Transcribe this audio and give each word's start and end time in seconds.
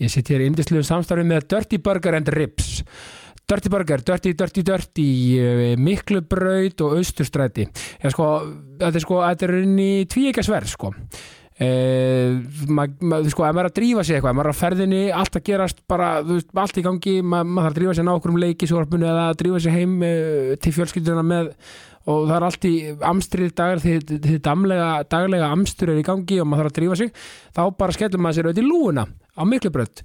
Ég 0.00 0.12
sitt 0.12 0.30
hér 0.32 0.44
í 0.44 0.50
indisluðum 0.50 0.86
samstarfi 0.86 1.26
með 1.28 1.48
Dirty 1.52 1.80
Burger 1.84 2.16
and 2.16 2.30
Ribs. 2.32 2.78
Dirty 3.50 3.72
Burger, 3.72 4.00
Dirty, 4.06 4.32
Dirty, 4.38 4.62
Dirty 4.62 5.08
eh, 5.42 5.74
Miklubraut 5.76 6.80
og 6.86 6.96
Austurstræti. 7.00 7.66
Já 8.00 8.12
sko, 8.14 8.30
þetta 8.80 8.96
er 8.96 9.04
sko 9.04 9.20
þetta 9.24 9.46
er 9.48 9.54
inn 9.64 9.76
í 9.82 9.92
tvíekasverð 10.08 10.72
sko. 10.72 10.94
Uh, 11.60 12.38
maður, 12.72 13.02
ma, 13.04 13.18
sko, 13.28 13.44
ef 13.44 13.52
maður 13.52 13.66
er 13.66 13.68
að 13.68 13.74
drífa 13.76 14.02
sig 14.06 14.16
eitthvað, 14.16 14.30
ef 14.32 14.36
maður 14.38 14.48
er 14.48 14.54
að 14.54 14.60
ferðinni 14.62 15.00
allt 15.12 15.34
að 15.36 15.42
gerast 15.44 15.82
bara, 15.92 16.06
veist, 16.24 16.48
allt 16.56 16.78
í 16.80 16.84
gangi 16.86 17.12
maður, 17.20 17.50
maður 17.50 17.66
þarf 17.66 17.74
að 17.74 17.76
drífa 17.76 17.96
sig 17.98 18.06
ná 18.06 18.10
okkur 18.14 18.32
um 18.32 18.38
leiki 18.40 18.68
svorpunni 18.70 19.08
eða 19.10 19.26
að 19.26 19.36
drífa 19.42 19.60
sig 19.60 19.76
heim 19.76 19.92
uh, 20.00 20.54
til 20.56 20.72
fjölskylduna 20.78 21.26
með 21.34 21.50
og 22.08 22.26
það 22.28 22.36
er 22.36 22.46
allt 22.46 22.66
í 22.68 22.74
amstrið 23.10 23.54
dagar 23.58 23.82
því 23.82 23.94
þið 24.24 24.38
daglega 24.46 25.50
amstur 25.50 25.92
er 25.92 26.00
í 26.00 26.06
gangi 26.06 26.40
og 26.40 26.48
maður 26.48 26.68
þarf 26.68 26.72
að 26.72 26.78
drífa 26.78 26.98
sig 27.00 27.12
þá 27.56 27.62
bara 27.82 27.96
skellum 27.96 28.24
maður 28.24 28.38
sér 28.38 28.50
auðvitað 28.50 28.64
í 28.64 28.70
lúuna 28.70 29.06
á 29.36 29.42
miklubrönd 29.44 30.04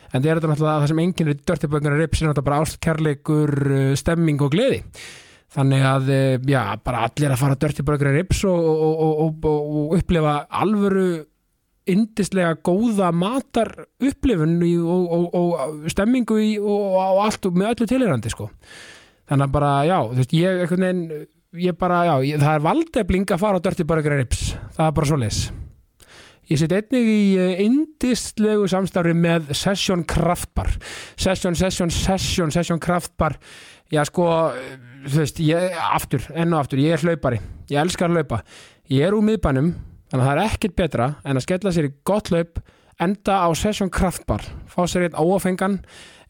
en 0.11 0.21
það 0.21 0.29
er 0.29 0.39
þetta 0.39 0.51
náttúrulega 0.51 0.83
það 0.83 0.91
sem 0.91 1.01
enginn 1.05 1.31
er 1.31 1.41
dörtibönguna 1.49 1.97
rips 1.99 2.21
er 2.21 2.29
náttúrulega 2.29 2.47
bara 2.49 2.61
ástkærleikur 2.65 3.53
stemming 3.99 4.43
og 4.43 4.53
gleði. 4.53 4.81
Þannig 5.51 5.83
að, 5.83 6.13
já, 6.47 6.61
bara 6.83 7.03
allir 7.07 7.33
að 7.33 7.41
fara 7.41 7.59
dörtibönguna 7.59 8.13
rips 8.15 8.45
og, 8.47 8.69
og, 8.71 9.01
og, 9.25 9.49
og 9.51 9.97
upplifa 9.97 10.37
alvöru 10.61 11.09
indislega 11.91 12.53
góða 12.63 13.09
matar 13.15 13.71
upplifun 13.99 14.59
og 14.61 15.89
stemmingu 15.91 16.37
í, 16.39 16.53
og 16.61 17.23
allt 17.25 17.49
með 17.51 17.73
öllu 17.73 17.89
tilhérandi 17.89 18.31
sko. 18.31 18.51
Þannig 19.31 19.47
að 19.47 19.55
bara, 19.55 19.73
já, 19.87 19.97
þú 20.11 20.19
veist, 20.19 20.37
ég 20.37 20.61
veginn, 20.71 21.03
ég 21.65 21.79
bara, 21.79 22.03
já, 22.07 22.15
ég, 22.27 22.39
það 22.43 22.53
er 22.53 22.67
valdefling 22.67 23.33
að 23.33 23.43
fara 23.43 23.59
á 23.59 23.65
dörtibönguna 23.65 24.21
rips. 24.21 24.53
Það 24.77 24.87
er 24.87 24.95
bara 24.99 25.11
svo 25.11 25.19
leis 25.19 25.43
Ég 26.51 26.59
set 26.59 26.73
einnig 26.75 27.05
í 27.07 27.19
indistlegu 27.63 28.65
samstarfi 28.67 29.13
með 29.15 29.53
Session 29.55 30.01
Kraftbar. 30.03 30.67
Session, 31.15 31.55
Session, 31.55 31.93
Session, 31.95 32.51
Session 32.51 32.81
Kraftbar. 32.81 33.37
Já 33.91 34.03
sko, 34.09 34.25
þú 35.05 35.21
veist, 35.21 35.39
ég, 35.47 35.77
aftur, 35.95 36.25
enn 36.35 36.51
og 36.51 36.65
aftur, 36.65 36.81
ég 36.83 36.97
er 36.97 37.05
hlaupari. 37.05 37.39
Ég 37.71 37.79
elskar 37.79 38.11
hlaupa. 38.11 38.41
Ég 38.91 39.07
er 39.07 39.15
úr 39.15 39.23
miðbænum, 39.29 39.71
að 40.11 40.25
það 40.25 40.31
er 40.33 40.43
ekkert 40.43 40.75
betra 40.81 41.09
en 41.23 41.39
að 41.39 41.45
skella 41.47 41.71
sér 41.71 41.87
í 41.87 41.93
gott 42.07 42.33
hlaup, 42.33 42.59
enda 42.99 43.37
á 43.47 43.49
Session 43.55 43.91
Kraftbar. 43.93 44.43
Fá 44.67 44.83
sér 44.91 45.07
einn 45.07 45.15
áfengan, 45.23 45.79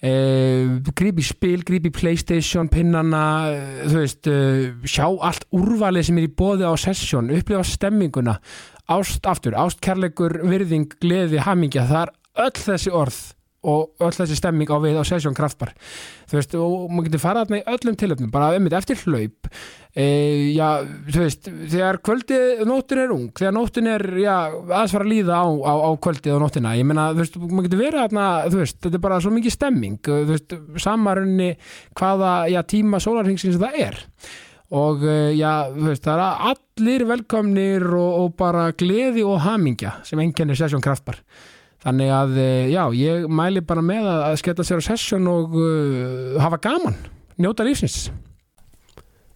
eh, 0.05 0.69
grípi 0.93 1.25
spil, 1.25 1.63
grípi 1.65 1.89
Playstation, 1.89 2.69
pinnana, 2.69 3.57
þú 3.89 3.97
veist, 3.97 4.27
eh, 4.27 4.69
sjá 4.85 5.09
allt 5.09 5.49
úrvalið 5.49 6.05
sem 6.05 6.17
er 6.17 6.27
í 6.29 6.35
bóði 6.35 6.69
á 6.69 6.77
Session, 6.77 7.33
upplifa 7.33 7.65
stemminguna 7.65 8.37
ást 8.93 9.27
aftur, 9.29 9.57
ást, 9.59 9.81
kærleikur, 9.83 10.39
virðing, 10.47 10.97
gleði, 11.01 11.41
hamingja, 11.45 11.87
það 11.89 12.03
er 12.05 12.15
öll 12.47 12.65
þessi 12.65 12.95
orð 12.95 13.21
og 13.61 14.01
öll 14.01 14.15
þessi 14.15 14.39
stemming 14.39 14.71
á 14.73 14.77
við 14.81 14.97
á 14.97 15.03
Session 15.05 15.35
Kraftbar. 15.37 15.75
Þú 16.29 16.37
veist, 16.39 16.55
og 16.57 16.89
maður 16.89 17.11
getur 17.11 17.21
farað 17.21 17.43
þarna 17.45 17.59
í 17.59 17.67
öllum 17.75 17.97
tilöfnum, 17.99 18.31
bara 18.33 18.55
þetta 18.57 18.79
eftir 18.79 19.03
hlaup 19.05 19.49
e, 19.93 20.05
já, 20.55 20.67
þú 21.11 21.23
veist 21.25 21.49
þegar 21.73 21.99
kvöldið, 22.05 22.63
nóttin 22.69 23.01
er 23.03 23.13
ung 23.13 23.27
þegar 23.37 23.55
nóttin 23.55 23.89
er, 23.91 24.05
já, 24.21 24.35
aðeins 24.49 24.95
fara 24.95 25.05
að 25.05 25.11
líða 25.11 25.41
á, 25.43 25.45
á, 25.45 25.73
á 25.77 25.89
kvöldið 26.05 26.37
og 26.37 26.43
nóttina, 26.45 26.75
ég 26.79 26.87
meina 26.87 27.09
þú 27.11 27.23
veist, 27.23 27.41
maður 27.43 27.67
getur 27.67 27.83
verið 27.83 28.05
þarna, 28.05 28.27
þú 28.47 28.61
veist, 28.63 28.79
þetta 28.85 28.99
er 28.99 29.05
bara 29.05 29.19
svo 29.21 29.33
mikið 29.35 29.57
stemming, 29.57 29.99
þú 30.07 30.21
veist, 30.31 30.55
samarunni 30.85 31.51
hvaða, 31.99 32.31
já, 32.53 32.61
tíma 32.73 33.03
sólarhengsins 33.03 33.61
það 33.61 33.83
er 33.85 34.01
og 34.71 35.03
já, 35.35 35.67
þú 35.73 35.87
veist, 35.89 36.05
það 36.05 36.21
er 36.23 36.43
allir 36.51 37.05
velkomnir 37.09 37.85
og, 37.91 38.11
og 38.21 38.35
bara 38.39 38.69
gleði 38.77 39.25
og 39.27 39.41
hamingja 39.43 39.97
sem 40.07 40.21
enginnir 40.23 40.55
Session 40.59 40.83
Kraftbar. 40.83 41.19
Þannig 41.81 42.11
að, 42.13 42.35
já, 42.69 42.81
ég 42.95 43.25
mæli 43.27 43.63
bara 43.65 43.83
með 43.83 44.07
að 44.11 44.35
skella 44.39 44.65
sér 44.67 44.79
á 44.79 44.87
Session 44.91 45.27
og 45.27 45.55
uh, 45.57 46.37
hafa 46.39 46.61
gaman, 46.61 46.95
njóta 47.41 47.65
lífsins. 47.67 48.05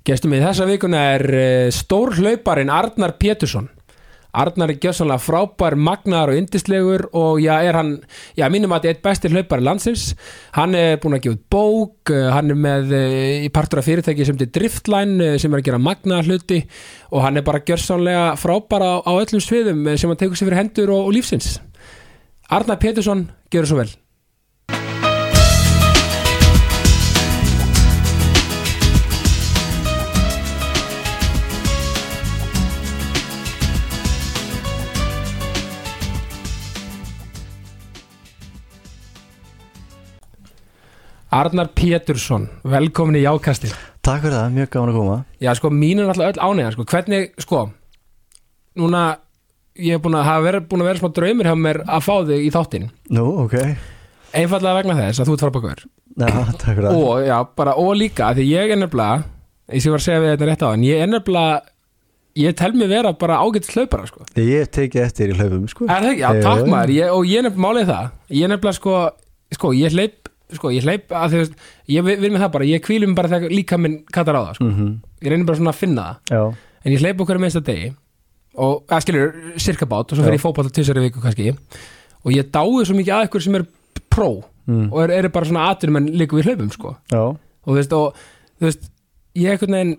Gestum 0.05 0.35
í 0.37 0.39
þessa 0.43 0.67
vikuna 0.69 1.01
er 1.15 1.25
stór 1.73 2.13
hlauparinn 2.19 2.69
Arnar 2.69 3.15
Pétursson 3.17 3.71
Arnar 4.35 4.73
er 4.73 4.79
gjössanlega 4.83 5.23
frábær, 5.23 5.75
magnar 5.79 6.31
og 6.31 6.39
yndislegur 6.39 7.07
og 7.15 7.39
já, 7.43 7.53
er 7.63 7.77
hann, 7.79 7.91
já, 8.37 8.45
mínum 8.51 8.73
að 8.75 8.85
þetta 8.85 8.91
er 8.91 8.95
eitt 8.97 9.03
bestir 9.05 9.35
hlaupar 9.35 9.63
landsins. 9.63 10.05
Hann 10.57 10.75
er 10.77 10.99
búin 11.03 11.17
að 11.17 11.25
gefa 11.27 11.41
bók, 11.55 12.13
hann 12.35 12.51
er 12.51 12.61
með 12.67 12.95
í 13.47 13.51
partur 13.55 13.81
af 13.81 13.89
fyrirtæki 13.89 14.27
sem 14.27 14.39
til 14.39 14.51
Driftline 14.59 15.35
sem 15.41 15.53
er 15.53 15.63
að 15.63 15.69
gera 15.69 15.81
magnaða 15.81 16.27
hluti 16.29 16.61
og 17.11 17.23
hann 17.25 17.39
er 17.39 17.47
bara 17.47 17.63
gjössanlega 17.63 18.31
frábær 18.41 18.83
á, 18.83 18.93
á 19.07 19.11
öllum 19.15 19.43
sviðum 19.43 19.87
sem 19.95 20.11
hann 20.11 20.19
tekur 20.19 20.37
sér 20.37 20.51
fyrir 20.51 20.61
hendur 20.63 20.95
og, 20.95 21.07
og 21.09 21.15
lífsins. 21.15 21.55
Arnar 22.49 22.77
Pétursson, 22.77 23.29
gjör 23.49 23.65
svo 23.65 23.81
vel. 23.81 23.93
Arnar 41.35 41.67
Pétursson, 41.75 42.45
velkomin 42.63 43.17
í 43.19 43.25
Jákastin 43.25 43.73
Takk 44.05 44.21
fyrir 44.23 44.35
það, 44.37 44.53
mjög 44.55 44.69
gaman 44.71 44.91
að 44.91 44.97
koma. 44.99 45.15
Já, 45.43 45.49
sko, 45.57 45.71
mín 45.73 45.99
er 45.99 46.11
alltaf 46.13 46.29
öll 46.29 46.43
ánægja, 46.45 46.69
sko, 46.75 46.83
hvernig, 46.87 47.25
sko 47.43 47.63
núna, 48.79 49.01
ég 49.75 49.97
hef 49.97 50.03
búin 50.05 50.15
að 50.15 50.27
hafa 50.29 50.45
verið 50.45 50.67
búin 50.69 50.83
að 50.83 50.89
vera 50.91 51.01
smá 51.01 51.09
draumir 51.17 51.49
hjá 51.49 51.55
mér 51.59 51.79
að 51.83 52.05
fá 52.05 52.13
þig 52.29 52.45
í 52.45 52.51
þáttin 52.55 52.85
Nú, 53.17 53.25
ok. 53.43 53.55
Einfallega 54.39 54.77
vegna 54.77 54.95
þess 55.01 55.23
að 55.23 55.27
þú 55.31 55.35
ert 55.35 55.43
frábækur 55.43 55.81
Já, 56.15 56.29
takk 56.29 56.69
fyrir 56.69 56.87
það. 56.87 56.99
Og, 57.01 57.23
já, 57.27 57.35
bara, 57.59 57.73
og 57.83 57.91
líka, 57.99 58.29
því 58.37 58.45
ég 58.53 58.71
er 58.75 58.79
nefnilega 58.79 59.25
ég 59.75 59.83
sé 59.83 59.91
var 59.91 60.03
að 60.03 60.05
segja 60.05 60.21
við 60.23 60.31
þetta 60.35 60.49
rétt 60.51 60.63
á 60.63 60.67
hann 60.69 60.85
ég 60.87 61.03
er 61.03 61.09
nefnilega, 61.11 61.57
ég 62.45 62.55
tel 62.61 62.77
mig 62.79 62.91
vera 62.93 63.11
bara 63.25 63.41
ágætt 63.43 63.73
hlaupara, 63.73 64.07
sko. 64.07 64.23
Ég 64.39 64.71
tekið 64.71 65.03
eftir 65.09 65.33
í 65.33 65.39
hlaupum, 65.41 65.67
sko. 65.67 65.89
Er? 65.91 66.13
Já, 66.15 66.29
takk 66.45 66.69
maður, 66.69 66.95
ég, 66.95 67.11
og 67.11 67.27
ég 67.27 67.43
nefnilega, 67.43 68.75
sko, 68.77 69.01
sko, 69.57 69.73
ég 69.75 69.91
hleyp 69.97 70.31
sko, 70.53 70.69
ég 70.69 70.83
hleyp 70.85 71.09
að 71.09 71.31
þú 71.33 71.37
veist 71.41 71.53
ég 71.89 72.03
vil 72.05 72.31
með 72.31 72.41
það 72.45 72.51
bara, 72.51 72.65
ég 72.69 72.81
kvílum 72.85 73.15
bara 73.15 73.27
þegar 73.29 73.49
líka 73.55 73.77
minn 73.81 74.03
kattar 74.13 74.35
á 74.37 74.41
það, 74.45 74.55
sko, 74.59 74.65
Mhm. 74.69 74.89
ég 75.21 75.29
reynir 75.31 75.45
bara 75.45 75.57
svona 75.57 75.71
að 75.73 75.79
finna 75.81 76.03
það. 76.05 76.17
Já, 76.29 76.55
en 76.85 76.91
ég 76.93 76.99
hleyp 77.01 77.17
okkur 77.21 77.35
að 77.35 77.41
minnsta 77.41 77.63
degi 77.65 77.93
og, 78.57 78.85
að 78.87 79.01
skilur, 79.01 79.33
cirka 79.57 79.85
bát 79.85 80.11
og 80.11 80.17
svo 80.17 80.23
Já. 80.25 80.31
ég 80.33 80.41
fótball 80.41 80.69
tvisari 80.71 81.01
viku 81.09 81.19
kannski. 81.21 81.55
Og 82.25 82.31
ég 82.31 82.49
dáið 82.51 82.85
svo 82.85 82.95
mikið 82.95 83.13
að 83.15 83.27
ykkur 83.29 83.41
sem 83.43 83.55
er 83.55 83.65
pró 84.09 84.43
mm. 84.67 84.91
og 84.93 85.01
eru 85.03 85.13
er 85.13 85.29
bara 85.29 85.45
svona 85.45 85.69
atvinnum 85.69 85.97
en 85.97 86.07
líka 86.17 86.37
við 86.37 86.45
hlaupum, 86.49 86.71
sko. 86.71 86.95
Og 87.11 87.73
þú 87.73 87.75
veist, 87.79 87.93
og 87.93 88.15
þú 88.59 88.65
veist 88.69 88.89
ég 89.35 89.51
einhvern 89.51 89.75
veginn, 89.75 89.97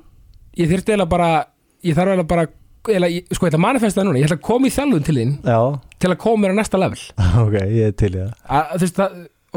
ég 0.57 0.69
þyrfti 0.71 0.95
eiginlega 0.95 1.09
bara 1.09 1.45
ég 1.84 1.95
þarf 1.95 2.09
eiginlega 2.15 2.28
bara 2.28 2.47
eiginlega, 2.87 3.13
ég- 3.19 3.34
sko, 3.34 3.47
ég 3.47 3.51
ætla 3.53 3.59
að 3.59 3.67
manifesta 3.67 4.01
það 4.01 4.07
núna, 4.09 4.19
ég 4.19 4.27
ætla 4.31 4.39
að 4.39 4.47
koma 4.47 4.67
í 4.67 4.71
þjálfun 4.71 5.05
til 5.05 5.15
þín 5.17 5.33
já, 5.43 5.81
til 5.99 6.11
að 6.11 6.19
koma 6.19 6.43
mér 6.47 6.55
á 6.55 6.59
næsta 6.63 6.78
level. 6.78 7.03
Ok, 7.45 7.57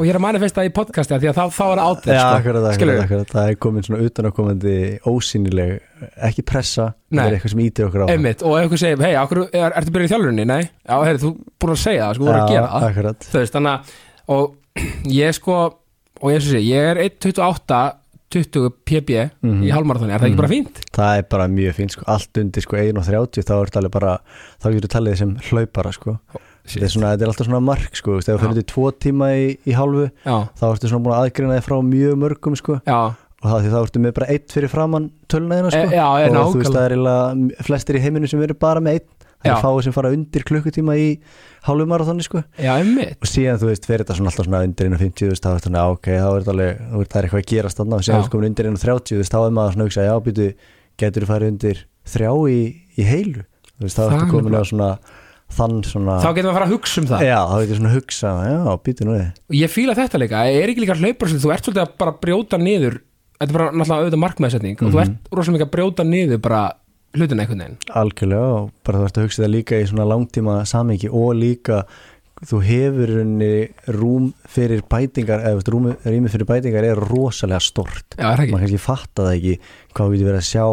það, 0.00 0.02
og 0.02 0.06
ég 0.06 0.12
er 0.14 0.18
að 0.18 0.24
manifesta 0.24 0.60
það 0.60 0.68
í 0.70 0.72
podcasti 0.80 1.18
því 1.20 1.28
að 1.30 1.36
þá, 1.38 1.44
þá 1.56 1.62
er 1.66 1.80
það 1.80 1.90
átveð 1.90 2.14
Já, 2.16 2.22
sko. 2.24 2.36
akkurat, 3.04 3.30
það 3.34 3.50
er 3.50 3.58
komin 3.66 3.86
svona 3.86 4.02
utanakomandi 4.08 4.74
ósýnileg, 5.10 5.72
ekki 6.30 6.44
pressa 6.50 6.86
það 7.10 7.22
er 7.26 7.36
eitthvað 7.36 7.54
sem 7.54 7.62
ítir 7.66 7.86
okkur 7.90 8.04
á 8.04 8.06
einmitt, 8.14 8.42
og 8.46 8.56
ef 8.56 8.64
einhver 8.66 8.82
segir, 8.82 9.04
hei, 9.04 9.12
er, 9.14 9.42
er, 9.60 9.76
ertu 9.80 9.94
byrjað 9.94 10.08
í 10.08 10.12
þjálfurinni? 10.14 10.46
Nei, 10.50 10.62
já, 10.66 10.96
heyrðu, 11.06 11.22
þú 11.22 11.32
búin 11.60 11.74
að 11.76 11.82
segja 11.84 12.04
það, 12.08 12.14
sko, 12.16 12.24
þú 12.24 12.30
voru 12.30 12.40
að 12.40 12.52
gera 12.54 12.68
það. 12.74 13.30
þú 13.30 13.40
veist, 13.40 13.56
þannig 13.56 13.72
að, 13.72 13.96
og 14.36 14.44
ég 15.20 15.36
sko, 15.40 15.56
og 16.20 16.28
ég 16.34 16.44
sé, 16.46 16.60
ég 16.64 16.90
er 16.94 17.02
1.28 17.08 17.80
20 18.30 18.68
pb 18.86 19.10
Mhm. 19.42 19.62
í 19.66 19.70
halvmarathoni, 19.74 20.12
er 20.14 20.20
það 20.22 20.28
ekki 20.30 20.38
bara 20.38 20.50
fínt? 20.52 20.76
Það 20.94 21.16
er 21.18 21.24
bara 21.34 21.46
mjög 21.50 21.74
fínt, 21.74 21.96
sko, 21.96 22.04
allt 22.06 22.38
undir 22.38 22.62
sko 22.62 22.76
1.30 22.78 23.42
þá 23.42 23.54
er 23.58 23.72
það 23.74 23.88
bara, 23.90 24.12
þá 24.62 24.66
getur 24.76 24.92
talið 24.94 25.16
sem 25.18 25.32
hlaupara, 25.48 25.90
sko 25.96 26.14
þetta 26.74 26.86
er, 26.86 26.92
svona, 26.94 27.12
þetta 27.14 27.26
er 27.26 27.32
alltaf 27.32 27.48
svona 27.48 27.62
mark, 27.64 27.98
sko, 27.98 28.18
þú 28.18 28.20
ef 28.20 28.28
þú 28.30 28.38
fyrir 28.44 28.58
til 28.60 28.68
tvo 28.74 28.90
tíma 29.06 29.30
í, 29.36 29.46
í 29.66 29.76
hálfu, 29.76 30.06
Já, 30.26 30.36
þá 30.60 30.64
ertu 30.70 30.90
svona 30.92 31.04
búin 31.06 31.16
að 31.16 31.24
aðgreina 31.26 31.58
þið 31.58 31.66
frá 31.68 31.76
mjög 31.90 32.18
mörgum, 32.24 32.58
sko. 32.60 32.78
Já, 32.86 33.00
og 33.40 33.48
það 33.48 33.70
þá 33.72 33.78
ertu 33.80 34.02
með 34.04 34.16
bara 34.18 34.28
eitt 34.34 34.52
fyrir 34.52 34.72
framann 34.72 35.08
töluna 35.30 35.60
þína, 35.60 35.72
sko. 35.72 35.86
E- 35.86 35.96
já, 35.96 36.08
er 36.20 36.36
og 36.36 36.52
þú 36.54 36.60
veist, 36.60 36.70
nákvæmlega. 36.70 36.76
það 36.76 36.84
er 36.84 36.94
eiginlega 36.96 37.66
flestir 37.70 37.96
í 37.96 38.04
heiminu 38.04 38.30
sem 38.30 38.42
eru 38.44 38.56
bara 38.60 38.84
með 38.84 39.00
einn. 39.00 39.08
Það 39.40 39.54
er 39.54 39.62
fáið 39.64 39.78
sem 39.86 39.94
fara 39.96 40.10
undir 40.12 40.42
klukkutíma 40.44 40.94
í 41.00 41.06
hálfu 41.64 41.86
marathoni 41.88 42.24
sko. 42.26 42.42
Já, 42.60 42.74
einmitt. 42.74 43.16
Og 43.24 43.30
síðan 43.30 43.56
þú 43.62 43.70
veist, 43.70 43.86
fyrir 43.88 44.04
þetta 44.04 44.16
svona 44.18 44.28
alltaf 44.28 44.44
svona 44.44 44.60
undir 44.66 44.90
1.50 44.90 45.22
þú 45.22 45.30
veist, 45.30 45.46
þá 45.46 45.48
er 45.48 45.62
þetta, 45.64 45.84
ok, 45.94 46.08
þá 46.10 46.26
er 46.28 46.42
þetta 46.42 46.52
alveg 46.52 46.82
þá 46.82 46.98
er 47.00 47.08
það 47.14 47.24
eitthvað 47.24 47.40
að 47.40 47.48
gerast 47.54 47.80
þarna. 47.80 47.96
Og 47.96 48.04
síðan 48.04 48.12
Já. 48.12 48.18
er 48.18 48.26
þetta 48.26 48.34
komin 48.34 48.50
undir 48.50 48.68
1.30 48.68 49.14
þú 49.14 49.20
veist, 49.22 49.32
þá 49.32 49.40
er 49.40 49.54
maður 49.56 49.72
svona 49.72 49.86
að 49.86 49.88
hugsa, 49.88 50.04
já, 50.04 50.14
býtu 50.26 50.48
getur 51.00 51.24
þú 51.24 51.30
farið 51.30 51.52
undir 51.54 51.80
þrjá 52.12 52.32
í, 52.52 52.60
í 53.00 53.08
heilu? 53.08 53.46
Þú 53.80 53.86
veist, 53.86 53.96
þá 53.96 54.02
er 54.04 54.10
er 54.10 54.14
þetta 54.18 54.30
komin 54.34 54.60
á 54.60 54.62
svona 54.68 54.90
þann 55.56 55.80
svona, 55.86 56.16
Þá 56.22 56.28
getum 56.36 56.48
við 56.48 56.50
að 56.52 56.56
fara 56.58 56.66
að 56.68 56.74
hugsa 56.74 57.00
um 57.02 57.06
það. 57.10 57.24
Já, 57.26 57.38
þá 57.50 57.54
þetta 57.60 57.78
svona 57.80 57.90
að 57.90 57.96
hugsa 57.98 58.32
já, 58.50 58.58
býtu 58.86 59.06
nú 59.08 59.14
og 59.20 59.54
ég 59.60 59.72
fíla 59.74 59.96
þetta 59.98 60.20
líka, 60.22 60.42
er 60.50 60.72
ekki 60.72 60.84
líka 60.84 60.98
hlaupar 61.00 61.28
þú 61.34 61.52
ert 61.54 61.64
svolítið 61.66 61.82
að 61.84 61.96
bara 62.04 62.14
brjóta 62.22 62.60
niður 62.60 63.00
þetta 63.40 63.48
er 63.50 63.56
bara 63.56 63.70
náttúrulega 63.72 64.04
auðvitað 64.04 64.22
markmeðsetning 64.26 64.76
og 64.80 64.86
Mhm. 64.86 64.92
þú 64.94 65.00
ert 65.00 65.32
rosalega 65.32 65.56
mikið 65.58 65.66
að 65.68 65.74
brjóta 65.76 66.04
niður 66.06 66.40
bara 66.44 66.62
hlutina 67.16 67.42
einhvern 67.42 67.58
veginn. 67.64 67.78
Algjörlega 67.90 68.48
og 68.60 68.70
bara 68.84 68.98
þú 68.98 69.04
ert 69.10 69.18
að 69.18 69.24
hugsa 69.26 69.42
það 69.42 69.54
líka 69.56 69.80
í 69.82 69.86
svona 69.90 70.06
langtíma 70.06 70.54
samingi 70.66 71.08
og 71.10 71.34
líka 71.34 71.84
þú 72.40 72.60
hefur 72.64 73.10
henni 73.18 73.68
rúm 73.92 74.30
fyrir 74.48 74.80
bætingar 74.88 75.42
eða 75.44 75.64
rúmi, 75.68 75.92
rými 76.06 76.30
fyrir 76.32 76.46
bætingar 76.48 76.84
er 76.88 76.96
rosalega 76.96 77.60
stort 77.60 78.14
Já, 78.16 78.30
er 78.32 78.46
maður 78.48 78.62
kannski 78.64 78.80
fatta 78.80 79.26
það 79.26 79.34
ekki 79.36 79.58
hvað 79.92 80.08
við 80.08 80.16
getur 80.20 80.30
verið 80.30 80.40
að 80.40 80.48
sjá 80.48 80.64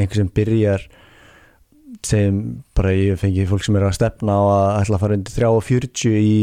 einhver 0.00 0.18
sem 0.20 0.28
byrjar 0.36 0.84
sem 2.06 2.40
bara 2.76 2.92
ég 2.94 3.18
fengi 3.20 3.44
fólk 3.48 3.64
sem 3.66 3.76
er 3.78 3.84
að 3.88 3.96
stefna 3.98 4.36
á 4.38 4.42
að 4.46 4.78
ætla 4.80 4.96
að 4.96 5.02
fara 5.04 5.16
undir 5.18 5.34
3.40 5.36 6.16
í 6.20 6.38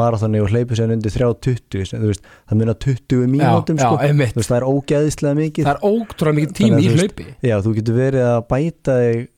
marathoni 0.00 0.42
og 0.42 0.52
hleypu 0.52 0.78
sér 0.78 0.92
undir 0.94 1.14
3.20 1.14 1.88
sem, 1.88 2.02
þú 2.02 2.12
veist, 2.12 2.30
það 2.50 2.60
munar 2.60 2.78
20 2.84 3.26
mínútum 3.32 3.80
já, 3.80 3.86
sko. 3.86 3.98
Þú 4.04 4.22
veist, 4.22 4.50
það 4.52 4.58
er 4.60 4.68
ógeðislega 4.70 5.40
mikið 5.40 5.68
Það 5.68 5.74
er 5.74 5.90
ótrúlega 5.90 6.38
mikið 6.38 6.56
tími 6.60 6.80
í 6.84 6.94
hlaupi 6.94 7.28
Já, 7.48 7.56
þú 7.64 7.76
getur 7.80 8.00
verið 8.00 8.26
að 8.28 8.40
bæta 8.52 8.98
þig 9.00 9.28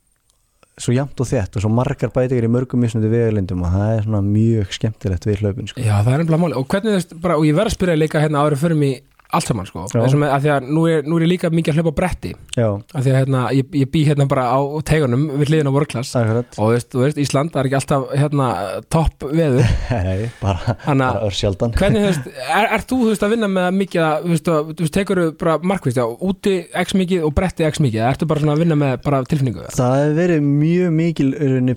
svo 0.83 0.95
jafnt 0.97 1.21
og 1.21 1.29
þett 1.29 1.57
og 1.57 1.65
svo 1.65 1.71
margar 1.73 2.13
bætingar 2.15 2.47
í 2.47 2.51
mörgum 2.51 2.81
mismundi 2.83 3.11
vegalindum 3.13 3.65
og 3.67 3.75
það 3.75 3.91
er 3.93 4.07
svona 4.07 4.23
mjög 4.25 4.71
skemmtilegt 4.73 5.27
við 5.29 5.43
hlaupin 5.43 5.69
sko. 5.69 5.83
Já, 5.85 5.99
það 6.01 6.15
er 6.15 6.23
ennbla 6.25 6.39
máli 6.41 6.57
og 6.59 6.65
hvernig 6.73 6.95
þú 6.95 6.97
veist, 6.97 7.13
bara, 7.23 7.37
og 7.37 7.45
ég 7.47 7.59
verð 7.59 7.71
að 7.71 7.77
spyrja 7.77 7.99
líka 8.01 8.23
hérna 8.23 8.45
árið 8.47 8.63
fyrir 8.65 8.81
mig 8.81 9.03
allt 9.33 9.49
saman 9.49 9.69
sko, 9.69 9.87
þessum 9.93 10.25
að 10.29 10.45
því 10.47 10.51
að 10.55 10.67
nú 10.77 10.85
er, 10.91 11.03
nú 11.09 11.19
er 11.19 11.25
ég 11.27 11.31
líka 11.35 11.51
mikið 11.53 11.73
að 11.73 11.79
hlaupa 11.81 11.95
bretti. 12.01 12.33
Já, 12.57 12.67
af 12.69 13.05
því 13.05 13.13
að 13.13 13.19
hérna, 13.19 13.43
ég, 13.57 13.71
ég 13.83 13.91
bý 13.93 14.03
hérna 14.09 14.27
bara 14.31 14.45
á 14.53 14.61
tegunum 14.89 15.27
við 15.41 15.53
hliðin 15.53 15.71
á 15.71 15.73
akkurat 15.73 16.59
og 16.59 16.67
þú 16.67 16.71
veist, 16.73 16.89
þú 16.93 17.03
veist, 17.05 17.21
Ísland, 17.23 17.57
er 17.57 17.69
ekki 17.69 17.79
alltaf 17.79 18.07
hérna 18.19 18.49
topp 18.93 19.27
veður. 19.33 19.73
Nei, 20.09 20.31
bara, 20.43 20.77
Þannig 20.85 21.07
að- 21.07 21.17
bara 21.19 21.29
ör 21.29 21.37
sjaldan 21.39 21.77
hvernig, 21.79 22.05
þú 22.05 22.11
veist, 22.11 22.31
er, 22.59 22.69
er 22.77 22.85
þú, 22.87 22.99
þú 23.03 23.11
veist, 23.13 23.27
að 23.27 23.35
vinna 23.37 23.51
með 23.53 23.69
mikið 23.81 24.05
að, 24.07 24.27
þú 24.27 24.35
veist, 24.35 24.53
að, 24.53 24.73
þú 24.73 24.87
veist, 24.87 24.97
tekur 24.99 25.23
bara 25.43 25.57
markvist, 25.73 26.01
já, 26.01 26.07
úti 26.31 26.55
x 26.85 26.97
mikið 26.99 27.27
og 27.29 27.35
bretti 27.37 27.67
x 27.69 27.83
mikið, 27.83 28.05
ertu 28.11 28.29
bara 28.31 28.45
svona 28.45 28.57
að 28.57 28.65
vinna 28.65 28.79
með 28.83 28.95
bara 29.07 29.23
tilfinningu? 29.33 29.67
Það 29.73 29.97
hefur 30.03 30.19
verið 30.23 30.47
mjög 30.53 30.97
mikil 31.03 31.31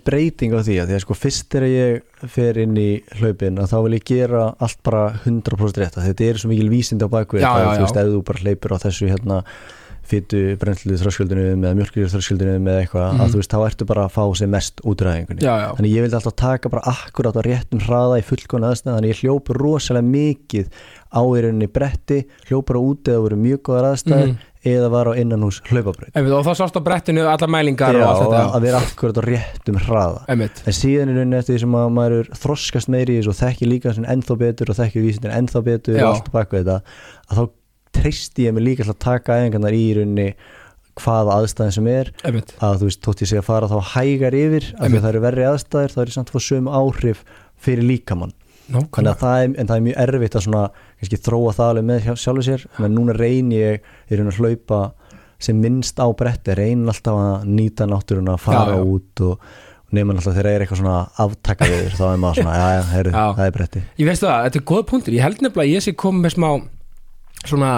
breyting 0.06 0.54
á 0.56 0.60
því 0.62 0.78
að 0.82 0.92
því 0.92 0.98
að 0.98 1.04
sko 1.06 1.18
fyrst 1.18 1.48
þegar 1.52 1.68
ég 1.72 2.04
fer 2.32 2.58
inn 2.64 2.76
í 2.78 2.90
hlaupin 3.20 3.58
að 3.62 3.72
þá 3.72 3.78
vil 3.86 3.94
ég 4.00 4.06
gera 4.10 4.44
allt 4.60 4.80
bara 4.84 5.06
100% 5.26 5.78
rétt 5.82 5.98
að 5.98 6.08
þetta 6.10 6.30
er 6.30 6.38
svo 6.42 6.50
mikil 6.52 6.70
vísindi 6.70 7.06
á 7.06 7.10
bakvið 7.10 7.42
já, 7.42 7.52
þú 7.56 7.82
veist, 7.86 7.98
ef 8.02 8.12
þú 8.14 8.22
bara 8.30 8.44
hleypur 8.46 8.76
á 8.76 8.78
þessu 8.86 9.10
hérna 9.12 9.44
fytu 10.06 10.40
brennslið 10.62 11.00
þröskjöldinu 11.02 11.46
með 11.58 11.72
mjölkir 11.80 12.10
þröskjöldinu 12.12 12.60
með 12.62 12.76
eitthvað 12.84 13.08
Mhm. 13.16 13.22
að 13.26 13.32
þú 13.34 13.40
veist, 13.42 13.54
þá 13.56 13.60
ertu 13.66 13.86
bara 13.90 14.04
að 14.06 14.12
fá 14.14 14.24
sem 14.38 14.50
mest 14.54 14.82
útræðingunni 14.86 15.42
þannig 15.80 15.94
ég 15.96 16.02
vildi 16.06 16.16
alltaf 16.20 16.36
taka 16.36 16.70
bara 16.70 16.84
akkurát 16.92 17.34
á 17.34 17.42
réttum 17.42 17.82
hraða 17.82 18.20
í 18.22 18.24
fullkona 18.28 18.70
aðstæð 18.70 18.94
þannig 19.00 19.10
ég 19.16 19.22
hljóp 19.24 19.50
rosalega 19.58 20.06
mikið 20.06 20.68
á 21.10 21.22
í 21.26 21.42
rauninni 21.42 21.68
bretti 21.74 22.20
hljópar 22.46 22.78
á 22.78 22.82
úti 22.86 23.10
eða 23.16 23.24
voru 23.26 23.36
mjög 23.42 23.62
góðar 23.66 23.90
aðstæður 23.96 24.28
Mhm. 24.30 24.38
Eða 24.66 24.90
var 24.94 25.10
á 25.10 25.14
innanhús 25.20 25.60
hlaupabraut. 25.70 26.10
Einmitt, 26.16 26.34
og 26.34 26.46
þá 26.48 26.62
sást 26.62 26.78
á 26.78 26.82
brettinu 26.86 27.26
allar 27.30 27.52
mælingar 27.52 27.98
og 28.00 28.06
allt 28.08 28.24
þetta. 28.24 28.42
að 28.58 28.66
vera 28.66 28.82
akkurat 28.82 29.20
á 29.22 29.24
réttum 29.26 29.80
hraða. 29.86 30.24
Einmitt, 30.32 30.62
en 30.66 30.78
síðan 30.80 31.12
er 31.14 31.20
rauninni 31.22 31.40
eftir 31.40 31.56
því 31.56 31.62
sem 31.66 31.78
að 31.80 31.94
maður 32.00 32.18
er 32.18 32.32
þroskast 32.42 32.92
meiri 32.96 33.16
í 33.16 33.22
þessu 33.22 33.34
og 33.34 33.40
þekki 33.42 33.70
líka 33.70 33.94
sem 33.96 34.10
ennþá 34.16 34.38
betur 34.42 34.74
og 34.74 34.80
þekki 34.80 35.06
vísindin 35.06 35.36
ennþá 35.38 35.64
betur 35.70 36.00
Já. 36.00 36.06
og 36.06 36.12
allt 36.16 36.32
bak 36.34 36.56
við 36.56 36.66
þetta 36.66 36.78
að 37.30 37.42
þá 37.42 37.44
treysti 37.96 38.48
ég 38.48 38.56
mig 38.56 38.66
líka 38.66 38.88
að 38.90 39.02
taka 39.06 39.40
æfingarnar 39.40 39.76
í 39.76 39.86
rauninni 40.00 40.30
hvaða 40.96 41.42
aðstæðin 41.42 41.76
sem 41.76 41.88
er. 41.92 42.12
Einmitt. 42.24 42.56
Að 42.64 42.82
þú 42.82 42.90
veist, 42.90 43.02
tótt 43.04 43.22
ég 43.24 43.30
sé 43.32 43.40
að 43.42 43.48
fara 43.50 43.68
þá 43.72 43.94
hægar 43.96 44.36
yfir 44.36 44.72
af 44.80 44.88
því 44.88 44.96
að 44.96 45.04
það 45.04 45.12
eru 45.12 45.24
verri 45.26 45.48
aðstæður 45.50 45.96
þá 45.96 46.02
er 46.02 46.12
ég 46.12 46.16
samt 46.16 46.32
fá 46.32 46.40
sömu 46.40 46.72
áhrif 46.72 47.24
fyrir 47.66 47.88
líkamann 47.88 48.36
Nákvæmlega 48.72 49.14
að 49.14 49.20
það 49.22 49.44
er, 49.44 49.50
en 49.62 49.68
það 49.70 49.76
er 49.78 49.84
mjög 49.86 49.98
erfitt 50.06 50.36
að 50.40 50.46
svona 50.48 50.64
kannski 51.00 51.18
þróa 51.22 51.52
það 51.54 51.70
alveg 51.70 51.86
með 51.86 52.00
hjá- 52.06 52.18
sjálfu 52.24 52.44
sér 52.48 52.66
en 52.86 52.96
núna 52.96 53.14
reyni 53.18 53.60
ég 53.60 53.82
í 54.10 54.18
raun 54.18 54.32
að 54.32 54.40
hlaupa 54.42 54.80
sem 55.40 55.60
minnst 55.62 56.00
á 56.02 56.08
bretti 56.18 56.56
reyni 56.58 56.88
alltaf 56.90 57.20
að 57.22 57.46
nýta 57.46 57.86
náttúruna 57.86 58.34
að 58.38 58.40
fara 58.46 58.74
Já, 58.74 58.78
já. 58.80 58.84
út 58.96 59.22
og 59.22 59.40
nema 59.94 60.14
alltaf 60.16 60.34
þegar 60.34 60.50
er 60.50 60.64
eitthvað 60.66 60.80
svona 60.82 61.10
aftaka 61.22 61.66
við 61.70 61.92
þá 61.94 62.06
er 62.14 62.18
maður 62.24 62.40
svona, 62.42 62.56
já, 62.58 62.70
já, 62.80 62.84
heyrðu, 62.96 63.12
Já. 63.14 63.26
það 63.38 63.46
er 63.46 63.52
bretti 63.60 63.82
Ég 64.02 64.08
veistu 64.10 64.26
það, 64.26 64.44
þetta 64.48 64.60
er 64.62 64.66
góð 64.72 64.86
punktur, 64.90 65.14
ég 65.14 65.22
held 65.28 65.42
nefnilega 65.46 65.66
að 65.68 65.74
ég 65.76 65.84
sé 65.86 65.94
komið 65.94 66.26
með 66.26 66.34
smá 66.36 66.50
svona 67.46 67.72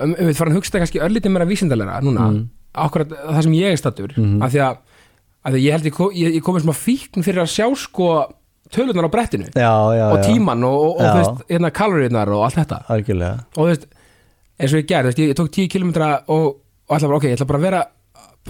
um, 0.00 0.12
við 0.18 0.36
farin 0.36 0.52
að 0.52 0.58
hugsa 0.60 0.74
það 0.76 0.82
kannski 0.84 1.02
örlítið 1.06 1.32
meira 1.32 1.48
vísindalega 1.48 2.00
núna, 2.04 2.26
Mm. 2.30 2.42
akkurat 2.76 3.08
það 3.08 3.42
sem 3.46 3.52
ég 3.56 3.72
er 3.72 3.76
stattur 3.80 4.12
Mhm. 4.16 4.42
af 4.42 4.52
því 4.52 4.60
að, 4.66 4.76
að 5.46 5.52
að 5.56 5.62
ég 5.64 5.72
held 5.72 5.84
ég, 5.86 5.92
ko- 5.96 6.12
ég, 6.12 6.34
ég 6.36 6.42
komið 6.44 6.66
smá 6.66 6.74
fíkn 6.76 7.24
fyrir 7.24 7.42
að 7.46 7.54
sjá 7.54 7.66
sko 7.76 8.08
tölunar 8.74 9.06
á 9.06 9.10
brettinu 9.12 9.46
já, 9.54 9.72
já, 9.98 10.06
og 10.12 10.24
tíman 10.24 10.64
og, 10.64 10.96
og, 10.96 11.00
og 11.00 11.42
hérna 11.50 11.70
kaloríunar 11.70 12.28
og 12.34 12.44
allt 12.48 12.58
þetta. 12.62 12.80
Algjörlega. 12.92 13.44
Og 13.56 13.62
þú 13.62 13.68
veist, 13.70 13.86
eins 14.58 14.72
og 14.74 14.80
ég 14.82 14.88
gerði, 14.90 15.10
veist, 15.12 15.22
ég, 15.22 15.30
ég 15.32 15.38
tók 15.38 15.52
10 15.52 15.68
km 15.68 15.90
og, 16.32 16.44
og 16.88 16.96
ætla 16.96 17.08
bara, 17.10 17.16
ok, 17.20 17.28
ég 17.30 17.36
ætla 17.38 17.46
bara 17.52 17.58
að 17.62 17.66
vera 17.70 17.84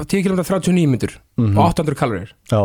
10 0.05 0.23
km 0.27 0.43
39 0.43 0.87
myndur 0.93 1.15
Mhm. 1.37 1.57
og 1.59 1.71
800 1.71 1.95
kaloríur 2.01 2.31
já, 2.53 2.59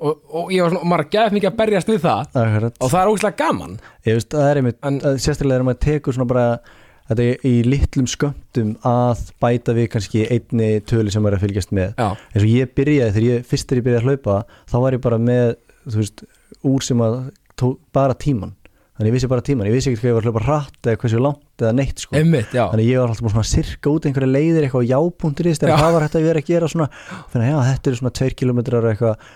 og, 0.00 0.16
og 0.30 0.50
ég 0.52 0.62
var 0.62 0.70
svona, 0.70 0.82
og 0.82 0.90
maður 0.92 1.10
gæði 1.14 1.36
mikið 1.36 1.50
að 1.52 1.56
berjast 1.60 1.88
við 1.92 2.00
það. 2.04 2.26
Akkurat 2.42 2.74
og 2.82 2.90
það 2.92 3.00
er 3.02 3.12
ógæslega 3.12 3.36
gaman. 3.40 3.78
Ég 4.06 4.18
veist, 4.18 4.28
það 4.34 4.50
er 4.50 4.56
einmitt, 4.60 4.78
En- 4.84 5.00
sérstaklega 5.22 5.60
er 5.62 5.64
maður 5.70 5.80
tekur 5.86 6.12
svona 6.16 6.28
bara 6.28 6.46
þetta 7.06 7.22
er 7.22 7.44
í 7.46 7.54
litlum 7.62 8.06
skömmtum 8.10 8.72
að 8.82 9.20
bæta 9.40 9.72
við 9.78 9.88
kannski 9.92 10.24
einni 10.26 10.80
tölu 10.82 11.10
sem 11.14 11.22
maður 11.22 11.36
er 11.36 11.38
að 11.38 11.44
fylgjast 11.46 11.70
með. 11.72 11.92
Já, 11.96 12.08
eins 12.34 12.42
og 12.42 12.50
ég 12.50 12.72
byrjaði, 12.74 13.12
þegar 13.14 13.28
ég 13.30 13.46
fyrst 13.46 13.68
þegar 13.70 13.78
ég 13.80 13.86
byrjaði 13.86 14.02
að 14.02 14.08
hlaupa 14.10 14.38
þá 14.66 14.76
var 14.82 14.96
ég 14.98 15.02
bara 15.06 15.18
með, 15.22 15.54
þú 15.86 16.00
veist 16.02 16.24
úr 16.64 16.84
sem 16.84 17.02
að 17.04 17.18
tók 17.56 17.80
bara 17.92 18.16
tíman 18.18 18.54
þannig 18.96 19.10
ég 19.10 19.16
vissi 19.16 19.28
bara 19.28 19.44
tíman, 19.44 19.68
ég 19.68 19.76
vissi 19.76 19.90
ekki 19.90 20.00
hvað 20.00 20.08
ég 20.08 20.16
var 20.16 20.24
að 20.24 20.28
hlaupa 20.30 20.44
hratt 20.46 20.88
eða 20.88 21.00
hversu 21.02 21.18
langt 21.20 21.62
eða 21.62 21.72
neitt 21.76 22.00
sko. 22.00 22.16
Einmitt, 22.16 22.54
þannig 22.56 22.86
ég 22.88 23.00
var 23.02 23.10
alltaf 23.12 23.32
svona 23.34 23.48
sirka 23.50 23.92
út 23.92 24.06
einhverja 24.08 24.30
leiðir 24.30 24.64
eitthvað 24.64 24.86
á 24.88 24.90
jápunkturist 24.94 25.60
Já. 25.60 25.68
eða 25.68 25.80
hvað 25.82 25.96
var 25.96 26.06
þetta 26.06 26.20
að 26.20 26.28
vera 26.30 26.40
að 26.40 26.48
gera 26.48 26.70
svona. 26.72 26.86
Þannig 27.34 27.50
já, 27.50 27.56
þetta 27.66 27.90
eru 27.92 28.00
svona 28.00 28.14
tveir 28.16 28.36
kilometrar 28.40 28.88
eitthvað. 28.88 29.26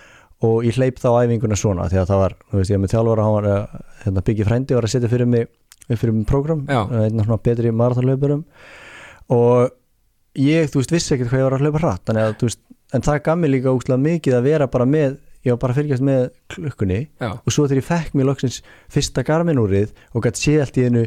Og 0.41 0.65
ég 0.65 0.79
hleyp 0.81 0.97
þá 0.97 1.09
æfinguna 1.21 1.59
svona 1.61 1.85
því 1.91 1.99
að 2.01 2.09
það 2.09 2.21
var, 2.23 2.35
þú 2.49 2.57
veist, 2.57 2.73
ég 2.73 2.81
með 2.81 2.93
þjálfara 2.95 3.25
hann 3.27 3.35
var 3.35 3.47
að 3.51 3.75
hérna, 4.01 4.23
byggja 4.25 4.47
frændi 4.47 4.77
var 4.79 4.87
að 4.87 4.93
setja 4.95 5.11
fyrir 5.11 5.29
mig 5.29 5.51
fyrir 5.91 6.15
mig 6.15 6.25
program, 6.25 6.63
Já. 6.65 6.81
einn 6.89 7.21
svona 7.21 7.37
betri 7.45 7.71
marathonlaupurum 7.75 8.41
og 9.35 9.71
ég, 10.39 10.69
þú 10.71 10.81
veist, 10.81 10.93
vissi 10.95 11.15
ekkert 11.15 11.29
hvað 11.29 11.41
ég 11.41 11.47
var 11.49 11.85
að 11.91 12.21
að, 12.23 12.35
þú 12.39 12.49
veist, 12.49 12.61
en 12.95 13.05
það 13.05 13.21
gaf 13.27 13.39
mér 13.39 13.53
líka 13.53 13.75
úkslega 13.75 14.01
mikið 14.01 14.37
að 14.37 14.47
vera 14.47 14.67
bara 14.71 14.87
með, 14.89 15.17
ég 15.45 15.53
var 15.53 15.61
bara 15.61 15.75
að 15.75 15.81
fylgjast 15.81 16.05
með 16.05 16.23
klukkunni 16.53 17.01
Já, 17.21 17.29
og 17.35 17.53
svo 17.53 17.67
þegar 17.67 17.81
ég 17.81 17.89
fekk 17.89 18.17
mér 18.17 18.29
loksins 18.29 18.61
fyrsta 18.91 19.25
garminúrið 19.27 19.93
og 20.13 20.25
gætt 20.25 20.41
sé 20.41 20.57
allt 20.61 20.77
í 20.77 20.87
einu 20.89 21.05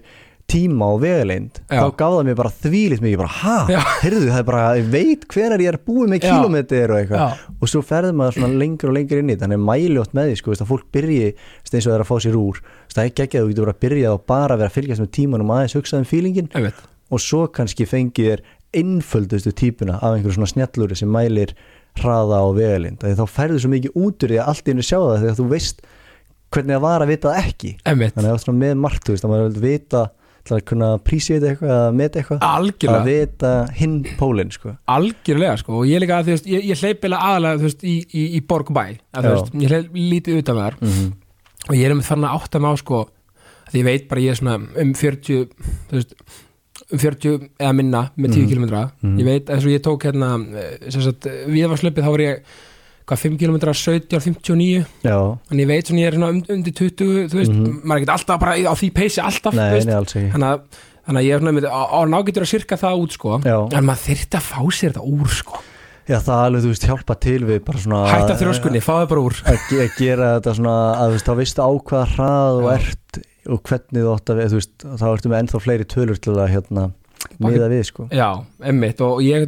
tíma 0.51 0.91
og 0.93 1.01
vegaleind 1.01 1.61
Já. 1.71 1.87
þá 1.89 1.97
það 1.97 2.19
mér 2.29 2.37
bara 2.37 2.51
þvílít 2.53 3.03
mikið 3.05 3.21
bara, 3.23 3.37
ha, 3.41 3.85
heyrðu, 4.03 4.27
það 4.29 4.41
er 4.41 4.47
bara 4.49 4.65
ég 4.77 4.89
veit 4.93 5.25
hvenar 5.33 5.63
ég 5.65 5.71
er 5.73 5.79
búið 5.87 6.11
með 6.13 6.21
Já. 6.21 6.27
kílómetri 6.27 6.81
og 6.85 6.97
eitthvað, 6.99 7.45
og 7.57 7.71
svo 7.73 7.83
ferður 7.87 8.19
maður 8.19 8.37
svona 8.39 8.61
lengur 8.61 8.93
og 8.93 8.97
lengur 8.99 9.23
inn 9.23 9.33
í 9.33 9.39
þannig 9.41 9.59
er 9.59 9.65
mæljótt 9.71 10.17
með 10.17 10.31
því 10.31 10.41
sko, 10.41 10.53
veist, 10.53 10.65
að 10.65 10.73
fólk 10.75 10.91
byrji, 10.95 11.31
eins 11.65 11.79
og 11.81 11.87
það 11.89 11.97
er 11.97 12.05
að 12.05 12.11
fá 12.11 12.17
sér 12.27 12.37
úr. 12.41 12.61
Það 12.93 13.01
er 13.05 13.11
ekki 13.11 13.25
ekki 13.25 13.41
að 13.41 13.47
þú 13.47 13.53
getur 13.55 13.67
bara 13.67 13.77
að 13.77 13.83
byrja 13.87 14.13
og 14.13 14.27
bara 14.35 14.59
vera 14.61 14.71
að 14.71 14.77
fylgjast 14.77 15.05
með 15.05 15.13
tímanum 15.17 15.55
aðeins 15.55 15.79
hugsa 15.79 16.03
um 16.03 16.09
fílingin 16.09 16.53
og 17.15 17.23
svo 17.25 17.47
kannski 17.55 17.89
fengið 17.89 18.31
þér 18.35 18.45
einföldustu 18.75 19.53
típuna 19.55 19.97
af 20.03 20.17
einhverju 20.17 20.37
svona 20.37 20.51
snjallúri 20.51 20.97
sem 20.99 21.11
mælir 21.11 21.55
hraða 22.01 22.41
og 22.49 22.57
vegalind 22.59 23.05
þá 23.05 23.25
ferðu 23.31 23.63
svo 23.63 23.71
mikið 23.75 23.99
út 24.01 24.27
úr 24.27 24.35
því 24.35 24.41
að 24.43 24.51
allt 24.53 24.67
í 24.67 24.75
einu 24.75 24.85
sjá 24.85 24.99
það 24.99 25.23
þegar 25.23 25.39
þú 25.39 25.47
veist 25.53 25.87
hvernig 26.55 26.77
það 26.77 26.85
var 26.85 27.03
að 27.03 27.11
vita 27.11 27.31
ekki. 27.41 27.71
Einmitt, 27.83 28.15
þannig 28.15 28.31
að 28.31 28.37
það 28.45 28.53
er 28.53 28.61
með 28.61 28.77
margt 28.85 29.07
þú 29.07 29.15
veist, 29.15 29.25
að 29.27 29.33
maður 29.33 29.49
vil 29.49 29.65
vita 29.65 30.03
til 30.45 30.55
að 30.59 30.65
kunna 30.69 30.89
prísið 31.01 31.47
eitthvað 31.49 31.71
eða 31.73 31.93
meta 31.97 32.21
eitthvað 32.21 32.43
að 32.93 33.07
vita 33.09 33.53
hinn 33.79 33.95
pólinn 34.21 34.51
sko. 34.53 34.75
algjörlega 34.93 35.55
sko 35.63 35.79
og 35.81 35.87
ég 35.89 36.03
líka 36.05 36.19
að 36.19 36.29
þú 36.29 36.35
veist 36.35 36.49
ég, 36.53 36.67
ég 36.69 36.83
hleyp 36.83 37.07
eða 37.09 37.21
aðalega 37.31 37.61
þú 37.63 37.69
veist 37.71 37.85
í, 37.89 37.95
í, 38.05 38.25
í 38.37 38.41
borg 38.45 38.69
og 38.69 38.77
bæ 38.77 38.83
að, 38.85 39.25
þú 39.25 39.31
veist, 39.31 39.55
ég 39.63 39.73
hleyp 39.73 39.97
lítið 39.97 40.43
utan 40.43 40.61
þar 40.61 40.77
mm 40.85 41.13
og 41.65 41.77
ég 41.79 41.89
er 41.89 41.95
með 41.97 42.09
þannig 42.11 42.29
að 42.29 42.43
átta 42.43 42.61
mig 42.61 42.75
á 42.75 42.75
sko 42.77 42.99
að 43.65 43.79
ég 43.79 43.87
veit 43.87 44.09
bara 44.11 44.25
ég 44.25 44.35
er 44.35 44.41
svona 44.41 44.57
um 44.83 44.91
40 45.01 45.47
þú 45.89 45.97
veist 45.97 46.13
um 46.13 46.43
40 46.91 47.49
eða 47.61 47.73
minna 47.75 48.11
með 48.19 48.35
10 48.35 48.47
Mhm. 48.47 48.51
km 48.51 48.65
Mhm. 49.03 49.19
ég 49.21 49.25
veit 49.25 49.47
eins 49.51 49.65
og 49.65 49.71
ég 49.71 49.83
tók 49.83 50.03
hérna 50.03 50.31
sem 50.91 51.03
sagt 51.03 51.27
viðvarslöpið 51.49 52.03
þá 52.05 52.11
var 52.11 52.19
ég 52.21 52.41
hvað 53.07 53.19
5 53.21 53.39
km 53.39 53.57
17 53.73 54.21
59 54.21 54.87
Já, 55.05 55.39
en 55.51 55.59
ég 55.59 55.67
veit 55.67 55.87
svona 55.87 56.01
ég 56.01 56.07
er 56.07 56.13
svona 56.19 56.33
undir 56.49 56.73
20 56.73 57.29
þú 57.29 57.37
veist, 57.39 57.53
Mhm. 57.53 57.83
maður 57.85 57.97
er 57.97 58.05
ekki 58.05 58.15
alltaf 58.19 58.41
bara 58.41 58.53
á 58.57 58.75
því 58.75 58.91
peysi 58.93 59.21
alltaf 59.23 59.55
nei, 59.55 59.85
nei, 59.85 59.95
þannig 59.95 60.51
að 60.51 60.61
þannig 61.05 61.21
að 61.21 61.27
ég 61.29 61.35
er 61.35 61.41
svona 61.41 61.53
með, 61.61 61.65
á, 61.69 61.83
á 61.93 62.01
nágetur 62.09 62.43
að 62.43 62.49
sirka 62.49 62.77
það 62.81 62.99
út 63.05 63.13
sko. 63.13 63.41
Já. 63.45 63.69
en 63.77 63.85
maður 63.85 64.05
þyrfti 64.09 64.37
að 64.39 64.47
fá 64.49 64.61
sér 64.73 64.93
þetta 64.93 65.05
úr 65.05 65.29
sko. 65.29 65.59
Já 66.09 66.19
það 66.21 66.41
alveg, 66.47 66.63
þú 66.65 66.69
veist, 66.73 66.85
hjálpa 66.89 67.15
til 67.21 67.41
við 67.45 67.65
bara 67.65 67.79
svona 67.79 68.09
hætta 68.09 68.37
þrjóskunni, 68.41 68.81
fáðu 68.81 69.09
bara 69.09 69.21
úr. 69.21 69.35
að 69.45 69.59
ge- 69.69 69.85
að 69.85 69.97
gera 69.99 70.41
þetta 70.41 70.55
svona 70.57 70.97
að 70.97 71.07
þú 71.09 71.13
veist, 71.13 71.27
þá 71.29 71.35
veistu 71.37 71.61
á 71.61 71.71
hvaða 71.81 72.07
hrað 72.17 72.63
og 72.65 72.73
ert 72.73 72.99
og 73.51 73.63
hvernig 73.69 74.05
þú 74.05 74.13
átt 74.15 74.33
að 74.33 74.41
við, 74.41 74.51
þú 74.53 74.61
veist, 74.61 74.75
þá 74.85 75.07
ertu 75.11 75.33
með 75.33 75.41
ennþá 75.43 75.61
fleiri 75.65 75.87
tölur 75.91 76.21
til 76.25 76.35
að 76.37 76.53
hérna 76.55 76.85
miða 77.41 77.69
við, 77.73 77.83
sko. 77.89 78.07
Já, 78.15 78.29
emmitt 78.71 79.01
og 79.05 79.21
ég, 79.25 79.45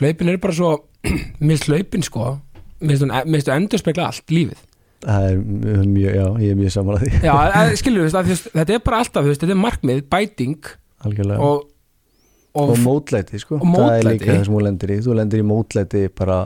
hlaupin 0.00 0.32
er 0.32 0.40
bara 0.42 0.56
svo 0.56 0.72
minnst 1.46 1.68
hlaupin 1.70 2.04
sko 2.06 2.34
minnst 2.80 3.48
endur 3.52 3.80
spekla 3.80 4.10
allt 4.10 4.32
lífið. 4.32 4.58
Það 5.06 5.26
er 5.30 5.38
mjög, 5.86 6.10
já, 6.16 6.26
ég 6.42 6.50
er 6.50 6.58
mjög 6.58 6.72
saman 6.74 6.96
að 6.96 7.04
því. 7.04 7.10
Já, 7.24 7.32
að- 7.60 7.72
skilur 7.80 8.10
þú 8.10 8.22
veist, 8.26 8.50
þú 8.50 8.58
þetta 8.60 8.76
er 8.76 8.84
bara 8.88 9.00
alltaf 9.04 9.24
þú 9.24 9.30
veist, 9.32 9.44
þetta 9.44 9.54
er 9.56 9.60
markmið, 9.62 10.02
bæting 10.12 10.70
algjörlega. 11.06 11.38
og, 11.46 11.66
og, 12.56 12.72
og 12.72 12.82
mótlæti 12.84 13.40
sko, 13.40 13.60
og 13.60 13.64
það 13.64 13.70
er 13.70 13.86
mótlæti. 13.86 14.12
líka 14.12 14.32
það 14.32 14.44
sem 14.48 14.56
hún 14.58 14.66
lendir 14.66 14.92
í. 14.92 14.98
Þú 15.06 15.16
lendir 15.20 15.42
í 15.42 15.46
mótlæti 15.46 16.02
bara 16.16 16.38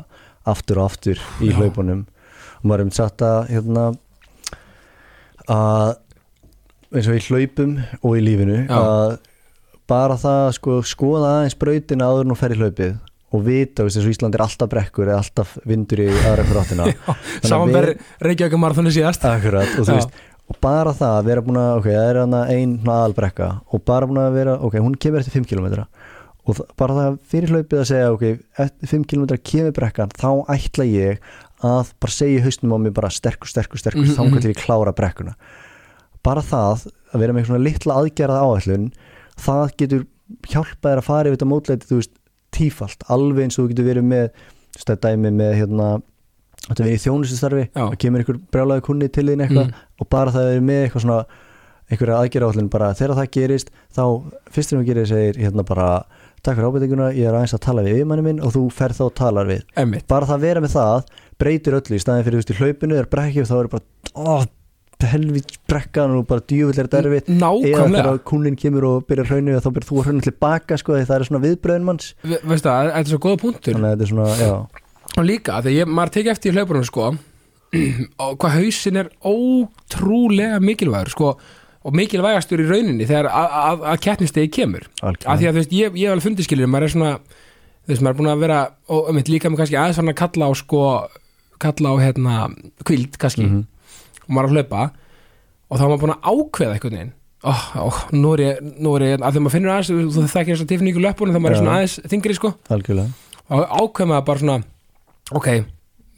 aftur 0.51 0.83
og 0.83 0.91
aftur 0.91 1.23
í 1.41 1.51
Já. 1.51 1.57
hlaupunum. 1.59 2.05
Og 2.61 2.69
maður 2.69 2.85
er 2.85 2.87
um 2.91 2.95
satt 2.95 3.25
að 3.25 3.39
hérna 3.55 3.87
að 5.51 5.95
eins 6.95 7.09
og 7.11 7.19
í 7.19 7.23
hlaupum 7.29 7.77
og 8.03 8.17
í 8.19 8.23
lífinu 8.25 8.59
Já. 8.67 8.79
að 8.79 9.19
bara 9.91 10.17
það 10.21 10.41
að 10.49 10.53
sko, 10.59 10.77
skoða 10.87 11.31
aðeins 11.41 11.59
brautina 11.59 12.09
áður 12.11 12.29
nú 12.31 12.37
fer 12.39 12.55
í 12.55 12.59
hlaupið 12.61 12.97
og 13.31 13.45
vita, 13.47 13.85
eins 13.87 13.97
og 14.01 14.09
Ísland 14.11 14.35
er 14.35 14.43
alltaf 14.43 14.71
brekkur 14.73 15.07
eða 15.11 15.21
alltaf 15.23 15.53
vindur 15.71 16.01
í 16.03 16.09
aðra 16.11 16.47
fyrir 16.49 16.61
áttina 16.65 16.87
Þannig 16.91 17.45
að 17.45 17.53
saman 17.53 17.69
við- 17.71 17.77
ber 17.79 18.27
Reykjavík 18.27 18.59
marathoni 18.59 18.95
síðast 18.95 19.27
Akkurat, 19.31 19.71
og 19.79 19.87
þú 19.87 19.95
Já. 19.95 19.99
veist 20.01 20.19
og 20.51 20.57
bara 20.59 20.91
það 20.99 21.13
að 21.21 21.27
vera 21.31 21.43
búin 21.47 21.59
að, 21.63 21.69
ok, 21.79 21.85
það 21.95 22.09
er 22.11 22.17
hana 22.25 22.39
ein 22.51 22.73
aðalbrekka 22.83 23.51
og 23.71 23.85
bara 23.87 24.07
búin 24.11 24.19
að 24.19 24.33
vera, 24.35 24.57
ok, 24.67 24.75
hún 24.83 24.97
kemur 24.99 25.23
eftir 25.23 25.37
5 25.39 25.47
km 25.47 25.69
og 26.51 26.57
það, 26.57 26.65
bara 26.81 26.97
það 26.97 27.19
fyrir 27.31 27.53
hlaupið 27.55 27.79
að 27.79 27.87
segja, 27.93 28.09
ok, 28.17 28.25
eftir 28.65 28.91
5 28.91 29.05
km 29.13 29.29
kemur 29.47 29.77
brekkan, 29.79 30.11
þá 30.19 30.31
ætla 30.51 30.89
ég 30.91 31.23
að 31.63 31.93
bara 32.03 32.17
segja 32.17 32.43
hausnum 32.43 32.75
á 32.75 32.79
mig 32.83 32.95
bara 32.97 33.13
sterkur, 33.15 33.47
sterkur, 33.53 33.79
sterkur, 33.79 34.03
Mhm, 34.03 34.11
mm 34.11 34.17
-hmm. 34.27 34.35
þá 34.35 34.43
til 34.43 34.51
ég 34.51 34.59
klára 34.65 34.93
brekkuna 34.97 35.37
bara 36.27 36.43
það 36.45 36.87
að 37.15 37.21
vera 37.25 37.33
með 37.37 37.47
svona 37.51 37.65
litla 37.65 37.99
aðgerða 38.01 38.41
áætlun 38.47 38.87
það 39.41 39.75
getur 39.83 40.07
hjálpað 40.53 40.91
þér 40.93 41.01
að 41.03 41.07
fara 41.09 41.29
yfir 41.31 41.37
þetta 41.39 41.51
mótleiti, 41.51 41.89
þú 41.91 41.99
veist, 42.01 42.13
tífalt 42.55 43.05
alveg 43.11 43.45
eins 43.47 43.59
og 43.59 43.65
þú 43.65 43.73
getur 43.73 43.89
verið 43.91 44.09
með 44.11 44.27
þú 44.31 44.79
veist, 44.79 44.87
þetta 44.87 44.97
dæmi 45.09 45.33
með 45.41 45.53
hérna 45.59 45.89
þetta 46.69 46.83
verið 46.85 46.97
í 46.99 47.03
þjónustustarfi 47.05 47.65
Já. 47.73 47.85
og 47.89 47.95
kemur 48.03 48.23
einhver 48.23 48.41
brjálaði 48.53 48.85
kunni 48.87 49.09
til 49.09 49.27
þín 49.31 49.45
eitthvað 49.47 49.71
Mm. 49.71 49.87
og 50.01 50.09
bara 50.13 50.31
það 50.35 50.51
er 50.55 50.61
með 50.61 50.83
eitthvað 50.85 51.05
svona 51.07 51.21
einhverja 51.91 52.19
aðgerðállin 52.23 52.69
bara 52.71 52.93
þegar 52.95 53.17
það 53.19 53.31
gerist 53.35 53.71
þá 53.97 54.03
fyrst 54.55 54.71
sem 54.71 54.79
þú 54.79 54.85
gerir 54.91 55.09
segir 55.11 55.41
hérna 55.43 55.65
bara 55.67 55.87
takk 56.45 56.57
fyrir 56.57 56.69
ábyrtinguna, 56.71 57.09
ég 57.17 57.27
er 57.29 57.35
aðeins 57.35 57.55
að 57.57 57.65
tala 57.67 57.83
við 57.85 57.97
yfirmanni 57.99 58.23
minn 58.29 58.39
og 58.47 58.53
þú 58.55 58.63
ferð 58.73 59.01
þá 59.01 59.05
og 59.09 59.15
talar 59.19 59.49
við 59.51 59.65
emmitt, 59.83 60.07
bara 60.09 60.29
það 60.29 60.37
að 60.39 60.45
vera 60.47 60.63
með 60.65 60.75
það 60.77 61.11
breytir 61.43 61.77
öllu 61.81 61.97
í 61.99 62.01
staðin 62.05 62.25
fyrir 62.29 62.39
þú 62.39 62.45
veist 62.45 62.53
í 62.55 62.59
hlaupinu 62.61 62.97
er 63.01 63.09
brekkið 63.11 63.49
þá 63.51 63.57
er 63.59 63.69
bara 63.75 63.85
ó, 64.15 64.47
helvít 65.09 65.55
brekkan 65.71 66.11
og 66.19 66.27
bara 66.29 66.41
djúvill 66.45 66.79
er 66.79 66.87
þetta 66.89 66.99
erfitt. 67.05 67.29
Eða 67.65 67.87
þegar 67.95 68.19
kunnin 68.29 68.57
kemur 68.61 68.85
og 68.91 69.07
byrjar 69.09 69.27
hrauninu 69.31 69.61
þá 69.65 69.71
byrjar 69.73 69.89
þú 69.89 69.99
að 70.01 70.05
hrauninu 70.09 70.27
tilbaka 70.29 70.77
sko 70.79 70.93
því 70.99 71.07
það 71.09 71.17
er 71.17 71.27
svona 71.29 71.43
viðbröðin 71.47 71.87
manns. 71.89 72.15
Ve, 72.23 72.39
veistu 72.45 72.69
það, 72.69 72.91
þetta 72.91 73.01
er 73.01 73.13
svo 73.15 73.21
góða 73.25 73.41
punktur. 73.45 73.75
Þannig 73.79 73.89
að 73.89 73.97
þetta 73.97 74.07
er 74.07 74.13
svona, 74.13 74.37
já, 74.41 74.53
og 75.17 75.25
líka, 75.27 75.61
þegar 75.65 75.77
ég, 75.79 75.91
maður 75.99 76.15
tekið 76.19 76.33
eftir 76.37 76.53
í 76.53 76.57
hlaupunum 76.59 76.85
sko 76.91 77.09
og 78.27 78.37
hvað 78.43 78.57
hausin 78.59 78.97
er 79.01 79.09
ótrúlega 79.27 80.61
mikilvægur 80.63 81.13
sko, 81.15 81.31
og 81.81 81.95
mikilvægastur 81.97 82.61
í 82.61 82.67
rauninni 82.69 83.07
þegar 83.09 83.29
að, 83.31 83.55
að, 83.61 83.85
að 83.95 84.01
keppnistegi 84.05 84.51
kemur. 84.59 84.85
Af 85.01 85.17
því 85.17 85.31
algjörlega 85.33 85.51
að 85.51 85.55
þú 85.57 85.63
veist, 85.63 85.73
ég, 85.79 85.95
ég 85.97 86.09
hef 86.11 86.15
alveg 86.17 86.27
fundið 86.27 86.49
skilir 86.49 86.69
maður 86.71 86.89
er 86.89 86.93
svona, 86.95 87.13
þú 87.87 87.95
veist, 87.95 88.03
maður 88.05 88.13
er 88.13 88.19
búin 88.21 88.33
að 88.35 88.43
vera 88.45 88.59
og 88.93 89.09
um, 89.15 89.21
líka 89.31 89.51
með 89.53 89.63
kannski 89.63 89.79
aðeins 89.81 89.97
svona 90.01 90.13
að 90.15 90.21
kalla 90.21 90.51
á 90.51 90.53
sko, 90.61 90.83
kalla 91.65 91.95
á 91.95 91.97
hérna 92.03 92.35
kvild 92.89 93.17
kannski, 93.23 93.47
Mhm. 93.49 93.63
Og 94.31 94.37
maður 94.39 94.53
að 94.53 94.61
hlaupa 94.61 94.85
og 95.71 95.79
þá 95.79 95.83
er 95.85 95.91
maður 95.91 96.03
búin 96.05 96.15
að 96.15 96.31
ákveða 96.31 96.77
einhvern 96.79 96.97
veginn. 97.01 97.13
Oh, 97.41 97.61
oh, 97.81 97.99
nú 98.13 98.35
er 98.37 98.41
ég, 98.45 98.59
nú 98.85 98.91
er 98.99 99.03
ég 99.07 99.23
að 99.25 99.33
því 99.37 99.41
maður 99.47 99.55
finnur 99.57 99.71
aðeins, 99.73 99.91
þú 99.91 100.11
þú 100.13 100.25
þekkir 100.29 100.55
þess 100.57 100.65
að 100.67 100.71
tilfinningu 100.75 101.01
löpunum 101.05 101.33
þegar 101.33 101.45
maður 101.47 101.55
er 101.57 101.61
svona 101.63 101.77
aðeins 101.79 101.95
þingri 102.13 102.35
sko. 102.37 102.51
Algjörlega. 102.69 103.15
Og 103.51 103.63
ákveð 103.81 104.11
maður 104.11 104.27
bara 104.29 104.43
svona 104.43 104.59
ok, 105.41 105.49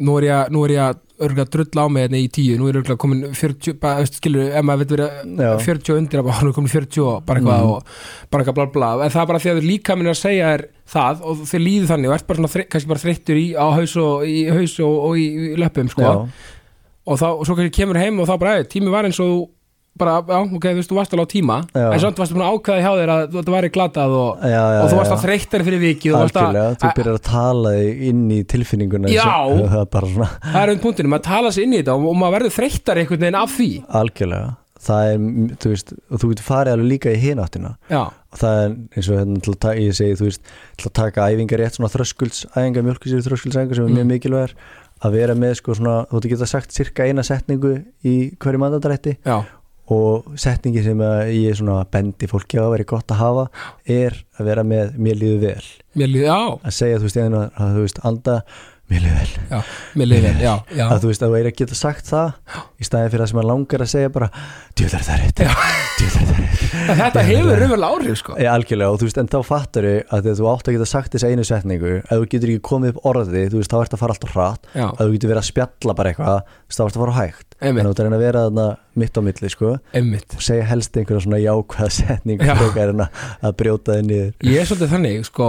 nú 0.02 0.16
er 0.18 0.26
ég, 0.26 0.50
nú 0.50 0.64
er 0.66 0.74
ég 0.74 0.82
að 0.88 1.00
örgulega 1.22 1.52
drulla 1.54 1.84
á 1.86 1.88
mig 1.94 2.02
hérna 2.02 2.18
í 2.18 2.26
tíu, 2.34 2.56
nú 2.58 2.66
er 2.66 2.80
örgulega 2.80 2.98
komin 2.98 3.20
40, 3.38 3.76
bara, 3.78 4.02
skilur, 4.10 4.48
ef 4.50 4.64
maður 4.66 4.80
veit 4.82 4.94
vera 4.96 5.06
Já. 5.22 5.52
40 5.62 5.94
undir, 6.00 6.24
nú 6.26 6.50
er 6.50 6.56
komin 6.56 6.72
40 6.72 7.04
og 7.06 7.20
bara 7.28 7.38
eitthvað 7.38 7.62
Mhm. 7.62 7.70
og 7.70 8.32
bara 8.32 8.42
eitthvað 8.42 8.56
bla 8.58 8.66
bla 8.74 8.88
en 9.04 9.12
það 9.14 9.22
er 9.22 9.28
bara 9.30 9.38
því 9.44 9.50
að 9.52 9.62
líka 9.68 9.96
minn 10.00 10.10
að 10.10 10.18
segja 10.18 10.48
þér 10.56 10.64
það 10.96 11.22
og 11.22 11.44
þið 11.52 11.62
líður 11.68 11.90
þannig 11.92 12.08
og 12.10 12.14
ert 12.16 12.26
bara 12.26 12.40
svona, 12.42 12.66
kannski 12.74 12.90
bara 12.90 13.04
þreyttur 13.04 13.38
í, 13.38 13.46
á 13.54 13.66
haus 13.78 13.94
og 14.02 14.26
í 14.26 14.38
haus 14.50 14.74
og, 14.82 14.98
og 15.06 15.14
í, 15.22 15.28
í 15.52 15.56
löpum 15.62 15.92
sko, 15.94 16.02
já, 16.02 16.12
og, 17.06 17.18
þá, 17.18 17.26
og 17.38 17.42
svo 17.46 17.56
kannski 17.58 17.74
kemur 17.82 17.98
heim 17.98 18.20
og 18.22 18.28
þá 18.30 18.38
bara, 18.38 18.58
"Æ, 18.62 18.68
tími 18.70 18.90
var 18.90 19.04
eins 19.04 19.18
og 19.20 19.26
þú 19.26 19.48
bara, 19.98 20.22
já, 20.24 20.38
ok, 20.56 20.64
þú 20.64 20.78
veist, 20.80 20.88
þú 20.90 20.96
varst 20.96 21.12
alveg 21.12 21.26
á 21.28 21.32
tíma. 21.34 21.56
Já. 21.76 21.92
en 21.92 22.00
samt 22.00 22.16
varstu 22.16 22.32
búin 22.34 22.46
að 22.46 22.54
ákveða 22.56 22.80
hjá 22.80 22.92
þér 22.96 23.10
að 23.12 23.32
þetta 23.34 23.52
væri 23.52 23.68
glatað 23.74 24.14
og, 24.16 24.38
já, 24.40 24.62
já, 24.72 24.80
og 24.82 24.88
þú 24.90 24.96
varst 24.96 25.12
að 25.12 25.24
þreyttari 25.26 25.64
fyrir 25.68 25.80
viki 25.82 26.08
og 26.08 26.16
þú 26.16 26.22
varst 26.22 26.36
að- 26.36 26.46
algjörlega, 26.46 26.78
þú 26.80 26.94
byrjar 26.96 27.18
að 27.18 27.26
tala 27.28 27.72
inn 28.08 28.22
í 28.30 28.40
tilfinninguna 28.48 29.08
Já. 29.12 29.28
er 29.52 30.08
svona 30.08 30.28
það 30.40 30.62
er 30.62 30.70
um 30.72 30.78
punktinu, 30.78 31.08
maður 31.12 31.22
tala 31.28 31.48
sér 31.52 31.62
inn 31.68 31.74
í 31.76 31.82
þetta 31.82 31.92
og, 31.98 32.08
og 32.08 32.16
maður 32.16 32.34
verður 32.38 32.56
þreyttar 32.56 32.96
einhvern 33.02 33.20
veginn 33.20 33.40
af 33.42 33.50
því. 33.58 33.70
Algjörlega. 34.00 34.56
Það 34.82 35.02
er, 35.12 35.18
þú 35.62 35.68
veist, 35.70 35.92
og 36.10 36.18
þú 36.18 36.28
getur 36.32 36.42
farið 36.48 36.72
alveg 36.72 36.88
líka 36.90 37.12
í 37.14 37.18
hináttina. 37.22 37.76
Og 38.32 38.38
það 38.40 38.56
er 38.64 38.70
eins 38.96 39.08
og 39.12 39.18
hérna 39.20 39.42
til 39.44 39.52
að 39.54 39.78
ég 39.78 39.94
segi, 39.94 40.16
þú 40.18 40.24
veist 40.26 40.40
til 40.80 40.88
að 40.88 40.92
taka 40.98 41.26
æfingar 41.30 41.60
rétt 41.62 41.76
svona 41.78 41.92
þröskuldsæfingar 41.92 42.82
mjölkusýri 42.88 43.22
þröskuldsæfingar 43.28 43.74
sem 43.78 43.84
er 43.86 43.92
mjög 43.94 44.02
Mm. 44.02 44.10
mikilvægur 44.10 44.54
að 45.02 45.16
vera 45.18 45.34
með 45.38 45.56
sko 45.60 45.74
svona, 45.78 45.96
þú 46.10 46.22
getur 46.30 46.50
sagt 46.50 46.74
cirka 46.74 47.06
eina 47.08 47.24
setningu 47.26 47.74
í 48.06 48.14
hverju 48.40 48.62
mandadrætti 48.62 49.16
og 49.92 50.28
setningi 50.38 50.84
sem 50.84 51.00
ég 51.34 51.56
svona 51.58 51.82
bendi 51.90 52.28
fólki 52.30 52.60
á 52.60 52.64
að 52.64 52.74
vera 52.76 52.88
gott 52.94 53.12
að 53.12 53.22
hafa 53.22 53.46
er 53.90 54.16
að 54.38 54.50
vera 54.52 54.64
með 54.64 54.94
mér 55.02 55.18
líður 55.18 55.40
vel. 55.42 55.64
Mér 55.98 56.12
líður, 56.12 56.28
já, 56.28 56.38
að 56.62 56.76
segja 56.78 57.00
þú 57.00 57.08
veist, 57.08 57.18
einu, 57.18 57.42
að 57.50 57.74
þú 57.74 57.86
veist, 57.86 58.02
anda 58.08 58.36
mér 58.92 59.06
líður 59.06 59.18
vel. 59.22 59.46
Já 59.52 59.60
mér 59.98 60.08
líður, 60.08 60.28
vel, 60.28 60.42
já, 60.42 60.52
já. 60.72 60.84
Að 60.88 61.02
þú 61.02 61.10
veist, 61.10 61.24
að 61.24 61.32
þú 61.32 61.38
er 61.40 61.48
að 61.50 61.56
geta 61.60 61.78
sagt 61.78 62.08
það 62.08 62.58
í 62.78 62.86
staði 62.86 63.12
fyrir 63.12 63.24
það 63.24 63.30
sem 63.32 63.40
að 63.42 63.48
langar 63.50 63.84
að 63.84 63.90
segja 63.92 64.12
bara 64.12 64.28
djúðar 64.78 65.06
það 65.08 65.22
rétt. 65.22 65.42
Djúðar 65.98 66.28
það 66.28 66.38
rétt. 66.40 66.62
En 66.82 66.98
þetta 66.98 67.22
hefur 67.26 67.60
raunverulega 67.60 67.90
áhrif 67.92 68.18
sko. 68.18 68.36
Ég, 68.40 68.48
algjörlega 68.50 68.94
og 68.94 69.00
þú 69.00 69.08
veist, 69.08 69.18
en 69.20 69.28
þá 69.30 69.38
fattar 69.46 69.86
þau 69.86 70.16
að 70.16 70.28
þú 70.38 70.48
átt 70.52 70.70
að 70.70 70.76
geta 70.76 70.88
sagt 70.88 71.16
þessa 71.16 71.30
einu 71.32 71.44
setningu 71.46 71.92
ef 72.00 72.12
þú 72.12 72.28
getur 72.32 72.52
ekki 72.52 72.64
komið 72.68 72.94
upp 72.94 73.08
orðið, 73.12 73.48
þú 73.52 73.60
veist, 73.60 73.72
þá 73.72 73.78
ert 73.82 73.96
að 73.96 74.02
fara 74.02 74.16
alltaf 74.16 74.36
hratt. 74.36 74.70
Ef 74.72 75.02
þú 75.02 75.10
getur 75.16 75.32
verið 75.32 75.42
að 75.42 75.48
spjalla 75.50 75.96
bara 75.98 76.12
eitthvað 76.12 76.40
þá 76.72 76.82
ert 76.86 76.96
að 76.96 77.04
fara 77.04 77.16
hægt. 77.18 77.48
En 77.60 77.78
þú 77.78 77.92
ert 77.92 78.02
að 78.02 78.08
reyna 78.08 78.18
að 78.18 78.24
vera 78.26 78.46
þarna 78.48 78.66
mitt 79.02 79.16
á 79.16 79.20
milli, 79.22 79.52
sko 79.52 79.74
einmitt. 79.96 80.34
og 80.36 80.42
segja 80.44 80.66
helst 80.68 80.96
einhverja 80.98 81.26
svona 81.26 81.40
jákvæða 81.42 81.92
setningu 81.98 82.48
Já. 82.48 82.56
að, 82.56 83.04
að 83.40 83.54
brjóta 83.60 83.98
þið 83.98 84.08
niður. 84.08 84.34
Ég 84.48 84.58
er 84.64 84.68
svolítið 84.68 84.92
þannig 84.96 85.28
sko 85.28 85.48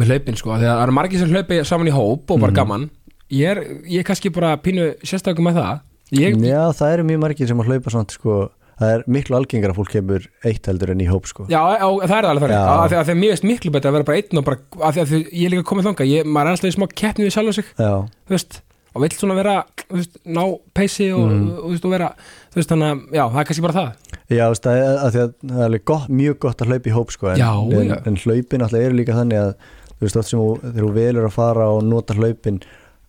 með 0.00 0.12
hlaupin 0.12 0.36
sko, 0.36 0.50
þegar 0.56 0.76
það 0.76 0.82
eru 0.86 0.92
margir 0.98 1.18
sem 1.22 1.30
hlaupi 1.34 1.60
saman 1.64 1.88
í 1.90 1.94
hóp 1.96 2.30
og 2.30 2.40
bara 2.40 2.52
Mhm. 2.52 2.56
gaman 2.60 2.90
ég 3.30 3.48
er, 3.50 3.62
ég 3.88 3.98
er 4.00 4.04
kannski 4.04 4.30
bara 4.32 4.56
pínu 4.56 4.94
sérstakum 5.02 5.44
með 5.48 5.54
það 5.60 5.80
ég, 6.12 6.36
Já, 6.44 6.62
það 6.72 6.92
eru 6.92 7.04
mjög 7.04 7.20
margir 7.24 7.48
sem 7.48 7.58
að 7.58 7.66
hlaupa 7.66 7.90
svona, 7.90 8.10
sko 8.10 8.50
það 8.78 8.90
er 8.92 9.04
miklu 9.08 9.36
algengar 9.38 9.70
að 9.72 9.78
fólk 9.80 9.88
kemur 9.90 10.26
eitt 10.44 10.66
heldur 10.68 10.90
en 10.92 11.00
í 11.00 11.06
hóp, 11.08 11.26
sko 11.26 11.46
Já, 11.48 11.58
á, 11.80 11.88
það 12.06 12.18
er 12.18 12.28
alveg 12.28 12.42
þannig 12.44 12.60
Já. 12.60 12.76
að 12.76 12.88
því 12.90 12.96
að 13.00 13.04
því 13.06 13.12
að 13.16 13.20
mér 13.22 13.30
veist 13.32 13.44
miklu 13.48 13.70
betur 13.72 13.88
að 13.90 13.92
vera 13.96 14.04
bara 14.04 14.18
einn 14.20 14.38
og 14.38 14.44
bara, 14.44 14.58
að 14.84 14.92
því 14.94 15.00
að 15.00 15.08
því, 15.10 15.20
ég 15.32 15.46
er 15.46 15.50
líka 15.56 15.68
komið 15.72 15.86
þanga 15.88 16.06
ég, 16.12 16.24
maður 16.26 16.46
er 16.46 16.52
alltaf 16.52 16.70
í 16.70 16.76
smá 16.76 16.86
keppni 16.92 17.24
við 17.26 17.32
sjálf 17.36 17.54
sig 17.56 17.64
Já, 17.78 17.92
þú 18.28 18.36
veist, 18.36 18.60
og 18.96 19.02
vill 19.02 19.10
svona 19.16 19.34
vera 19.36 19.54
þú 19.88 19.96
veist, 19.96 20.14
ná 20.24 20.42
peysi 20.76 21.08
og, 21.12 21.24
Mhm. 21.30 21.48
og, 21.56 21.64
þú 21.64 21.72
veist, 21.72 21.84
og 21.84 21.90
vera 21.96 22.08
þú 22.52 22.56
veist, 22.60 22.68
þannig 22.68 22.88
að, 22.92 23.00
já, 23.16 23.24
það 23.32 23.40
er 23.40 23.44
kannski 23.50 23.64
bara 23.66 23.78
það 23.80 23.90
Já, 24.28 24.44
þú 24.44 24.52
veist, 24.52 24.62
það 24.62 24.76
er, 24.76 24.98
að 25.06 25.10
því 25.12 25.20
að 25.24 25.32
það 25.46 25.56
er 25.60 25.66
alveg 25.70 25.84
gott, 25.84 26.08
mjög 26.08 26.38
gott 26.38 26.58
að 26.62 26.68
hlaupa 26.68 26.86
í 26.90 26.94
hóp 26.96 27.10
sko, 27.16 27.26
en, 27.32 27.36
Já, 27.40 27.50
en, 27.80 27.88
já. 27.88 27.96
en 28.06 28.16
hlaupin 28.16 28.62
alltaf 28.62 28.80
eru 28.80 28.96
líka 28.96 29.16
þannig 29.16 29.40
að 29.40 29.54
þú 29.96 30.06
veist, 30.06 30.20
oft 30.20 30.30
sem 30.30 30.42
þú, 30.42 30.50
þegar 30.62 30.86
þú 30.86 30.92
velur 30.96 31.28
að 31.28 31.36
fara 31.36 31.68
og 31.72 31.82
nota 31.86 32.16
hlaupin 32.16 32.60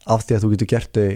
af 0.08 0.24
því 0.24 0.38
að 0.38 0.44
þú 0.44 0.52
getur 0.54 0.72
gert 0.74 0.98
þau 0.98 1.08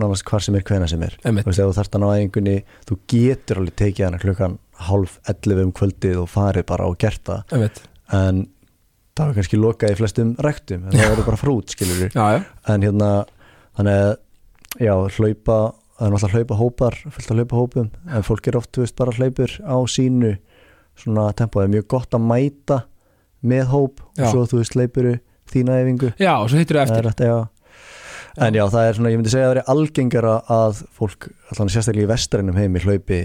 nánast 0.00 0.26
hvar 0.28 0.44
sem 0.44 0.56
er 0.58 0.64
hvena 0.68 0.88
sem 0.90 1.02
er. 1.02 1.16
Einmitt. 1.24 1.46
þú 1.46 1.50
veist, 1.50 1.62
ef 1.62 1.70
þú 1.70 1.76
þarft 1.78 1.96
að 1.96 2.02
ná 2.02 2.08
einhverni 2.12 2.56
þú 2.88 2.98
getur 3.10 3.60
alveg 3.62 3.76
tekið 3.80 4.06
hana 4.06 4.20
klukkan 4.20 4.58
hálf 4.90 5.18
11 5.28 5.62
um 5.64 5.74
kvöldið 5.76 6.18
og 6.20 6.28
farið 6.30 6.66
bara 6.68 6.88
og 6.88 6.98
gert 7.00 7.22
það. 7.26 7.54
Einmitt. 7.56 7.82
en 8.12 8.46
það 9.16 9.30
er 9.30 9.38
kannski 9.38 9.60
lokað 9.60 9.94
í 9.94 9.98
flestum 9.98 10.32
rektum 10.44 10.86
en 10.86 10.96
það 10.96 11.12
verður 11.12 11.28
bara 11.28 11.40
frút, 11.40 11.74
skilur 11.74 11.98
við 12.04 12.16
en 12.20 12.84
hérna, 12.86 13.10
þannig 13.78 13.98
að 14.04 14.12
já, 14.80 14.94
hlaupa 15.16 15.58
það 16.00 16.06
er 16.06 16.14
náttúrulega 16.14 16.38
hlaupa 16.38 16.58
hópar, 16.60 16.96
fullt 17.04 17.32
að 17.32 17.40
hlaupa 17.40 17.58
hópum 17.58 17.90
en 18.08 18.24
fólk 18.24 18.48
er 18.48 18.56
oft, 18.60 18.80
veist, 18.80 18.96
bara 18.96 19.12
hlaupur 19.16 19.56
á 19.60 19.76
sínu 19.90 20.32
svona 21.00 21.26
tempo, 21.36 21.60
það 21.60 21.68
er 21.68 21.74
mjög 21.74 21.88
gott 21.92 22.16
að 22.16 22.24
mæta 22.30 22.78
með 23.42 23.64
hóp 23.72 24.02
Já. 24.18 24.26
og 24.26 24.30
svo, 24.34 24.44
þú 24.50 24.62
hlaupuru 24.74 25.16
þína 25.50 25.80
efingu 25.82 26.12
já, 26.20 26.34
og 26.38 26.50
svo 26.50 26.60
hittir 26.60 26.78
þú 26.78 26.82
eftir 26.84 27.00
er 27.00 27.10
þetta, 27.10 27.30
já. 27.30 27.38
En 28.40 28.54
já, 28.54 28.62
það 28.70 28.86
er 28.86 28.96
svona, 28.96 29.10
ég 29.10 29.18
myndi 29.18 29.32
segja 29.32 29.48
að 29.48 29.50
það 29.50 29.58
er 29.58 29.70
algengara 29.74 30.34
að 30.54 30.82
fólk, 30.96 31.26
allan 31.50 31.72
sérstaklega 31.72 32.06
í 32.06 32.10
vestrænum 32.12 32.60
heimi 32.60 32.82
hlaupi 32.84 33.18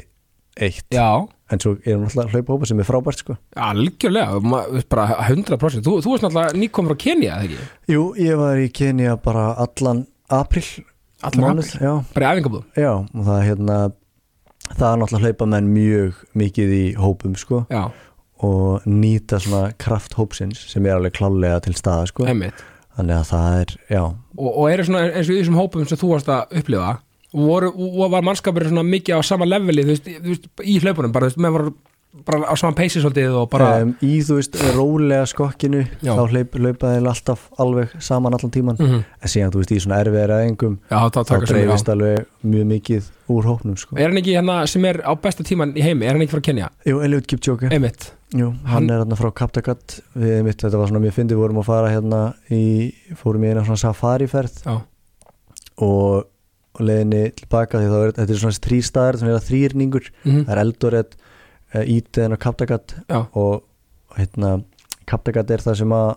eitt. 0.56 0.88
Já, 0.96 1.10
en 1.52 1.62
svo 1.62 1.76
erum 1.84 2.08
náttúrulega 2.08 2.34
hlaupahópa 2.34 2.70
sem 2.70 2.82
er 2.82 2.88
frábært 2.88 3.22
sko. 3.22 3.36
Algjörlega, 3.68 4.40
bara 4.90 5.06
100% 5.28 5.86
Þú, 5.86 6.00
þú 6.02 6.16
varst 6.16 6.26
náttúrulega 6.26 6.58
nýkomur 6.58 6.96
á 6.96 7.04
Kenya, 7.06 7.38
eða 7.38 7.50
ekki? 7.52 7.70
Jú, 7.94 8.08
ég 8.18 8.40
var 8.40 8.62
í 8.64 8.72
Kenya 8.74 9.18
bara 9.22 9.52
allan 9.62 10.06
april 10.34 10.66
Allan 11.26 11.56
mánuð, 11.56 11.70
já, 11.80 11.94
Bara 12.16 12.32
í 12.34 12.40
æfingabúðum 12.40 12.82
já, 12.82 12.92
og 12.96 13.22
það 13.28 13.38
er 13.38 13.48
hérna 13.50 13.78
það 14.74 14.88
er 14.90 15.00
náttúrulega 15.02 15.30
hlaupa 15.30 15.48
menn 15.54 15.70
mjög 15.76 16.24
mikið 16.42 16.74
í 16.76 16.84
hópum 17.00 17.36
sko. 17.40 17.62
Já, 17.70 17.86
og 18.44 18.86
nýta 18.90 19.40
svona 19.40 19.72
kraft 19.80 20.18
hópsins 20.20 20.66
sem 20.72 20.86
er 20.86 20.98
alveg 20.98 21.16
klálega 21.16 21.62
til 21.64 21.76
staða 21.78 22.10
sko. 22.12 22.28
Þannig 22.96 23.18
að 23.18 23.28
það 23.28 23.58
er, 23.62 23.72
já, 23.92 24.04
og, 24.38 24.50
og 24.52 24.70
eru 24.72 24.86
svona 24.88 25.04
eins 25.10 25.28
og 25.28 25.36
í 25.36 25.40
þessum 25.42 25.58
hópum 25.60 25.88
sem 25.88 26.00
þú 26.00 26.14
varst 26.14 26.30
að 26.32 26.54
upplifa 26.62 26.94
voru, 27.36 27.72
og 27.76 28.12
var 28.14 28.24
mannskapur 28.24 28.68
svona 28.70 28.86
mikið 28.88 29.20
á 29.20 29.22
sama 29.28 29.48
leveli 29.48 29.84
þú 29.84 29.92
veist, 29.92 30.48
í 30.64 30.78
hlaupunum 30.80 31.12
bara, 31.16 31.28
þú 31.28 31.34
veist, 31.34 31.42
með 31.44 31.58
var 31.58 31.66
bara 32.26 32.48
á 32.48 32.54
sama 32.58 32.76
peysi 32.78 33.02
svolítið 33.04 33.34
og 33.42 33.50
bara, 33.52 33.82
um, 33.84 33.92
í 34.06 34.20
þú 34.24 34.38
veist 34.40 34.56
rólega 34.76 35.26
skokkinu, 35.30 35.82
Já. 36.00 36.14
þá 36.16 36.22
hlaup, 36.32 36.56
hlaupaði 36.62 37.02
alltaf 37.12 37.44
alveg 37.60 37.96
saman 38.00 38.34
allan 38.38 38.54
tíman 38.54 38.80
mm 38.80 39.04
en 39.26 39.32
síðan 39.32 39.52
þú 39.54 39.62
veist 39.62 39.74
í 39.76 39.80
svona 39.82 40.00
erfiðar 40.04 40.34
aðengum 40.38 40.78
já, 40.92 40.98
þá 41.12 41.20
dreifist 41.46 41.90
alveg 41.92 42.26
mjög 42.46 42.68
mikið 42.72 43.10
úr 43.36 43.48
hópnum 43.50 43.78
sko. 43.78 43.98
er 43.98 44.10
hann 44.12 44.20
ekki 44.22 44.36
hérna 44.38 44.58
sem 44.70 44.86
er 44.86 45.02
á 45.02 45.12
besta 45.18 45.44
tíman 45.44 45.74
í 45.76 45.82
heimi, 45.84 46.06
er 46.06 46.14
hann 46.16 46.22
ekki 46.26 46.36
frá 46.38 46.44
Kenya? 46.46 46.70
Jú, 46.86 47.02
Eliud 47.02 47.26
Kipchoge. 47.28 47.72
Einmitt, 47.74 48.12
Jú, 48.36 48.52
hann, 48.64 48.86
Hann- 48.86 48.90
er 48.92 49.04
hérna 49.04 49.18
frá 49.18 49.32
Kaptagat 49.34 50.00
við 50.16 50.44
mitt, 50.44 50.58
þetta 50.62 50.78
var 50.78 50.88
svona 50.88 51.04
mjög 51.04 51.18
fyndið, 51.20 51.36
við 51.36 51.44
vorum 51.44 51.62
að 51.64 51.70
fara 51.72 51.90
hérna 51.94 52.22
í, 52.52 52.94
fórum 53.16 53.44
í 53.44 53.52
eina 53.52 53.66
svona 53.66 53.82
safariferð. 53.82 54.62
Já, 54.66 54.82
og, 55.82 56.26
leiðinni 56.80 57.30
tilbaka 57.40 57.80
því 57.80 57.92
þá 57.92 57.98
er 58.02 58.12
þetta 58.18 58.34
er 58.36 58.42
svona 58.42 58.64
þrý 58.66 58.80
staðar, 58.84 59.18
svona 59.22 59.44
þrýrningur 59.46 60.10
mm 60.26 60.42
það 60.46 60.52
er 60.56 60.62
Eldoret, 61.76 61.92
Íteðin 61.96 62.36
og 62.36 62.40
Kaptagat 62.40 62.96
já, 63.10 63.20
og 63.36 63.64
hérna 64.18 64.64
Kaptagat 65.06 65.52
er 65.52 65.64
það 65.64 65.80
sem 65.82 65.96
að 65.96 66.12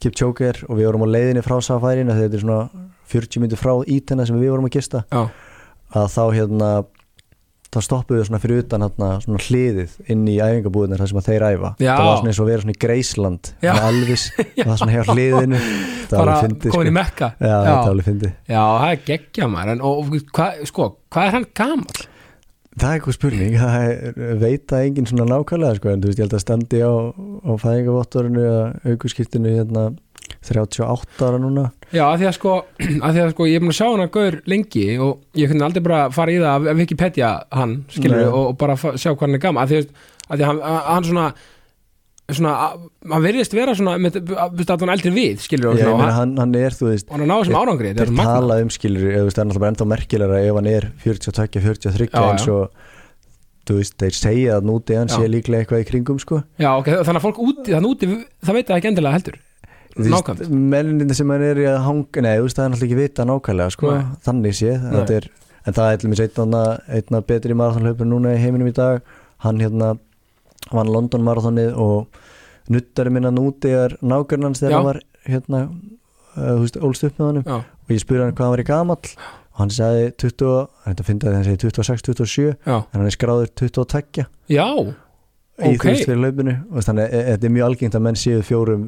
Kipchoge 0.00 0.48
er 0.48 0.62
og 0.68 0.78
við 0.78 0.88
vorum 0.88 1.04
á 1.04 1.12
leiðinni 1.12 1.44
frá 1.44 1.58
safarinu 1.64 2.16
þetta 2.16 2.38
er 2.38 2.44
svona 2.44 2.60
40 3.10 3.42
minnir 3.42 3.60
frá 3.60 3.74
Íteðina 3.84 4.26
sem 4.28 4.38
við 4.40 4.54
vorum 4.54 4.68
að 4.70 4.78
gista. 4.78 5.04
Já, 5.10 5.28
að 5.90 6.08
þá 6.14 6.22
hérna 6.36 6.70
þá 7.70 7.78
stoppuðu 7.86 8.18
við 8.18 8.26
svona 8.26 8.40
fyrir 8.42 8.62
utan 8.64 8.82
hérna, 8.82 9.08
svona 9.22 9.40
hliðið 9.44 9.92
inn 10.10 10.24
í 10.26 10.36
æfingabúðunar 10.42 11.02
þar 11.02 11.10
sem 11.12 11.20
að 11.20 11.28
þeir 11.28 11.44
æfa. 11.46 11.70
Já. 11.78 11.90
það 11.92 12.06
var 12.08 12.16
svona 12.18 12.32
eins 12.32 12.40
og 12.40 12.44
að 12.46 12.50
vera 12.50 12.64
svona 12.64 12.74
í 12.74 12.80
Greisland 12.84 13.50
með 13.62 13.82
Elvis, 13.90 14.24
það 14.56 14.70
var 14.72 14.80
svona 14.80 14.94
hjá 14.96 15.02
hliðinu. 15.14 15.60
Það 16.10 16.16
var 16.16 16.30
bara 16.30 16.38
komin 16.40 16.56
í 16.56 16.72
sko. 16.74 16.94
Mekka. 16.96 17.28
Já, 17.38 17.52
þetta 17.52 17.76
var 17.76 17.92
alveg 17.92 18.08
fyndið. 18.08 18.32
Já, 18.50 18.62
það 18.64 18.94
er 18.96 19.04
geggja 19.06 19.50
maður. 19.52 19.74
En, 19.76 19.84
og, 19.86 20.16
hvað, 20.34 20.64
sko, 20.72 20.88
hvað 21.14 21.28
er 21.28 21.36
hann 21.36 21.46
gamall? 21.60 22.09
Það 22.78 22.86
er 22.86 23.00
eitthvað 23.00 23.16
spurning, 23.16 23.54
það 23.58 23.84
er, 23.88 24.18
veit 24.38 24.66
það 24.70 24.84
enginn 24.86 25.08
svona 25.10 25.24
nákvæmlega 25.26 25.78
sko, 25.80 25.90
en 25.90 26.02
þú 26.02 26.10
veist 26.10 26.20
ég 26.20 26.26
held 26.28 26.36
að 26.36 26.42
standi 26.44 26.82
á, 26.86 26.92
á 27.42 27.52
fæðingavottorinu 27.58 28.44
eða 28.46 28.92
aukurskýrtinu 28.92 29.54
hérna 29.56 29.88
38 30.46 31.26
ára 31.26 31.40
núna 31.42 31.66
Já, 31.90 32.04
að 32.06 32.20
því 32.20 32.28
að 32.30 32.36
sko, 32.36 32.52
að 33.06 33.16
því 33.16 33.22
að 33.24 33.32
sko 33.34 33.48
ég 33.50 33.58
er 33.58 33.64
búin 33.64 33.74
að 33.74 33.78
sjá 33.80 33.86
hann 33.88 34.04
að 34.04 34.12
gaur 34.14 34.36
lengi 34.52 34.84
og 35.02 35.40
ég 35.40 35.50
kunni 35.50 35.66
aldrei 35.66 35.84
bara 35.88 36.02
fara 36.14 36.34
í 36.34 36.38
það 36.38 36.70
að 36.70 36.82
Wikipedia 36.84 37.30
hann, 37.58 37.74
skilur 37.90 38.20
Nei. 38.20 38.28
og, 38.30 38.44
og 38.52 38.58
bara 38.60 38.78
sjá 38.78 39.10
hvað 39.10 39.26
hann 39.26 39.38
er 39.40 39.42
gaman 39.42 39.64
að 39.64 39.72
því 39.72 39.80
að, 39.80 39.90
að, 40.28 40.36
því 40.36 40.48
hann, 40.50 40.62
hann 40.86 41.08
svona 41.10 41.26
svona, 42.36 42.54
hann 43.12 43.24
verðist 43.24 43.56
vera 43.56 43.74
svona 43.78 43.96
að, 43.98 44.20
að 44.62 44.84
hann 44.84 44.94
eldri 44.94 45.12
við, 45.14 45.42
skilur 45.44 45.72
og, 45.72 45.80
ég 45.80 45.88
svona, 45.88 45.98
meina 46.02 46.16
hann, 46.16 46.36
hann, 46.40 46.54
er 46.60 46.76
þú 46.76 46.88
veist 46.90 47.08
og 47.08 47.16
hann 47.16 47.24
er 47.26 47.30
náðu 47.32 47.48
sem 47.48 47.58
árangri 47.60 47.92
þetta 47.92 48.06
er 48.06 48.14
magna 48.18 48.38
tala 48.38 48.60
um 48.64 48.72
skilur, 48.74 49.04
eða, 49.10 49.20
þú 49.20 49.28
veist, 49.28 49.38
það 49.38 49.44
er 49.44 49.50
náttúrulega 49.50 49.72
ennþá 49.74 49.88
merkilega 49.94 50.40
ef 50.46 50.58
hann 50.60 50.70
er 50.70 50.88
42, 51.04 51.62
43 51.66 52.10
Já, 52.10 52.24
eins 52.30 52.48
og 52.50 52.88
þú 53.70 53.78
veist, 53.78 53.96
þeir 54.00 54.16
segja 54.16 54.56
að 54.58 54.66
núti 54.70 54.96
hann 54.98 55.10
Já. 55.10 55.16
sé 55.16 55.30
líklega 55.30 55.64
eitthvað 55.64 55.84
í 55.84 55.86
kringum 55.90 56.18
sko. 56.22 56.40
Já, 56.60 56.70
ok, 56.74 56.90
þannig 57.06 57.20
að 57.20 57.26
fólk 57.26 57.40
úti, 57.44 57.74
þannig 57.74 57.94
úti 57.94 58.10
það 58.46 58.56
veit 58.56 58.70
það 58.70 58.76
ekki 58.80 58.90
endilega 58.90 59.18
heldur. 59.18 59.38
Þú 59.90 60.04
veist, 60.04 60.14
Nákvæmt. 60.14 60.50
menninni 60.70 61.16
sem 61.18 61.32
hann 61.34 61.44
er 61.44 61.60
í 61.60 61.66
að 61.66 61.78
hanga 61.86 62.24
nei, 62.24 62.32
þú 62.38 62.46
veist, 62.46 62.58
það 62.58 62.64
er 62.64 62.72
náttúrulega 62.74 62.90
ekki 62.90 63.00
vita 63.00 63.26
nákvæmlega 63.30 63.74
sko, 63.74 63.94
Nei. 63.94 64.04
þannig 64.26 64.56
sé 64.58 64.76
þetta 64.84 65.16
er, 65.18 65.26
en 65.66 65.76
það 65.76 65.90
er 65.92 66.22
einna, 66.26 66.62
einna 66.98 67.22
betri 67.26 67.58
marathonhlaupur 67.58 68.08
núna 68.10 68.34
í 68.36 68.40
heiminum 68.42 68.70
í 68.70 68.76
dag. 68.76 69.02
Hann 69.44 69.60
hérna 69.62 69.94
vann 70.70 70.92
London 70.92 71.24
marathonið 71.26 71.76
og 71.80 72.20
nuttari 72.70 73.12
minna 73.12 73.32
núti 73.34 73.72
er 73.74 73.96
nákvæmnans 74.04 74.62
þegar 74.62 74.76
hann 74.76 74.88
var 74.88 75.00
hérna 75.26 75.62
uh, 75.66 76.54
þú 76.54 76.64
veist, 76.64 76.80
ólst 76.80 77.06
upp 77.08 77.20
með 77.20 77.42
Já, 77.42 77.56
og 77.60 77.94
ég 77.94 78.02
spurði 78.02 78.26
hann 78.26 78.34
hvað 78.36 78.46
hann 78.46 78.56
var 78.56 78.64
í 78.64 78.68
gamall 78.70 79.14
og 79.50 79.62
hann 79.64 79.72
sagði 79.74 80.10
20, 80.22 80.66
þetta 80.86 81.06
finnst 81.08 81.26
að 81.26 81.38
hann 81.38 81.46
segi 81.48 81.62
26, 81.66 82.04
27 82.12 82.44
já, 82.46 82.76
en 82.76 82.98
hann 82.98 83.08
er 83.08 83.16
skráður 83.16 83.54
22 83.60 84.26
já 84.50 84.66
í 85.60 85.70
Ok. 85.74 85.82
þú 85.84 85.90
veist 85.90 86.06
fyrir 86.08 86.20
hlaupinu 86.24 86.54
og 86.70 86.84
þannig 86.86 87.04
að 87.04 87.14
e- 87.18 87.24
þetta 87.30 87.46
er 87.48 87.54
mjög 87.56 87.66
algengt 87.68 87.96
að 87.98 88.04
menn 88.06 88.18
séu 88.20 88.42
fjórum, 88.46 88.84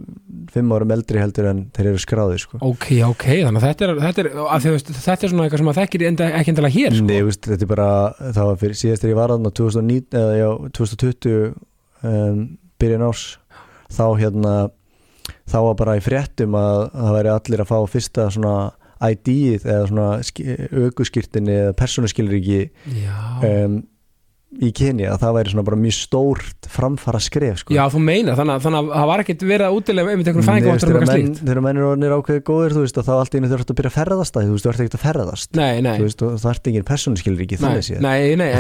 fimm 0.53 0.73
árum 0.77 0.95
eldri 0.97 1.21
heldur 1.23 1.49
en 1.51 1.61
þeir 1.77 1.89
eru 1.93 2.03
skráðir 2.03 2.43
sko. 2.43 2.59
Ok, 2.61 2.87
ok, 3.07 3.27
þannig 3.47 3.63
að 3.63 3.67
þetta 3.69 3.87
er, 3.89 3.95
þetta 4.07 4.25
er, 4.25 4.31
að 4.57 4.69
veist, 4.73 4.93
þetta 4.97 5.27
er 5.29 5.33
svona 5.33 5.47
eitthvað 5.47 5.63
sem 5.63 5.73
að 5.73 5.81
þekkir 5.83 6.07
enda, 6.09 6.31
ekki 6.41 6.55
endilega 6.55 6.77
hér 6.79 6.97
sko. 6.99 7.07
Nei, 7.09 7.23
veist, 7.29 7.49
þetta 7.53 7.67
er 7.69 7.73
bara 7.75 7.89
það 8.33 8.51
var 8.51 8.61
fyrir 8.65 8.81
síðast 8.83 9.05
þegar 9.05 9.15
ég 9.15 9.21
var 9.23 9.35
aðna 9.37 9.55
2009 9.63 10.21
eða 10.23 10.37
já, 10.41 10.49
2020 10.81 11.55
um, 12.03 12.45
byrjun 12.83 13.07
árs 13.09 13.25
þá 13.93 14.05
hérna 14.19 14.55
þá 15.47 15.59
var 15.69 15.75
bara 15.79 15.97
í 15.99 16.03
fréttum 16.05 16.55
að 16.59 16.79
það 16.97 17.17
væri 17.19 17.33
allir 17.37 17.63
að 17.63 17.71
fá 17.71 17.79
fyrsta 17.93 18.29
svona 18.33 18.55
ID-ið 19.03 19.65
eða 19.67 19.87
svona 19.91 20.09
aukuskirtinni 20.87 21.55
eða 21.65 21.73
persónuskilriki 21.79 22.61
um, 23.43 23.81
í 24.61 24.69
Kenya 24.77 25.15
að 25.15 25.23
það 25.23 25.37
væri 25.37 25.53
svona 25.53 25.65
bara 25.67 25.79
mjög 25.81 25.95
stórt 25.97 26.69
framfara 26.73 27.21
skref 27.23 27.63
sko. 27.63 27.73
Já, 27.73 27.83
þú 27.93 28.03
meinar, 28.05 28.37
þannig 28.37 28.55
að, 28.59 28.65
þannig 28.67 28.81
að 28.81 28.91
það 28.93 29.09
var 29.11 29.23
ekkit 29.25 29.45
verið 29.49 29.67
að 29.67 29.79
útilega 29.79 30.13
einmitt 30.13 30.29
veist, 30.29 30.49
fæðingavottur 30.49 30.93
og 30.93 30.99
eitthvað 30.99 31.17
slíkt 31.17 31.41
þegar 31.43 31.63
menn 31.65 31.81
eru 31.81 31.89
orðnir 31.89 32.15
ákveðið 32.19 32.45
góðir 32.51 32.77
þú 32.77 32.85
veist, 32.85 33.01
og 33.01 33.07
þá 33.09 33.13
allt 33.17 33.37
einu 33.39 33.51
þurft 33.53 33.73
að 33.73 33.79
byrja 33.81 33.93
að 33.93 33.97
ferðast 33.97 34.37
að 34.37 34.47
þú 34.49 34.57
veist, 34.57 34.67
þú 34.67 34.73
ert 34.73 34.83
ekkert 34.85 34.99
að 34.99 35.05
ferðast 35.07 35.59
Nei, 35.59 35.73
nei, 35.87 35.93
þú 35.97 36.07
veist, 36.09 36.25
og 36.27 36.37
það 36.43 36.53
ert 36.53 36.71
engin 36.73 36.89
persónuskilriki 36.93 37.57
nei, 37.57 37.65
þannig 37.65 37.89
séð 37.89 38.05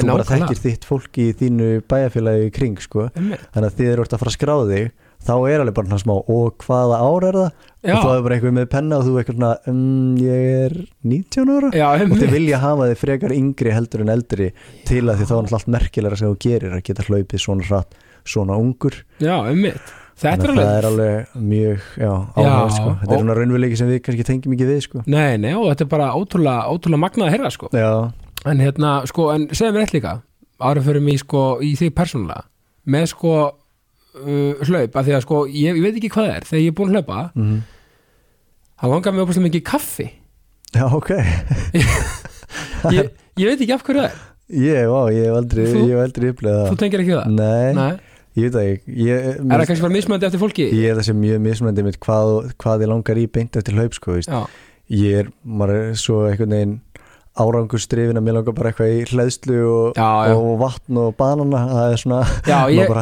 þú 0.02 0.16
bara 0.16 0.28
þekkir 0.32 0.62
þitt 0.64 0.88
fólk 0.88 1.20
í 1.20 1.28
þínu 1.42 1.70
bæjarfélagi 1.92 2.48
í 2.48 2.52
kring 2.56 2.80
sko. 2.82 3.08
Einmitt. 3.12 3.48
þannig 3.52 3.68
að 3.68 3.80
þið 3.80 3.92
eru 3.92 4.06
orðið 4.06 4.16
að 4.16 4.22
fara 4.22 4.32
að 4.32 4.38
skrá 4.38 4.54
þig 4.72 4.92
þá 5.22 5.32
er 5.50 5.62
alveg 5.62 5.76
bara 5.76 5.90
svona 5.90 6.02
smá 6.02 6.14
og 6.18 6.66
hvaða 6.66 6.98
ár 7.02 7.26
er 7.28 7.38
það? 7.38 7.68
Já, 7.82 7.94
og 7.94 8.04
þá 8.04 8.10
er 8.12 8.22
bara 8.26 8.36
einhver 8.36 8.54
með 8.58 8.68
penna 8.72 8.98
og 8.98 9.06
þú 9.06 9.14
eitthvað 9.20 9.38
svona 9.38 9.52
um, 9.72 10.12
ég 10.22 10.44
er 10.66 10.76
19 11.02 11.52
ára. 11.56 11.72
Já, 11.74 11.86
og 12.04 12.14
þið 12.20 12.36
vilja 12.36 12.60
hafa 12.62 12.90
þið 12.90 13.00
frekar 13.00 13.34
yngri 13.36 13.74
heldur 13.74 14.04
en 14.04 14.12
eldri 14.14 14.52
til 14.88 15.02
að 15.06 15.18
því 15.22 15.26
þá 15.26 15.34
er 15.34 15.42
náttúrulega 15.42 15.58
allt 15.58 15.72
merkilega 15.76 16.20
sem 16.20 16.30
þú 16.30 16.38
gerir 16.46 16.76
að 16.76 16.84
geta 16.88 17.06
hlaupið 17.08 17.44
svona 17.46 17.66
hratt 17.70 17.98
svona 18.28 18.58
ungur. 18.60 19.00
Já, 19.22 19.34
einmitt. 19.50 19.94
Þetta 20.22 20.46
er 20.46 20.52
alveg 20.52 20.68
er 20.76 20.86
alveg 20.86 21.36
mjög 21.40 21.86
áhuga 21.98 22.66
sko. 22.70 22.90
þetta 23.00 23.14
er 23.14 23.22
svona 23.22 23.36
raunveruleiki 23.38 23.78
sem 23.80 23.88
við 23.90 24.02
kannski 24.06 24.26
tengjum 24.28 24.54
ekki 24.54 24.68
við 24.68 24.82
sko. 24.84 25.02
Nei, 25.10 25.38
nei, 25.40 25.54
og 25.56 25.70
þetta 25.72 25.86
er 25.86 25.90
bara 25.90 26.10
ótrúlega, 26.18 26.68
ótrúlega 26.70 27.02
magnað 27.02 27.26
að 27.26 27.34
herra, 27.34 27.50
sko. 27.54 27.70
En 28.52 28.62
hérna, 28.62 28.92
sko, 29.08 29.30
en 29.34 29.48
segja 29.50 29.72
mér 29.74 29.86
eitt 29.86 29.96
líka. 29.96 30.14
Árið 30.62 30.90
fyrir 30.90 31.04
mig, 31.08 31.18
sko, 31.24 31.42
í 31.64 31.72
því 31.78 31.90
persónulega. 31.96 32.44
Með, 32.92 33.08
sko, 33.14 33.34
uh, 34.18 34.64
hlaup 34.68 34.98
að 34.98 35.08
Því 35.08 35.14
að, 35.16 35.22
sko, 35.26 35.40
ég, 35.48 35.78
ég 35.78 35.84
veit 35.86 35.96
ekki 36.00 36.10
hvað 36.12 36.28
það 36.28 36.36
er. 36.36 36.48
Þegar 36.50 36.62
ég 36.62 36.72
er 36.72 36.76
búin 36.80 36.92
að 36.92 36.98
hlaupa 36.98 37.22
mm 37.36 37.62
Það 38.82 38.90
langar 38.90 39.12
mig 39.14 39.22
opast 39.22 39.38
mikið 39.38 39.60
kaffi. 39.62 40.04
Já 40.74 40.84
ok. 40.90 41.10
Ég, 42.96 43.10
ég 43.38 43.46
veit 43.46 43.60
ekki 43.62 43.74
af 43.76 43.84
hverju 43.86 44.00
það 44.02 44.08
er. 44.08 44.22
Ég, 44.52 44.88
á, 44.90 45.00
ég 45.14 45.28
hef 45.28 45.36
aldrei, 45.38 45.66
aldrei 46.02 46.32
upplegað 46.32 46.64
Þú 46.72 46.78
tengir 46.80 47.02
ekki 47.04 47.14
það? 47.14 47.28
Nei, 47.36 47.76
Nei. 47.78 47.92
ég 48.40 48.48
veit 48.48 48.58
ekki. 48.62 48.96
Ég, 49.06 49.28
Er 49.38 49.46
það 49.54 49.64
kannski 49.70 49.84
bara 49.86 49.94
mismöndi 49.94 50.28
eftir 50.28 50.42
fólki? 50.42 50.66
ég 50.76 50.90
er 50.90 50.98
þessi 50.98 51.14
mjög 51.16 51.40
mismunandi 51.46 51.84
með 51.86 51.98
hvað, 52.02 52.32
hvað 52.64 52.84
ég 52.84 52.92
langar 52.92 53.20
í 53.22 53.26
beint 53.38 53.60
eftir 53.60 53.78
hlaup 53.78 53.96
sko, 53.96 54.18
ég 54.92 55.22
er, 55.22 55.30
maður 55.46 55.78
er 55.78 55.94
svo 56.02 56.18
einhvern 56.26 56.56
veginn 56.56 56.74
árangurstrifin 57.40 58.18
að 58.20 58.24
mér 58.26 58.34
langar 58.36 58.54
bara 58.56 58.70
eitthvað 58.72 58.90
í 58.92 59.04
hlæðslu 59.08 59.58
og, 59.64 59.96
Já, 59.96 60.08
já. 60.28 60.34
og 60.36 60.50
vatn 60.60 60.98
og 61.00 61.14
banana 61.16 61.62
það 61.70 61.92
er 61.94 62.00
svona 62.02 62.18
já 62.44 62.58
ég, 62.76 62.92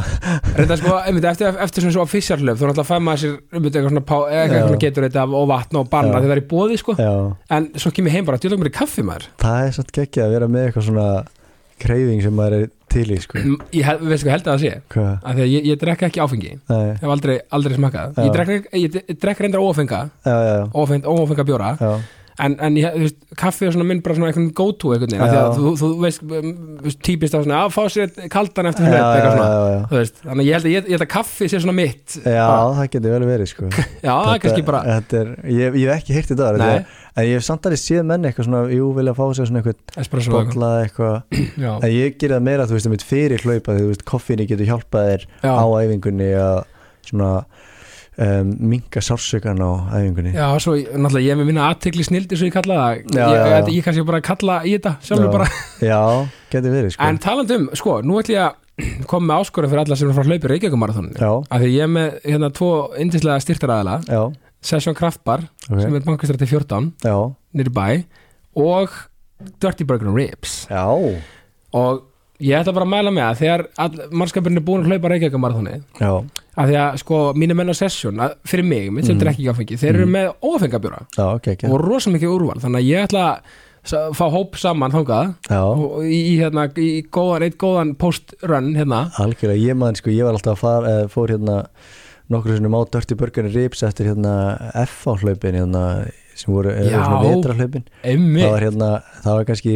reynda 0.55 0.77
sko, 0.79 0.93
einmitt, 1.03 1.27
eftir, 1.33 1.59
eftir 1.67 1.83
svona 1.87 1.97
svo 1.97 2.07
fissarhlöf, 2.13 2.61
þá 2.61 2.65
náttúrulega 2.69 2.87
fæ 2.87 2.95
maður 3.03 3.23
sér 3.25 3.35
einmitt, 3.59 3.75
eitthvað 3.81 3.91
svona, 3.97 4.05
eitthvað 4.31 4.63
svona 4.69 4.83
getur 4.87 5.09
þetta 5.09 5.27
og 5.41 5.51
vatn 5.51 5.81
og 5.83 5.91
þegar 5.91 6.23
það 6.29 6.37
er 6.37 6.43
í 6.45 6.49
bóði 6.55 6.79
sko. 6.79 6.97
en 7.51 7.69
svo 7.75 7.91
kemur 7.97 8.13
ég 8.13 8.19
heim 8.21 8.29
bara, 8.31 8.39
djóðum 8.45 8.63
mér 8.63 8.71
í 8.71 8.77
kaffi 8.79 9.07
maður. 9.07 9.27
Það 9.43 9.67
er 9.67 9.77
satt 9.81 9.93
geggja 9.99 10.29
að 10.29 10.37
vera 10.37 10.51
með 10.51 10.69
eitthvað 10.69 10.87
svona 10.93 11.09
kreyfing 11.81 12.23
sem 12.23 12.35
maður 12.37 12.57
er 12.61 12.71
til 12.93 13.07
í 13.09 13.19
sko. 13.23 13.39
M- 13.41 13.59
ég 13.73 13.87
held 13.89 14.03
að 14.05 14.47
það 14.47 14.63
sé? 14.63 14.73
Því 14.93 15.05
að 15.33 15.43
ég, 15.49 15.69
ég 15.71 15.79
drekka 15.81 16.09
ekki 16.11 16.21
áfengi. 16.21 16.51
Ég 16.55 16.71
nei, 16.71 16.91
hef 17.01 17.13
aldrei, 17.15 17.37
aldrei 17.57 17.77
smakað 17.79 18.19
ég 18.21 18.33
drekka, 18.35 18.73
ég, 18.77 18.99
ég 19.09 19.29
reyndar 19.41 19.65
ófenga. 19.65 20.01
Ófenga, 20.77 21.47
bjóra 21.49 21.71
já. 21.81 21.93
En, 22.47 22.55
en 22.67 22.77
ég, 22.81 23.15
kaffi 23.39 23.67
er 23.69 23.75
svona 23.75 23.87
minn 23.89 24.01
bara 24.05 24.17
svona 24.17 24.31
einhvern 24.31 24.49
go-to 24.57 24.93
einhvern 24.95 25.13
veginn, 25.13 25.25
af 25.25 25.31
því 25.31 25.39
Já. 25.39 25.43
að 25.45 25.59
þú, 25.59 25.73
þú 25.81 25.91
veist, 26.05 27.01
típist 27.07 27.37
á 27.37 27.41
svona, 27.41 27.61
að 27.67 27.75
fá 27.77 27.83
sér 27.95 28.15
kaldan 28.33 28.71
eftir 28.71 28.89
eitthvað 28.89 29.95
veist, 29.95 30.23
þannig 30.25 30.43
að 30.45 30.49
ég 30.49 30.57
held 30.57 30.69
að, 30.69 30.73
ég, 30.75 30.89
ég 30.91 30.97
held 30.97 31.07
að 31.07 31.13
kaffi 31.17 31.51
sé 31.51 31.61
svona 31.63 31.77
mitt. 31.77 32.17
Já, 32.25 32.47
bara, 32.47 32.73
það 32.81 32.91
getur 32.97 33.15
vel 33.17 33.29
verið 33.31 33.53
sko. 33.53 33.71
Já 34.07 34.13
það 34.15 34.33
er 34.35 34.43
kannski 34.47 34.67
bara 34.71 34.83
er, 35.21 35.33
ég, 35.59 35.79
ég 35.83 35.93
hef 35.93 36.03
ekki 36.03 36.19
heyrt 36.19 36.35
þetta 36.35 36.51
er- 36.71 36.99
En 37.19 37.27
ég 37.27 37.35
hef 37.41 37.43
samt 37.43 37.65
alveg 37.67 37.81
séð 37.83 38.05
menn 38.07 38.23
eitthvað 38.29 38.47
svona 38.47 38.61
Jú, 38.71 38.91
vilja 38.95 39.13
fá 39.19 39.25
sér 39.35 39.49
svona 39.51 39.61
eitthvað 39.61 39.79
og 40.31 40.45
eitthvað. 40.45 40.77
eitthvað. 40.87 41.81
En 41.85 41.91
ég 41.91 42.15
gerir 42.21 42.37
það 42.37 42.45
meira, 42.47 42.67
þú 42.71 42.77
veist, 42.77 42.87
um 42.87 42.95
fyrir 43.11 43.43
hlaupa 43.43 43.75
þú 43.75 43.89
veist, 43.91 44.05
koffíni 44.07 44.47
getur 44.47 44.69
hjálpað 44.71 45.09
þér 45.11 45.25
á 45.43 45.65
æfingunni 45.83 46.29
að 46.39 46.61
svona 47.11 47.33
um, 48.19 48.51
minka 48.73 49.01
sársökan 49.05 49.61
á 49.63 49.71
æfingunni. 50.01 50.33
Já, 50.35 50.47
svo 50.63 50.75
náttúrulega 50.77 51.27
ég 51.27 51.35
er 51.35 51.39
með 51.41 51.51
minna 51.51 51.69
aðtekli 51.71 52.05
snildi 52.07 52.37
svo 52.39 52.49
ég 52.49 52.55
kalla 52.57 52.79
það, 52.81 53.05
Já, 53.15 53.21
ég, 53.27 53.37
já, 53.37 53.53
já. 53.55 53.69
ég, 53.77 53.85
kannski 53.87 54.05
bara 54.09 54.21
kalla 54.25 54.57
í 54.67 54.75
þetta, 54.77 54.95
sjálfur 55.07 55.29
Já. 55.29 55.33
bara. 55.37 55.49
Já, 55.93 56.01
getur 56.55 56.75
verið 56.75 56.95
sko. 56.97 57.07
En 57.11 57.19
talandi 57.23 57.59
um, 57.61 57.69
sko, 57.79 57.97
nú 58.03 58.19
ætlum 58.21 58.37
ég 58.37 58.45
að 58.49 59.07
koma 59.11 59.29
með 59.35 59.43
áskorun 59.45 59.71
fyrir 59.73 59.83
alla 59.85 59.97
sem 60.01 60.09
er 60.11 60.17
frá 60.17 60.25
hlaupi 60.25 60.49
Reykjavíkumarathoninu 60.55 61.19
Já, 61.21 61.31
af 61.53 61.61
því 61.61 61.71
ég 61.75 61.83
er 61.85 61.91
með 61.93 62.15
hérna 62.25 62.49
tvo 62.57 62.69
indislega 63.03 63.43
styrtaræðala 63.45 63.99
já, 64.09 64.21
Session 64.65 64.97
Kraftbar 64.97 65.43
Ok. 65.69 65.83
sem 65.83 65.99
er 65.99 66.07
bankastrætti 66.07 66.49
14 66.49 66.89
já, 67.05 67.17
nýri 67.61 67.75
bæ 67.77 67.85
og 68.57 68.89
Dirty 69.61 69.85
Burger 69.89 70.09
Ribs. 70.17 70.67
Já. 70.69 70.85
Og 71.77 72.01
ég 72.41 72.57
ætla 72.57 72.73
bara 72.77 72.85
að 72.89 72.93
mæla 72.95 73.13
með 73.13 73.27
að 73.29 73.39
þegar 73.43 73.63
mannskapurinn 74.17 74.61
er 74.61 74.65
búin 74.65 74.83
að 74.85 74.95
hlaupa 74.95 75.13
Reykjavíkumarathoni 75.13 75.77
Af 76.61 76.69
því 76.69 76.77
að 76.83 77.01
sko 77.03 77.19
mínu 77.41 77.57
menn 77.59 77.73
á 77.73 77.77
Session 77.79 78.21
að, 78.27 78.37
fyrir 78.53 78.67
mig, 78.69 78.91
mitt 78.93 79.09
sem 79.09 79.17
Mm. 79.17 79.23
drekki 79.25 79.47
ekki 79.47 79.51
áfengi 79.55 79.81
þeir 79.81 79.95
eru 80.01 80.07
með 80.11 80.31
ófengabjóra 80.45 81.03
já, 81.17 81.25
ok, 81.35 81.51
ok. 81.57 81.67
Og 81.71 81.81
rosa 81.85 82.13
mikið 82.13 82.35
úrval 82.37 82.61
þannig 82.63 82.83
að 82.83 82.91
ég 82.91 83.09
ætla 83.09 83.25
að 83.91 84.13
fá 84.19 84.27
hóp 84.35 84.59
saman 84.61 84.93
og 85.73 86.05
í, 86.05 86.37
hérna, 86.37 86.67
í 86.77 86.91
góðan, 87.09 87.47
eitt 87.47 87.57
góðan 87.57 87.95
post-run 87.97 88.75
hérna. 88.77 89.07
Algjörlega, 89.23 89.63
ég 89.71 89.79
maður 89.81 90.03
sko, 90.03 90.13
ég 90.13 90.27
var 90.29 90.37
alltaf 90.37 90.59
að 90.59 90.61
fara, 90.61 90.95
fór 91.09 91.33
hérna 91.33 91.57
nokkur 92.31 92.59
svona 92.59 92.71
má 92.71 92.79
Dirty 92.93 93.17
Burger 93.19 93.49
and 93.49 93.57
Ribs 93.57 93.83
eftir 93.83 94.11
hérna 94.13 94.35
F 94.85 95.07
á 95.09 95.17
hlaupin 95.19 95.57
hérna, 95.59 95.85
sem 96.39 96.53
voru, 96.55 96.71
svona 96.77 97.23
vetrahlaupin 97.25 97.89
það 98.05 98.53
var 98.53 98.67
hérna, 98.69 98.91
það 99.25 99.39
var 99.41 99.49
kannski 99.49 99.75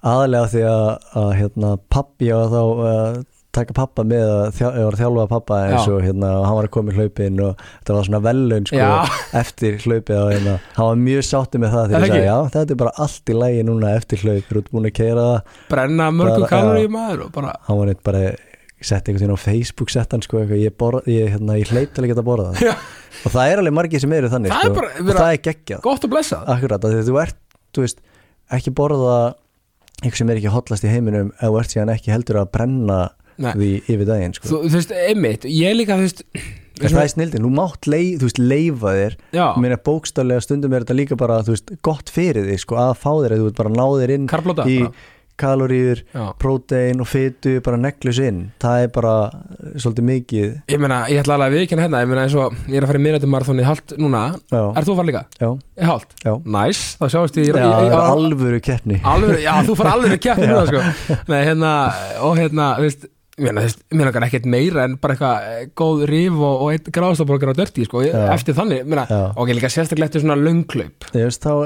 aðalega 0.00 0.50
því 0.52 0.62
að, 0.68 0.86
að 1.22 1.30
hérna 1.40 1.72
pappi 1.92 2.30
á 2.30 2.36
að 2.38 2.54
þá 2.54 2.60
uh, 2.62 3.18
taka 3.56 3.74
pappa 3.74 4.04
með 4.06 4.24
að 4.30 4.42
þjá, 4.58 4.66
ég 4.78 4.84
var 4.86 4.96
að 4.96 5.00
þjálfa 5.00 5.24
pappa 5.30 5.56
eins 5.66 5.88
og 5.90 6.02
hérna, 6.04 6.28
hann 6.46 6.56
var 6.58 6.68
að 6.68 6.72
koma 6.76 6.92
í 6.92 6.98
hlaupin 6.98 7.40
og 7.44 7.64
þetta 7.64 7.96
var 7.96 8.06
svona 8.08 8.20
velun 8.26 8.68
sko 8.70 8.90
eftir 9.40 9.78
hlaupið 9.84 10.20
og 10.20 10.30
hérna, 10.34 10.54
hann 10.76 10.90
var 10.90 11.00
mjög 11.06 11.26
sátti 11.30 11.62
með 11.62 11.74
það 11.74 11.82
Er 11.82 11.90
þegar 11.90 12.04
ég 12.06 12.12
sagði, 12.14 12.28
já, 12.28 12.36
þetta 12.54 12.76
er 12.76 12.80
bara 12.84 12.94
allt 13.06 13.32
í 13.34 13.36
lægi 13.40 13.64
núna 13.70 13.94
eftir 13.98 14.22
hlaup, 14.24 14.46
þú 14.52 14.60
ert 14.62 14.70
búin 14.76 14.86
að 14.90 14.94
keira 15.00 15.26
það 15.26 15.58
brenna 15.74 16.08
mörgum 16.14 16.46
kaloríu 16.54 16.86
já. 16.86 16.92
maður 16.94 17.26
bara 17.34 17.56
hann 17.66 17.80
var 17.82 17.90
neitt 17.90 18.02
bara 18.06 18.22
sett 18.80 19.10
einhvern 19.10 19.26
veginn 19.26 19.36
á 19.36 19.44
Facebook 19.44 19.90
sett 19.92 20.14
hann 20.14 20.22
sko, 20.24 20.40
ég, 20.56 20.72
borð, 20.78 21.04
ég, 21.10 21.34
hérna, 21.34 21.58
ég 21.60 21.68
hleyp 21.74 21.90
til 21.92 22.06
að 22.06 22.14
geta 22.14 22.24
borða 22.24 22.54
það 22.54 22.70
Já. 22.70 22.72
og 23.26 23.34
það 23.34 23.50
er 23.50 23.60
alveg 23.60 23.74
margir 23.76 24.00
sem 24.00 24.14
eru 24.16 24.30
þannig 24.32 24.54
Það 24.54 24.62
er 24.62 24.70
sko, 24.70 24.78
bara- 24.78 24.94
og 25.02 25.10
það 25.18 25.32
er 25.34 25.42
geggjað 25.50 25.82
gott 25.84 26.06
og 26.06 26.12
blessað 26.14 26.48
Akkurat, 26.54 26.86
að 26.88 26.96
þú 27.10 27.18
ert, 27.20 27.36
þú 27.76 27.84
veist, 27.84 28.00
ekki 28.56 28.72
borða 28.78 29.18
eitthvað 30.00 30.16
sem 30.22 30.30
er 30.32 30.40
ekki 30.40 30.52
hotlast 30.54 30.86
í 30.88 30.92
heiminum 30.94 31.28
þú 31.36 31.58
ert 31.60 31.74
síðan 31.74 31.92
ekki 31.92 32.12
heldur 32.14 32.38
að 32.40 32.52
brenna. 32.56 33.00
Því 33.40 33.70
yfir 33.86 34.06
daginn, 34.08 34.34
sko. 34.36 34.48
þú, 34.50 34.58
þú 34.68 34.74
veist, 34.78 34.92
einmitt, 35.08 35.44
ég 35.50 35.76
líka 35.78 35.96
þú 36.00 36.06
veist 36.08 36.24
En 36.80 36.88
það 36.88 37.02
er 37.02 37.10
snildin, 37.12 37.42
þú 37.44 37.48
mátt 37.52 37.84
leið, 37.92 38.12
þú 38.22 38.24
veist, 38.30 38.38
leifa 38.40 38.92
þér. 38.96 39.16
Já, 39.36 39.42
Ég 39.52 39.58
meina 39.60 39.76
bókstallega 39.84 40.40
stundum 40.40 40.72
er 40.72 40.86
þetta 40.86 40.94
líka 40.96 41.16
bara, 41.20 41.42
þú 41.44 41.52
veist, 41.52 41.72
gott 41.84 42.08
fyrir 42.08 42.46
þig, 42.48 42.60
sko, 42.62 42.78
að 42.80 42.94
fá 43.02 43.10
þér 43.20 43.34
að 43.34 43.40
þú 43.42 43.48
veist 43.50 43.58
bara 43.58 43.72
ná 43.74 43.84
þér 44.00 44.12
inn 44.14 44.28
karblóta 44.30 44.64
í 44.64 44.78
kaloríur, 45.40 46.00
prótein 46.40 47.00
og 47.00 47.08
fytu, 47.08 47.58
bara 47.64 47.76
neglus 47.80 48.18
inn. 48.20 48.40
Það 48.60 48.82
er 48.86 48.90
bara 48.92 49.12
eh, 49.28 49.76
svolítið 49.80 50.06
mikið. 50.08 50.50
Ég 50.72 50.80
meina, 50.82 50.98
ég 51.12 51.20
ætla 51.22 51.36
alveg 51.38 51.48
að 51.52 51.56
viðkjanna 51.58 51.84
hérna 51.86 52.02
ég 52.04 52.10
meina 52.10 52.24
eins 52.26 52.36
og, 52.40 52.56
ég 52.68 52.76
er 52.80 52.84
að 52.84 52.92
fara 52.92 53.00
í 53.00 53.04
minnættum 53.06 53.32
marathoni 53.36 53.64
halt 53.68 53.94
núna, 54.00 54.24
Já, 54.52 54.60
er 54.76 54.88
þú 54.88 54.92
að 54.94 55.00
fara 55.00 55.08
líka? 55.10 55.22
já, 55.40 55.48
Í 55.80 55.88
halt? 55.92 56.12
já. 56.24 56.32
Næs, 56.56 56.82
þá 57.00 57.06
sjáumst 57.14 57.40
ég 57.40 57.48
Já, 57.48 57.54
ég- 57.54 57.60
það 57.60 57.86
ég- 57.86 57.94
er 57.94 58.04
alvöru 58.16 58.60
keppni. 58.68 59.00
Já, 59.44 59.54
þú 59.68 59.76
fara 59.80 59.94
að 59.96 60.18
kjæfti 60.26 60.50
núna 60.50 60.66
sko. 60.72 61.16
Nei, 61.32 61.40
hérna, 61.48 61.72
og 62.24 62.36
hérna, 62.40 62.68
þú 62.80 62.88
veist 62.88 63.08
mér 63.40 64.06
langar 64.06 64.24
ekkert 64.26 64.46
meira 64.52 64.84
en 64.86 64.96
bara 65.00 65.14
eitthvað 65.16 65.48
eh, 65.50 65.64
góð 65.80 66.02
rif 66.10 66.36
og, 66.38 66.62
og 66.66 66.72
eitt 66.74 66.90
gráðstaborgar 66.94 67.52
á 67.52 67.58
dörti, 67.60 67.86
sko, 67.88 68.02
Já. 68.04 68.22
eftir 68.34 68.56
þannig 68.58 68.84
Já. 69.10 69.20
og 69.34 69.48
líka 69.58 69.70
sérstaklega 69.72 70.10
eftir 70.10 70.24
svona 70.24 70.36
löngklaup 70.40 71.08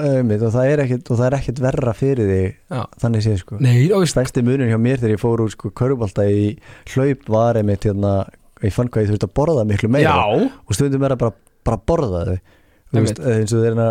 einmitt, 0.01 0.43
og 0.47 0.55
það 0.55 0.71
er 0.73 0.85
ekkit, 0.87 1.11
og 1.11 1.21
það 1.21 1.27
er 1.31 1.37
ekkit 1.41 1.63
verra 1.67 1.95
fyrir 1.99 2.31
þig 2.33 2.49
Já. 2.75 2.83
þannig 3.05 3.27
séð, 3.27 3.39
sko 3.45 3.61
Nei, 3.61 3.77
Stærsti 4.15 4.45
munur 4.47 4.71
hjá 4.71 4.79
mér 4.81 5.03
þegar 5.03 5.17
ég 5.17 5.23
fór 5.25 5.45
úr 5.45 5.53
sko 5.55 5.71
körubalta 5.75 6.27
í 6.31 6.55
hlaup 6.95 7.29
var 7.35 7.61
einmitt 7.61 7.85
hérna, 7.89 8.17
ég 8.65 8.73
fann 8.75 8.89
hvað 8.89 9.07
ég 9.07 9.13
þurfti 9.15 9.29
að 9.31 9.37
borða 9.41 9.67
miklu 9.69 9.91
meira 9.93 10.15
já, 10.15 10.51
og 10.69 10.77
stundum 10.79 11.05
er 11.09 11.17
að 11.17 11.25
bara, 11.27 11.37
bara 11.67 11.81
borða 11.93 12.25
þau 12.31 12.37
eh, 12.37 13.41
eins 13.41 13.53
og 13.55 13.59
þeir 13.65 13.71
hérna 13.73 13.89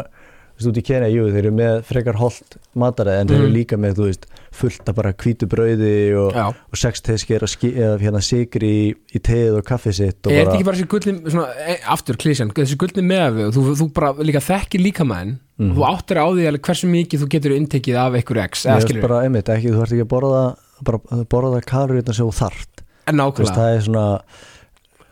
út 0.64 0.78
í 0.80 0.84
Kenya, 0.86 1.08
jú, 1.12 1.24
þeir 1.34 1.42
eru 1.48 1.52
með 1.58 1.80
frekar 1.90 2.16
holt 2.22 2.56
mataræði 2.78 3.24
en 3.24 3.28
þeir 3.32 3.40
eru 3.42 3.48
Mhm. 3.50 3.56
líka 3.58 3.76
með, 3.82 3.96
þú 3.98 4.06
veist 4.08 4.28
fullt 4.54 4.90
af 4.92 4.96
bara 4.98 5.12
hvítu 5.14 5.48
brauði 5.50 5.92
og, 6.20 6.36
og 6.38 6.78
sex 6.80 7.02
tesker 7.06 7.44
og 7.46 7.52
ski, 7.52 7.72
eða 7.76 7.98
hérna 8.02 8.22
sigri 8.24 8.70
í, 8.70 8.84
í 9.18 9.22
teið 9.24 9.60
og 9.60 9.66
kaffi 9.68 9.94
sitt 9.98 10.26
og 10.28 10.34
Er 10.34 10.44
þetta 10.46 10.58
ekki 10.60 10.68
bara 10.70 10.80
þessi 10.80 10.90
gullni, 10.94 11.34
svona, 11.34 11.48
e, 11.68 11.78
aftur 11.96 12.20
klísjan, 12.22 12.54
þessi 12.58 12.78
gullni 12.82 13.06
meðafi 13.10 13.48
og 13.50 13.56
þú, 13.58 13.66
þú 13.82 13.88
bara 13.98 14.14
líka 14.26 14.44
þekkir 14.44 14.86
líkamæðin 14.90 15.40
Mhm. 15.54 15.70
og 15.70 15.78
þú 15.78 15.84
áttir 15.86 16.18
á 16.18 16.26
því 16.34 16.46
hversu 16.66 16.88
mikið 16.90 17.20
þú 17.22 17.26
getur 17.30 17.54
inntekið 17.54 17.98
af 18.02 18.16
einhverju 18.18 18.44
x, 18.50 18.64
Mér 18.66 18.72
eða 18.72 18.80
finnst 18.80 18.88
skilur 18.90 19.04
bara 19.06 19.20
einmitt, 19.28 19.50
ekki, 19.54 19.70
þú 19.70 19.82
ert 19.84 19.92
ekki 19.94 20.06
að 20.08 20.10
borða 20.10 20.40
bara 20.84 21.24
borða 21.30 21.60
kaloríunar 21.62 22.16
sem 22.18 22.26
þú 22.26 22.34
þart 22.40 22.82
en 23.06 23.20
Þú 23.22 23.30
veist, 23.38 23.54
nákvæmlega, 23.54 23.56
það 23.60 23.76
er 23.78 23.84
svona 23.86 24.06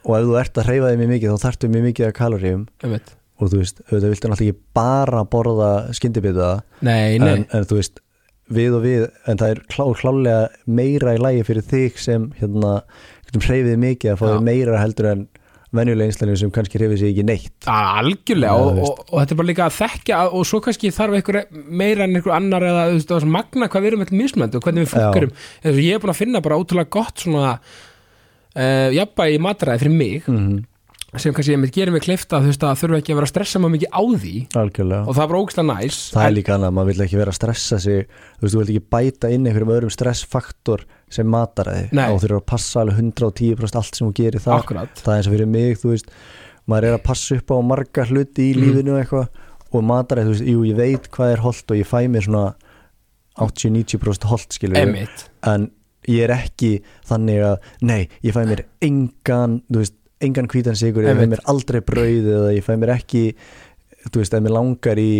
og 0.02 0.16
ef 0.18 0.26
þú 0.26 0.38
ert 0.42 0.58
að 0.58 0.66
hreyfa 0.72 0.90
þig 0.92 1.00
mjög 1.02 1.12
mikið 1.14 1.34
þá 1.36 1.44
þarftu 1.46 1.70
mjög 1.70 1.84
mikið 1.86 2.08
af 2.08 2.14
kaloríum. 2.18 2.64
Einmitt. 2.82 3.12
Og 3.42 3.50
þú 3.52 3.60
veist, 3.62 3.82
auðvitað 3.86 4.12
viltu 4.16 4.30
náttúrulega 4.32 4.50
ekki 4.50 4.60
bara 4.78 5.22
borða 5.30 5.70
skyndibita 5.98 6.50
Nei, 6.82 7.18
nei, 7.22 7.30
en, 7.36 7.46
en 7.54 7.66
þú 7.70 7.78
veist, 7.80 8.02
við 8.56 8.78
og 8.78 8.86
við 8.86 9.04
en 9.30 9.42
það 9.42 9.54
er 9.54 9.62
klá, 9.72 9.86
klálega 10.00 10.40
meira 10.66 11.16
í 11.18 11.22
lægi 11.22 11.46
fyrir 11.50 11.68
þig 11.72 12.02
sem 12.02 12.32
hérna 12.40 12.80
hreyfið 13.32 13.78
mikið 13.80 14.14
að 14.14 14.20
fá 14.20 14.26
þig 14.28 14.44
meira 14.48 14.82
heldur 14.82 15.12
en 15.12 15.28
venjulega 15.72 16.12
einslæðinu 16.12 16.40
sem 16.42 16.52
kannski 16.52 16.80
hreyfið 16.82 17.00
sig 17.00 17.14
ekki 17.14 17.24
neitt. 17.28 17.68
Algjörlega 17.72 18.56
Já, 18.58 18.64
og, 18.66 18.82
og, 18.84 19.04
og 19.08 19.22
þetta 19.22 19.36
er 19.36 19.40
bara 19.40 19.50
líka 19.50 19.68
að 19.70 19.78
þekkja 19.78 20.18
og 20.28 20.48
svo 20.50 20.60
kannski 20.66 20.92
þarf 20.96 21.16
einhver 21.16 21.40
meira 21.52 22.08
en 22.08 22.18
einhver 22.18 22.36
annar 22.36 22.66
eða 22.68 22.90
þú 22.92 23.16
veist, 23.16 23.30
magna 23.38 23.70
hvað 23.72 23.86
við 23.86 23.92
erum 23.92 24.04
eitthvað 24.04 24.24
mismönd 24.24 24.58
og 24.58 24.66
hvernig 24.68 24.90
við 24.92 25.32
og 25.72 25.80
ég 25.86 25.96
er 25.96 26.04
búin 26.04 26.14
að 26.14 26.20
finna 26.20 26.44
bara 26.44 26.60
ótrúlega 26.60 26.92
gott 26.92 27.24
svona 27.24 27.54
uh, 27.62 28.90
jafnbæði 28.98 29.38
í 29.38 29.42
matræði 29.48 29.84
fyrir 29.86 29.98
mig. 30.02 30.28
Mm 30.28 30.60
sem 31.20 31.34
kannski 31.36 31.52
ég 31.52 31.60
mitt 31.60 31.74
gerir 31.76 31.92
mig 31.92 32.02
kleifta 32.06 32.40
þú 32.40 32.48
veist 32.48 32.62
að 32.64 32.78
þurfa 32.80 32.98
ekki 33.02 33.12
að 33.12 33.18
vera 33.20 33.28
að 33.28 33.32
stressa 33.34 33.60
maður 33.60 33.74
mikið 33.76 33.90
á 33.92 34.02
því. 34.22 34.34
Algjörlega. 34.62 35.02
Og 35.08 35.16
það 35.18 35.24
er 35.26 35.32
bara 35.34 35.42
ógæslega 35.42 35.68
næs. 35.68 35.98
Það 36.14 36.26
er 36.28 36.36
líka 36.38 36.54
annað, 36.56 36.72
maður 36.78 36.92
vil 36.94 37.04
ekki 37.06 37.20
vera 37.20 37.34
að 37.34 37.38
stressa 37.42 37.80
sig. 37.84 38.06
Þú 38.40 38.46
veist, 38.46 38.54
þú 38.56 38.62
vilt 38.62 38.72
ekki 38.72 38.86
bæta 38.96 39.32
inn 39.36 39.46
einhverjum 39.50 39.74
öðrum 39.76 39.92
stressfaktor 39.92 40.86
sem 41.12 41.28
mataræði 41.28 41.90
Nei. 41.92 42.06
og 42.14 42.22
þú 42.24 42.30
eru 42.30 42.40
að 42.40 42.46
passa 42.54 42.80
alveg 42.86 43.02
110% 43.04 43.76
allt 43.82 43.96
sem 44.00 44.08
þú 44.08 44.14
gerir 44.22 44.40
það 44.46 44.56
akkurat. 44.62 44.96
Það 45.04 45.12
er 45.14 45.18
eins 45.20 45.28
og 45.28 45.36
fyrir 45.36 45.52
mig, 45.52 45.78
þú 45.82 45.92
veist 45.92 46.12
maður 46.72 46.88
er 46.88 46.96
að 46.96 47.04
passa 47.10 47.36
upp 47.36 47.52
á 47.52 47.58
marga 47.60 48.06
hluti 48.08 48.48
í 48.48 48.56
Mm. 48.56 48.62
lífinu 48.64 48.96
og 48.96 49.02
eitthvað. 49.04 49.28
Og 49.72 49.84
mataræð, 49.84 50.26
þú 50.26 50.32
veist, 50.38 50.48
jú, 50.48 50.64
ég 50.72 50.76
veit 50.80 51.12
hvað 51.12 51.34
er 51.34 51.44
holdt 51.44 51.72
og 51.72 51.78
ég 51.78 51.88
fæ 51.92 52.08
mér 52.08 52.24
svona 52.28 52.56
80-90% 53.40 54.28
holdt, 54.32 54.52
skilur 54.58 54.78
emitt 54.78 55.30
en 55.48 55.70
ég 56.10 56.26
er 56.26 56.34
ekki 56.36 56.82
þannig 57.08 57.44
að, 57.46 57.58
nei, 57.88 58.02
ég 58.26 58.34
fæ 58.36 58.42
mér 58.50 58.64
engan, 58.84 59.60
þú 59.72 59.84
veist, 59.84 59.96
engan 60.22 60.48
hvítan 60.52 60.78
sigur 60.80 61.04
ég 61.08 61.18
fæ 61.20 61.26
mér 61.32 61.42
aldrei 61.52 61.82
brauð 61.82 62.28
eða 62.38 62.52
ég 62.58 62.66
fæ 62.68 62.74
mér 62.82 62.94
ekki 62.98 63.24
þú 64.12 64.22
veist, 64.22 64.34
ef 64.38 64.42
mér 64.46 64.56
langar 64.58 64.98
í 65.02 65.12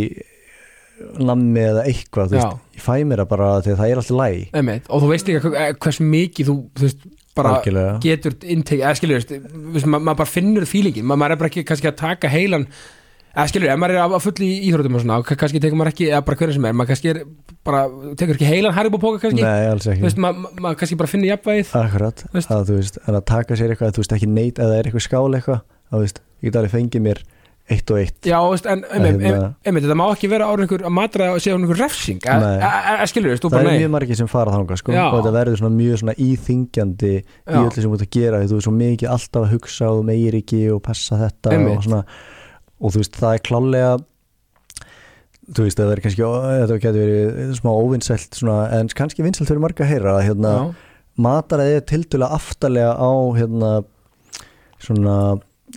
nammi 1.22 1.64
eða 1.66 1.84
eitthvað, 1.90 2.36
veist, 2.38 2.60
ég 2.78 2.84
fæ 2.86 2.94
mér 3.10 3.24
það 3.24 3.30
bara 3.32 3.48
þegar 3.66 3.80
það 3.82 3.92
er 3.94 4.02
alltaf 4.02 4.20
læg 4.22 4.86
og 4.94 5.02
þú 5.02 5.10
veist 5.12 5.28
líka 5.32 5.42
hver- 5.50 5.78
hvers 5.82 6.00
mikið 6.06 6.50
þú, 6.52 6.56
þú 6.78 6.86
veist, 6.88 7.06
bara 7.36 7.54
Algjörlega. 7.58 7.94
getur 8.04 8.34
innteki, 8.44 8.82
eða 8.86 9.18
veist, 9.18 9.32
veist, 9.74 9.88
ma 9.90 9.98
maður 10.00 10.20
bara 10.22 10.30
finnur 10.30 10.66
fílingin, 10.70 11.04
Ma 11.08 11.16
maður 11.16 11.32
er 11.38 11.42
bara 11.42 11.50
ekki 11.50 11.64
kannski 11.66 11.88
að 11.90 11.96
taka 12.04 12.28
heilan 12.30 12.68
eða 13.32 13.48
skilur, 13.52 13.70
ef 13.72 13.80
maður 13.82 13.96
er 13.96 14.04
að 14.06 14.16
full 14.26 14.46
í 14.46 14.50
íþrótum 14.70 14.98
og 15.00 15.04
svona, 15.06 15.20
kannski 15.32 15.62
tekur 15.64 15.80
maður 15.80 15.94
ekki, 15.94 16.08
eða 16.12 16.24
bara 16.28 16.40
hvernig 16.42 16.58
sem 16.58 16.66
er 16.70 16.78
maður 16.78 16.92
kannski 16.92 17.12
er 17.14 17.22
bara, 17.68 17.84
tekur 18.20 18.36
ekki 18.40 18.50
heilan 18.52 18.76
Haribo-póka 18.76 19.22
kannski, 19.26 19.44
nei, 19.46 19.68
alls 19.72 19.88
þú 19.88 19.94
ekki 19.96 20.08
veist, 20.08 20.22
maður 20.22 20.42
ma 20.46 20.54
ma 20.68 20.74
kannski 20.80 21.00
bara 21.00 21.12
finnir 21.12 21.32
jafnvægið 21.36 21.76
Akkurat, 21.82 22.26
Veist? 22.36 22.52
að 22.52 22.66
þú 22.72 22.80
veist, 22.82 22.98
að 23.08 23.22
taka 23.32 23.60
sér 23.60 23.76
eitthvað, 23.76 23.94
þú 23.96 24.04
veist, 24.06 24.18
ekki 24.18 24.32
neitt, 24.32 24.60
eða 24.60 24.80
er 24.82 24.90
eitthvað 24.92 25.08
skál 25.08 25.30
eitthvað, 25.38 25.62
þá 25.92 26.02
veist, 26.04 26.24
ég 26.42 26.50
get 26.52 26.60
alveg 26.62 26.76
fengið 26.76 27.08
mér 27.08 27.24
eitt 27.72 27.92
og 27.94 28.00
eitt. 28.02 28.18
Já, 28.28 28.36
veist, 28.52 28.66
en 28.68 28.82
einmitt, 28.92 29.22
hérna- 29.24 29.52
einmitt, 29.64 29.86
þetta 29.86 29.96
má 29.96 30.04
ekki 30.12 30.28
vera 30.32 30.48
á 30.50 30.52
einhver 30.52 30.82
að 30.84 30.92
matra 30.92 31.28
og 31.32 31.40
segja 31.40 31.56
einhver 31.56 31.78
refsing 31.80 32.20
e- 32.26 33.08
skilur, 33.08 33.38
þú 33.38 33.48
Það 33.48 33.54
bara 33.54 33.62
er 33.62 33.70
nei 33.70 33.84
mjög 33.86 33.92
margir 33.94 34.18
sem 34.20 34.28
fara 34.28 34.52
þangað, 34.52 34.82
sko, 34.82 34.92
Já. 34.92 35.06
og 35.08 35.22
þetta 35.22 35.34
verður 35.38 35.62
svona 35.62 35.76
mjög 35.78 36.02
svona 36.02 36.16
íþingjandi 36.26 37.14
í 37.14 37.22
Já. 37.22 37.62
öllu 37.62 37.78
sem 37.78 37.88
þú 37.88 37.96
ert 37.96 38.06
að 38.08 38.12
gera, 38.18 38.42
því 38.42 38.50
þú 38.52 38.58
er 38.58 38.66
svo 38.66 38.74
mikið 38.76 39.14
alltaf 39.14 39.46
að 39.46 39.54
hugsa 39.54 39.90
og 39.94 40.04
meir 40.10 40.38
ekki 40.42 40.62
og 40.74 40.82
passa 40.84 41.20
þetta 41.22 41.54
Einmitt. 41.56 41.78
og 41.78 41.84
svona, 41.88 42.04
og 42.82 42.94
þú 42.94 43.04
veist, 43.04 43.20
það 43.22 43.36
er 43.38 43.44
klálega 43.48 43.92
þú 45.52 45.66
veist, 45.66 45.80
það 45.80 45.92
verður 45.92 46.06
kannski 46.06 46.26
þetta 46.26 46.80
getur 46.86 47.12
verið 47.12 47.54
smá 47.60 47.72
óvinnsælt 47.72 48.40
svona, 48.40 48.58
en 48.78 48.92
kannski 48.98 49.26
vinsælt 49.26 49.52
fyrir 49.52 49.64
marga 49.64 49.86
að 49.86 49.94
heyra 49.94 50.18
að 50.18 50.26
hérna, 50.30 50.52
Já, 50.58 50.92
mataræði 51.22 51.78
er 51.78 51.88
tildulega 51.90 52.38
aftarlega 52.38 52.94
á 52.96 53.12
hérna 53.38 53.72
svona 54.82 55.16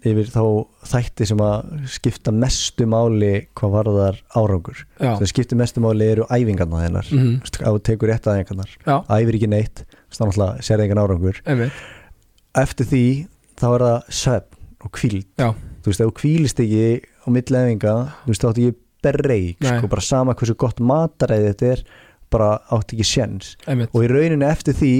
yfir 0.02 0.30
þá 0.32 0.42
þætti 0.90 1.26
sem 1.30 1.42
að 1.44 1.84
skipta 1.92 2.32
mestu 2.34 2.86
máli 2.90 3.46
hvað 3.56 3.74
varðar 3.76 4.16
árangur. 4.34 4.80
Sem 4.98 5.30
skipta 5.30 5.58
mestu 5.58 5.82
máli 5.84 6.08
eru 6.16 6.26
æfingarna 6.28 6.82
þennar 6.82 7.12
mm. 7.14 7.36
ef 7.44 7.60
þú 7.60 7.82
tekur 7.86 8.10
rétt 8.10 8.26
æfingarnar. 8.26 8.72
Já, 8.82 8.96
æfir 9.06 9.38
ekki 9.38 9.50
neitt, 9.52 9.84
þá 10.10 10.24
náttúrulega 10.24 10.66
sér 10.66 10.82
engan 10.84 11.02
árangur. 11.04 11.38
Einmitt. 11.46 11.84
Eftir 12.58 12.90
því 12.90 13.04
þá 13.60 13.68
er 13.70 13.86
það 13.86 14.10
svefn 14.22 14.60
og 14.84 14.94
kvíld. 14.98 15.30
Þú 15.84 15.92
veist, 15.92 16.00
ef 16.00 16.08
þú 16.08 16.16
kvílist 16.22 16.64
ekki 16.64 16.86
á 17.04 17.28
milli 17.28 17.60
æfinga, 17.60 17.94
þú 18.24 18.32
veist, 18.32 18.42
þá 18.44 18.48
áttu 18.54 18.64
ekki 18.64 19.56
Nei. 19.60 19.78
sko, 19.78 19.88
bara 19.92 20.00
sama 20.00 20.32
hversu 20.34 20.54
gott 20.56 20.78
mataræði 20.80 21.50
þetta 21.52 21.70
er, 21.74 21.82
bara 22.32 22.46
áttu 22.72 22.96
ekki 22.96 23.04
sjens 23.06 23.50
og 23.68 24.00
í 24.02 24.08
rauninni 24.10 24.46
eftir 24.48 24.74
því 24.74 24.92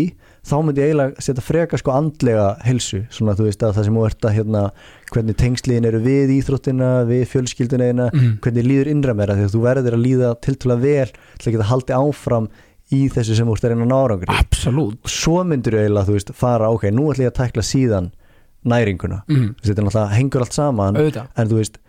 þá 0.44 0.52
myndi 0.60 0.82
ég 0.84 0.90
eiginlega 0.92 1.22
setja 1.24 1.42
freka 1.42 1.78
sko 1.80 1.94
andlega 1.96 2.50
helsu, 2.68 3.00
svona 3.10 3.32
þú 3.34 3.46
veist 3.48 3.62
að 3.64 3.72
það 3.78 3.86
sem 3.88 3.96
þú 3.96 4.02
ert 4.10 4.26
að 4.28 4.34
hérna, 4.36 4.62
hvernig 5.10 5.38
tengsliðin 5.40 5.88
eru 5.88 6.00
við 6.04 6.34
íþróttina, 6.36 6.90
við 7.08 7.22
fjölskylduna 7.32 7.88
eina, 7.88 8.10
Mhm. 8.12 8.34
hvernig 8.44 8.68
líður 8.68 8.90
innra 8.92 9.14
meira 9.16 9.34
því 9.38 9.46
að 9.48 9.54
þú 9.56 9.62
verður 9.64 9.96
að 9.96 10.04
líða 10.04 10.34
tiltúlega 10.44 10.80
vel 10.84 11.08
til 11.40 11.48
að 11.48 11.54
geta 11.56 11.70
haldið 11.72 11.96
áfram 12.04 12.48
í 12.92 13.00
þessu 13.08 13.34
sem 13.40 13.46
þú 13.48 13.56
ert 13.56 13.64
að 13.64 13.72
reyna 13.72 13.86
að 13.88 13.92
ná 13.94 13.98
árangri 14.04 14.36
absolutt 14.38 14.98
og 15.02 15.10
svo 15.10 15.40
myndir 15.48 15.72
þú 15.72 15.80
eiginlega, 15.80 16.06
þú 16.06 16.12
veist, 16.18 16.34
fara 16.36 16.68
ok, 16.70 16.84
nú 16.92 17.08
ætlum 17.10 17.24
ég 17.24 17.32
að 17.32 17.40
tækla 17.40 17.64
síðan 17.64 18.10
næringuna 18.68 19.22
mm. 19.28 19.48
Þetta 19.64 19.86
er 20.04 20.14
hengur 20.18 20.44
allt 20.44 20.56
saman 20.56 20.98
auðvitað 20.98 21.40
en 21.40 21.50
þú 21.50 21.60
veist, 21.60 21.80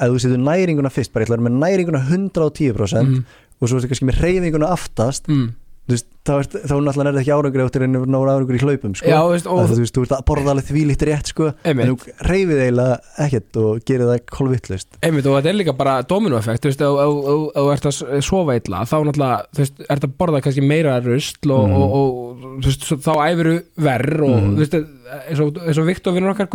ef 0.00 0.12
þú 0.12 0.22
setur 0.24 0.42
næringuna 0.44 0.92
fyrst 0.92 1.12
bara 1.14 1.24
ég 1.24 1.30
ætla 1.30 1.38
að 1.38 1.42
vera 1.42 1.48
með 1.48 1.60
næringuna 1.64 2.02
110% 2.08 3.00
mm. 3.00 3.24
og 3.60 3.70
svo 3.70 3.80
ertu 3.80 3.90
kannski 3.92 4.08
með 4.10 4.22
reyfinguna 4.24 4.72
aftast 4.76 5.28
Mm. 5.30 5.50
Veist, 5.96 6.06
þá, 6.26 6.32
er, 6.36 6.46
náttúrulega 6.50 7.00
er 7.00 7.08
þetta 7.10 7.20
ekki 7.24 7.32
árangur 7.36 7.62
eftir 7.64 7.82
en 7.86 7.92
ná 7.96 8.16
árangur 8.20 8.56
í 8.56 8.60
hlaupum 8.62 8.94
sko. 8.98 9.08
Já, 9.10 9.18
veist, 9.30 9.46
og 9.50 9.58
og 9.60 9.70
þú 9.70 9.78
veist, 9.80 9.94
þú 9.96 10.02
ert 10.06 10.14
að 10.16 10.24
borða 10.30 10.52
alveg 10.54 10.66
því 10.70 10.82
líkt 10.90 11.04
rétt 11.08 11.30
sko, 11.32 11.48
en 11.64 11.80
þú 11.80 11.94
reyfið 12.30 12.60
eiginlega 12.64 12.98
ekkert 13.26 13.56
og 13.62 13.80
gerir 13.88 14.06
það 14.10 14.20
kolvittlust 14.30 14.98
Einmitt 15.02 15.26
og 15.30 15.36
þetta 15.38 15.50
er 15.52 15.58
líka 15.60 15.74
bara 15.76 15.94
dominoeffekt 16.02 16.62
þú 16.64 16.70
veist, 16.72 16.84
ef 16.84 17.10
þú 17.56 17.66
ert 17.74 17.88
að 17.90 18.22
sofa 18.28 18.56
illa 18.60 18.82
þá 18.90 18.96
náttúrulega, 19.08 19.38
þú 19.56 19.64
veist, 19.64 19.80
ert 19.90 20.04
að 20.08 20.14
borða 20.20 20.42
kannski 20.44 20.66
meira 20.66 20.98
rusl 21.04 21.50
og, 21.56 21.64
Mhm. 21.70 21.76
og, 21.80 21.96
og 22.00 22.60
þú 22.60 22.68
veist, 22.70 22.86
þá 23.06 23.12
æfiru 23.30 23.56
verr 23.76 24.22
og 24.24 24.36
Mhm. 24.36 24.54
þú 24.54 24.58
veist, 24.64 24.78
eins 25.30 25.40
og, 25.40 25.58
eins 25.66 25.78
og 25.78 25.86
Viktor 25.86 26.12
vinnur 26.14 26.34
okkar 26.34 26.46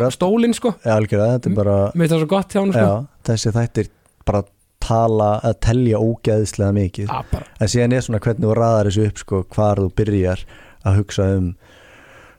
akkurat. 0.00 0.12
stólinn 0.16 0.54
sko, 0.54 0.74
Já, 0.84 0.94
algjörlega, 0.96 1.38
þetta 1.38 1.50
er 1.50 1.54
bara 1.54 1.76
mér 1.92 2.06
finnst 2.08 2.14
það 2.14 2.22
svo 2.24 2.28
gott 2.28 2.48
hjá 2.54 2.60
hann 2.60 2.72
sko 2.72 2.86
já, 2.86 3.06
þessi 3.24 3.52
þættir 3.52 3.88
bara 4.24 4.42
tala 4.82 5.30
að 5.46 5.58
telja 5.66 6.00
ógeðslega 6.00 6.76
mikið. 6.76 7.10
Já, 7.10 7.26
bara, 7.32 7.48
en 7.60 7.72
síðan 7.72 7.96
er 7.96 8.06
svona 8.06 8.22
hvernig 8.24 8.46
þú 8.46 8.56
raðar 8.58 8.90
þessu 8.90 9.06
upp 9.10 9.22
sko, 9.22 9.42
hvar 9.54 9.82
þú 9.82 9.90
byrjar 10.00 10.44
að 10.88 11.00
hugsa 11.00 11.26
um 11.36 11.50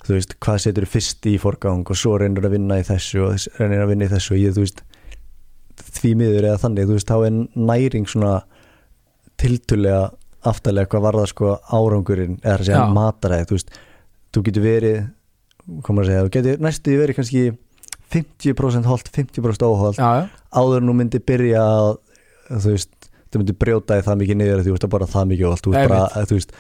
þú 0.02 0.16
veist, 0.16 0.34
hvað 0.42 0.64
setur 0.64 0.88
fyrst 0.90 1.28
í 1.30 1.36
forgang 1.42 1.86
og 1.86 1.98
svo 1.98 2.16
reynir 2.18 2.48
að 2.48 2.56
vinna 2.56 2.80
í 2.82 2.86
þessu 2.88 3.22
og 3.28 3.60
reynir 3.60 3.84
að 3.84 3.94
vinna 3.94 4.08
í 4.08 4.12
þessu. 4.16 4.34
Og 4.34 4.42
ég, 4.42 4.56
þú 4.58 4.66
veist 4.66 4.82
því 6.02 6.16
miður 6.18 6.50
eða 6.50 6.62
þannig, 6.66 6.90
þú 6.90 6.98
veist, 6.98 7.12
þá 7.12 7.28
er 7.28 7.38
næring 7.70 8.10
svona 8.10 8.34
tiltulega 9.42 10.10
aftalega 10.50 10.90
hvað 10.90 11.04
var 11.06 11.18
það 11.20 11.32
sko 11.32 11.56
árangurinn 11.78 12.38
eða 12.42 12.56
að 12.58 12.68
segja 12.70 12.86
mataræði, 12.96 13.48
þú 13.50 13.58
veist. 13.60 13.76
Þú 14.32 14.44
getur 14.48 14.64
verið, 14.66 15.02
komur 15.86 16.06
að 16.06 16.12
segja 16.12 16.24
þú 16.26 16.32
getur 16.36 16.64
næstu 16.66 16.96
verið 17.00 17.20
kannski 17.20 17.44
50% 18.12 18.90
holt, 18.90 19.12
50% 19.16 19.68
óholt 19.68 20.00
já, 20.00 20.08
já, 20.22 20.24
áður 20.52 20.82
en 20.82 20.90
þú 20.92 20.96
myndi 21.00 21.22
byrja 21.32 21.62
að 21.64 21.92
þú 22.50 22.76
veist, 22.76 23.10
þú 23.32 23.42
myndi 23.42 23.58
brjóta 23.64 23.98
þig 23.98 24.08
það 24.08 24.22
mikið 24.22 24.40
niður 24.42 24.64
þú 24.66 24.76
ert 24.76 24.86
að 24.88 24.94
borða 24.96 25.10
það 25.12 25.32
mikið 25.32 25.48
og 25.48 25.56
allt. 25.56 25.66
Þú 25.66 25.74
ert 25.76 25.92
bara, 25.94 26.26
þú 26.28 26.38
veist, 26.38 26.54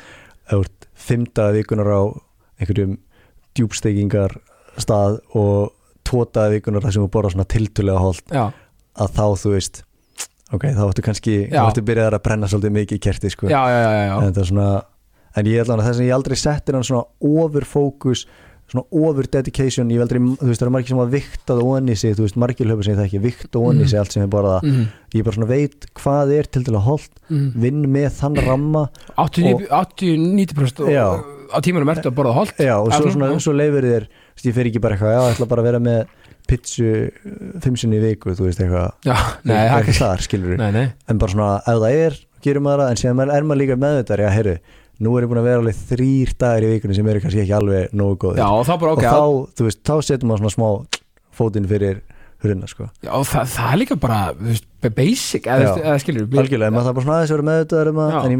þú 0.51 0.59
ert 0.65 0.89
fimmtaði 1.07 1.61
vikunar 1.61 1.91
á 1.91 2.01
einhverjum 2.61 2.97
djúbstekingar 3.57 4.35
stað 4.79 5.19
og 5.37 5.71
tótaði 6.07 6.59
vikunar 6.59 6.83
þar 6.85 6.95
sem 6.95 7.05
þú 7.05 7.11
borða 7.13 7.33
svona 7.33 7.47
tiltulega 7.51 8.03
holt 8.03 8.31
já, 8.31 8.45
að 9.01 9.17
þá 9.17 9.25
þú 9.41 9.55
veist 9.55 9.81
ok, 10.51 10.67
þá 10.75 10.83
ættu 10.87 11.05
kannski, 11.05 11.35
þá 11.51 11.63
ættu 11.65 11.83
byrjaðar 11.87 12.17
að 12.17 12.23
brenna 12.27 12.49
svolítið 12.51 12.73
mikið 12.77 12.99
í 12.99 13.03
kerti 13.05 13.31
sko. 13.31 13.49
Já, 13.51 13.61
já, 13.71 13.79
já, 13.79 13.91
já, 14.07 14.15
en 14.19 14.39
er 14.41 14.47
svona, 14.49 14.69
en 15.39 15.51
ég 15.51 15.63
ætla 15.63 15.77
að 15.77 15.85
þess 15.87 16.01
að 16.01 16.07
ég 16.09 16.15
aldrei 16.17 16.39
settir 16.39 16.77
hann 16.77 16.87
svona 16.87 17.05
over 17.43 17.67
focus 17.67 18.25
svona 18.71 18.85
over 18.95 19.27
dedication, 19.27 19.89
ég 19.91 19.99
aldrei 20.03 20.21
þú 20.21 20.47
veist, 20.47 20.61
það 20.61 20.65
eru 20.67 20.73
margir 20.77 20.93
sem 20.93 21.01
að 21.03 21.09
vikta 21.17 21.55
það 21.57 21.71
onni 21.75 21.95
sig 21.99 22.15
þú 22.15 22.23
veist, 22.25 22.37
margir 22.39 22.69
hlöfum 22.69 22.85
sem 22.87 22.93
ég 22.95 23.01
þekki, 23.01 23.21
vikta 23.25 23.59
onni 23.59 23.83
Mhm. 23.83 23.89
sig 23.91 23.99
allt 23.99 24.11
sem 24.15 24.23
ég 24.23 24.29
borða, 24.31 24.61
Mhm, 24.63 24.87
ég 25.13 25.23
bara 25.25 25.35
svona 25.35 25.47
veit 25.51 25.85
hvað 25.95 26.31
er 26.39 26.43
til 26.47 26.63
til 26.63 26.73
að 26.73 26.85
holdt, 26.87 27.11
mhm. 27.29 27.51
vinn 27.55 27.83
með 27.91 28.09
þann 28.21 28.37
ramma 28.47 28.89
80-90% 29.17 30.89
Já. 30.91 31.19
á 31.51 31.57
tímanum 31.61 31.89
ertu 31.91 32.07
að 32.09 32.15
borða 32.15 32.33
holt 32.33 32.55
já, 32.57 32.75
og 32.79 32.91
svo, 32.93 33.11
svona, 33.11 33.39
svo 33.39 33.53
leifir 33.53 33.83
þér 33.83 34.07
ég 34.41 34.53
fer 34.55 34.65
ekki 34.69 34.81
bara 34.81 34.95
eitthvað, 34.95 35.13
já, 35.13 35.21
ég 35.27 35.35
ætla 35.35 35.47
bara 35.51 35.61
að 35.61 35.67
vera 35.69 35.79
með 35.83 36.05
pizzu 36.47 36.87
uh, 37.11 37.59
fimm 37.61 37.75
sinni 37.77 37.99
í 37.99 38.01
viku, 38.01 38.33
þú 38.35 38.47
veist 38.47 38.59
eitthvað. 38.63 38.91
Já, 39.05 39.15
nei, 39.45 39.55
er 39.55 39.69
það 39.69 39.81
ekki 39.83 39.97
þar, 39.99 40.23
skilur 40.25 40.57
nei, 40.57 40.71
nei, 40.71 40.85
en 41.11 41.17
bara 41.21 41.31
svona, 41.35 41.49
ef 41.61 41.81
það 41.83 41.97
er, 42.05 42.17
gerum 42.41 42.65
maður 42.65 42.81
það 42.85 42.89
en 42.93 43.01
síðan 43.03 43.21
er 43.35 43.43
maður 43.45 43.61
líka 43.61 43.77
með 43.83 43.97
þetta, 44.01 44.17
já, 44.23 44.31
heyrðu 44.37 44.55
nú 45.01 45.17
er 45.17 45.25
ég 45.25 45.31
búin 45.31 45.41
að 45.41 45.49
vera 45.49 45.63
alveg 45.63 45.83
þrýr 45.91 46.33
dagar 46.37 46.67
í 46.67 46.71
vikunni 46.75 46.97
sem 46.97 47.11
eru 47.11 47.23
kannski 47.23 47.43
ekki 47.43 47.57
alveg 47.57 47.93
nógu 47.97 48.17
góðir. 48.25 48.41
Já, 48.43 48.49
og 48.49 48.65
þá 48.67 48.73
bara 48.83 48.95
ok 48.95 49.03
og 49.03 49.11
þá, 49.11 49.53
þú 49.57 49.67
veist, 49.67 49.83
þá 49.87 49.95
setur 50.07 50.29
maður 50.31 50.43
svona 50.43 50.55
smá 50.57 50.99
fótinn 51.41 51.69
fyrir 51.69 52.01
hurina, 52.41 52.67
sko. 52.69 52.87
Já, 53.05 53.11
það, 53.27 53.49
það 53.53 53.67
er 53.71 53.79
líka 53.81 53.97
bara, 54.01 54.19
veist, 54.37 54.65
basic 54.97 55.45
eða, 55.45 55.67
Já. 55.67 55.83
eða 55.83 55.97
skilur 56.01 56.39
algjörlega, 56.41 56.73
maður 56.73 56.87
það 56.87 56.95
bara 56.97 57.05
svona 57.05 57.17
aðeins 57.19 57.33
að 57.33 57.37
vera 57.37 57.47
með 57.49 57.59
þetta 57.61 57.81
um 57.91 57.99
en 58.01 58.31
ég 58.31 58.39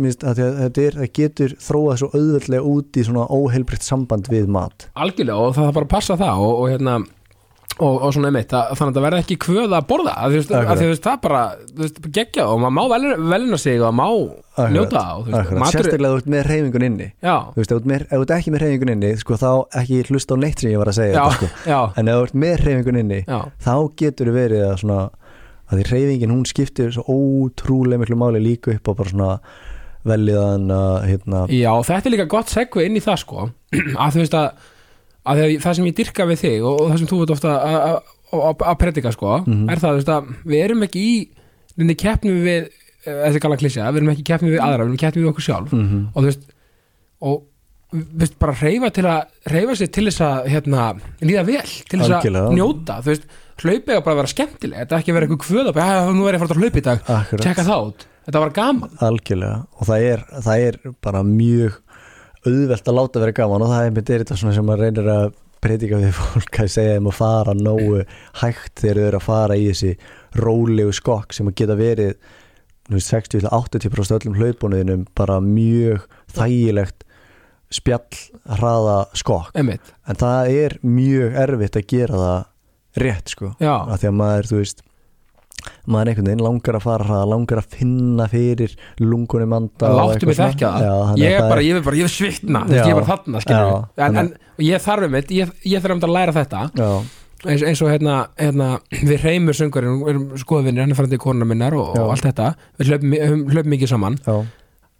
myndi 0.00 0.30
að 0.32 0.40
þetta 0.64 0.82
er, 0.84 0.96
það 0.98 1.12
getur 1.20 1.54
þróað 1.62 2.00
svo 2.00 2.08
auðveldlega 2.14 2.72
út 2.72 2.98
í 2.98 3.04
svona 3.06 3.28
óheilbritt 3.38 3.86
samband 3.86 4.30
við 4.32 4.50
mat. 4.58 4.88
Algjörlega 4.98 5.38
og 5.38 5.54
það 5.58 5.70
er 5.70 5.78
bara 5.78 5.88
að 5.88 5.94
passa 5.94 6.18
það 6.18 6.42
og, 6.48 6.56
og 6.64 6.72
hérna 6.72 6.96
og, 7.78 7.94
og 8.02 8.12
svona 8.14 8.30
einmitt, 8.30 8.52
að, 8.54 8.72
þannig 8.78 8.92
að 8.92 8.98
það 8.98 9.06
verði 9.06 9.22
ekki 9.24 9.36
kvöð 9.44 9.74
að 9.78 9.86
borða 9.92 10.14
að, 10.14 10.34
þú 10.34 10.40
veist, 10.40 10.54
að, 10.58 10.70
þú 10.82 10.88
veist, 10.90 11.04
það 11.04 11.20
bara 11.26 11.42
þú 11.68 11.84
veist, 11.84 12.00
geggja 12.18 12.46
og 12.48 12.62
maður 12.64 12.74
má 12.78 12.82
vel- 12.94 13.28
velina 13.32 13.60
sig 13.62 13.84
og 13.84 13.94
má 13.98 14.06
njóta 14.74 15.04
og, 15.14 15.28
þú 15.28 15.34
veist, 15.36 15.54
matur, 15.62 15.76
sérstaklega 15.76 16.12
þú 16.14 16.22
ert 16.22 16.32
með 16.34 16.48
reyfingun 16.48 16.88
inni. 16.88 17.08
Já, 17.22 17.36
þú 17.54 17.62
veist, 17.62 17.76
ef 17.76 17.84
þú 17.84 17.94
ert 17.98 18.32
þú 18.32 18.36
ekki 18.38 18.54
með 18.54 18.64
reyfingun 18.64 18.94
inni 18.96 19.12
sko, 19.22 19.38
þá 19.38 19.50
ekki 19.82 20.02
hlusta 20.08 20.34
á 20.34 20.42
neitt 20.42 20.64
sem 20.64 20.72
ég 20.74 20.82
var 20.82 20.92
að 20.92 20.98
segja 20.98 21.14
já, 21.14 21.22
þetta, 21.38 21.50
sko. 21.62 21.78
en 22.02 22.12
ef 22.12 22.18
þú 22.18 22.26
ert 22.28 22.38
með 22.44 22.66
reyfingun 22.66 23.00
inni 23.04 23.22
já. 23.22 23.38
þá 23.68 23.74
getur 24.02 24.32
þið 24.32 24.38
verið 24.42 24.66
að 24.68 24.76
svona 24.82 25.00
að 25.68 25.80
því 25.80 25.88
reyfingin 25.92 26.32
hún 26.32 26.46
skiptir 26.48 26.94
svo 26.96 27.04
ótrúlega 27.12 28.00
miklu 28.02 28.16
máli 28.18 28.40
líka 28.42 28.72
upp 28.74 28.88
á 28.88 28.92
bara 28.96 29.12
svona 29.12 29.30
velliðan 30.08 30.68
að 30.72 30.96
hérna, 31.10 31.44
Já, 31.52 31.72
þetta 31.84 32.08
er 32.08 32.14
líka 32.14 32.28
gott 32.30 32.52
segvi 32.52 32.86
inn 32.88 32.96
í 32.96 33.04
það 33.04 33.22
sko 33.24 33.48
að 34.02 34.14
þú 34.14 34.22
veist 34.22 34.36
að, 34.38 34.68
að 35.28 35.42
það 35.64 35.76
sem 35.78 35.88
ég 35.90 35.96
dyrka 35.98 36.26
við 36.30 36.42
þig 36.44 36.64
og, 36.64 36.80
og 36.80 36.90
það 36.92 36.98
sem 37.02 37.10
þú 37.12 37.18
veit 37.22 37.34
ofta 37.36 37.54
að- 37.58 37.82
að 37.88 37.96
að- 38.32 38.66
að 38.72 38.78
predika 38.82 39.12
sko 39.14 39.38
Mhm. 39.46 39.68
er 39.72 39.76
það 39.82 40.02
að 40.04 40.34
við 40.44 40.64
erum 40.64 40.82
ekki 40.88 41.02
í 41.08 41.28
nefnir 41.78 41.98
keppnum 42.04 42.40
við 42.44 42.68
eh, 43.06 43.18
þessi 43.28 43.40
gala 43.40 43.56
klísja, 43.56 43.86
við 43.92 43.96
erum 44.02 44.10
ekki 44.14 44.24
keppnum 44.26 44.50
við 44.52 44.60
aðra 44.60 44.82
við 44.84 44.88
erum 44.88 44.96
keppnum 45.04 45.24
við 45.24 45.30
okkur 45.32 45.46
sjálf. 45.48 45.72
Mm 45.72 46.08
og 46.14 46.22
þú 46.22 46.26
veist 46.28 46.48
og 47.20 47.42
þú 47.88 48.02
veist 48.20 48.34
bara 48.38 48.52
reyfa 48.60 48.90
til 48.92 49.04
að 49.08 49.22
reyfa 49.48 49.76
sér 49.80 49.90
til 49.96 50.04
þess 50.10 50.20
að 50.20 50.48
hérna, 50.52 50.82
líða 51.24 51.44
vel, 51.48 51.70
til 51.88 52.00
þess 52.00 52.10
að 52.18 52.52
njóta 52.52 52.98
þú 53.00 53.08
veist, 53.14 53.24
hlaupið 53.62 53.94
að 53.96 54.04
bara 54.04 54.18
vera 54.20 54.28
skemmtileg 54.34 54.78
þetta 54.82 54.92
er 54.92 55.00
ekki 55.02 55.14
vera 55.16 55.26
eitthvað 55.26 55.44
kvöð 55.46 55.70
að 55.72 55.78
"Já, 55.80 56.12
nú 56.14 56.26
er 56.28 56.34
ég 56.34 56.36
að 56.36 56.42
fara 56.44 56.54
að 56.54 56.62
hlaupa 56.62 56.78
í 56.78 56.84
dag. 56.84 56.98
Tjekka 57.40 57.64
það 57.64 57.86
út, 57.88 58.04
þetta 58.28 58.40
var 58.44 58.50
gaman. 58.50 58.90
Algjörlega. 59.00 59.66
Og 59.80 59.86
það 59.88 60.00
er, 60.12 60.20
það 60.44 60.58
er 60.68 60.74
bara 61.02 61.22
mjög 61.24 61.72
auðvelt 62.46 62.88
að 62.88 62.98
láta 62.98 63.22
vera 63.22 63.36
gaman 63.36 63.64
og 63.66 63.72
það 63.72 63.86
er 63.86 63.94
með 63.96 64.10
þetta 64.12 64.38
svona 64.38 64.56
sem 64.56 64.66
maður 64.68 64.84
reynir 64.86 65.12
að 65.12 65.28
predika 65.64 65.98
við 65.98 66.12
fólk 66.14 66.60
að 66.62 66.72
segja 66.74 66.98
þeim 66.98 67.10
að 67.10 67.16
fara 67.18 67.54
nógu 67.58 68.02
hægt 68.42 68.82
þegar 68.82 69.00
þau 69.00 69.06
eru 69.08 69.18
að 69.18 69.26
fara 69.26 69.58
í 69.58 69.64
þessi 69.70 69.94
rólegu 70.38 70.94
skokk 70.94 71.34
sem 71.34 71.50
að 71.50 71.58
geta 71.62 71.78
verið 71.78 72.14
þú 72.88 72.96
veist, 72.96 73.12
60-80% 73.12 74.16
öllum 74.18 74.38
hlaupunuðinum 74.38 75.04
bara 75.18 75.40
mjög 75.44 76.06
þægilegt 76.32 77.04
spjall 77.74 78.20
hraða 78.58 79.00
skokk. 79.18 79.52
En 79.58 80.16
það 80.16 80.52
er 80.54 80.78
mjög 80.86 81.34
erfitt 81.42 81.76
að 81.76 81.88
gera 81.90 82.20
það 82.22 83.02
rétt 83.04 83.34
sko. 83.34 83.50
Já, 83.60 83.74
af 83.76 84.00
því 84.00 84.08
að 84.08 84.16
maður, 84.22 84.48
þú 84.48 84.60
veist 84.62 84.80
maður 85.88 86.10
einhvern 86.12 86.28
veginn 86.30 86.44
langar 86.44 86.78
að 86.78 86.84
fara 86.86 87.06
hraða 87.08 87.28
langar 87.32 87.60
að 87.62 87.76
finna 87.78 88.26
fyrir 88.32 88.74
lungunum 89.02 89.54
anda 89.58 89.92
láttu 89.98 90.14
eitthvað 90.16 90.32
mig 90.32 90.40
þekka 90.40 90.72
það. 90.74 91.14
Ég 91.22 91.38
er 91.38 91.48
bara, 91.52 91.64
ég 91.66 91.78
er 91.80 91.86
bara, 91.86 92.00
ég 92.00 92.08
er 92.08 92.14
svitna 92.14 92.64
Já. 92.68 92.82
ég 92.82 92.90
er 92.92 92.98
bara 92.98 93.10
þarna, 93.12 93.42
skilur 93.44 93.70
Já, 93.70 94.04
en, 94.08 94.20
en 94.22 94.30
ég 94.68 94.84
þarf 94.84 95.08
um 95.08 95.16
þetta, 95.18 95.38
ég, 95.38 95.54
ég 95.72 95.84
þarf 95.84 95.96
um 95.96 96.04
að 96.08 96.14
læra 96.16 96.36
þetta. 96.36 96.62
Eins, 97.46 97.62
eins 97.62 97.82
og 97.86 97.92
hérna, 97.92 98.14
hérna 98.38 98.70
við 98.90 99.22
reymur 99.22 99.54
söngurinn, 99.54 100.00
við 100.02 100.14
erum 100.14 100.24
skoðvinir 100.42 100.82
hann 100.82 100.94
er 100.94 100.98
farandi 100.98 101.18
í 101.20 101.22
konuna 101.22 101.46
minnar 101.46 101.76
og, 101.78 101.92
og 101.94 102.14
allt 102.16 102.26
þetta. 102.26 102.48
Við 102.80 102.90
hlöpum 102.90 103.70
mikið 103.76 103.92
saman. 103.92 104.18
Já. 104.26 104.40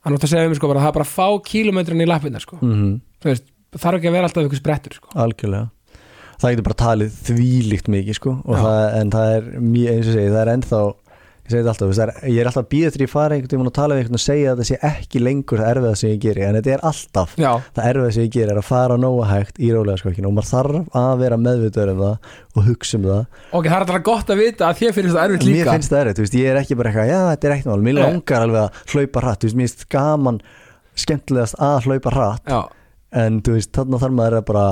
Hann 0.06 0.14
átt 0.14 0.28
að 0.28 0.30
segja 0.30 0.46
um 0.46 0.54
sko 0.54 0.70
bara, 0.70 0.84
það 0.84 0.92
er 0.92 0.98
bara 1.00 1.08
að 1.08 1.16
fá 1.16 1.48
kílómetrin 1.50 2.04
í 2.04 2.06
lappinnar 2.06 2.44
sko, 2.44 2.60
mm 2.62 2.92
þú 3.18 3.32
veist, 3.32 3.48
þarf 3.74 3.98
ekki 3.98 4.08
að 4.08 4.14
vera 4.14 4.28
alltaf 4.28 4.46
ykkur 4.46 4.60
sprettur 4.60 4.94
sko, 4.94 5.10
algjörlega 5.18 5.66
það 6.38 6.54
getur 6.54 6.68
bara 6.70 6.80
talið 6.84 7.20
þvílíkt 7.28 7.92
mikið 7.92 8.18
sko. 8.20 8.38
Það, 8.46 8.80
en 9.02 9.12
það 9.14 9.36
er 9.36 9.52
mjög, 9.58 9.92
eins 9.94 10.08
og 10.08 10.18
segi, 10.18 10.32
það 10.32 10.42
er 10.44 10.54
ennþá 10.54 10.80
ég 11.48 11.54
segi 11.54 11.64
þetta 11.64 11.72
alltaf, 11.72 11.92
það 11.96 12.02
er, 12.04 12.10
ég 12.28 12.38
er 12.42 12.48
alltaf 12.50 12.66
býðið 12.68 12.94
til 12.94 13.02
ég 13.02 13.10
fara 13.10 13.36
einhvern 13.36 13.50
tímann 13.54 13.70
og 13.70 13.74
tala 13.78 13.96
við 13.96 14.02
einhvern 14.02 14.18
og 14.18 14.22
segja 14.22 14.50
að 14.52 14.58
það 14.60 14.66
sé 14.68 14.78
ekki 14.84 15.22
lengur 15.22 15.62
það 15.62 15.70
erfiða 15.72 15.92
sem 15.96 16.10
ég 16.12 16.18
geri, 16.20 16.42
en 16.44 16.58
þetta 16.58 16.72
er 16.74 16.82
alltaf 16.90 17.32
já, 17.40 17.48
það 17.78 17.88
erfiða 17.88 18.10
sem 18.16 18.26
ég 18.26 18.34
geri 18.34 18.52
er 18.52 18.60
að 18.60 18.66
fara 18.68 18.98
nóga 19.00 19.28
hægt 19.30 19.56
í 19.64 19.70
rólega 19.72 20.02
skokkinu 20.02 20.28
og 20.28 20.34
maður 20.36 20.50
þarf 20.50 20.98
að 21.00 21.22
vera 21.22 21.38
meðvitaður 21.46 21.92
um 21.94 22.02
það 22.04 22.34
og 22.52 22.68
hugsa 22.68 22.98
um 22.98 23.06
það. 23.08 23.22
Ok, 23.48 23.70
það 23.70 23.76
er 23.78 23.86
alltaf 23.86 24.04
gott 24.10 24.32
að 24.34 24.42
vita 24.42 24.68
að 24.68 24.82
þér 24.82 24.96
finnst 24.98 25.14
það 25.14 25.24
erfitt 25.24 25.46
mér 25.48 25.56
líka. 25.56 25.76
finnst 25.78 25.94
það 25.94 26.02
erfitt, 26.12 26.36
ég 26.36 26.52
er 26.52 26.60
ekki 26.60 26.78
bara 26.78 26.92
eitthvað 26.92 27.08
já, 27.08 27.20
þetta 27.32 27.48
er 27.48 27.56
ekkert 27.56 27.72
mál, 27.72 27.86
mér 27.88 27.98
langar 28.02 28.44
alveg 28.44 28.66
að 28.66 28.92
hlaupa 28.92 29.24
hratt, 29.24 29.48
mér 29.48 29.64
finnst 29.64 29.88
gaman 29.96 30.42
skemmtilegast 30.98 31.56
að 31.64 31.88
hlaupa 31.88 32.12
hratt. 32.12 32.54
En 33.16 33.40
þú 33.40 33.56
veist, 33.56 33.72
þarna 33.72 34.02
þarf 34.02 34.18
maður 34.18 34.40
að 34.42 34.48
bara 34.52 34.66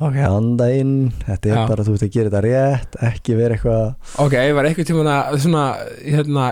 ok, 0.00 0.16
anda 0.24 0.66
inn, 0.72 0.94
þetta 1.26 1.50
er 1.50 1.56
Já. 1.58 1.62
bara 1.68 1.84
þú 1.86 1.94
veist 1.94 2.06
að 2.06 2.12
gera 2.16 2.30
þetta 2.32 2.42
rétt, 2.46 2.98
ekki 3.10 3.36
vera 3.38 3.56
eitthvað 3.56 4.24
ok, 4.24 4.34
ef 4.40 4.54
var 4.56 4.68
eitthvað 4.70 4.88
tíma 4.90 5.16
að 5.28 5.38
svona, 5.44 5.64
hérna 6.04 6.46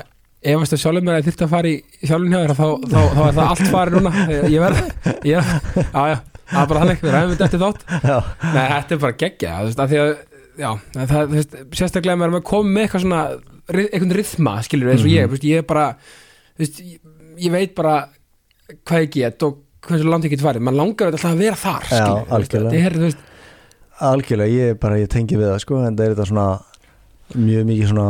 efast 0.53 0.75
að 0.77 0.83
sjálfum 0.85 1.07
mér 1.09 1.17
að 1.19 1.29
þyrfti 1.29 1.47
að 1.47 1.53
fara 1.55 1.71
í 1.73 1.77
sjálfum 2.07 2.33
hjá 2.35 2.41
þér 2.45 2.53
þá, 2.59 2.67
þá, 2.93 3.01
þá 3.17 3.23
er 3.27 3.37
það 3.39 3.53
allt 3.53 3.71
farið 3.73 3.97
núna 3.99 4.13
ég 4.55 4.61
verð, 4.63 4.83
ég, 5.27 5.53
já, 5.79 6.03
já 6.13 6.17
það 6.49 6.63
er 6.63 6.69
bara 6.73 6.83
þannig, 6.85 7.01
við 7.03 7.15
ræðum 7.17 7.33
þetta 7.35 7.47
eftir 7.49 7.63
þátt 7.65 7.83
já, 8.13 8.19
Nei, 8.55 8.67
þetta 8.75 8.95
er 8.99 9.01
bara 9.07 9.17
geggja, 9.25 9.55
þú 9.59 9.69
veist, 9.71 9.83
af 9.85 9.91
því 9.93 9.99
að 10.05 10.13
já, 10.59 10.71
það, 10.99 11.15
þú 11.19 11.39
veist, 11.39 11.57
sérstaklega 11.81 12.15
ef 12.17 12.21
maður 12.23 12.39
er 12.39 12.47
komið 12.53 12.73
með 12.77 12.87
eitthvað 12.87 13.05
svona, 13.07 13.23
einhvern 13.79 14.15
rithma 14.19 14.55
skilur 14.67 14.93
eins 14.95 15.05
og 15.05 15.11
ég, 15.13 15.25
Mhm. 15.25 15.29
þú 15.29 15.37
veist, 15.39 15.49
ég 15.49 15.63
er 15.63 15.67
bara 15.73 15.87
þú 15.99 16.63
veist, 16.65 16.79
ég, 17.39 17.53
veit 17.57 17.75
bara 17.79 17.97
hvað 18.85 19.03
ég 19.05 19.11
get 19.19 19.43
og 19.49 19.59
hversu 19.89 20.09
langt 20.09 20.25
ég 20.27 20.33
get 20.37 20.43
farið 20.45 20.65
maður 20.67 20.81
langar 20.83 21.11
alltaf 21.13 21.29
að 21.33 21.43
vera 21.45 21.59
þar, 21.59 21.85
Já, 21.89 21.99
skilur 21.99 22.09
þú 22.09 22.23
veist, 22.23 22.33
algjörlega. 22.39 22.73
þetta 22.73 22.87
er, 22.89 22.97
þú 22.99 23.05
veist, 23.09 23.27
algjörlega, 24.05 24.55
ég 24.55 24.81
bara, 24.81 24.99
ég 25.01 25.11
tengi 25.13 25.39
við 25.39 25.51
það 25.53 25.63
sko, 25.65 25.79
en 25.87 25.97
það 25.99 26.05
er 26.07 26.15
þetta 26.15 26.29
svona 26.31 26.49
mjög 27.37 27.69
mikið 27.69 27.91
svona 27.93 28.09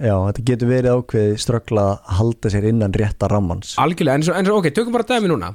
já, 0.00 0.14
þetta 0.14 0.44
getur 0.50 0.70
verið 0.70 0.96
ákveði 0.96 1.36
ströggla 1.42 1.84
að 1.90 2.14
halda 2.18 2.52
sér 2.52 2.68
innan 2.70 2.96
rétta 2.96 3.28
rammans. 3.30 3.74
Algjörlega, 3.82 4.20
en 4.20 4.26
svo, 4.26 4.36
en 4.38 4.48
svo 4.48 4.58
ok, 4.60 4.70
tökum 4.76 4.96
bara 4.96 5.08
dæmi 5.08 5.30
núna. 5.32 5.52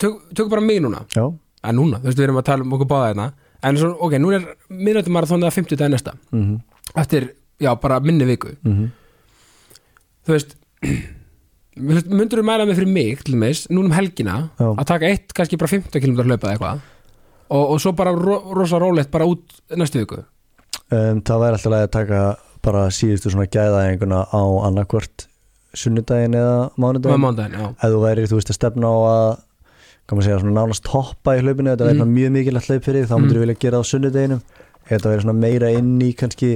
Tök, 0.00 0.20
tökum 0.34 0.52
bara 0.56 0.64
mig 0.64 0.82
núna. 0.82 1.04
Já, 1.14 1.24
að 1.64 1.78
núna, 1.78 2.02
þú 2.02 2.10
veist, 2.10 2.18
við 2.20 2.28
erum 2.28 2.40
að 2.42 2.48
tala 2.50 2.66
um 2.66 2.76
okkur 2.76 2.90
báða 2.90 3.10
hérna. 3.12 3.30
En 3.64 3.80
svo, 3.80 3.94
ok, 4.06 4.18
nú 4.20 4.34
er 4.36 4.48
minnöndum 4.68 5.14
marathon 5.16 5.44
eða 5.44 5.54
50 5.56 5.80
dag 5.80 5.92
næsta, 5.94 6.16
mhm, 6.34 6.58
eftir 7.00 7.30
já, 7.62 7.70
bara 7.80 8.00
minni 8.00 8.26
viku. 8.28 8.56
Mhm. 8.64 8.90
Þú 10.24 10.32
veist 10.34 10.56
myndur 11.74 12.38
þú 12.40 12.46
mæla 12.46 12.66
mig 12.66 12.76
fyrir 12.78 12.90
mig 12.92 13.22
til 13.24 13.34
dæmis, 13.34 13.66
núna 13.70 13.90
um 13.90 13.94
helgina 13.96 14.36
Já. 14.58 14.68
að 14.72 14.86
taka 14.86 15.08
eitt, 15.10 15.32
kannski 15.34 15.58
bara 15.58 15.72
15 15.72 16.00
km 16.00 16.20
hlaupa 16.22 16.48
eða 16.48 16.54
eitthvað 16.54 16.82
og, 17.50 17.70
og 17.74 17.80
svo 17.82 17.92
bara 17.96 18.12
ro, 18.16 18.38
rosa 18.56 18.78
rólegt 18.82 19.10
bara 19.12 19.26
út 19.28 19.42
næstu 19.76 20.00
viku 20.04 20.22
um, 20.90 21.20
það 21.22 21.40
væri 21.44 21.58
alltaf 21.58 21.76
að 21.78 21.90
taka 21.98 22.22
bara 22.64 22.86
síðustu 22.94 23.30
svona 23.32 23.46
gæðaðinguna 23.52 24.22
á 24.32 24.42
annarkvort 24.68 25.26
sunnudaginn 25.74 26.36
eða 26.38 26.70
já, 27.58 27.66
ef 27.74 27.90
þú 27.92 28.00
væri, 28.04 28.26
þú 28.30 28.38
veist, 28.38 28.52
að 28.52 28.58
stefna 28.60 28.92
á 28.94 28.96
að 29.10 30.14
maður 30.14 30.26
segja, 30.28 30.38
svona 30.42 30.54
nánast 30.60 30.84
toppa 30.86 31.34
í 31.34 31.40
hlaupinu 31.42 31.72
þetta 31.72 31.88
væri 31.88 31.98
Mm. 31.98 32.04
mm. 32.04 32.14
mjög 32.18 32.32
mikilvægt 32.36 32.68
hlaup 32.70 32.84
fyrir 32.84 33.02
þig, 33.02 33.08
þá 33.10 33.14
Mm. 33.16 33.22
myndir 33.24 33.36
þú 33.36 33.42
vilja 33.44 33.58
gera 33.64 33.76
það 33.78 33.84
á 33.84 33.90
sunnudeginum 33.90 34.40
ef 34.84 34.90
þetta 34.92 35.10
væri 35.10 35.22
svona 35.24 35.40
meira 35.40 35.70
inn 35.72 36.00
í 36.04 36.10
kannski 36.14 36.50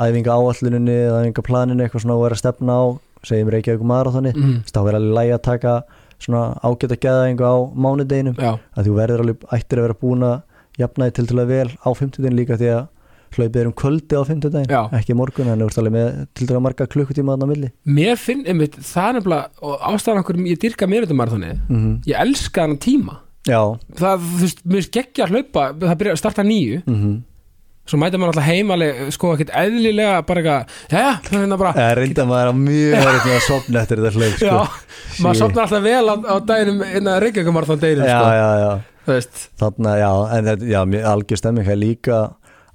æfinga 0.00 0.36
áalluninni 0.36 0.96
eða 1.08 1.22
æfinga 1.24 1.44
planinu 1.48 1.82
eitthvað 1.84 2.02
svona 2.04 2.14
að 2.16 2.22
vera 2.24 2.36
að 2.36 2.42
stefna 2.42 2.72
á 2.76 2.84
segjum 3.24 3.50
Reykjavík 3.52 3.82
marathoni, 3.84 4.32
mm, 4.32 4.56
þá 4.68 4.78
verður 4.84 5.00
alveg 5.00 5.16
lægi 5.18 5.34
að 5.36 5.42
taka 5.48 5.72
svona 6.20 6.44
ágæta 6.62 6.98
gæðaðingu 7.00 7.44
á 7.48 7.54
mánudeginum. 7.74 8.38
Já, 8.38 8.52
að 8.76 8.88
þú 8.88 8.96
verður 9.00 9.24
alveg 9.24 9.44
ættir 9.56 9.80
að 9.80 9.86
vera 9.88 10.00
búin 10.00 10.26
að 10.28 10.38
jafna 10.80 11.08
þig 11.08 11.18
til 11.18 11.28
til 11.30 11.38
að 11.42 11.52
vel 11.54 11.68
á 11.80 11.88
fimmtudegin 11.96 12.38
líka 12.38 12.58
því 12.60 12.72
að 12.76 12.82
hlaupið 13.30 13.60
er 13.60 13.68
um 13.70 13.74
kvöldi 13.78 14.18
á 14.18 14.22
fimmtudegin 14.26 14.70
Já. 14.70 14.80
ekki 14.98 15.14
morgun, 15.14 15.50
en 15.52 15.60
þú 15.62 15.68
ert 15.70 15.80
alveg 15.82 15.94
með 15.94 16.20
til 16.34 16.46
til 16.48 16.56
að 16.56 16.62
marga 16.66 16.86
klukkutíma 16.90 17.34
þarna 17.36 17.46
á 17.46 17.50
milli. 17.52 17.72
Mér 17.86 18.18
finn, 18.18 18.44
einmitt, 18.48 18.78
það 18.82 19.08
er 19.08 19.18
nefnilega 19.18 19.66
og 19.70 19.84
ástæðan 19.90 20.22
okkur, 20.24 20.40
ég 20.50 20.62
dyrka 20.64 20.88
mér 20.90 21.06
þetta 21.06 21.18
marathoni 21.20 21.52
mm 21.68 21.90
ég 22.10 22.22
elska 22.24 22.66
hann 22.66 22.78
tíma. 22.82 23.20
Já, 23.48 23.60
það, 23.96 24.24
þú 24.26 24.40
veist, 24.44 24.64
mér 24.68 24.84
skeggja 24.84 25.26
að 25.26 25.36
hlaupa 25.36 25.66
það 25.80 25.98
byrja 26.02 26.16
að 26.16 26.22
starta 26.24 26.46
nýju. 26.46 26.82
Mm 26.86 27.18
svo 27.90 27.98
mæta 28.00 28.18
maður 28.20 28.32
alltaf 28.34 28.46
heimaleg, 28.48 29.00
sko, 29.16 29.32
ekkert 29.36 29.52
eðlilega 29.62 30.22
bara 30.28 30.42
eitthvað, 30.44 30.74
er 31.00 31.36
hérna 31.36 31.58
bara. 31.60 31.72
Það 31.76 31.92
reynda 32.00 32.26
maður 32.30 32.52
að 32.52 32.60
mjög 32.64 32.96
erfitt 33.00 33.26
með 33.28 33.36
að 33.36 33.46
sopna 33.48 33.82
eftir 33.84 34.02
þetta 34.04 34.14
hlaup 34.18 34.36
sko. 34.40 34.46
já, 34.46 35.22
maður 35.24 35.40
sopnar 35.42 35.64
alltaf 35.66 35.82
vel 35.86 36.04
á, 36.06 36.14
á 36.30 36.34
daginum 36.50 36.84
innan 36.90 37.20
Reykjavíkumarþón 37.26 37.82
deginum, 37.84 38.08
já, 38.10 38.18
sko, 38.20 38.34
já, 38.40 38.50
já, 38.64 38.70
þú 39.06 39.16
veist. 39.16 39.42
Þarna, 39.60 39.96
já, 40.00 40.10
en 40.38 40.50
þetta, 40.52 40.70
já, 40.74 40.80
algjör 41.14 41.42
stemming 41.42 41.68
er 41.74 41.80
líka 41.80 42.20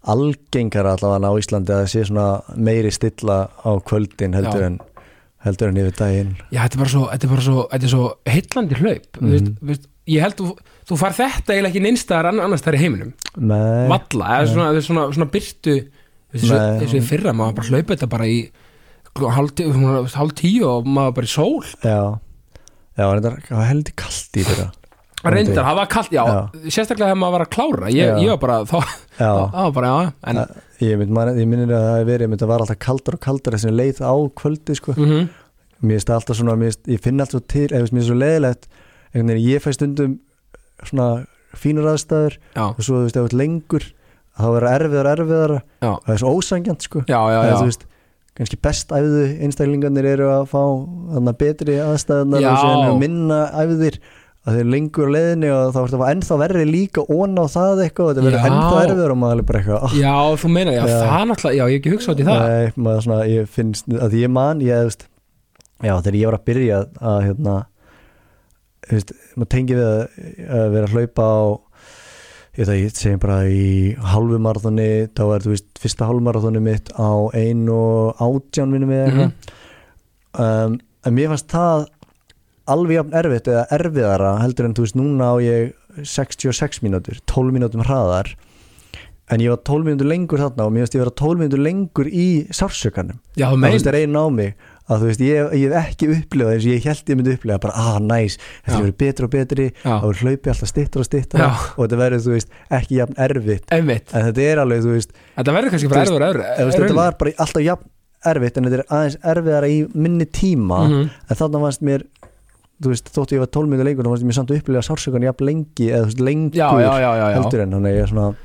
algengar 0.06 0.86
allavega 0.92 1.32
á 1.32 1.40
Íslandi 1.42 1.74
að 1.74 1.80
það 1.82 1.92
sé 1.96 2.04
svona 2.10 2.26
meiri 2.68 2.92
stilla 2.94 3.38
á 3.50 3.72
kvöldin 3.90 4.36
heldur 4.38 4.62
Já. 4.62 4.68
en 4.70 4.76
heldur 5.46 5.72
en 5.72 5.80
yfir 5.82 5.96
daginn. 5.98 6.32
Já, 6.54 6.60
þetta 6.66 6.78
er 6.78 6.82
bara 6.84 6.92
svo, 6.94 7.04
þetta 7.12 7.26
er 7.28 7.32
bara 7.34 7.46
svo, 7.48 7.64
þetta 7.72 7.88
er 7.90 7.94
svo 7.94 8.06
heillandi 8.30 8.80
hlaup. 8.82 9.08
Mm 9.20 9.26
Mhm. 9.26 9.32
veist, 9.34 9.52
veist, 9.72 9.88
Ég 10.06 10.22
held 10.22 10.36
þú, 10.38 10.52
þú 10.86 10.98
far 11.02 11.16
þetta 11.18 11.54
eiginlega 11.56 11.72
ekki 11.74 11.84
neinstaðar 11.86 12.30
annars 12.34 12.62
þar 12.66 12.78
í 12.78 12.82
heiminum. 12.84 13.14
Nei, 13.38 13.88
Valla, 13.92 14.32
eða 14.40 14.52
svona, 14.54 14.68
er 14.76 14.86
svona, 14.86 15.06
svona 15.16 15.30
byrtu 15.34 15.76
þessu, 16.36 16.54
Nei. 16.54 16.80
þessu 16.84 17.00
í 17.02 17.04
fyrra, 17.10 17.34
maður 17.34 17.56
bara 17.60 17.70
hlaupa 17.74 17.96
þetta 17.96 18.10
bara 18.12 18.30
í 18.30 18.40
hálf, 19.16 19.54
tí- 19.56 19.68
svona 19.72 20.02
hálf 20.14 20.34
tíu 20.36 20.66
og 20.70 20.86
maður 20.88 21.16
bara 21.20 21.30
í 21.30 21.34
sól. 21.36 21.64
Já. 21.84 22.00
Já, 22.96 23.06
en 23.12 23.22
þetta 23.22 23.56
var 23.58 23.70
heldur 23.72 23.96
kalt 24.00 24.38
í 24.40 24.44
þetta 24.48 24.72
Reyndar, 25.26 25.64
það 25.66 25.76
var 25.80 25.88
kallt, 25.90 26.12
já, 26.14 26.22
Já. 26.22 26.70
sérstaklega 26.70 27.08
þegar 27.10 27.18
maður 27.18 27.34
var 27.34 27.44
að 27.48 27.54
klára. 27.56 27.88
Ég, 27.90 28.06
Já. 28.12 28.18
ég 28.22 28.30
var 28.30 28.38
bara, 28.44 28.58
þá, 28.70 28.76
Já, 29.18 29.32
það 29.56 29.64
var 29.66 29.72
bara, 29.74 29.88
já 29.88 30.12
En, 30.30 30.40
ég, 30.86 31.00
mynd, 31.02 31.10
man, 31.18 31.32
ég 31.40 31.48
minnir 31.50 31.72
að 31.74 31.82
það 31.82 31.96
hefur 31.96 32.10
verið 32.12 32.26
ég 32.26 32.30
mynd 32.30 32.38
að 32.40 32.46
það 32.46 32.52
var 32.54 32.64
alltaf 32.66 32.80
kaldar 32.86 33.18
og 33.18 33.22
kaldar 33.26 33.58
sem 33.64 33.74
leið 33.74 34.02
á 34.06 34.14
kvöldi 34.38 34.76
sko. 34.78 34.94
mm 34.94 35.26
mér 35.86 35.98
finnst 36.00 36.08
það 36.08 36.16
alltaf 36.20 36.38
svona, 36.40 36.54
mér 36.62 36.70
finnst, 36.72 36.88
ég 36.94 37.02
finn 37.04 37.20
alltaf 37.26 37.44
til 37.52 37.66
eða 37.68 37.82
mér 37.84 37.90
finnst 37.92 38.08
svo 38.12 38.16
leiðilegt. 38.22 38.68
Einhvern 39.16 39.32
veginn, 39.34 39.50
ég 39.50 39.62
fæ 39.66 39.74
stundum 39.76 40.14
svona 40.92 41.10
fínur 41.56 41.88
aðstæður 41.94 42.38
já, 42.40 42.64
og 42.66 42.82
svo 42.84 43.00
þú 43.00 43.06
veist, 43.06 43.16
ef 43.16 43.22
þú 43.22 43.30
ert 43.30 43.38
lengur 43.40 43.86
þá 44.36 44.46
verður 44.52 44.70
erfiðar 44.74 45.12
erfiðara 45.14 45.60
já, 45.64 45.92
og 45.94 46.02
það 46.08 46.14
er 46.16 46.22
svo 46.24 46.34
ósangjant 46.36 46.88
sko. 46.90 47.04
Já, 47.08 47.20
já. 47.32 47.40
þú 47.56 47.70
veist, 47.70 47.88
kannski 48.36 48.60
best 48.68 48.92
æfðu 48.92 49.24
einstaklingarnir 49.48 50.10
eru 50.12 50.30
að 50.34 50.46
fá 50.52 50.62
þarna 51.16 51.34
betri 51.40 51.80
aðstæðunar 51.86 52.48
og 52.52 52.62
síðan 52.62 52.86
eru 52.90 53.02
minna 53.06 53.42
æfðir 53.64 54.00
að 54.46 54.60
þeir 54.60 54.68
lengur 54.70 55.10
á 55.10 55.14
leiðinni 55.16 55.52
og 55.56 55.70
þá 55.74 55.78
ertu 55.82 55.98
að 55.98 56.10
ennþá 56.12 56.36
verri 56.44 56.66
líka 56.70 57.06
ón 57.10 57.40
á 57.42 57.46
það 57.50 57.80
eitthvað 57.86 58.10
og 58.10 58.12
þetta 58.12 58.26
verður 58.28 58.50
ennþá 58.50 58.82
erfiður 58.84 59.14
og 59.16 59.20
maður 59.24 59.40
er 59.42 59.48
bara 59.50 59.62
eitthvað 59.62 59.86
oh, 59.88 59.96
Já, 59.98 60.14
þú 60.44 60.52
meina, 60.54 60.76
já, 60.76 60.82
Já. 60.86 60.98
það 61.02 61.24
náttúrulega, 61.32 61.56
já, 61.56 61.64
ég 61.64 61.72
hef 61.72 61.80
ekki 61.80 61.94
hugsað 61.96 62.14
út 62.14 62.22
í 62.22 62.28
það. 62.28 62.44
Nei, 62.46 62.76
maður 62.86 63.06
svona, 63.08 63.22
ég 63.32 63.50
finnst 63.56 63.90
að 63.96 64.18
ég 64.20 64.34
man, 64.36 64.62
ég 64.62 64.84
veist 64.86 65.08
já, 65.82 65.94
þegar 65.96 66.20
ég 66.20 66.30
var 66.30 66.38
að 66.38 66.46
byrja 66.52 66.82
að 67.02 67.18
hérna 67.26 67.56
þú 68.86 69.00
veist, 69.00 69.16
maður 69.36 69.52
tengi 69.56 69.78
við 69.78 69.86
að, 69.86 70.02
að 70.60 70.68
vera 70.76 70.90
að 70.90 70.96
hlaupa 70.96 71.30
á 71.30 71.40
ég 72.56 72.64
veit 72.64 72.72
að 72.72 72.80
ég 72.80 72.96
segjum 72.96 73.22
bara 73.24 73.40
í 73.52 73.66
halvu 74.14 74.40
marathoni, 74.40 74.90
þá 75.12 75.24
er 75.26 75.44
þú 75.44 75.52
veist 75.52 75.82
fyrsta 75.82 76.08
halvu 76.08 76.24
marathoni 76.24 76.62
mitt 76.64 76.92
á 76.96 77.12
ein 77.36 77.66
og 77.72 78.22
átján 78.24 78.72
minnum 78.72 78.94
við 78.94 79.04
eitthvað. 79.04 79.52
Um, 80.36 80.78
en 81.06 81.16
mér 81.16 81.32
fannst 81.34 81.52
það 81.52 81.86
alveg 82.72 82.98
jafn 82.98 83.18
erfitt 83.20 83.50
eða 83.52 83.66
erfiðara 83.76 84.32
heldur 84.42 84.70
en 84.70 84.76
þú 84.76 84.86
veist 84.88 84.98
núna 84.98 85.30
á 85.32 85.36
ég 85.44 85.76
66 86.02 86.82
mínútur, 86.84 87.20
12 87.32 87.56
mínútum 87.56 87.84
hraðar. 87.86 88.34
En 89.32 89.42
ég 89.42 89.50
var 89.50 89.62
12 89.66 89.88
mínútur 89.90 90.10
lengur 90.10 90.42
þarna 90.42 90.68
og 90.68 90.74
mér 90.74 90.86
finnst 90.86 90.96
ég 90.96 91.02
vera 91.02 91.16
12 91.18 91.42
mínútur 91.42 91.64
lengur 91.66 92.08
í 92.08 92.28
sársökanum 92.54 93.18
það 93.58 93.72
finnst 93.74 93.88
það 93.90 93.96
reyna 93.98 94.22
á 94.22 94.28
mig 94.30 94.68
að 94.86 95.02
þú 95.02 95.08
veist 95.10 95.22
ég, 95.26 95.54
ég 95.58 95.72
hef 95.74 95.88
ekki 95.90 96.08
upplifað 96.14 96.52
eins 96.54 96.66
og 96.66 96.72
ég 96.76 96.84
held 96.86 97.10
ég 97.10 97.18
myndi 97.20 97.34
upplifa 97.36 97.58
bara 97.64 97.74
ah 97.82 97.96
næs, 98.04 98.36
þetta 98.66 98.76
Já. 98.76 98.82
verður 98.84 98.98
betri 99.02 99.26
og 99.26 99.32
betri 99.34 99.66
þá 99.82 100.06
er 100.12 100.20
hlaupi 100.22 100.52
alltaf 100.54 100.70
stittra 100.70 101.02
og 101.02 101.08
stittra 101.10 101.40
Já. 101.42 101.50
og 101.76 101.82
þetta 101.88 102.00
verður 102.04 102.24
þú 102.28 102.36
veist 102.36 102.50
ekki 102.80 103.00
jafn 103.00 103.18
erfitt 103.26 103.74
Einmitt, 103.74 104.14
en 104.14 104.28
þetta 104.30 104.46
er 104.52 104.62
alveg 104.66 104.84
þú 104.86 104.94
veist, 104.94 105.16
þetta 105.40 105.56
verður 105.58 105.74
kannski 105.76 105.90
bara 105.90 106.06
erfur, 106.06 106.26
erfur 106.46 106.76
þetta 106.86 107.00
var 107.02 107.18
bara 107.24 107.34
alltaf 107.46 107.66
jafn 107.66 107.90
erfitt 108.26 108.58
en 108.62 108.70
þetta 108.70 108.78
er 108.84 108.86
aðeins 109.00 109.18
erfiðara 109.34 109.68
í 109.74 109.80
minni 109.94 110.26
tíma 110.26 110.80
Mhm. 110.86 111.10
en 111.30 111.36
þannig 111.42 111.66
fannst 111.66 111.82
mér 111.90 112.06
þú 112.84 112.92
veist, 112.92 113.10
þótt 113.16 113.32
ég 113.34 113.40
var 113.40 113.48
12 113.56 113.70
minnur 113.72 113.86
lengur 113.88 114.04
þá 114.06 114.12
fannst 114.14 114.26
mér 114.30 114.36
samt 114.38 114.50
að 114.52 114.58
upplifa 114.62 114.82
sársökan 114.86 115.24
jafn 115.26 115.46
lengi 115.48 115.90
eða 115.90 116.06
þú 116.06 116.10
veist, 116.12 116.24
lengur 116.30 116.58
Já, 116.62 116.70
já, 117.02 117.28
heldur 117.40 117.62
en 117.66 117.72
þannig 117.78 117.94
ég 117.96 118.04
er 118.06 118.12
svona 118.12 118.36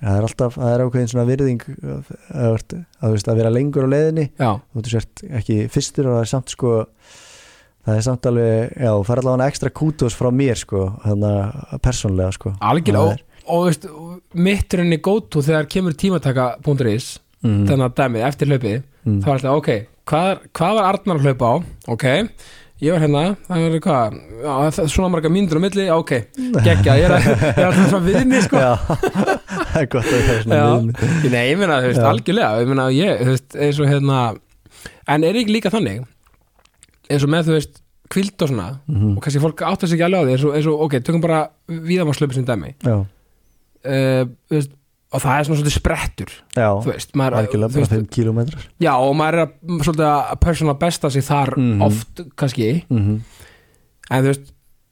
það 0.00 0.18
er 0.18 0.28
alltaf, 0.28 0.58
það 0.58 0.74
er 0.74 0.84
ákveðin 0.84 1.10
svona 1.12 1.26
virðing 1.28 1.64
að, 1.70 2.12
að, 2.34 2.60
að, 3.00 3.16
þú 3.16 3.32
að 3.32 3.40
vera 3.42 3.54
lengur 3.54 3.88
á 3.88 3.92
leiðinni. 3.94 4.28
Já. 4.40 4.50
þú 4.60 4.80
veist, 4.80 4.94
sért 4.94 5.24
ekki 5.40 5.58
fyrstur 5.72 6.10
og 6.10 6.16
það 6.18 6.24
er 6.24 6.32
samt 6.34 6.54
sko 6.54 6.76
það 7.86 7.96
er 7.96 8.06
samt 8.06 8.28
alveg, 8.30 8.74
já, 8.76 8.90
það 8.92 9.14
er 9.14 9.22
allavega 9.22 9.50
ekstra 9.50 9.72
kútos 9.80 10.16
frá 10.16 10.30
mér 10.34 10.60
sko, 10.60 10.84
þannig 11.04 11.36
að 11.40 11.82
persónlega 11.86 12.36
sko. 12.36 12.52
Algjörlega 12.70 13.14
og, 13.14 13.42
og 13.54 13.66
veist, 13.68 13.86
mitturinn 14.48 14.96
í 14.96 15.00
gótu 15.04 15.44
þegar 15.44 15.68
kemur 15.72 15.96
tímataka.is 15.98 17.10
mm, 17.44 17.62
þannig 17.70 17.86
að 17.86 17.96
dæmið 18.02 18.26
eftir 18.28 18.52
hlaupið 18.52 18.76
mm, 18.80 19.20
þá 19.20 19.30
var 19.30 19.38
alltaf, 19.38 19.60
ok, 19.62 19.70
hvað, 20.12 20.32
hvað 20.60 20.76
var 20.78 20.90
Arnar 20.90 21.24
hlaupa 21.24 21.52
á? 21.52 21.54
Ok, 21.96 22.06
ég 22.80 22.94
var 22.94 23.02
hérna 23.04 23.22
það 23.46 23.64
er 23.66 23.74
hvað, 23.84 24.14
já, 24.44 24.86
svona 24.88 25.10
marga 25.12 25.30
mínútur 25.32 25.60
á 25.60 25.62
milli, 25.64 25.86
ok, 25.94 26.12
geggja 26.64 26.94
ég 27.00 27.04
er, 27.08 27.14
alltaf 27.66 27.90
svona 27.90 28.06
viðni, 28.06 28.40
sko. 28.46 28.56
Já, 28.56 28.72
það 29.72 29.82
er 29.82 29.90
gott 29.92 30.08
að 30.08 30.16
það 30.16 30.32
er 30.36 30.40
svona 30.46 30.60
Já. 30.60 30.64
viðmið 30.70 31.34
Nei, 31.34 31.42
ég 31.50 31.60
meina, 31.60 31.76
þú 31.84 31.90
veist, 31.92 32.06
algjörlega 32.12 32.62
ég 32.64 32.70
meina, 32.72 32.86
ég, 32.96 33.20
þú 33.20 33.34
veist, 33.34 33.58
eins 33.66 33.80
og 33.84 33.90
hérna 33.92 34.22
en 35.10 35.26
er 35.28 35.38
ekki 35.42 35.54
líka 35.58 35.72
þannig 35.74 36.02
eins 37.10 37.26
og 37.26 37.32
með 37.36 37.48
þú 37.50 37.56
veist 37.58 37.80
kvild 38.10 38.42
og 38.42 38.48
svona 38.50 38.68
Mhm. 38.90 39.10
og 39.16 39.22
kannski 39.22 39.40
fólk 39.44 39.60
áttar 39.62 39.86
sig 39.90 40.00
ekki 40.00 40.06
alveg 40.08 40.20
á 40.20 40.26
því 40.26 40.32
eins 40.34 40.44
og, 40.48 40.54
eins 40.58 40.66
og 40.72 40.80
ok, 40.88 40.96
tökum 41.06 41.20
bara 41.22 41.40
víðamárslöpu 41.70 42.34
sem 42.34 42.44
dæmi. 42.48 42.72
Já, 42.82 42.96
uh, 43.86 44.24
veist, 44.50 44.72
og 45.10 45.22
það 45.24 45.34
er 45.40 45.44
svona 45.48 45.58
svolítið 45.60 45.74
sprettur 45.76 46.30
já. 46.54 46.68
þú 46.84 46.92
veist, 46.92 47.12
maður, 47.18 47.36
algjörlega 47.40 47.72
bara 47.74 47.80
veist, 47.82 47.94
5 47.96 48.06
kilometrar 48.14 48.64
já 48.84 48.92
og 48.94 49.12
maður 49.18 49.34
er 49.40 49.44
að, 49.46 49.52
svolítið 49.86 50.06
að 50.10 50.40
personal 50.44 50.76
besta 50.78 51.10
sig 51.10 51.22
þar 51.26 51.54
Mhm. 51.58 51.82
oft 51.82 52.24
kannski. 52.36 52.70
Mm 52.90 53.20
en 54.10 54.24
þú 54.24 54.30
veist, 54.32 54.48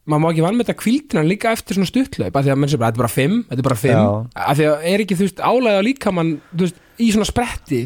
maður 0.09 0.23
má 0.23 0.29
ekki 0.33 0.43
vanmeta 0.47 0.75
kvíldina 0.79 1.23
líka 1.27 1.51
eftir 1.53 1.75
svona 1.75 1.89
stuttlaup 1.91 2.37
af 2.37 2.45
því 2.45 2.53
að 2.55 2.59
menn 2.63 2.71
sem 2.71 2.79
bara, 2.81 2.93
þetta 2.93 2.99
er 2.99 3.03
bara 3.03 3.17
fimm, 3.17 3.39
þetta 3.49 3.59
er 3.59 3.67
bara 3.69 3.79
fimm. 3.83 3.99
Já. 3.99 4.43
af 4.49 4.57
því 4.59 4.67
að 4.71 4.85
er 4.93 5.03
ekki, 5.05 5.17
þú 5.19 5.25
veist, 5.27 5.41
álæði 5.43 5.79
á 5.79 5.83
líkamann 5.89 6.31
þú 6.55 6.61
veist, 6.67 6.79
í 6.99 7.09
svona 7.13 7.27
spretti? 7.29 7.81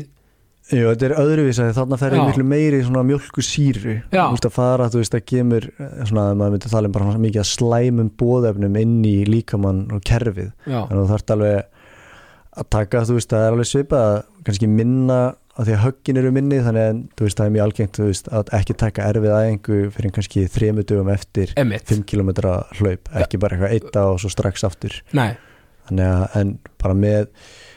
Jú, 0.72 0.86
þetta 0.92 1.04
er 1.08 1.14
öðruvís 1.18 1.58
að 1.58 1.72
þarna 1.74 1.96
fer 1.98 2.14
Já. 2.14 2.20
miklu 2.28 2.44
meiri 2.46 2.78
svona 2.86 3.02
mjölku 3.04 3.42
síru 3.42 3.96
Já. 4.12 4.22
Þú 4.28 4.36
veist 4.36 4.46
að 4.46 4.54
fara, 4.54 4.86
þú 4.92 5.00
veist 5.02 5.16
að 5.18 5.24
kemur 5.32 5.64
eh, 5.72 6.04
svona, 6.06 6.26
maður 6.38 6.52
myndi 6.54 6.70
tala 6.70 6.86
um 6.88 6.92
bara 6.94 7.08
svona 7.08 7.24
mikið 7.24 7.42
að 7.42 7.50
slæmum 7.50 8.10
bóðefnum 8.22 8.78
inn 8.80 8.94
í 9.04 9.16
líkamann 9.26 9.82
og 9.92 10.04
kerfið. 10.06 10.52
Já, 10.68 10.78
þannig 10.86 11.00
að 11.00 11.02
þú 11.02 11.10
þarft 11.16 11.34
alveg 11.34 11.71
að 12.52 12.68
taka, 12.74 13.04
þú 13.08 13.16
veist, 13.16 13.30
það 13.32 13.46
er 13.46 13.54
alveg 13.54 13.70
svipað 13.70 14.10
kannski 14.46 14.68
minna 14.68 15.20
að 15.52 15.68
því 15.68 15.74
að 15.76 15.82
höggin 15.84 16.18
eru 16.20 16.32
minni 16.32 16.58
þannig 16.64 16.86
að 16.88 17.00
þú 17.16 17.26
veist, 17.26 17.38
það 17.38 17.48
er 17.48 17.54
mjög 17.54 17.66
algengt 17.66 17.98
veist, 18.00 18.28
að 18.32 18.52
ekki 18.56 18.76
taka 18.80 19.08
erfið 19.12 19.34
aðeingu 19.36 19.80
fyrir 19.92 20.14
kannski 20.16 20.44
þremu 20.52 20.84
dögum 20.88 21.10
eftir 21.12 21.52
emitt 21.60 21.92
5 21.92 22.04
km 22.08 22.30
hlaup, 22.78 23.10
ekki 23.20 23.40
bara 23.42 23.58
eitthvað 23.58 23.74
eitt 23.76 23.98
á 24.00 24.04
og 24.04 24.20
svo 24.22 24.30
strax 24.32 24.64
aftur. 24.68 24.96
Nei, 25.16 25.34
þannig 25.88 26.08
að, 26.08 26.24
en 26.40 26.54
bara 26.80 26.96
með 26.96 27.28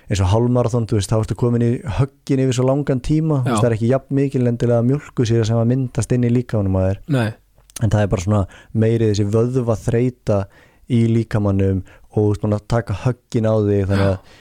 eins 0.05 0.21
og 0.21 0.31
hálmarathon, 0.31 0.87
þú 0.87 0.99
veist, 0.99 1.11
þá 1.11 1.17
ertu 1.17 1.37
komin 1.39 1.65
í 1.65 1.71
höggin 1.97 2.43
yfir 2.45 2.59
svo 2.59 2.67
langan 2.69 3.03
tíma, 3.03 3.41
þú 3.41 3.51
veist, 3.51 3.63
það 3.63 3.69
er 3.71 3.77
ekki 3.79 3.91
jafn 3.91 4.19
mikil 4.21 4.45
endilega 4.51 4.85
mjölku 4.85 5.27
sér 5.27 5.47
sem 5.49 5.59
að 5.59 5.69
myndast 5.73 6.15
inn 6.15 6.27
í 6.27 6.31
líkamanum 6.31 6.79
að 6.79 6.87
þér, 6.91 7.01
nei, 7.17 7.27
en 7.81 7.91
það 7.91 8.05
er 8.05 8.11
bara 8.13 8.25
svona 8.27 8.43
meiri 8.85 9.11
þessi 9.11 9.27
vöðva 9.35 9.75
þreita 9.81 10.39
í 10.95 11.01
líkamannum 11.11 11.83
og 12.13 12.19
þú 12.21 12.27
veist, 12.29 12.49
að 12.53 12.67
taka 12.71 12.99
höggin 13.03 13.49
á 13.49 13.55
þig, 13.65 13.87
þannig 13.89 14.11
að 14.13 14.35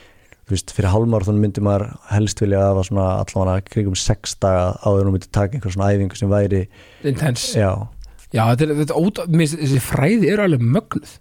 veist, 0.53 0.71
fyrir 0.75 0.91
hálmarathon 0.93 1.39
myndi 1.41 1.63
maður 1.65 1.87
helst 2.11 2.41
vilja 2.43 2.59
að 2.61 2.67
það 2.67 2.77
var 2.79 2.87
svona 2.89 3.07
allavega 3.23 3.65
kringum 3.73 3.97
6 3.97 4.35
daga 4.45 4.65
áður 4.85 5.07
þú 5.09 5.13
myndi 5.15 5.29
taka 5.33 5.57
einhver 5.57 5.73
svona 5.73 5.89
æfingu 5.95 6.19
sem 6.19 6.31
væri, 6.31 6.61
intense. 7.03 7.57
Já. 7.57 7.71
Já, 8.35 8.41
þetta 8.51 8.65
er, 8.65 8.71
þetta 8.81 8.99
óta, 8.99 9.25
mér, 9.31 9.45
finnst 9.47 9.59
þessi 9.61 9.81
fræði 9.85 10.29
eru 10.33 10.43
alveg 10.43 10.63
mögnuð. 10.75 11.11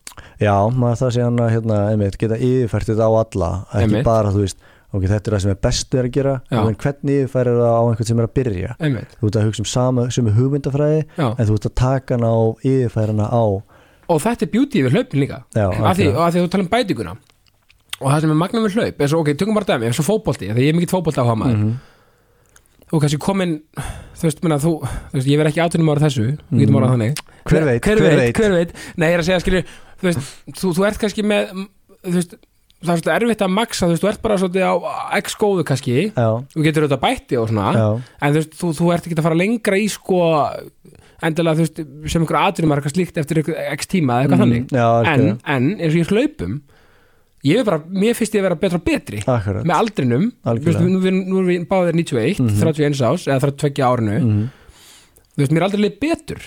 Já, 0.43 0.55
maður 0.75 1.01
það 1.03 1.13
sé 1.15 1.25
hann 1.25 1.43
að 1.45 1.53
hérna, 1.55 1.81
einmitt, 1.93 2.17
geta 2.19 2.39
yfirfært 2.39 2.89
þetta 2.91 3.07
á 3.07 3.13
alla 3.21 3.51
ekki 3.71 3.83
Einmitt. 3.85 4.07
bara, 4.09 4.33
þú 4.35 4.43
veist, 4.43 4.65
ok, 4.95 5.05
þetta 5.11 5.31
er 5.31 5.37
það 5.37 5.45
sem 5.45 5.53
er 5.53 5.61
bestu 5.67 6.01
er 6.01 6.09
að 6.09 6.17
gera, 6.17 6.35
en 6.51 6.79
hvernig 6.85 7.21
yfirfærir 7.23 7.61
það 7.61 7.77
á 7.77 7.83
einhvern 7.85 8.09
sem 8.11 8.23
er 8.23 8.29
að 8.29 8.35
byrja? 8.41 8.73
Emitt, 8.89 9.15
þú 9.21 9.31
ert 9.31 9.39
að 9.41 9.47
hugsa 9.49 9.63
um 9.65 9.71
sama, 9.71 10.07
sem 10.15 10.31
er 10.31 10.37
hugmyndafræði 10.39 11.05
já, 11.05 11.27
en 11.29 11.49
þú 11.51 11.59
ert 11.61 11.69
að 11.71 11.77
taka 11.85 12.19
hana 12.19 12.33
á 12.35 12.43
yfirfærina 12.65 13.29
á 13.31 13.45
og 14.05 14.21
þetta 14.21 14.45
er 14.45 14.51
beauty 14.53 14.83
við 14.85 14.99
hlaupin 14.99 15.23
líka. 15.23 15.39
Af 15.57 15.97
því, 15.97 16.11
og 16.13 16.25
af 16.27 16.35
því 16.35 16.41
að 16.41 16.45
þú 16.45 16.51
tala 16.53 16.65
um 16.67 16.73
bætinguna 16.75 17.15
og 18.01 18.09
það 18.11 18.21
sem 18.25 18.31
er 18.35 18.39
magnum 18.41 18.65
við 18.67 18.75
hlaup 18.79 19.01
er 19.05 19.11
svo, 19.13 19.21
ok, 19.23 19.35
tökum 19.39 19.55
bara 19.59 19.69
dæmi, 19.73 19.87
eins 19.91 20.01
og 20.03 20.07
fótbolti 20.09 20.49
því 20.51 20.65
ég 20.65 20.73
er 20.73 20.79
mikill 20.79 20.93
fótbolti 20.95 21.23
á 21.23 21.27
hamaður 21.31 21.59
Mhm. 21.59 21.75
þú 22.95 23.01
kannski 23.03 23.19
komin, 23.19 23.53
þú 24.15 24.23
veist, 24.29 24.43
menna, 24.45 24.59
þú, 24.63 24.73
þú 25.11 25.15
veist, 25.19 25.29
ég 25.31 25.39
verð 25.41 25.51
ekki 25.51 25.63
áttunum 25.65 25.89
ára 25.91 26.05
þessu, 26.05 26.27
orðað 26.53 26.93
þannig. 26.95 27.23
Hver 27.45 27.65
veit, 27.65 27.81
hver, 27.83 27.99
hver 27.99 28.11
veit, 28.11 28.19
veit. 28.21 28.37
hver 28.39 28.53
veit, 28.55 28.73
nei, 28.97 29.09
ég 29.09 29.15
er 29.15 29.23
að 29.23 29.29
segja, 29.29 29.41
skilju 29.43 29.63
þú 30.01 30.09
veist, 30.09 30.35
þú, 30.61 30.73
þú 30.77 30.87
ert 30.87 30.99
kannski 31.01 31.25
með 31.25 31.49
þú 32.05 32.13
veist, 32.15 32.35
það 32.85 32.93
er 32.93 33.01
svolítið 33.01 33.15
erfitt 33.17 33.43
að 33.47 33.53
maksa 33.57 33.87
þú 33.89 33.95
veist, 33.95 34.05
þú 34.05 34.09
ert 34.13 34.23
bara 34.23 34.37
svolítið 34.37 34.65
á 34.69 34.75
x 35.19 35.35
góðu 35.41 35.65
kannski. 35.65 35.97
Þú 36.15 36.65
getur 36.67 36.85
auðvitað 36.85 37.03
bætti 37.07 37.39
og 37.41 37.49
svona. 37.49 37.69
Já, 37.75 37.87
en 38.21 38.33
þú 38.35 38.39
veist, 38.43 38.55
þú, 38.61 38.71
þú 38.79 38.93
ert 38.95 39.07
ekki 39.09 39.17
að 39.19 39.27
fara 39.27 39.41
lengra 39.41 39.77
í 39.81 39.89
sko 39.91 40.21
endilega, 41.25 41.57
þú 41.57 41.65
veist, 41.65 41.83
sem 42.13 42.23
einhver 42.23 42.41
aðurum 42.43 42.73
er 42.75 42.81
eitthvað 42.83 42.95
slíkt 42.95 43.19
eftir 43.23 43.41
x 43.73 43.87
tíma 43.91 44.21
eða 44.21 44.29
eitthvað 44.29 44.39
Mhm, 44.39 44.45
þannig. 44.45 44.65
Já, 44.77 44.89
en, 45.15 45.41
en 45.47 45.69
eins 45.81 45.95
og 45.95 46.01
ég 46.03 46.13
hlaupum 46.13 46.61
ég 47.45 47.61
er 47.61 47.65
bara, 47.69 47.81
mér 47.91 48.15
finnst 48.17 48.35
ég 48.35 48.41
að 48.43 48.49
vera 48.49 48.59
betra 48.61 48.79
og 48.81 48.85
betri 48.85 49.23
Akkurat. 49.27 49.65
með 49.65 49.77
aldrinum, 49.81 50.27
Algjörlega. 50.45 50.85
Þú 50.85 51.01
veist, 51.03 51.15
nú, 51.15 51.25
nú 51.29 51.41
erum 51.43 51.51
við 51.51 51.67
báðir 51.69 51.95
91, 51.99 52.39
Mhm. 52.41 52.61
31 52.61 53.03
ás 53.05 53.27
eða 53.29 53.41
32 53.41 53.85
árinu, 53.85 54.17
Mhm. 54.21 54.49
þú 55.35 55.43
veist, 55.43 55.53
mér 55.53 55.57
er 55.63 55.67
aldrei 55.69 55.91
betur. 56.01 56.41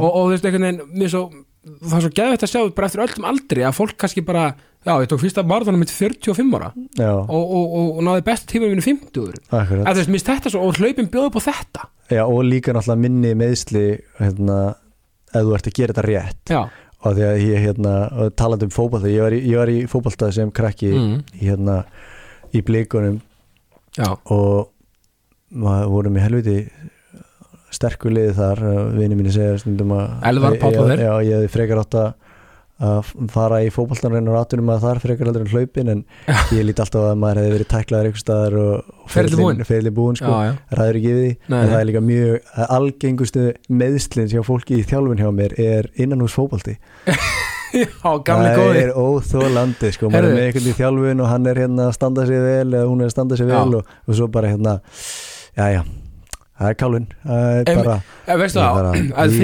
Og, 0.00 0.10
og 0.14 0.28
þú 0.28 0.30
veist, 0.34 0.44
einhvern 0.44 0.66
veginn 0.92 1.08
svo, 1.08 1.24
það 1.62 1.96
er 1.96 2.02
svo 2.02 2.10
geðvægt 2.18 2.42
að 2.42 2.50
sjá 2.52 2.74
bara 2.74 2.86
eftir 2.88 3.02
öllum 3.06 3.24
aldri 3.30 3.62
að 3.62 3.76
fólk 3.78 3.96
kannski 3.96 4.24
bara 4.26 4.54
já, 4.84 4.92
ég 4.98 5.06
tók 5.06 5.20
fyrsta 5.22 5.44
marathonum 5.46 5.78
mitt 5.78 5.90
45 5.94 6.50
ára. 6.58 6.72
Og, 7.30 7.30
og, 7.30 7.96
og, 7.98 8.02
náði 8.02 8.24
best 8.26 8.48
tíma 8.50 8.66
mínu 8.66 8.82
50 8.82 9.32
akkurat. 9.48 9.86
Að 9.86 9.94
þú 9.94 10.00
veist, 10.02 10.08
mér 10.10 10.18
finnst 10.18 10.30
þetta 10.32 10.50
svo, 10.50 10.60
og 10.66 10.74
hlaupin 10.74 11.08
bjóði 11.08 11.26
upp 11.30 11.38
á 11.38 11.42
þetta. 11.46 11.86
Já, 12.10 12.22
og 12.26 12.42
líka 12.44 12.74
náttúrulega 12.74 12.98
minni 12.98 13.34
meðsli 13.38 13.84
hérna, 14.18 14.74
ef 15.32 15.40
þú 15.46 15.54
ert 15.54 15.66
að 15.70 15.76
gera 15.78 15.92
þetta 15.94 16.04
rétt. 16.10 16.44
Já, 16.50 16.68
og 17.02 17.16
því 17.16 17.26
að 17.26 17.42
ég 17.42 17.64
hérna, 17.66 17.94
talandi 18.38 18.68
um 18.68 18.74
fótbolta 18.74 19.10
ég 19.10 19.24
var 19.24 19.34
í, 19.34 19.82
í 19.82 19.86
fótbolta 19.90 20.30
sem 20.34 20.52
krakki 20.54 20.92
mm, 20.94 21.14
hérna, 21.42 21.82
í 22.54 22.62
blikunum 22.66 23.20
já, 23.98 24.08
og 24.30 24.70
maður 25.52 25.94
vorum 25.96 26.18
í 26.18 26.22
helviti 26.24 26.58
sterkur 27.72 28.12
liði 28.14 28.34
þar. 28.36 28.60
Vini 28.96 29.16
mínu 29.18 29.32
segja 29.32 29.56
stundum 29.60 29.94
að 29.96 30.26
Elvar 30.28 30.56
ég, 30.56 30.62
þeir. 30.62 31.04
já, 31.06 31.12
ég 31.26 31.38
hefði 31.38 31.52
frekar 31.52 31.82
átt 31.82 31.98
að 31.98 32.10
að 32.82 33.12
fara 33.32 33.60
í 33.62 33.70
fótboltan 33.74 34.16
og 34.20 34.38
aðtunum 34.40 34.72
að 34.74 34.86
þar 34.86 35.00
frekar 35.04 35.30
heldur 35.30 35.44
en 35.46 35.52
hlaupin 35.52 35.92
en 35.92 36.02
ég 36.56 36.66
líti 36.66 36.82
alltaf 36.84 37.06
að 37.12 37.20
maður 37.22 37.40
hefði 37.42 37.54
verið 37.56 37.70
tæklaður 37.72 38.10
einhver 38.10 38.24
staðar 38.24 38.58
og, 38.62 38.90
ferli 39.12 39.94
búin 39.94 40.18
sko, 40.18 40.34
ræður 40.72 41.00
ekki 41.00 41.14
við 41.14 41.22
því. 41.22 41.32
Nei, 41.46 41.58
en 41.60 41.72
það 41.72 41.78
er 41.78 41.88
líka 41.90 42.04
mjög 42.08 42.52
algengustu 42.78 43.46
meðslinn 43.82 44.30
hjá 44.32 44.42
fólki 44.46 44.80
í 44.80 44.86
þjálfun 44.88 45.22
hjá 45.22 45.30
mér 45.38 45.56
er 45.62 45.90
innanhús 45.94 46.36
fótbolti. 46.36 46.78
Já, 47.72 48.10
gamli 48.26 48.50
það 48.52 48.78
er 48.82 48.90
óþólandi 49.00 49.92
sko, 49.96 50.10
maður 50.12 50.18
er 50.18 50.26
Heyrðu. 50.26 50.36
með 50.36 50.46
einhvern 50.48 50.68
í 50.68 50.74
þjálfun 50.76 51.22
og 51.24 51.30
hann 51.30 51.48
er 51.48 51.60
hérna 51.62 51.86
að 51.88 51.94
standa 51.96 52.26
sig 52.28 52.42
vel 52.44 52.66
eða 52.68 52.88
hún 52.90 53.00
er 53.00 53.08
að 53.08 53.14
standa 53.14 53.38
sig 53.40 53.48
vel 53.48 53.78
og, 53.78 53.94
og 54.04 54.18
svo 54.18 54.28
bara 54.32 54.50
hérna 54.52 54.74
já 55.56 55.64
já, 55.72 55.80
það 56.60 56.68
er 56.72 56.76
kálun 56.82 57.06
það 57.24 58.42
veistu 58.42 58.60
það 58.60 58.76
það, 58.76 58.76
er 58.76 58.76
bara 58.76 59.24
að 59.24 59.34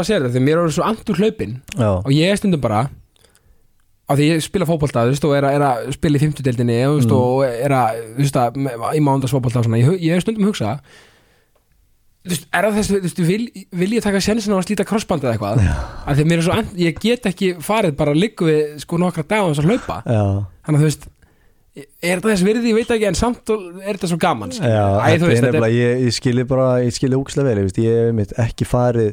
að 0.00 0.06
sér 0.10 0.20
þetta? 0.22 0.32
Þegar 0.36 0.46
mér 0.46 0.60
er 0.62 0.74
svo 0.76 0.86
andur 0.86 1.20
hlaupin 1.22 1.56
já, 1.76 1.90
og 1.96 2.12
ég 2.14 2.30
er 2.32 2.40
stundum 2.40 2.60
bara 2.66 2.84
af 4.06 4.20
því 4.20 4.26
ég 4.30 4.44
spila 4.44 4.68
veist, 5.16 5.24
og 5.26 5.32
er, 5.34 5.42
að- 5.48 5.56
er 5.58 5.64
að 5.66 5.88
spila 5.96 6.18
í 6.18 6.22
veist, 7.00 7.10
Mm. 7.10 7.16
og 7.18 7.42
er 7.66 7.72
að, 7.74 8.00
þú 8.14 8.22
veist, 8.22 8.36
að 8.38 8.94
í 8.94 9.00
svona, 9.66 9.80
ég, 9.82 9.96
ég 10.06 10.14
er 10.14 10.22
stundum 10.22 10.44
að 10.46 10.50
hugsa 10.52 10.76
þú 12.26 12.30
veist, 12.34 12.46
er 12.54 12.66
það 12.68 12.76
þess 12.78 12.90
þú 12.92 13.00
veist, 13.06 13.20
vil, 13.32 13.42
vil 13.82 13.90
ég 13.96 14.02
taka 14.06 14.20
sjensin 14.22 14.54
á 14.54 14.58
að 14.60 14.64
slíta 14.68 14.86
crossband 14.86 15.22
eða 15.26 15.34
eitthvað, 15.34 15.60
af 16.06 16.14
því 16.16 16.22
að 16.22 16.30
mér 16.30 16.38
er 16.38 16.46
svo 16.46 16.54
and, 16.60 16.72
ég 16.84 17.02
get 17.02 17.26
ekki 17.32 17.50
farið 17.62 17.96
bara 17.98 18.14
að 18.14 18.22
liggu 18.22 18.46
við 18.46 18.78
sko 18.84 18.98
nokkra 19.02 19.26
dag 19.26 19.42
á 19.42 19.46
þess 19.50 19.62
að 19.64 19.68
hlaupa, 19.72 19.98
já, 20.06 20.22
þannig 20.66 20.78
að 20.78 20.82
þú 20.84 20.88
veist 20.90 21.08
er 21.76 22.16
þetta 22.16 22.30
þess 22.32 22.44
virði, 22.46 22.70
ég 22.72 22.78
veit 22.78 22.92
ekki, 22.94 23.08
en 23.10 23.18
samt 23.18 23.52
er 23.52 23.96
þetta 23.98 24.08
svo 24.10 24.18
gaman, 24.22 24.54
já 24.56 24.84
Æ, 24.96 25.18
veist, 25.20 25.44
nefnilega 25.44 25.68
ég, 25.74 26.04
ég 26.06 26.16
skilji 26.16 26.46
bara, 26.48 26.68
ég 26.84 26.94
skilji 26.96 27.18
ógæslega 27.18 27.50
vel 27.50 27.64
ég, 27.66 27.80
ég 27.84 27.98
hef 28.06 28.14
mitt 28.16 28.32
ekki 28.46 28.68
farið 28.68 29.12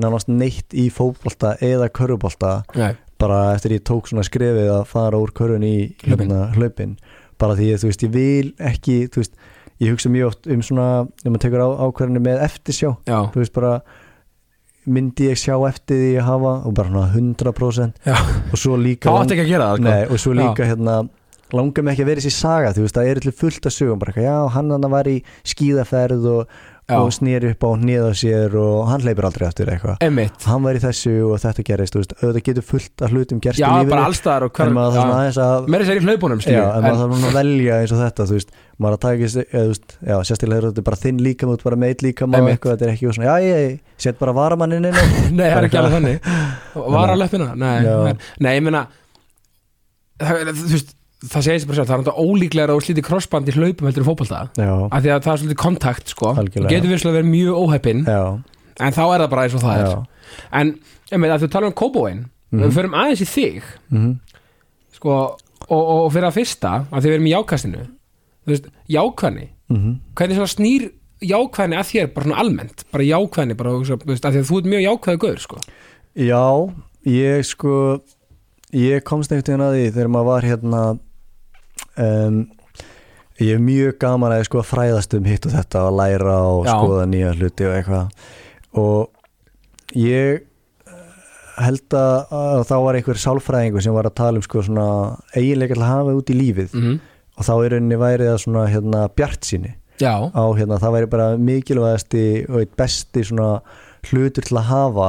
nánast 0.00 0.30
neitt 0.32 0.74
í 0.74 0.88
fótbolta 0.94 1.54
eða 1.62 1.90
körfubolta 1.94 2.52
Nei, 2.74 2.92
bara 3.20 3.40
eftir 3.54 3.76
ég 3.76 3.84
tók 3.86 4.08
svona 4.10 4.24
skrefið 4.26 4.72
að 4.74 4.84
fara 4.90 5.20
úr 5.20 5.30
körfun 5.36 5.66
í 5.66 5.74
Hlaupin. 6.02 6.30
hérna, 6.30 6.42
hlaupin. 6.56 6.96
bara 7.40 7.56
því 7.56 7.70
að 7.74 7.82
þú 7.84 7.90
veist, 7.90 8.04
ég 8.06 8.14
vil 8.16 8.52
ekki 8.70 8.96
þú 9.12 9.22
veist, 9.22 9.34
ég 9.80 9.94
hugsa 9.94 10.12
mjög 10.12 10.30
oft 10.32 10.48
um 10.50 10.62
svona 10.64 10.88
þegar 11.20 11.34
maður 11.34 11.44
tekur 11.46 11.62
á, 11.64 11.68
ákvarðinu 11.86 12.24
með 12.26 12.42
eftirsjá 12.48 12.90
já, 13.08 13.18
þú 13.32 13.42
veist 13.44 13.54
bara 13.56 13.74
myndi 14.90 15.28
ég 15.28 15.38
sjá 15.38 15.54
eftir 15.68 16.00
því 16.00 16.10
að 16.20 16.26
hafa 16.26 16.52
og 16.66 16.74
bara 16.76 16.90
svona 16.90 17.08
100% 17.12 18.08
já. 18.08 18.16
Og 18.50 18.58
svo 18.58 18.76
líka 18.80 19.12
átti 19.12 19.36
ekki 19.36 19.44
að 19.44 19.50
gera 19.52 19.66
það, 19.70 19.76
sko. 19.76 19.86
Nei, 19.86 20.04
og 20.08 20.22
svo 20.24 20.32
líka 20.36 20.66
hérna 20.68 20.94
langar 21.56 21.84
mig 21.86 21.94
ekki 21.94 22.04
að 22.06 22.10
vera 22.12 22.24
þessi 22.24 22.36
saga 22.36 22.74
þú 22.74 22.84
veist 22.86 22.98
það 22.98 23.08
er 23.10 23.20
allir 23.20 23.38
fullt 23.40 23.64
að 23.70 23.76
sögum 23.76 24.02
bara, 24.02 24.12
já 24.16 24.36
hann 24.56 24.74
hann 24.74 24.90
var 24.92 25.06
í 25.10 25.16
skíðaferð 25.48 26.24
og, 26.30 26.40
og 26.90 27.10
snýri 27.14 27.52
upp 27.54 27.62
á 27.62 27.70
á 27.70 28.10
sér 28.18 28.50
og 28.58 28.88
hann 28.90 29.02
hleypur 29.04 29.26
aldrei 29.28 29.46
aftur 29.46 29.70
eitthvað. 29.70 29.96
Hann 30.46 30.62
var 30.66 30.74
í 30.74 30.82
þessu 30.82 31.14
og 31.28 31.36
þetta 31.42 31.62
gerist 31.68 31.94
þú 31.94 32.00
veist, 32.02 32.14
auðvitað 32.18 32.46
getur 32.48 32.64
fullt 32.66 32.96
að 33.06 33.12
hlutum 33.14 33.38
gerst 33.44 33.60
já, 33.62 33.66
í 33.68 33.70
lífinu 33.76 33.92
bara 33.94 34.06
allstaðar 34.10 34.42
og 34.48 34.52
en 34.64 34.74
maður 34.74 34.94
þarf 34.98 35.12
aðeins 35.18 35.40
að 35.44 35.68
Mér 35.70 35.80
er 35.80 35.86
sér 35.90 35.98
í 36.00 36.04
hlaupunum, 36.06 36.40
já, 36.42 36.64
en 36.66 36.82
maður 36.86 37.00
þarf 37.04 37.14
að 37.30 37.38
velja 37.38 37.74
eins 37.78 37.92
og 37.94 38.00
þetta 38.02 38.22
þú 38.26 38.34
veist, 38.38 38.50
maður 38.80 38.94
að 38.96 39.02
taka 39.06 39.22
þú 39.30 39.74
sérstaklega 40.26 40.58
er 40.58 40.66
þetta 40.70 40.86
bara 40.90 41.00
þinn 41.04 41.18
líkam 41.24 41.52
út 41.54 41.62
bara 41.66 41.78
meitt 41.78 42.00
líkam 42.04 42.34
og 42.34 42.48
eitthvað, 42.50 42.72
þetta 42.74 42.86
er 42.88 42.92
ekki 42.96 43.06
svona, 43.14 43.28
já, 43.28 43.34
ég, 43.46 43.78
set 44.00 44.16
bara 44.18 44.34
varamanninn 44.34 44.88
inn 44.90 44.98
Nei, 45.38 45.46
það 45.46 45.58
er 45.60 45.64
ekki 45.68 45.78
alveg 45.84 45.94
það, 51.20 51.42
segir 51.46 51.60
sér 51.60 51.68
bara 51.70 51.76
sjálf 51.78 51.88
það 51.90 51.94
er 51.96 52.02
náttúrulega 52.02 52.24
ólíklega 52.26 52.74
að 52.74 52.84
slíti 52.86 53.04
crossband 53.04 53.48
í 53.50 53.54
hlaupum 53.56 53.86
heldur 53.90 54.04
í 54.04 54.08
fótbolta. 54.08 54.40
Já, 54.56 54.72
af 54.90 55.02
því 55.04 55.10
að 55.14 55.22
það 55.26 55.32
er 55.34 55.40
svolítið 55.42 55.60
kontakt 55.60 56.08
sko. 56.14 56.32
Algjörlega. 56.34 56.70
Þú 56.70 56.74
getur 56.76 56.92
visslega 56.94 57.16
verið 57.18 57.30
mjög 57.34 57.60
óheppin 57.64 58.04
já, 58.08 58.22
en 58.80 58.92
þá 58.96 59.02
er 59.14 59.20
það 59.24 59.30
bara 59.34 59.42
eins 59.44 59.54
og 59.58 59.64
það 59.64 59.80
já. 59.80 59.90
Er 59.90 60.60
en 60.60 60.72
ég 61.10 61.18
meina 61.20 61.34
að 61.36 61.44
þú 61.44 61.50
tala 61.56 61.66
um 61.66 61.72
kóbóin 61.76 62.24
Mhm. 62.50 62.62
við 62.64 62.72
förum 62.74 62.94
aðeins 62.98 63.20
í 63.22 63.26
þig. 63.30 63.62
Mhm, 63.90 64.14
sko, 64.96 65.10
og, 65.70 65.82
og 65.90 66.12
fyrir 66.12 66.26
að 66.26 66.34
fyrsta 66.40 66.72
að 66.90 67.02
þið 67.04 67.10
verum 67.14 67.26
í 67.28 67.34
jákastinu 67.36 67.82
þú 67.84 68.50
veist, 68.50 68.66
jákvæðni. 68.90 69.48
Mhm. 69.70 69.92
hvernig 70.16 70.34
svona 70.40 70.54
snýr 70.56 70.90
jákvæðni 71.22 71.76
að 71.78 71.90
þér 71.92 72.14
bara 72.14 72.24
svona 72.26 72.40
almennt, 72.40 72.84
bara 72.90 73.04
jákvæðni 73.04 73.56
bara, 73.56 73.70
þú 73.70 74.00
veist, 74.08 74.24
að 74.24 74.32
því 74.34 74.40
að 74.40 74.48
þú 74.50 74.58
ert 74.58 74.70
mjög 74.72 74.82
jákvæðu 74.88 75.18
Já, 82.00 82.40
ég 83.40 83.54
að 83.54 83.56
er 83.56 83.64
mjög 83.64 83.98
gaman 84.02 84.34
að 84.34 84.44
sko 84.50 84.62
fræðast 84.66 85.16
um 85.16 85.26
hitt 85.28 85.48
og 85.48 85.56
þetta 85.56 85.86
og 85.88 85.98
læra 86.00 86.38
og 86.50 86.66
Já. 86.68 86.74
skoða 86.76 87.06
nýja 87.10 87.34
hluti 87.38 87.68
og 87.68 87.76
eitthvað. 87.78 88.26
Og 88.80 89.96
ég 89.98 90.42
held 91.60 91.96
að, 91.96 92.34
að 92.40 92.66
þá 92.70 92.76
var 92.84 92.96
einhver 92.96 93.18
sálfræðingur 93.20 93.84
sem 93.84 93.96
var 93.96 94.08
að 94.08 94.18
tala 94.22 94.40
um 94.40 94.44
sko 94.44 94.62
svona 94.64 94.90
eiginleika 95.36 95.76
til 95.76 95.84
að 95.84 95.90
hafa 95.92 96.18
út 96.20 96.32
í 96.32 96.36
lífið. 96.40 96.76
Mm 96.76 97.00
og 97.40 97.46
þá 97.48 97.52
er 97.56 97.72
rauninni 97.74 98.00
væri 98.00 98.26
það 98.28 98.42
svona 98.44 98.64
hérna 98.68 99.04
bjart 99.16 99.46
síni 99.48 99.74
Já, 100.00 100.14
á 100.32 100.44
hérna, 100.56 100.78
það 100.80 100.94
væri 100.96 101.08
bara 101.12 101.28
mikilvægasti 101.40 102.24
og 102.48 102.62
eitt 102.62 102.76
besti 102.78 103.24
svona 103.28 103.50
hlutur 104.08 104.46
til 104.46 104.56
að 104.56 104.68
hafa 104.70 105.08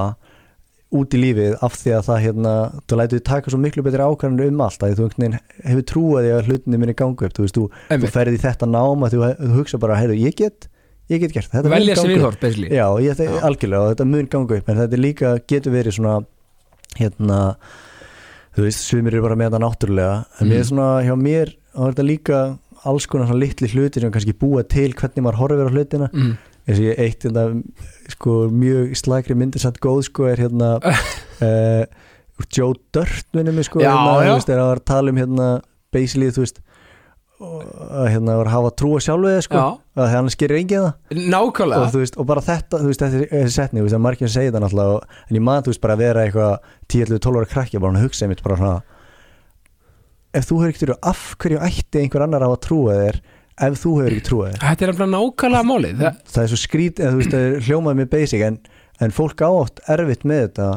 út 0.91 1.13
í 1.15 1.19
lífið 1.21 1.53
af 1.63 1.75
því 1.79 1.91
að 1.95 2.01
það 2.09 2.17
hérna, 2.25 2.53
þú 2.89 2.97
lætur 2.99 3.21
taka 3.29 3.51
svo 3.53 3.59
miklu 3.63 3.83
betri 3.85 4.03
ákvæmur 4.03 4.47
um 4.49 4.61
allt 4.65 4.83
að 4.83 4.97
þú 4.99 5.29
hefur 5.63 5.85
trúið 5.91 6.25
því 6.27 6.31
að 6.35 6.49
hlutinni 6.51 6.79
minni 6.81 6.95
gangu 6.99 7.27
upp 7.27 7.35
þú 7.37 7.45
veist, 7.45 7.55
þú, 7.55 7.69
þú 8.03 8.09
ferði 8.11 8.35
í 8.35 8.41
þetta 8.43 8.67
nám 8.67 9.05
að 9.07 9.15
þú, 9.15 9.21
þú 9.39 9.51
hugsa 9.61 9.79
bara, 9.79 9.95
heyrðu, 10.01 10.17
ég 10.19 10.35
get 10.35 10.67
ég 11.11 11.19
get 11.23 11.31
gert, 11.35 11.49
þetta 11.51 11.67
mun 11.71 11.75
velja 11.77 11.95
upp. 11.95 12.07
viðhorf, 12.11 12.39
basically 12.41 12.69
Já, 12.75 12.85
ég, 13.03 13.17
Já. 13.23 13.39
algjörlega 13.47 13.81
og 13.85 13.93
þetta 13.95 14.05
mun 14.11 14.27
ganga 14.31 14.57
upp 14.59 14.69
en 14.71 14.77
þetta 14.83 14.97
er 14.99 15.03
líka, 15.07 15.31
getur 15.47 15.73
verið 15.75 15.95
svona 15.97 16.17
hérna 16.99 17.39
þú 18.55 18.65
veist, 18.67 18.83
sumir 18.91 19.15
eru 19.15 19.23
bara 19.25 19.37
með 19.39 19.49
þetta 19.51 19.63
náttúrulega 19.63 20.15
en 20.41 20.47
mér 20.47 20.51
Mhm. 20.51 20.59
er 20.59 20.69
svona, 20.69 20.89
hjá 21.07 21.15
mér 21.19 21.53
þá 21.75 21.81
er 21.87 21.93
þetta 21.93 22.07
líka 22.07 22.39
alls 22.83 23.05
konar 23.07 23.27
svona 23.29 23.39
litli 23.45 23.67
hlutir 23.71 24.01
sem 24.01 24.11
kannski 24.11 24.33
búa 24.33 24.63
til 24.67 24.91
hvernig 24.93 25.23
maður 25.23 25.39
horfir 25.39 25.67
á 25.67 25.71
hlutina 25.71 26.09
mm. 26.11 26.37
Eins 26.67 26.77
og 26.77 26.85
ég 26.85 26.99
eitt 27.01 27.25
hérna, 27.25 27.45
sko, 28.13 28.37
mjög 28.53 28.95
slagri 28.99 29.37
myndir 29.37 29.63
satt 29.63 29.79
góð 29.83 30.03
sko, 30.09 30.27
er 30.31 30.41
hérna 30.43 30.75
uh, 30.81 31.85
Joe 32.55 32.73
Dirt 32.93 33.27
minnum 33.37 33.57
mig 33.57 33.67
sko, 33.69 33.81
Já, 33.83 33.91
hérna, 33.93 34.19
já. 34.25 34.35
veist, 34.37 34.51
er 34.53 34.61
að 34.63 34.83
tala 34.89 35.13
um 35.13 35.19
hérna, 35.21 35.47
basically, 35.93 36.29
þú 36.33 36.45
veist 36.45 36.61
og, 37.41 37.65
að 37.89 38.07
hérna, 38.13 38.37
var 38.37 38.49
að 38.49 38.55
hafa 38.55 38.71
trú 38.77 38.93
að 38.97 39.05
sjálfu 39.07 39.33
þið 39.33 39.43
sko, 39.47 39.65
að 39.97 40.09
hann 40.13 40.29
skerir 40.29 40.59
engið 40.61 40.83
það. 40.85 40.91
Og, 41.11 41.21
Nákvæmlega 41.33 41.91
þú 41.93 42.01
veist, 42.03 42.17
og 42.21 42.27
bara 42.29 42.43
þetta, 42.45 42.81
þú 42.81 42.91
veist, 42.91 43.05
þessi, 43.05 43.53
setni 43.55 43.85
að 43.85 44.03
margir 44.05 44.29
segja 44.31 44.53
það 44.53 44.65
náttúrulega 44.65 44.97
og, 44.97 45.19
en 45.27 45.39
ég 45.39 45.45
man, 45.47 45.65
þú 45.65 45.73
veist, 45.73 45.81
bara 45.81 45.97
að 45.97 46.03
vera 46.05 46.25
eitthvað 46.27 46.73
10-12 46.93 47.41
ára 47.41 47.51
krakki, 47.55 47.81
bara 47.81 47.93
hann 47.93 48.01
að 48.01 48.05
hugsa 48.05 48.27
einmitt 48.27 48.43
bara 48.45 48.59
svona 48.61 48.75
ef 50.31 50.47
þú 50.47 50.61
hefur 50.61 50.71
ekki 50.71 50.85
trú 50.85 50.97
af 51.11 51.23
hverju 51.41 51.61
ætti 51.65 52.01
einhver 52.01 52.25
annar 52.25 52.45
á 52.47 52.49
að 52.51 52.61
trúa 52.63 52.97
þér 52.99 53.17
ef 53.67 53.77
þú 53.81 53.93
hefur 53.99 54.15
ekki 54.15 54.25
þér. 54.31 54.57
Þetta 54.61 54.85
er 54.85 54.91
nefnilega 54.91 55.11
nákvæmlega 55.15 55.67
málið. 55.69 56.01
Það, 56.01 56.19
það 56.33 56.43
er 56.43 56.51
svo 56.51 56.59
skrít, 56.61 57.01
eða 57.01 57.11
þú 57.11 57.21
veist, 57.21 57.35
það 57.35 57.45
er 57.47 57.67
hljómað 57.67 57.99
með 57.99 58.09
basic 58.15 58.45
en, 58.47 58.57
en 59.01 59.15
fólk 59.15 59.43
átt 59.47 59.81
erfitt 59.95 60.27
með 60.27 60.43
þetta 60.45 60.67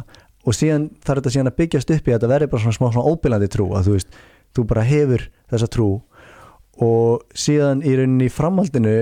og 0.44 0.56
síðan 0.56 0.88
þarf 1.04 1.22
þetta 1.22 1.34
síðan 1.34 1.50
að 1.50 1.58
byggjast 1.60 1.92
upp 1.94 2.08
í 2.08 2.12
að 2.12 2.18
þetta 2.18 2.32
verði 2.34 2.50
bara 2.52 2.64
svona 2.64 2.78
smá 2.78 2.86
svona 2.90 3.12
óbylandi 3.14 3.50
trú 3.52 3.68
að 3.72 3.88
þú 3.88 3.96
veist, 3.96 4.18
þú 4.54 4.66
bara 4.72 4.86
hefur 4.88 5.28
þessa 5.52 5.70
trú. 5.72 5.90
Og 6.84 7.38
síðan 7.38 7.84
í 7.86 7.94
rauninni 7.96 8.28
í 8.28 8.34
framhaldinu 8.34 8.96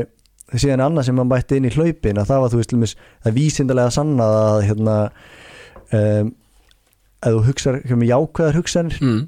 síðan 0.52 0.84
annað 0.84 1.08
sem 1.08 1.16
maður 1.16 1.32
bætti 1.32 1.58
inn 1.58 1.68
í 1.68 1.72
hlaupin 1.72 2.20
að 2.20 2.28
það 2.28 2.42
var 2.42 2.52
þú 2.52 2.60
veist, 2.60 2.74
lumis, 2.76 2.94
það 3.24 3.36
vísindalega 3.38 3.94
sannað 3.94 4.38
að 4.42 4.64
hérna 4.68 4.96
um, 5.96 6.32
að 7.22 7.38
þú 7.38 7.44
hérna 7.88 8.08
jákvæðar 8.10 8.58
hugsanir 8.58 8.98
mm. 9.00 9.20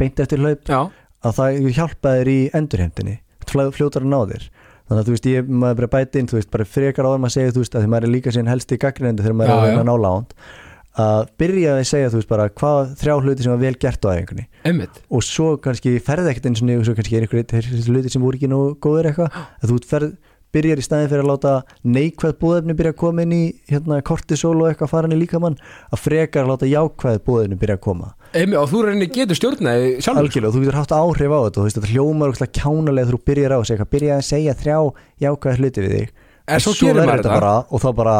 beint 0.00 0.20
eftir 0.20 0.42
hlaup 0.42 0.68
Já, 0.68 0.80
að 1.24 1.36
það 1.38 1.70
hjálpa 1.78 2.14
þér 2.18 2.32
í 2.32 2.38
endurheimtinni 3.50 3.76
fljótar 3.76 4.06
að 4.06 4.12
ná 4.12 4.20
þér 4.30 4.48
þannig 4.90 5.00
að 5.00 5.06
þú 5.06 5.14
veist, 5.14 5.28
ég 5.30 5.50
maður 5.50 5.78
bara 5.80 5.92
bæti 5.94 6.20
inn 6.20 6.30
þú 6.30 6.38
veist, 6.40 6.50
bara 6.50 6.66
frekar 6.66 7.06
áður 7.06 7.22
maður 7.22 7.30
að 7.30 7.36
segja, 7.36 7.54
þú 7.54 7.62
veist, 7.62 7.76
að 7.76 7.84
því 7.84 7.90
maður 7.92 8.06
er 8.08 8.12
líka 8.14 8.34
sín 8.34 8.50
helst 8.50 8.74
í 8.74 8.80
gaggrindu 8.80 9.22
þegar 9.22 9.36
maður 9.38 9.50
Já, 9.50 9.54
er 9.54 9.60
að 9.60 9.70
reyna 9.70 9.84
að 9.84 9.90
ná 9.90 10.06
lánt 10.06 10.34
að 11.00 11.28
byrja 11.38 11.74
að 11.76 11.84
segja, 11.86 12.08
þú 12.10 12.18
veist, 12.18 12.30
bara 12.30 12.48
hvað 12.50 12.94
þrjá 12.98 13.12
hluti 13.22 13.44
sem 13.44 13.52
var 13.54 13.60
vel 13.60 13.76
gert 13.78 14.02
á 14.04 14.08
æfingunni. 14.10 14.46
Einmitt. 14.66 14.98
Og 15.14 15.22
svo 15.22 15.52
kannski 15.62 15.92
ferði 16.02 16.32
ekkert 16.32 16.48
eins 16.50 16.62
og 16.64 16.66
niður 16.66 16.82
og 16.82 16.88
svo 16.88 16.96
kannski 16.98 17.16
er 17.16 17.26
einhverjir 17.28 17.86
hluti 17.86 18.10
sem 18.10 18.24
voru 18.24 18.40
ekki 18.40 18.50
nú 18.50 18.58
góður 18.82 19.12
eitthvað, 19.12 19.38
að 19.62 19.70
þú 19.70 19.78
ferð 19.92 20.16
byrjar 20.54 20.82
í 20.82 20.84
staðin 20.84 21.10
fyrir 21.10 21.24
að 21.24 21.30
láta 21.30 21.52
neikvæð 21.86 22.36
búðefni 22.40 22.76
byrja 22.78 22.94
að 22.94 23.00
koma 23.04 23.24
inn 23.24 23.34
í 23.36 23.42
hérna, 23.70 24.00
kortisol 24.06 24.56
og 24.58 24.70
eitthvað 24.70 24.92
faran 24.92 25.14
í 25.14 25.20
líkamann 25.20 25.58
að 25.90 26.02
frekar 26.02 26.48
láta 26.48 26.68
jákvæð 26.68 27.20
búðefni 27.26 27.58
byrja 27.60 27.78
að 27.78 27.84
koma 27.86 28.10
Einmitt, 28.30 28.58
og 28.60 28.68
þú 28.70 28.80
reynir 28.86 29.10
getur 29.10 29.38
stjórnaði 29.38 29.86
sjálfur 30.04 30.26
algjörlega 30.28 30.54
þú 30.54 30.60
getur 30.62 30.78
haft 30.78 30.92
áhrif 30.94 31.32
á 31.34 31.38
þetta. 31.40 31.50
Og 31.50 31.56
þú 31.56 31.64
veist 31.66 31.78
þetta 31.80 31.90
hljómar 31.90 32.30
úrslega 32.30 32.54
kjánalega 32.60 33.08
þegar 33.08 33.16
þú 33.16 33.26
byrjar 33.30 33.54
á 33.54 33.58
að 33.58 33.66
segja 33.70 33.86
byrja 33.94 34.18
að 34.18 34.28
segja 34.28 34.54
þrjá 34.60 34.76
jákvæð 35.24 35.60
hluti 35.60 35.84
við 35.84 35.94
þig. 35.96 36.12
En 36.50 36.62
svo 36.62 36.74
gerir 36.78 37.00
verður 37.00 37.20
þetta 37.20 37.34
bara 37.34 37.54
og 37.66 37.82
þá 37.82 37.88
bara 37.98 38.16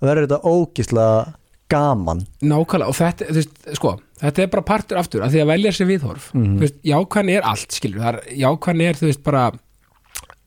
verður 0.00 0.26
þetta 0.28 0.54
ógislega 0.54 1.34
gaman. 1.70 2.22
Nákvæmlega, 2.42 2.90
og 2.90 2.98
þetta, 2.98 3.30
þú 3.30 3.40
veist, 3.40 3.58
sko 3.78 3.96
þetta 4.20 4.44
er 4.44 4.52
bara 4.54 4.66
partur 4.70 5.00
aftur, 5.00 5.24
að 5.24 5.34
því 5.34 5.42
að 5.42 5.50
velja 5.52 5.74
sér 5.74 5.90
viðhorf. 5.90 6.30
Þú 6.34 6.62
veist, 6.62 6.78
jákvæðan 6.86 7.34
er 7.34 7.50
allt, 7.50 7.74
skilur. 7.74 8.20
Jákvæðan 8.30 8.86
er, 8.86 8.98
þú 9.00 9.10
veist, 9.10 9.22
bara 9.26 9.44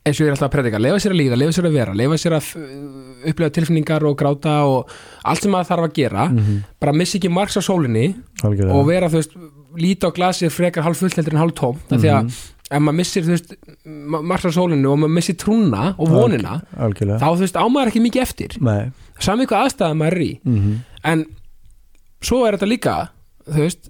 eins 0.03 0.17
og 0.19 0.25
ég 0.25 0.29
er 0.29 0.33
alltaf 0.35 0.49
að 0.49 0.53
predika, 0.57 0.79
lefa 0.83 0.99
sér 0.99 1.13
að 1.15 1.19
líða, 1.21 1.37
lefa 1.39 1.55
sér 1.55 1.67
að 1.69 1.75
vera 1.77 1.93
lefa 1.95 2.17
sér 2.19 2.33
að 2.37 2.47
uh, 2.59 2.63
upplega 3.31 3.53
tilfinningar 3.55 4.03
og 4.09 4.17
gráta 4.19 4.55
og 4.67 4.89
allt 5.23 5.41
sem 5.45 5.51
maður 5.53 5.69
þarf 5.71 5.85
að 5.87 5.93
gera 5.99 6.25
bara 6.83 6.93
missi 6.99 7.19
ekki 7.21 7.31
margs 7.31 7.55
á 7.55 7.61
sólinni 7.63 8.09
algjörlega. 8.43 8.73
og 8.75 8.87
vera, 8.89 9.07
þú 9.09 9.21
veist, 9.21 9.37
líta 9.79 10.09
á 10.11 10.15
glasið 10.17 10.51
frekar 10.53 10.83
hálf 10.83 10.99
fullt 10.99 11.15
heldur 11.17 11.33
en 11.37 11.41
hálf 11.45 11.55
tóm 11.55 11.77
mm 11.79 12.01
því 12.03 12.11
að 12.17 12.33
ef 12.73 12.81
maður 12.81 12.97
missir, 12.97 13.23
þú 13.23 13.33
veist, 13.35 13.55
ma- 13.85 14.21
margs 14.33 14.45
á 14.49 14.51
sólinu 14.55 14.91
og 14.91 14.99
maður 15.03 15.13
missir 15.13 15.35
trúna 15.37 15.93
og 15.97 16.09
vonina 16.09 16.53
algjörlega. 16.77 17.19
þá, 17.21 17.27
þú 17.37 17.43
veist, 17.45 17.57
á 17.59 17.65
maður 17.69 17.91
ekki 17.93 18.01
mikið 18.07 18.21
eftir. 18.23 18.55
Sami 19.19 19.45
hvað 19.45 19.67
aðstæða 19.67 19.97
maður 19.99 20.17
er 20.17 20.23
í. 20.25 20.31
Mm 20.43 20.79
en 21.03 21.25
svo 22.23 22.45
er 22.47 22.55
þetta 22.55 22.67
líka 22.71 22.93
þú 23.45 23.59
veist 23.65 23.89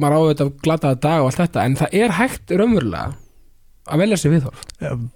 maður 0.00 0.16
á 0.16 0.20
þetta 0.32 0.46
glataða 0.64 1.00
dag 1.04 1.20
og 1.20 1.26
allt 1.30 1.40
þetta 1.44 1.64
en 1.68 1.76
það 1.76 1.96
er 2.00 2.14
hægt 2.18 2.54
raunverulega 2.56 3.12
að 3.88 4.00
velja 4.04 4.16
sér 4.20 4.32
viðhorf 4.34 4.62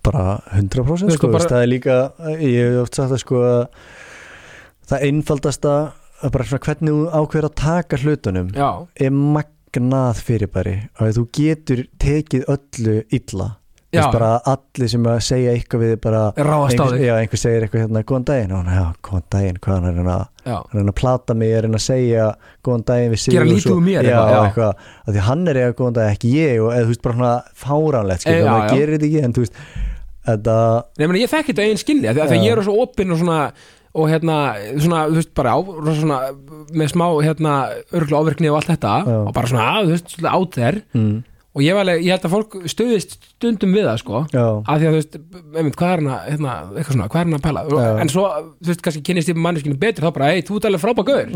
bara 0.04 0.24
100% 0.56 1.08
Þú 1.08 1.16
sko, 1.16 1.30
bara- 1.32 1.48
það 1.52 1.62
er 1.62 1.70
líka 1.72 1.96
ég 2.42 2.58
hef 2.58 2.82
oft 2.82 2.98
sagt 2.98 3.12
það 3.14 3.22
sko 3.24 3.42
að 3.48 3.62
það 4.88 5.06
einfaldasta 5.08 5.74
að 6.22 6.32
bara 6.34 6.44
svona 6.48 6.64
hvernig 6.66 6.94
þú 6.96 7.02
ákveður 7.20 7.48
að 7.48 7.56
taka 7.62 8.00
hlutunum 8.02 8.48
já, 8.56 8.68
er 8.98 9.10
magnað 9.14 10.22
fyrirbæri. 10.26 10.76
Og 10.98 11.12
þú 11.14 11.24
getur 11.38 11.82
tekið 12.02 12.46
öllu 12.54 12.96
illa 13.14 13.48
Já. 13.97 14.11
bara 14.12 14.30
allir 14.45 14.89
sem 14.93 15.07
að 15.09 15.18
segja 15.24 15.53
eitthvað 15.57 15.80
við 15.84 15.93
bara 16.05 16.22
einhver, 16.36 16.97
já, 17.01 17.12
einhver 17.22 17.41
segir 17.41 17.64
eitthvað 17.64 17.82
hérna, 17.86 18.03
góðan 18.05 18.26
daginn 18.28 18.53
og 18.53 18.59
hann, 18.61 18.74
já, 18.76 18.86
góðan 19.09 19.24
daginn, 19.32 19.61
hvað 19.64 19.74
hann 19.78 19.89
er 19.89 20.01
að 20.03 20.11
að 20.12 20.24
já, 20.45 20.57
hann 20.59 20.74
er 20.74 20.82
að 20.82 20.91
að 20.93 20.99
plata 21.01 21.34
mig, 21.41 21.53
er 21.57 21.64
að 21.68 21.78
að 21.78 21.84
segja 21.86 22.26
góðan 22.68 22.84
daginn 22.91 23.14
við 23.14 23.22
sig 23.22 23.32
Gera 23.39 23.49
lítið 23.49 23.72
úr 23.72 23.80
mér 23.86 24.03
já, 24.05 24.18
já. 24.18 24.41
eitthvað, 24.43 24.84
að 25.07 25.16
því 25.16 25.24
hann 25.30 25.49
er 25.49 25.61
eitthvað 25.62 25.78
góðan 25.80 25.97
dag 26.01 26.12
ekki 26.12 26.34
ég 26.36 26.61
og 26.61 26.68
eða 26.74 26.84
þú 26.84 26.93
veist 26.93 27.03
bara 27.09 27.16
svona 27.18 27.32
fáránlegt 27.64 28.20
skil, 28.26 28.34
Eh, 28.34 28.43
já, 28.45 28.51
það 28.53 28.61
já. 28.61 28.76
gerir 28.76 28.93
þetta 28.99 29.09
ekki 29.09 29.24
en 29.24 29.32
þú 29.39 29.41
veist 29.47 29.57
þetta, 30.28 30.57
Nei, 30.99 31.07
meni, 31.09 31.24
ég 31.24 31.32
þekki 31.32 31.53
þetta 31.55 31.64
eigin 31.64 31.82
skilni 31.86 32.09
því 32.12 32.20
að 32.26 32.36
Já. 32.36 32.45
ég 32.45 32.53
er 32.59 32.62
svo 32.68 32.76
opinn 32.84 33.12
og 33.16 33.18
svona 33.24 33.41
og 33.99 34.05
hérna, 34.12 34.34
svona, 34.76 35.07
þú 35.09 35.16
veist, 35.16 35.32
bara 35.34 35.57
á 35.57 35.59
svona, 35.64 36.18
með 36.76 36.93
smá, 36.93 37.07
hérna 37.24 37.55
og 41.59 41.64
ég, 41.64 41.78
alveg, 41.82 42.04
ég 42.06 42.14
held 42.14 42.26
að 42.28 42.34
fólk 42.36 42.52
stuðist 42.70 43.16
stundum 43.32 43.72
við 43.74 43.88
það, 43.88 43.96
sko. 44.04 44.20
Já, 44.30 44.44
að 44.46 44.82
því 44.82 44.88
að 44.88 44.94
þú 44.94 45.00
veist, 45.00 45.16
einmitt, 45.59 45.78
hvað 45.80 45.90
er 45.94 46.02
hann 46.02 46.11
að 46.14 46.28
hérna, 46.28 46.54
eitthvað 46.70 46.94
svona, 46.94 47.09
hvað 47.11 47.20
er 47.20 47.28
hann 47.28 47.38
að 47.38 47.44
pæla? 47.48 47.64
Já. 47.68 47.88
en 48.04 48.12
svo, 48.12 48.26
þú 48.62 48.70
veist, 48.70 48.84
kannski 48.86 49.02
kynnist 49.09 49.32
ég 49.32 49.40
manneskinu 49.42 49.78
betri 49.82 50.06
þá 50.06 50.14
bara, 50.14 50.30
hei, 50.30 50.44
þú 50.46 50.61
ert 50.61 50.68
alveg 50.70 50.84
frábæk 50.84 51.11
gaur. 51.11 51.34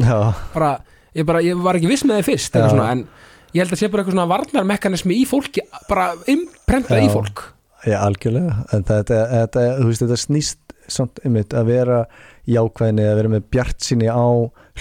Bara, 0.54 0.70
ég 1.18 1.28
bara, 1.28 1.42
ég 1.42 1.64
var 1.66 1.80
ekki 1.80 1.90
viss 1.90 2.06
með 2.06 2.20
þið 2.22 2.28
fyrst 2.30 2.60
svona, 2.62 2.88
en 2.94 3.04
ég 3.52 3.64
held 3.64 3.74
að 3.74 3.82
sé 3.82 3.90
bara 3.90 4.04
eitthvað 4.04 4.16
svona 4.16 4.30
varnarmekanismi 4.30 5.18
í 5.18 5.26
fólki, 5.28 5.66
bara 5.90 6.12
imprentað 6.30 7.02
í 7.02 7.10
fólk. 7.12 7.46
Já, 7.82 7.98
algjörlega. 8.06 8.60
En 8.70 8.84
þetta, 8.86 9.22
þetta, 9.32 9.64
þú 9.80 9.88
veist, 9.88 10.04
þetta 10.04 10.20
snýst 10.22 10.76
samt 10.92 11.22
einmitt 11.26 11.54
að 11.56 11.70
vera 11.72 12.02
jákvæðinni 12.50 13.06
að 13.06 13.16
vera 13.20 13.32
með 13.32 13.48
bjart 13.54 13.86
síni 13.86 14.10
á 14.10 14.26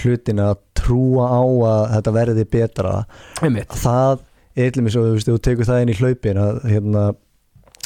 hlutina 0.01 0.51
að 0.53 0.61
trúa 0.77 1.27
á 1.29 1.41
að 1.41 1.81
þetta 1.95 2.13
verði 2.15 2.45
betra. 2.55 2.93
Einmitt, 3.41 3.73
það 3.81 4.21
eitthvað 4.55 4.85
mér 4.85 4.95
svo, 4.95 5.03
þú 5.07 5.13
veist, 5.17 5.29
þú 5.29 5.37
tekur 5.47 5.69
það 5.69 5.83
inn 5.83 5.93
í 5.93 5.99
hlaupin 5.99 6.41
að 6.41 6.63
hérna 6.71 7.03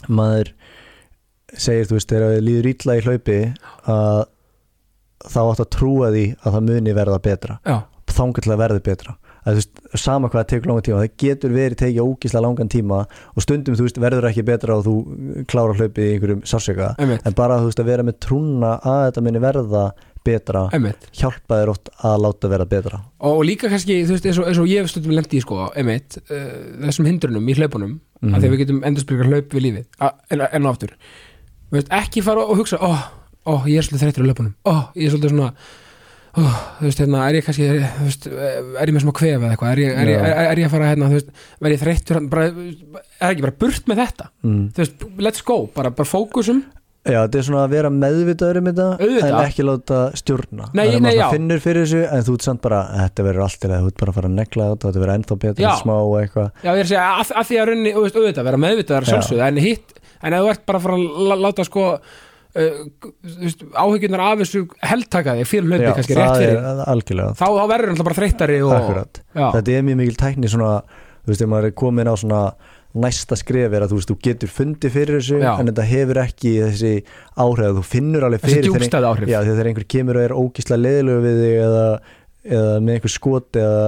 maður 0.09 0.53
segir, 1.55 1.89
þú 1.89 1.97
veist, 1.99 2.09
þegar 2.11 2.31
það 2.31 2.47
líður 2.47 2.71
illa 2.71 2.95
í 2.95 3.03
hlaupi 3.05 3.37
að 3.95 4.23
þá 5.25 5.37
átt 5.43 5.61
að 5.63 5.69
trúa 5.73 6.09
því 6.13 6.25
að 6.41 6.57
það 6.57 6.65
muni 6.71 6.95
verða 6.97 7.21
betra. 7.29 7.59
Að 7.65 8.15
verði 8.61 8.81
betra. 8.85 9.15
Að 9.45 9.53
þú 9.53 9.61
veist, 9.61 9.79
sama 10.01 10.29
hvað 10.29 10.39
það 10.41 10.49
tekur 10.51 10.69
langan 10.71 10.85
tíma 10.87 10.99
það 11.03 11.15
getur 11.21 11.51
verið 11.53 11.77
tekið 11.81 12.05
ógíslega 12.09 12.43
langan 12.45 12.71
tíma 12.73 12.99
og 13.05 13.43
stundum, 13.45 13.75
þú 13.77 13.85
veist, 13.85 13.99
verður 14.01 14.27
ekki 14.31 14.45
betra 14.47 14.77
og 14.79 14.85
þú 14.87 14.95
klárar 15.51 15.77
hlaupið 15.77 16.05
í 16.07 16.13
einhverjum 16.15 16.41
sársöka 16.49 16.95
en 16.97 17.37
bara, 17.37 17.59
þú 17.61 17.69
veist, 17.69 17.81
að 17.83 17.91
vera 17.91 18.05
með 18.07 18.17
trúna 18.25 18.71
að 18.81 19.03
þetta 19.11 19.25
muni 19.27 19.43
verða 19.43 19.83
betra 20.25 20.63
einmitt. 20.73 21.05
hjálpa 21.15 21.59
þér 21.61 21.71
oft 21.75 21.91
að 22.05 22.17
láta 22.25 22.49
verða 22.51 22.67
betra. 22.71 22.99
Og 23.29 23.43
líka 23.47 23.69
kannski, 23.71 23.99
þú 24.07 24.15
veist, 24.17 24.25
eins 24.31 24.39
og, 24.41 24.47
eins 24.49 24.59
og 24.63 24.67
ég 24.71 24.81
hef 24.83 24.89
stundum 24.91 25.13
lendi 25.15 25.37
í, 25.39 25.43
sko, 25.45 25.69
einmitt, 25.77 26.17
uh, 26.25 26.49
þessum 26.87 27.09
hindrunum 27.11 27.47
í 27.51 27.57
hlaupunum, 27.59 27.95
mm 27.99 28.01
Mhm. 28.25 28.33
að 28.33 28.41
því 28.41 28.47
að 28.47 28.53
við 28.55 28.61
getum 28.63 28.83
endurspyrka 28.87 29.25
hlaup 29.29 29.49
við 29.53 29.61
lífið, 29.67 29.85
A, 30.01 30.11
en, 30.31 30.41
en 30.41 30.65
aftur. 30.65 30.93
Veist, 31.71 31.89
ekki 31.93 32.23
fara 32.23 32.41
og 32.45 32.57
hugsa 32.57 32.77
ó, 32.79 32.89
ó, 33.45 33.53
ég 33.69 33.77
er 33.77 33.83
svolítið 33.85 34.05
þreytur 34.05 34.23
á 34.25 34.29
löpunum 34.31 34.53
ó, 34.65 34.73
ég 34.95 35.05
er 35.05 35.11
svolítið 35.11 35.33
svona 35.35 35.49
þú 36.35 36.83
veist, 36.87 36.99
hérna, 36.99 37.19
er 37.29 37.37
ég 37.37 37.45
kannski 37.45 37.63
er, 37.69 37.83
veist, 38.03 38.25
er 38.27 38.89
ég 38.89 38.95
með 38.95 39.03
smá 39.05 39.13
kvef 39.15 39.35
eða 39.37 39.51
eitthvað? 39.55 39.71
Er, 39.71 39.95
er, 39.95 40.09
er, 40.15 40.39
er 40.51 40.61
ég 40.63 40.67
að 40.67 40.73
fara, 40.73 40.89
hérna, 40.91 41.07
þú 41.11 41.19
veist 41.19 41.29
verð 41.63 41.75
ég 41.75 41.83
þreytur, 41.83 42.17
hérna, 42.17 42.31
bara, 42.33 42.47
er 43.21 43.29
ekki 43.35 43.45
bara 43.45 43.55
burt 43.63 43.87
með 43.91 44.01
þetta? 44.01 44.27
Mm. 44.43 44.63
þú 44.75 44.81
veist, 44.83 45.05
let's 45.27 45.45
go, 45.47 45.57
bara, 45.75 45.91
bara 45.95 46.09
fókusum 46.09 46.63
Já, 47.05 47.19
þetta 47.19 47.37
er 47.37 47.43
svona 47.45 47.63
að 47.67 47.73
vera 47.75 47.89
meðvitaður 47.93 48.57
um 48.57 48.67
þetta 48.71 48.85
en 49.05 49.35
ekki 49.43 49.65
láta 49.67 49.97
stjórna. 50.17 50.69
Nei, 50.73 50.87
Þannig 50.87 50.95
að 50.95 50.95
nei, 50.95 51.05
maður 51.05 51.19
svona 51.19 51.35
finnur 51.35 51.61
fyrir 51.61 51.83
þessu 51.85 51.99
en 52.09 52.25
þú 52.25 52.37
ert 52.37 52.45
samt 52.47 52.61
bara, 52.63 52.79
þetta 53.03 53.25
verður 53.27 53.45
allt 53.45 53.59
til 53.61 53.69
að 53.69 53.83
þú 53.83 53.91
ert 53.91 53.99
bara 54.01 54.13
að 54.13 54.17
fara 54.17 54.31
að 54.31 54.37
negla 54.39 54.69
þetta, 54.71 54.87
þetta 54.87 55.03
verður 55.03 55.15
ennþá 55.15 55.37
betur 55.43 55.67
en 55.69 55.81
smá 55.83 55.93
og 55.95 56.15
eitthvað. 56.23 56.47
Já, 56.65 56.69
ég 56.71 56.79
er 56.81 56.87
að 56.87 56.89
segja, 56.89 57.03
að, 57.11 57.33
að 57.41 57.49
því 57.51 57.59
að 57.61 57.69
runni, 57.69 57.93
auðvitað, 57.99 58.47
vera 58.49 58.61
meðvitaðar 58.65 59.05
Já. 59.05 59.11
sjálfsögðu, 59.13 59.43
en 59.45 59.61
hitt, 59.61 59.93
en 60.25 60.37
ef 60.37 60.41
þú 60.41 60.49
ert 60.55 60.65
bara 60.65 60.81
að 60.81 60.87
fara 60.87 60.97
að 60.97 61.45
láta 61.45 61.67
sko 61.69 61.85
uh, 61.93 62.81
áhyggjurnar 63.85 64.25
af 64.25 64.41
þessu 64.41 64.63
heldtaka 64.81 65.37
þig 65.39 65.49
fyrir 65.51 65.69
hluti, 65.69 65.89
kannski 65.91 66.17
rétt 66.17 66.31
það 66.31 66.41
fyrir 66.41 66.57
er 66.57 66.83
algjörlega. 66.89 67.37
þá, 67.37 67.45
þá 67.45 67.65
verður 67.75 67.91
hann 67.93 68.07
bara 68.09 68.17
þreyttari 68.21 68.61
og, 68.65 68.71
þetta 69.35 69.77
er 69.77 69.85
mjög 69.91 70.01
mikil 70.01 70.17
tækni 70.25 70.49
svona, 70.49 70.73
þú 71.21 71.35
veist, 71.35 71.45
er 72.95 73.01
næsta 73.05 73.35
skref 73.39 73.73
er 73.75 73.83
að 73.85 73.91
þú 73.93 73.99
veist, 73.99 74.09
þú 74.11 74.17
getur 74.27 74.51
fundið 74.55 74.93
fyrir 74.95 75.19
þessu 75.19 75.39
Já. 75.43 75.51
en 75.59 75.69
þetta 75.71 75.85
hefur 75.91 76.19
ekki 76.23 76.51
þessi 76.63 76.93
áhrif 77.45 77.75
þú 77.79 77.83
finnur 77.91 78.25
alveg 78.29 78.41
þessi 78.41 78.55
fyrir 78.55 78.65
þegar- 78.69 78.79
djúbstæði 78.85 79.09
áhrif. 79.11 79.27
Já, 79.33 79.39
þegar 79.49 79.69
einhver 79.71 79.87
kemur 79.95 80.15
og 80.19 80.23
er 80.29 80.35
ógísla 80.39 80.77
leiðilegu 80.79 81.25
við 81.25 81.39
þig 81.43 81.55
eða, 81.65 81.85
eða 82.55 82.73
með 82.85 82.93
einhver 82.99 83.13
skot 83.15 83.59
eða 83.61 83.85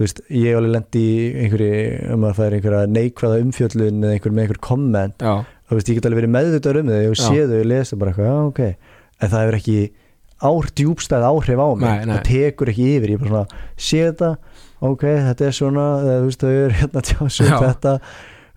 þú 0.00 0.04
veist, 0.06 0.20
ég 0.32 0.56
alveg 0.56 0.72
lendi 0.74 1.06
einhverju, 1.44 2.12
um 2.14 2.22
að 2.24 2.36
færa 2.40 2.56
einhverja 2.58 2.86
neikvæða 2.88 3.40
umfjöllun 3.44 3.98
eða 4.04 4.12
einhver 4.16 4.32
með 4.32 4.44
einhver 4.46 4.60
komment. 4.64 5.18
Já, 5.20 5.34
þú 5.68 5.76
veist, 5.76 5.88
ég 5.90 5.98
get 6.00 6.06
alveg 6.08 6.20
verið 6.22 6.34
meðvitaður 6.36 6.80
um 6.80 6.88
þig 6.94 7.08
og 7.10 7.18
Já. 7.18 7.24
sé 7.26 7.42
þau 7.50 7.58
og 7.60 7.66
lesa 7.70 7.96
bara 8.00 8.10
eitthvað, 8.14 8.30
já, 8.30 8.38
ok. 8.48 8.60
En 9.20 9.28
það 9.28 9.42
hefur 9.44 9.58
ekki 9.60 9.78
ár, 10.40 10.70
djúbstæð 10.80 11.26
áhrif 11.28 11.60
á 11.60 11.68
mig. 11.76 11.84
Nei, 11.84 12.04
nei. 12.08 12.14
það 12.16 12.22
tekur 12.30 12.70
ekki 12.72 12.86
yfir, 12.96 13.10
ég 13.12 13.20
bara 13.20 13.28
svona 13.28 13.44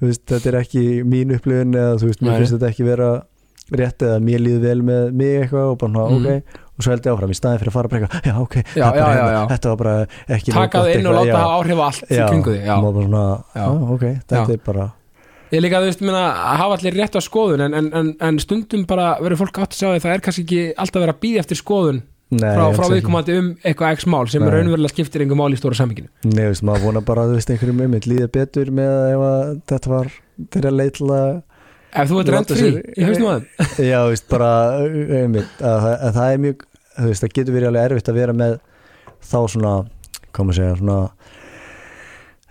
veist, 0.09 0.23
hérna 0.25 0.37
að 0.37 0.39
þetta 0.39 0.51
er 0.53 0.57
ekki 0.63 0.83
mín 1.13 1.35
upplifun 1.37 1.73
eða 1.79 1.95
þú 2.01 2.09
veist, 2.11 2.21
mér 2.25 2.37
finnst 2.41 2.55
þetta 2.57 2.69
ekki 2.73 2.87
vera 2.87 3.09
rétt 3.73 4.03
eða 4.03 4.19
mér 4.19 4.41
líður 4.43 4.61
vel 4.67 4.81
með 4.83 5.11
mig 5.13 5.35
eitthvað 5.43 5.69
og 5.71 5.77
bara, 5.79 6.07
Mhm. 6.09 6.25
ok, 6.25 6.59
og 6.73 6.83
svo 6.83 6.91
held 6.91 7.05
ég 7.07 7.13
áfram 7.13 7.31
í 7.33 7.37
staðin 7.37 7.59
fyrir 7.61 7.71
að 7.71 7.77
fara 7.77 7.87
bara 7.93 8.01
eitthvað, 8.01 8.25
já, 8.27 8.35
ok, 8.41 8.55
Já, 8.75 8.83
þetta, 8.83 8.97
já, 8.97 9.07
já, 9.13 9.23
hérna, 9.23 9.47
þetta 9.53 9.69
var 9.69 9.77
bara 9.83 9.95
ekki 10.37 10.51
taka 10.57 10.81
það 10.83 10.95
inn 10.97 11.07
og 11.07 11.15
láta 11.19 11.37
það 11.37 11.53
áhrif 11.57 11.79
allt 11.87 12.03
í 12.03 12.19
kringu 12.27 12.51
því, 12.53 12.59
svona, 13.07 13.23
já, 13.55 13.65
ok, 13.95 14.03
þetta 14.27 14.53
er 14.57 14.61
bara 14.65 14.91
ég 15.53 15.61
líka, 15.61 15.79
þú 15.83 15.85
veist, 15.91 16.01
minna, 16.01 16.23
að 16.33 16.57
hafa 16.63 16.77
allir 16.79 16.95
rétt 16.97 17.15
á 17.15 17.21
skoðun 17.21 17.61
en, 17.61 17.73
en, 17.77 17.89
en, 17.93 18.07
en 18.19 18.39
stundum 18.41 18.85
bara 18.89 19.17
verður 19.21 19.37
fólk 19.45 19.59
átt 19.61 19.75
að 19.75 19.79
sjá 19.83 19.87
því 19.93 20.01
það 20.01 20.13
er 20.17 20.23
kannski 20.25 20.43
ekki 20.47 20.61
alltaf 20.81 21.01
verið 21.03 21.13
að 21.13 21.21
býða 21.23 21.43
eftir 21.43 21.59
skoðun 21.61 22.01
Nei, 22.33 22.51
frá, 22.57 22.65
frá 22.77 22.89
viðkomandi 22.93 23.37
um 23.39 23.47
eitthvað 23.61 23.97
x 23.97 24.05
mál 24.09 24.25
sem 24.31 24.41
Nei. 24.43 24.47
er 24.49 24.57
raunverulega 24.57 24.93
skiptir 24.93 25.23
einhver 25.23 25.39
mál 25.39 25.53
í 25.53 25.59
stóra 25.59 25.77
saminginu 25.77 26.09
Nei, 26.29 26.45
veist, 26.49 26.65
maður 26.65 26.87
vona 26.89 27.03
bara 27.05 27.25
að 27.25 27.33
þú 27.33 27.39
veist 27.39 27.53
einhverjum 27.53 27.81
einmitt 27.85 28.07
líða 28.09 28.29
betur 28.33 28.71
með 28.73 28.93
að 28.93 29.25
að 29.27 29.51
þetta 29.71 29.91
var 29.93 30.11
þeirra 30.55 30.73
leitla 30.73 31.19
ef 31.93 32.09
þú 32.09 32.21
ert 32.23 32.31
rent 32.33 32.53
frí, 32.55 32.69
ég 32.97 33.09
hefst 33.09 33.21
nú 33.21 33.29
að 33.29 33.47
já, 33.91 33.97
veist, 34.09 34.29
bara 34.31 34.51
einmitt, 35.21 35.59
að, 35.61 35.89
að 35.93 36.17
það 36.17 36.31
er 36.31 36.43
mjög 36.47 36.65
þú 36.97 37.09
veist, 37.11 37.25
það 37.25 37.35
getur 37.37 37.57
verið 37.57 37.69
alveg 37.71 37.89
erfitt 37.91 38.11
að 38.13 38.19
vera 38.21 38.37
með 38.43 38.57
þá 39.23 39.37
svona, 39.55 39.75
maður 40.39 40.57
segja 40.59 40.79
svona 40.79 40.97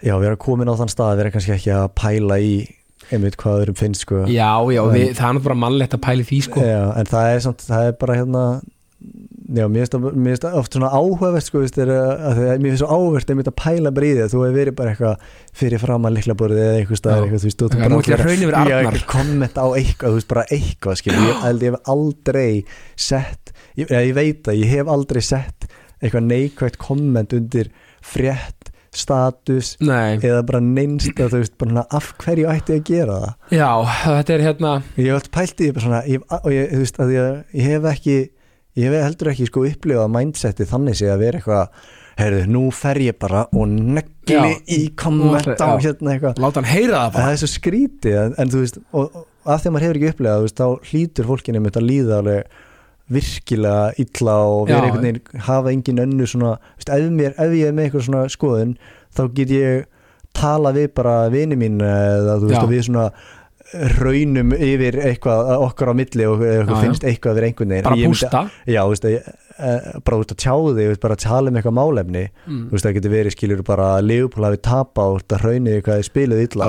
já, 0.03 0.14
vera 0.22 0.39
komin 0.41 0.70
á 0.70 0.74
þann 0.78 0.93
stað, 0.93 1.18
vera 1.20 1.35
kannski 1.35 1.57
ekki 1.57 1.74
að 1.74 1.91
pæla 1.99 2.39
í 2.43 2.55
einmitt 3.12 3.37
hvað 3.41 3.62
öðrum 3.62 3.76
finnst 3.78 4.07
sko. 4.07 4.22
Já, 4.30 4.51
já, 4.72 4.80
En- 4.83 4.95
við, 4.95 5.11
það 5.18 5.37
er 5.37 5.45
bara 5.47 5.59
mannlegt 5.59 5.97
að 5.97 6.03
pæli 6.07 6.26
því 6.28 6.39
sko. 6.47 6.62
Já, 6.64 6.83
en 6.99 7.11
það 7.11 7.30
er 7.33 7.43
samt, 7.45 7.64
það 7.68 7.89
er 7.89 7.97
bara 8.01 8.16
hérna 8.18 8.45
já, 9.53 9.64
mér 9.68 9.82
finnst 9.84 9.94
það- 9.94 10.16
mér 10.16 10.30
finnst 10.32 10.44
það 10.46 10.57
oft 10.61 10.76
svona 10.76 10.90
áhugavert 10.96 11.46
sko, 11.46 11.61
veist, 11.62 11.78
er, 11.82 11.92
að, 11.92 12.12
að, 12.30 12.40
mér 12.62 12.70
finnst 12.72 12.82
svo 12.82 12.88
áhugavert 12.96 13.32
einmitt 13.34 13.50
að 13.53 13.57
pæla 13.62 13.92
bara 13.96 14.07
í 14.09 14.12
því 14.16 14.22
að 14.24 14.32
þú 14.32 14.40
hefur 14.42 14.57
verið 14.59 14.76
bara 14.80 14.92
eitthvað 14.94 15.26
fyrir 15.62 15.82
fram 15.82 16.09
að 16.09 16.16
liklaborðið 16.18 16.62
eða 16.62 16.78
einhver 16.80 16.96
Já. 16.96 17.03
staðar 17.03 17.22
eitthvað, 17.26 17.42
þú 17.42 17.48
veist, 17.50 17.59
þú 17.62 17.68
Það 17.72 17.76
er 17.76 17.78
bara 17.82 18.00
ekki 18.03 18.16
að 18.16 18.62
Arnar. 18.62 18.82
einhver 18.82 19.07
komment 19.12 19.57
á 19.61 19.66
eitthvað, 19.76 20.09
þú 20.09 20.18
veist, 20.20 20.30
bara 20.32 20.44
eitthvað 20.50 20.98
skil, 21.03 21.12
ég 21.12 21.42
held 21.46 21.62
ég 21.62 21.72
hef 21.76 21.92
aldrei 21.96 22.64
sett, 22.96 23.53
ég, 23.76 23.86
eða 23.92 24.05
ég 24.09 24.14
veit 24.18 24.42
að 24.53 24.61
ég 24.62 24.74
hef 24.76 24.92
aldrei 24.96 25.22
sett 25.22 25.68
eitthvað 26.03 26.28
neikvægt 26.32 26.78
komment 26.82 27.32
undir 27.36 27.68
frétt 28.03 28.70
status 28.92 29.76
nei, 29.80 30.18
eða 30.20 30.42
bara 30.44 30.61
neinst 30.61 31.16
að 31.16 31.30
þú 31.32 31.38
veist, 31.40 31.55
bara 31.61 31.84
af 31.96 32.11
hverju 32.20 32.48
ætti 32.53 32.74
ég 32.76 32.82
að 32.82 32.88
gera 32.90 33.14
það 33.22 33.57
já, 33.57 33.70
þetta 34.05 34.34
er 34.36 34.44
hérna 34.46 34.72
ég 34.98 35.07
hef 35.09 35.14
alltaf 35.16 35.32
pælt 35.38 35.62
í 35.64 35.70
því 35.72 36.00
ég, 36.12 36.26
og 36.38 36.48
ég, 36.53 36.66
þú 36.74 36.80
veist, 36.82 37.00
að 37.00 37.12
ég, 37.14 37.38
ég 37.57 37.70
hef 37.70 37.88
ekki 37.92 38.16
ég 38.79 38.89
hef 38.89 39.05
heldur 39.07 39.33
ekki 39.33 39.49
sko 39.51 39.66
upplifað 39.68 40.14
mindseti 40.14 40.68
þannig 40.68 40.97
sé 40.99 41.11
að 41.12 41.27
vera 41.27 41.41
eitthvað 41.41 41.91
heyrðu, 42.20 42.41
nú 42.53 42.62
fer 42.77 43.01
ég 43.03 43.18
bara 43.20 43.47
og 43.57 43.68
negli 43.73 44.55
í 44.68 44.81
komment 44.99 45.49
á 45.59 45.68
hérna 45.81 46.14
eitthvað. 46.14 46.41
Láta 46.43 46.61
hann 46.61 46.68
heyra 46.70 47.05
það 47.07 47.14
bara. 47.14 47.23
Það 47.23 47.33
er 47.33 47.41
svo 47.43 47.51
skrítið 47.53 48.18
en, 48.23 48.35
en 48.43 48.53
þú 48.53 48.64
veist, 48.64 48.83
og, 48.93 49.16
og 49.16 49.55
af 49.55 49.62
því 49.62 49.70
að 49.70 49.75
maður 49.75 49.87
hefur 49.87 50.01
ekki 50.01 50.12
upplegað 50.12 50.43
þú 50.43 50.49
veist, 50.49 50.61
þá 50.61 50.91
hlýtur 50.91 51.31
fólkinni 51.31 51.62
með 51.62 51.73
þetta 51.73 51.85
líða 51.87 52.20
alveg 52.23 52.61
virkilega 53.12 53.87
illa 54.01 54.35
og 54.49 54.68
vera 54.70 54.89
einhvern 54.89 55.07
veginn 55.09 55.47
hafa 55.49 55.73
engin 55.73 56.03
önnu 56.05 56.29
svona, 56.31 56.53
þú 56.77 56.83
veist, 56.83 56.93
ef, 56.95 57.09
mér, 57.18 57.35
ef 57.35 57.57
ég 57.59 57.68
er 57.70 57.77
með 57.77 57.89
eitthvað 57.89 58.07
svona 58.09 58.23
skoðun, 58.33 58.77
þá 59.12 59.23
get 59.37 59.55
ég 59.57 59.89
tala 60.37 60.73
við 60.73 60.93
bara 60.97 61.16
vini 61.33 61.59
mín 61.61 61.81
eða 61.85 62.39
þú 62.41 62.49
veist, 62.49 62.61
Já. 62.61 62.62
og 62.62 62.73
við 62.73 62.85
svona 62.89 63.09
raunum 63.73 64.53
yfir 64.57 64.99
eitthvað 65.01 65.53
okkar 65.68 65.93
á 65.93 65.95
milli 65.97 66.27
og 66.29 66.43
eitthvað 66.45 66.77
já. 66.77 66.83
finnst 66.85 67.07
eitthvað 67.09 67.39
við 67.39 67.47
einhvern 67.49 67.73
veginn. 67.73 67.87
Bara 67.87 67.97
myndi- 67.97 68.11
bústa 68.12 68.43
Já, 68.68 68.81
þú 68.83 68.93
veist, 68.93 69.07
ég, 69.09 69.29
eh, 69.59 70.01
bara 70.05 70.18
út 70.18 70.33
að 70.33 70.41
tjáðu 70.43 70.73
þig, 70.77 70.83
þú 70.83 70.91
veist, 70.93 71.03
bara 71.03 71.16
að 71.16 71.23
tala 71.25 71.51
um 71.51 71.57
eitthvað 71.57 71.77
málefni 71.79 72.25
mm. 72.29 72.62
þú 72.68 72.77
veist, 72.77 72.87
það 72.87 72.97
getur 72.99 73.14
verið 73.14 73.37
skilur 73.37 73.62
bara 73.66 73.87
að 73.97 74.07
Leopold 74.11 74.49
hafi 74.49 74.61
tapa 74.68 75.07
og 75.09 75.20
þetta 75.23 75.41
raunið 75.43 75.79
eitthvað 75.79 76.05
spiluð 76.09 76.43
illa. 76.47 76.68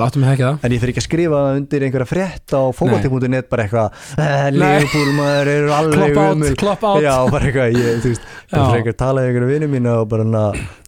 En 0.62 0.74
ég 0.74 0.80
fyrir 0.82 0.94
ekki 0.94 1.02
að 1.02 1.08
skrifa 1.08 1.42
undir 1.54 1.86
einhverja 1.88 2.08
frétt 2.08 2.56
á 2.56 2.62
fókbalti.net 2.74 3.50
bara 3.52 3.66
eitthvað 3.66 3.88
eh. 4.18 4.48
Leopold 4.54 5.12
maður 5.18 5.52
eru 5.54 5.74
alveg 5.74 6.14
klopp 6.14 6.24
átt, 6.24 6.56
klopp 6.64 6.88
átt 6.92 7.04
Já, 7.04 7.16
bara 7.30 7.50
eitthvað, 7.50 7.78
ég, 7.78 8.00
þú 8.04 8.14
veist 8.14 8.24
að 8.54 10.04
bara, 10.08 10.32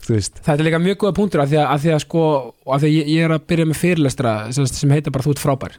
Þetta 0.07 0.54
er 0.57 0.66
líka 0.68 0.80
mjög 0.82 0.98
góða 1.02 1.14
punktur 1.16 1.42
af 1.42 1.50
því 1.50 1.59
að, 1.61 1.66
af 1.74 1.82
því 1.82 1.92
að 1.94 2.00
sko, 2.04 2.22
af 2.76 2.82
því 2.82 2.88
að 2.90 2.94
ég, 2.96 3.11
ég 3.14 3.26
er 3.26 3.34
að 3.36 3.46
byrja 3.52 3.66
með 3.70 3.80
fyrirlestra 3.80 4.34
sem, 4.57 4.68
sem 4.70 4.94
heita 4.94 5.12
bara 5.14 5.26
þú 5.26 5.34
ert 5.34 5.42
frábær. 5.42 5.76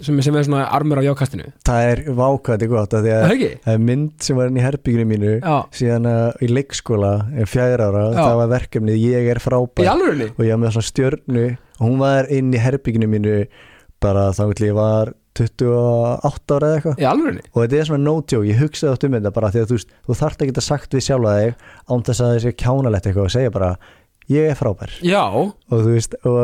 Sem, 0.00 0.22
sem 0.24 0.38
er 0.40 0.48
svona 0.48 0.64
armur 0.76 1.02
á 1.02 1.06
jákastinu 1.06 1.50
það 1.66 1.90
er 1.90 2.02
vákvæði 2.20 2.70
gott 2.72 2.96
Það 2.96 3.10
að 3.12 3.44
er 3.74 3.84
mynd 3.84 4.14
sem 4.24 4.38
var 4.38 4.50
inn 4.50 4.58
í 4.60 4.64
herbygginu 4.64 5.06
mínu 5.10 5.34
Já, 5.36 5.56
síðan 5.76 6.10
í 6.42 6.50
leikskóla 6.50 7.12
eh, 7.34 7.46
fjögur 7.50 7.84
ára, 7.88 8.04
Já. 8.12 8.20
það 8.22 8.40
var 8.40 8.52
verkefnið 8.56 9.00
Ég 9.02 9.30
er 9.34 9.42
frábær. 9.42 9.86
Og 10.32 10.42
ég 10.46 10.54
var 10.54 10.62
með 10.62 10.76
svona 10.76 10.90
stjörnu 10.90 11.46
og 11.76 11.84
hún 11.84 11.98
var 12.00 12.30
inn 12.32 12.54
í 12.54 12.60
herbygginu 12.60 13.08
mínu 13.12 13.38
bara 14.02 14.30
þá 14.36 14.46
vil 14.52 14.68
ég 14.70 14.76
var 14.76 15.12
28 15.40 16.56
ára 16.56 16.68
eða 16.70 16.76
eitthvað. 16.80 17.00
Og 17.52 17.62
þetta 17.64 17.78
er 17.80 17.88
svona 17.90 18.04
no 18.04 18.14
joke, 18.22 18.46
ég 18.50 18.60
hugsaði 18.62 18.92
átt 18.96 19.06
um 19.08 19.16
þetta 19.16 19.32
bara 19.36 19.50
því 19.54 19.62
að 19.64 19.72
þú, 19.72 19.78
þú 20.08 20.18
þarft 20.20 20.44
ekki 20.46 20.54
að 20.56 20.66
sagt 20.66 20.96
við 20.96 21.04
sjálfa 21.08 21.34
þig 21.40 21.66
án 21.92 22.06
þess 22.08 22.20
að 22.26 22.30
það 22.32 22.40
sé 22.46 22.54
kjánalegt 22.64 23.08
eitthvað 23.10 23.26
og 23.28 23.34
segja 23.36 23.54
bara, 23.56 23.70
ég 24.32 24.50
er 24.52 24.58
frábær. 24.58 24.94
Já, 25.06 25.22
og 25.26 25.76
þú 25.76 25.90
veist 25.96 26.16
og, 26.24 26.40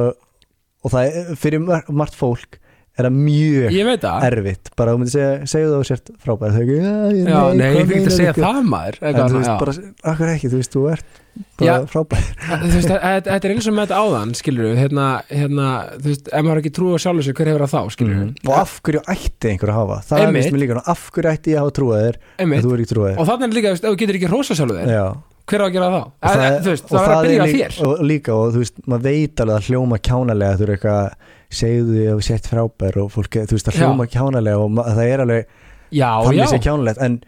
og 0.83 0.95
það 0.97 1.09
er, 1.23 1.33
fyrir 1.43 1.65
mar- 1.65 1.89
margt 2.03 2.19
fólk 2.19 2.59
er 3.01 3.07
það 3.09 3.17
mjög 3.17 3.99
það. 4.03 4.25
erfitt. 4.29 4.71
Bara 4.77 4.93
þú 4.93 5.01
myndir 5.01 5.15
segja, 5.17 5.47
segja 5.49 5.71
þú 5.73 5.83
sért 5.89 6.11
frábær 6.21 6.53
þau 6.53 6.63
ekki, 6.63 6.77
já, 6.77 6.93
Já, 7.33 7.41
nei, 7.57 7.69
ég 7.79 7.87
fikk 7.89 7.99
ekki 8.03 8.11
að 8.13 8.17
segja 8.19 8.35
ykkur?" 8.35 8.45
það 8.51 8.67
maður. 8.69 8.99
En 9.09 9.21
þú 9.23 9.39
veist 9.41 9.55
bara, 9.63 9.77
akkur 10.13 10.33
ekki, 10.35 10.51
þú 10.53 10.61
veist, 10.61 10.77
þú 10.77 10.83
ert 10.93 11.22
veist, 12.75 12.91
þetta 12.91 13.39
er 13.39 13.53
eins 13.55 13.69
og 13.71 13.77
með 13.77 13.87
þetta 13.87 14.01
áðan 14.03 14.33
skilur 14.37 14.75
hérna, 14.77 15.07
hérna 15.31 15.69
þú 15.97 16.11
veist, 16.11 16.29
ef 16.29 16.45
maður 16.45 16.61
ekki 16.61 16.73
trúið 16.77 16.97
á 16.97 17.03
sjálfur 17.05 17.27
sig, 17.27 17.37
hver 17.39 17.51
hefur 17.53 17.65
það 17.65 17.73
þá 17.73 17.95
skilur 17.97 18.19
við, 18.19 18.33
og 18.45 18.57
af 18.59 18.75
hverju 18.85 19.03
ætti 19.15 19.53
einhver 19.53 19.73
að 19.73 19.79
hafa? 19.79 19.99
Það 20.09 20.19
er 20.19 20.27
Einmitt. 20.27 20.39
mist 20.39 20.55
mér 20.55 20.63
líka, 20.63 20.85
af 20.93 21.05
hverju 21.15 21.33
ætti 21.33 21.55
ég 21.55 21.59
að 21.59 21.65
hafa 21.65 21.77
trúað 21.79 22.05
þér 22.05 22.19
einmitt. 22.45 22.67
þú 22.67 22.75
er 22.75 22.83
ekki 22.83 22.93
trúað 22.93 23.23
og 23.23 23.31
þannig 23.31 23.49
er 23.49 23.57
líka, 23.59 23.75
þú 23.81 23.95
getur 24.03 24.21
ekki 24.21 24.33
rosa 24.33 24.59
sjálfur 24.59 24.81
þér 24.83 24.93
já. 24.93 25.07
hver 25.49 25.65
á 25.65 25.67
að 25.67 25.75
gera 25.79 25.91
það? 25.97 26.07
Þá? 26.13 26.29
Og 26.29 26.45
eh, 26.45 26.59
þú 26.61 26.73
veist, 26.75 26.87
það 26.93 27.09
verður 27.09 27.17
að 27.17 27.27
byrja 27.29 27.49
er 27.49 27.57
þér. 27.57 27.81
og 27.89 28.07
líka 28.13 28.37
og 28.37 28.53
þú 28.53 28.65
veist, 28.67 28.85
maður 28.85 29.09
veit 29.09 29.45
alveg 29.47 29.57
að 29.57 29.71
hljóma 29.71 30.03
kjánalega 30.11 30.61
þú 30.61 30.67
eru 30.69 30.77
eitthvað, 30.77 31.29
segðu 31.53 31.97
því 31.97 32.07
að 32.13 32.23
sett 32.29 32.49
frábær 32.49 33.03
og 33.03 33.13
fólk, 33.13 33.41
þú 33.49 33.57
veist, 33.57 33.69
að 33.73 33.81
hljóma 33.81 34.09
kjánalega 34.13 34.63
og 34.63 34.81
það 34.83 35.05
er 35.09 35.25
alveg, 35.27 35.59
Já, 35.93 36.09
já, 36.33 36.47
kjánalegt 36.57 37.03
en 37.05 37.19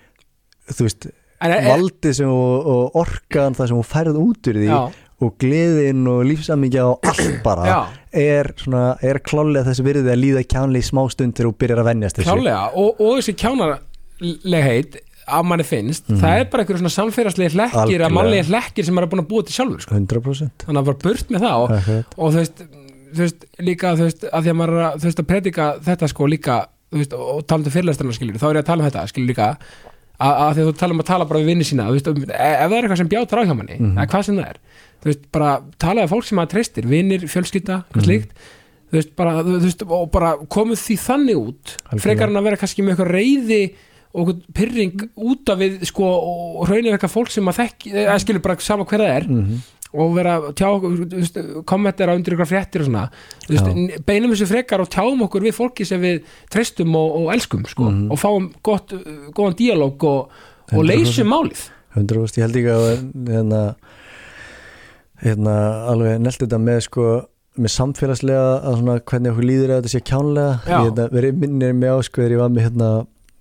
þú 0.73 0.87
veist, 0.87 1.05
er, 1.05 1.13
er, 1.13 1.24
valdið 1.69 2.13
sem 2.21 2.29
og, 2.33 2.69
og 2.75 2.99
orkan 3.05 3.55
það 3.59 3.69
sem 3.71 3.77
hún 3.81 3.89
færð 3.91 4.21
út 4.23 4.51
úr 4.53 4.59
því 4.63 4.69
já, 4.71 4.79
og 5.25 5.35
gleðin 5.41 6.07
og 6.11 6.25
lífsamingja 6.27 6.85
og 6.91 7.09
allt 7.11 7.41
bara 7.47 7.65
já, 7.69 7.79
er 8.25 8.53
svona, 8.61 8.85
er 9.05 9.21
klálega 9.25 9.67
þessi 9.71 9.85
virði 9.87 10.13
að 10.15 10.21
líða 10.25 10.43
kjánlega 10.51 10.85
í 10.85 10.89
smá 10.91 11.03
stund 11.13 11.37
þegar 11.39 11.51
þú 11.51 11.57
byrjar 11.65 11.83
að 11.85 11.89
venjast 11.93 12.21
þessu 12.21 12.31
klálega 12.33 12.63
og, 12.75 13.01
og 13.01 13.19
þessi 13.21 13.37
kjánarlegheit 13.45 15.01
að 15.25 15.47
manni 15.49 15.65
finnst, 15.65 16.05
það 16.21 16.35
er 16.43 16.49
bara 16.53 16.65
einhverjum 16.65 16.83
svona 16.85 16.95
samfélagslegi 16.99 17.55
hlekkir 17.55 17.73
Mhm. 17.73 17.83
Algjörlega. 17.85 18.09
að 18.11 18.17
mannlegi 18.19 18.49
hlekkir 18.51 18.85
sem 18.85 18.95
maður 18.95 19.07
er 19.07 19.13
búin 19.15 19.23
að 19.25 19.29
búa 19.31 19.45
til 19.49 19.55
sjálfur 19.57 19.81
sko. 19.81 19.95
100% 19.97 20.67
þannig 20.67 20.81
að 20.83 20.89
bara 20.91 21.03
burt 21.07 21.31
með 21.33 21.47
það 21.47 21.63
og, 21.63 21.71
og 22.19 22.35
þú 22.35 22.43
veist, 22.43 22.61
þú 23.15 23.23
veist 23.25 23.47
líka 23.65 23.95
þú 23.97 24.05
veist, 24.05 24.27
að 24.29 24.43
því 24.45 24.53
að 24.53 24.59
maður 24.61 24.75
er 24.77 24.85
að, 24.91 24.99
þú 25.01 25.09
veist, 25.09 25.23
að 25.25 25.29
predika 25.33 25.69
þetta 25.89 26.11
sko 26.13 26.29
líka 26.29 26.59
veist, 26.93 27.17
og, 27.17 27.25
og 27.39 27.47
talandi 27.49 27.73
fyrirlestarna 27.73 28.13
skilur, 28.19 28.37
þá 28.43 28.47
er 28.51 28.59
ég 28.59 28.65
að 28.67 28.69
tala 28.69 28.85
um 28.85 28.91
þetta 28.91 29.07
skilur 29.15 29.31
líka 29.33 29.49
að, 30.25 30.55
því 30.57 30.63
að 30.65 30.69
þú 30.71 30.75
tala 30.81 30.95
um 30.97 31.01
að 31.05 31.09
tala 31.13 31.25
bara 31.31 31.41
við 31.41 31.51
vinni 31.53 31.65
sína 31.69 31.87
veist, 31.93 32.09
um, 32.11 32.23
e- 32.25 32.33
ef 32.35 32.69
það 32.71 32.77
er 32.79 32.83
eitthvað 32.89 33.01
sem 33.03 33.09
bjátar 33.15 33.41
á 33.41 33.45
hjá 33.45 33.55
manni 33.59 33.77
Mhm. 33.79 33.95
eða 33.99 34.07
hvað 34.15 34.25
sem 34.29 34.37
það 34.39 34.49
er, 34.51 34.59
þú 35.03 35.11
veist, 35.11 35.25
bara 35.33 35.51
talaði 35.79 36.09
fólk 36.15 36.25
sem 36.29 36.39
að 36.39 36.51
treystir, 36.55 36.85
vinnir, 36.89 37.21
fjölskylda, 37.29 37.77
Mhm. 37.85 37.93
hvað 37.95 38.05
slíkt 38.09 38.31
þú 38.91 38.99
veist, 39.01 39.17
bara, 39.17 39.33
þú 39.43 39.61
veist, 39.65 39.83
og 39.91 40.11
bara 40.13 40.37
komið 40.47 40.79
því 40.87 40.97
þannig 41.09 41.37
út, 41.37 41.77
frekar 42.01 42.29
en 42.29 42.37
að 42.39 42.43
vera 42.45 42.57
kannski 42.57 42.83
með 42.85 42.95
eitthvað 42.97 43.15
reyði 43.19 43.75
og 44.15 44.29
eitthvað 44.29 44.55
pyrring 44.55 45.09
út 45.19 45.49
af 45.51 45.59
við 45.59 45.81
sko, 45.91 46.05
og 46.61 46.69
raunir 46.69 46.93
eitthvað 46.95 47.11
fólk 47.17 47.31
sem 47.31 47.45
að 47.51 47.59
þekki 47.65 47.93
eða 48.05 48.21
skilur 48.23 48.43
bara 48.43 48.57
sama 48.61 48.85
hver 48.85 49.01
það 49.01 49.17
er 49.17 49.25
mm 49.29 49.63
og 49.95 50.15
vera 50.17 50.37
að 50.41 50.55
tjá 50.59 50.69
kommentera 51.71 52.15
undir 52.19 52.35
ykkur 52.37 52.49
fréttir 52.51 52.83
og 52.85 52.89
svona. 52.89 53.05
Veist, 53.49 54.03
beinum 54.07 54.33
þessu 54.35 54.49
frekar 54.51 54.83
og 54.85 54.91
tjáum 54.91 55.23
okkur 55.29 55.47
við 55.47 55.55
fólki 55.59 55.87
sem 55.87 56.01
við 56.03 56.25
treystum 56.51 56.95
og, 56.99 57.15
og 57.23 57.33
elskum 57.35 57.63
sko, 57.71 57.91
Mhm. 57.91 58.11
og 58.13 58.19
fáum 58.19 58.51
gott, 58.63 58.93
góðan 59.35 59.57
díalóg 59.61 60.03
og, 60.05 60.29
og 60.73 60.83
100%. 60.83 60.89
leysum 60.91 61.29
málið. 61.31 61.69
100% 61.95 62.39
ég 62.39 62.43
held 62.43 62.57
ekki 62.57 62.75
að 62.75 62.87
hérna, 63.31 63.63
hérna 65.23 65.55
alveg 65.93 66.21
nelt 66.21 66.41
þetta 66.43 66.59
með 66.61 66.81
sko 66.89 67.09
með 67.55 67.71
samfélagslega 67.71 68.47
að 68.67 68.79
svona 68.81 68.97
hvernig 69.07 69.31
okkur 69.31 69.47
líður 69.47 69.71
að 69.71 69.83
þetta 69.85 69.93
sé 69.93 70.01
kjánlega. 70.11 70.55
Hérna, 70.67 71.05
verið 71.15 71.37
minnir 71.39 71.75
mig 71.79 71.93
á 71.95 71.99
sko 72.03 72.23
þegar 72.25 72.35
ég 72.35 72.41
var 72.43 72.51
með 72.51 72.65
hérna 72.67 72.89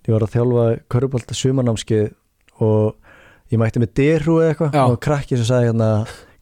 ég 0.06 0.12
var 0.14 0.26
að 0.26 0.34
þjálfa 0.36 0.66
körubólta 0.94 1.34
sumarnámskið 1.34 2.12
og 2.62 2.94
ég 3.50 3.58
mætti 3.58 3.82
með 3.82 3.90
derhú 3.98 4.36
eða 4.38 4.52
eitthvað 4.54 4.78
og 4.84 5.00
krakki 5.02 5.36
sem 5.40 5.48
sagði 5.48 5.72
hérna 5.72 5.88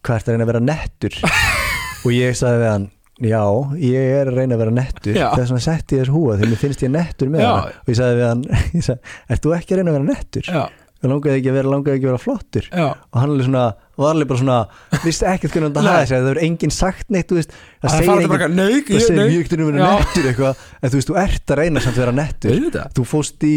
hvað 0.02 0.18
ert 0.18 0.28
að 0.28 0.34
reyna 0.36 0.44
að 0.48 0.52
vera 0.52 0.64
nettur? 0.66 1.16
Og 2.04 2.10
ég 2.16 2.36
sagði 2.38 2.60
við 2.64 2.70
hann 2.72 2.88
já, 3.22 3.42
ég 3.78 4.12
er 4.18 4.30
að 4.32 4.38
reyna 4.40 4.56
að 4.56 4.62
vera 4.64 4.74
nettur. 4.74 5.14
Já. 5.14 5.28
þess 5.36 5.52
vegna 5.52 5.62
setti 5.68 5.94
ég 5.98 6.00
þess 6.06 6.14
húa 6.16 6.36
því 6.40 6.46
mér 6.50 6.58
finnst 6.62 6.80
ég 6.82 6.90
nettur 6.90 7.28
með 7.30 7.44
Já. 7.44 7.50
hana 7.52 7.74
og 7.82 7.90
ég 7.92 7.98
sagði 8.00 8.16
við 8.18 8.24
hann, 8.26 8.40
sagði, 8.88 9.12
ert 9.36 9.44
þú 9.46 9.52
ekki 9.58 9.74
að 9.76 9.78
reyna 9.82 9.92
að 9.92 9.98
vera 10.00 10.08
nettur? 10.12 10.48
já, 10.50 10.62
Ég 11.02 11.10
langaði 11.10 11.38
ekki 11.40 11.48
að 11.50 11.56
vera, 11.58 11.70
langaði 11.72 11.96
ekki 11.98 12.06
að 12.06 12.10
vera 12.12 12.22
flottur. 12.22 12.66
Já, 12.70 12.84
og 12.94 13.16
hann 13.18 13.30
alveg 13.32 13.46
svona, 13.48 13.62
var 13.98 14.12
alveg 14.14 14.28
bara 14.30 14.38
svona 14.38 14.58
vissi 15.02 15.24
ekkert 15.26 15.56
hvernig 15.56 15.72
hann 15.80 15.88
hafa 15.90 16.02
þessi 16.04 16.14
það 16.14 16.26
verður 16.28 16.40
enginn 16.46 16.74
sagt 16.76 17.08
neitt, 17.10 17.32
veist. 17.34 17.56
Það 17.82 17.94
segir 17.96 18.12
enginn- 18.12 18.84
það 18.86 19.02
segir 19.08 19.18
mjög 19.18 19.40
ekkert 19.40 19.56
um 19.56 19.64
að 19.64 19.72
vera 19.72 19.88
nettur 19.96 20.28
eitthvað. 20.30 20.60
En 20.78 20.92
þú 20.92 21.00
veist, 21.00 21.10
þú 21.10 21.16
ert 21.24 21.50
að 21.56 21.58
reyna 21.58 21.82
samt 21.82 21.98
að 21.98 22.04
vera 22.04 22.14
nettur. 22.20 22.62
Þú 23.00 23.06
fóst 23.16 23.48
í 23.50 23.56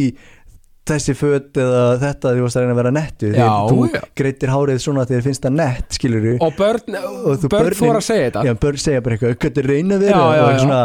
þessi 0.86 1.16
föt 1.18 1.58
eða 1.62 1.82
þetta 2.04 2.32
því 2.32 2.38
þú 2.40 2.46
varst 2.46 2.58
að 2.60 2.64
reyna 2.66 2.74
að 2.76 2.80
vera 2.82 2.94
nettur 2.96 3.36
Já, 3.40 3.50
Því 3.66 3.76
þú 3.76 4.02
greitir 4.22 4.52
hárið 4.54 4.80
svona 4.84 5.06
þegar 5.10 5.20
þér 5.22 5.26
finnst 5.30 5.46
það 5.48 5.56
nett 5.60 5.98
skilur 5.98 6.26
þú, 6.28 6.34
og 6.46 6.56
börn, 6.60 6.98
Og 7.02 7.38
þú 7.42 7.52
börn 7.56 7.78
þóra 7.80 8.02
að 8.02 8.08
segja 8.10 8.26
þetta. 8.30 8.44
Já, 8.46 8.54
börn 8.66 8.82
segja 8.86 9.02
bara 9.06 9.18
eitthvað 9.18 9.38
hvað 9.42 9.62
er 9.64 9.70
reyna 9.72 10.00
já, 10.02 10.16
og 10.22 10.34
eitthvað 10.36 10.60
svona 10.66 10.82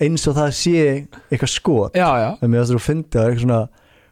eins 0.00 0.26
og 0.30 0.36
það 0.40 0.50
sé 0.56 0.84
eitthvað 1.30 1.52
skot. 1.54 1.96
Já, 2.00 2.08
já, 2.20 2.28
en 2.40 2.50
mér 2.52 2.62
varst 2.62 2.72
þú 2.74 2.80
að 2.80 2.86
fyndi 2.88 3.16
það 3.16 3.26
eitthvað 3.30 3.44
svona 3.46 3.60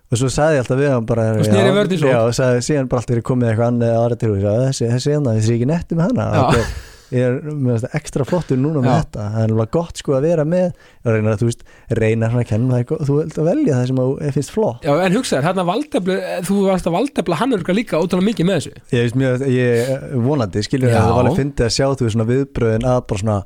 og 0.08 0.16
svo 0.22 0.28
sagði 0.32 0.56
ég 0.56 0.62
alltaf 0.64 0.78
við 0.80 0.92
hann 0.94 1.06
bara 1.08 1.24
Og 1.36 1.44
sókn. 1.44 2.08
já, 2.08 2.18
og 2.24 2.34
sagði 2.36 2.60
síðan 2.64 2.86
bara 2.88 3.02
alltaf 3.02 3.16
er 3.18 3.24
komið 3.28 3.48
eitthvað 3.50 3.68
annað 3.72 3.96
aðra 3.98 4.16
til 4.22 4.30
og 4.32 4.38
sagði 4.40 4.68
þessi, 4.68 4.86
þessi 4.94 5.12
hérna, 5.12 5.34
þessi 5.36 5.50
er 5.52 5.56
ekki 5.58 5.68
nettu 5.68 5.98
með 5.98 6.06
hana. 6.08 6.28
Já. 6.32 6.44
Þetta 6.48 6.97
er- 7.10 7.38
það 7.42 7.96
ekstra 7.98 8.26
flottur 8.28 8.60
núna 8.60 8.82
með 8.84 8.90
Já. 8.92 9.00
þetta. 9.02 9.26
Það 9.34 9.42
er 9.44 9.52
alveg 9.54 9.70
gott 9.78 10.02
sko 10.02 10.16
að 10.18 10.26
vera 10.28 10.44
með 10.44 10.66
að 11.04 11.12
reyna 11.16 11.34
að 11.34 11.44
veist, 11.48 11.62
reyna 11.98 12.30
að 12.32 12.46
kenna 12.52 12.80
það 12.82 13.04
þú 13.08 13.18
vilt 13.18 13.38
að 13.38 13.50
velja 13.50 13.76
það 13.78 13.86
sem 13.92 14.02
að 14.04 14.32
finnst 14.38 14.54
flott. 14.54 14.82
Já, 14.88 14.94
en 15.06 15.18
hugsaður, 15.18 15.46
hérna 15.48 15.68
valdefli 15.68 16.18
þú 16.48 16.58
varst 16.68 16.88
að 16.88 16.98
valdefla 16.98 17.40
hann 17.42 17.52
er 17.58 17.68
líka 17.78 18.00
ótrúlega 18.00 18.28
mikið 18.32 18.48
með 18.48 18.58
þessu. 18.58 18.74
Ég 18.92 19.06
veist 19.06 19.20
mjög, 19.22 19.46
ég 19.58 20.18
vonandi 20.28 20.66
skilur 20.66 20.90
Já. 20.90 20.98
að 20.98 21.06
það 21.06 21.14
var 21.16 21.24
alveg 21.24 21.40
fyndið 21.42 21.68
að 21.68 21.76
sjá 21.78 21.86
þú 21.94 22.10
svona 22.12 22.28
viðbröðin 22.32 22.88
að 22.88 23.06
bara 23.08 23.24
svona 23.24 23.38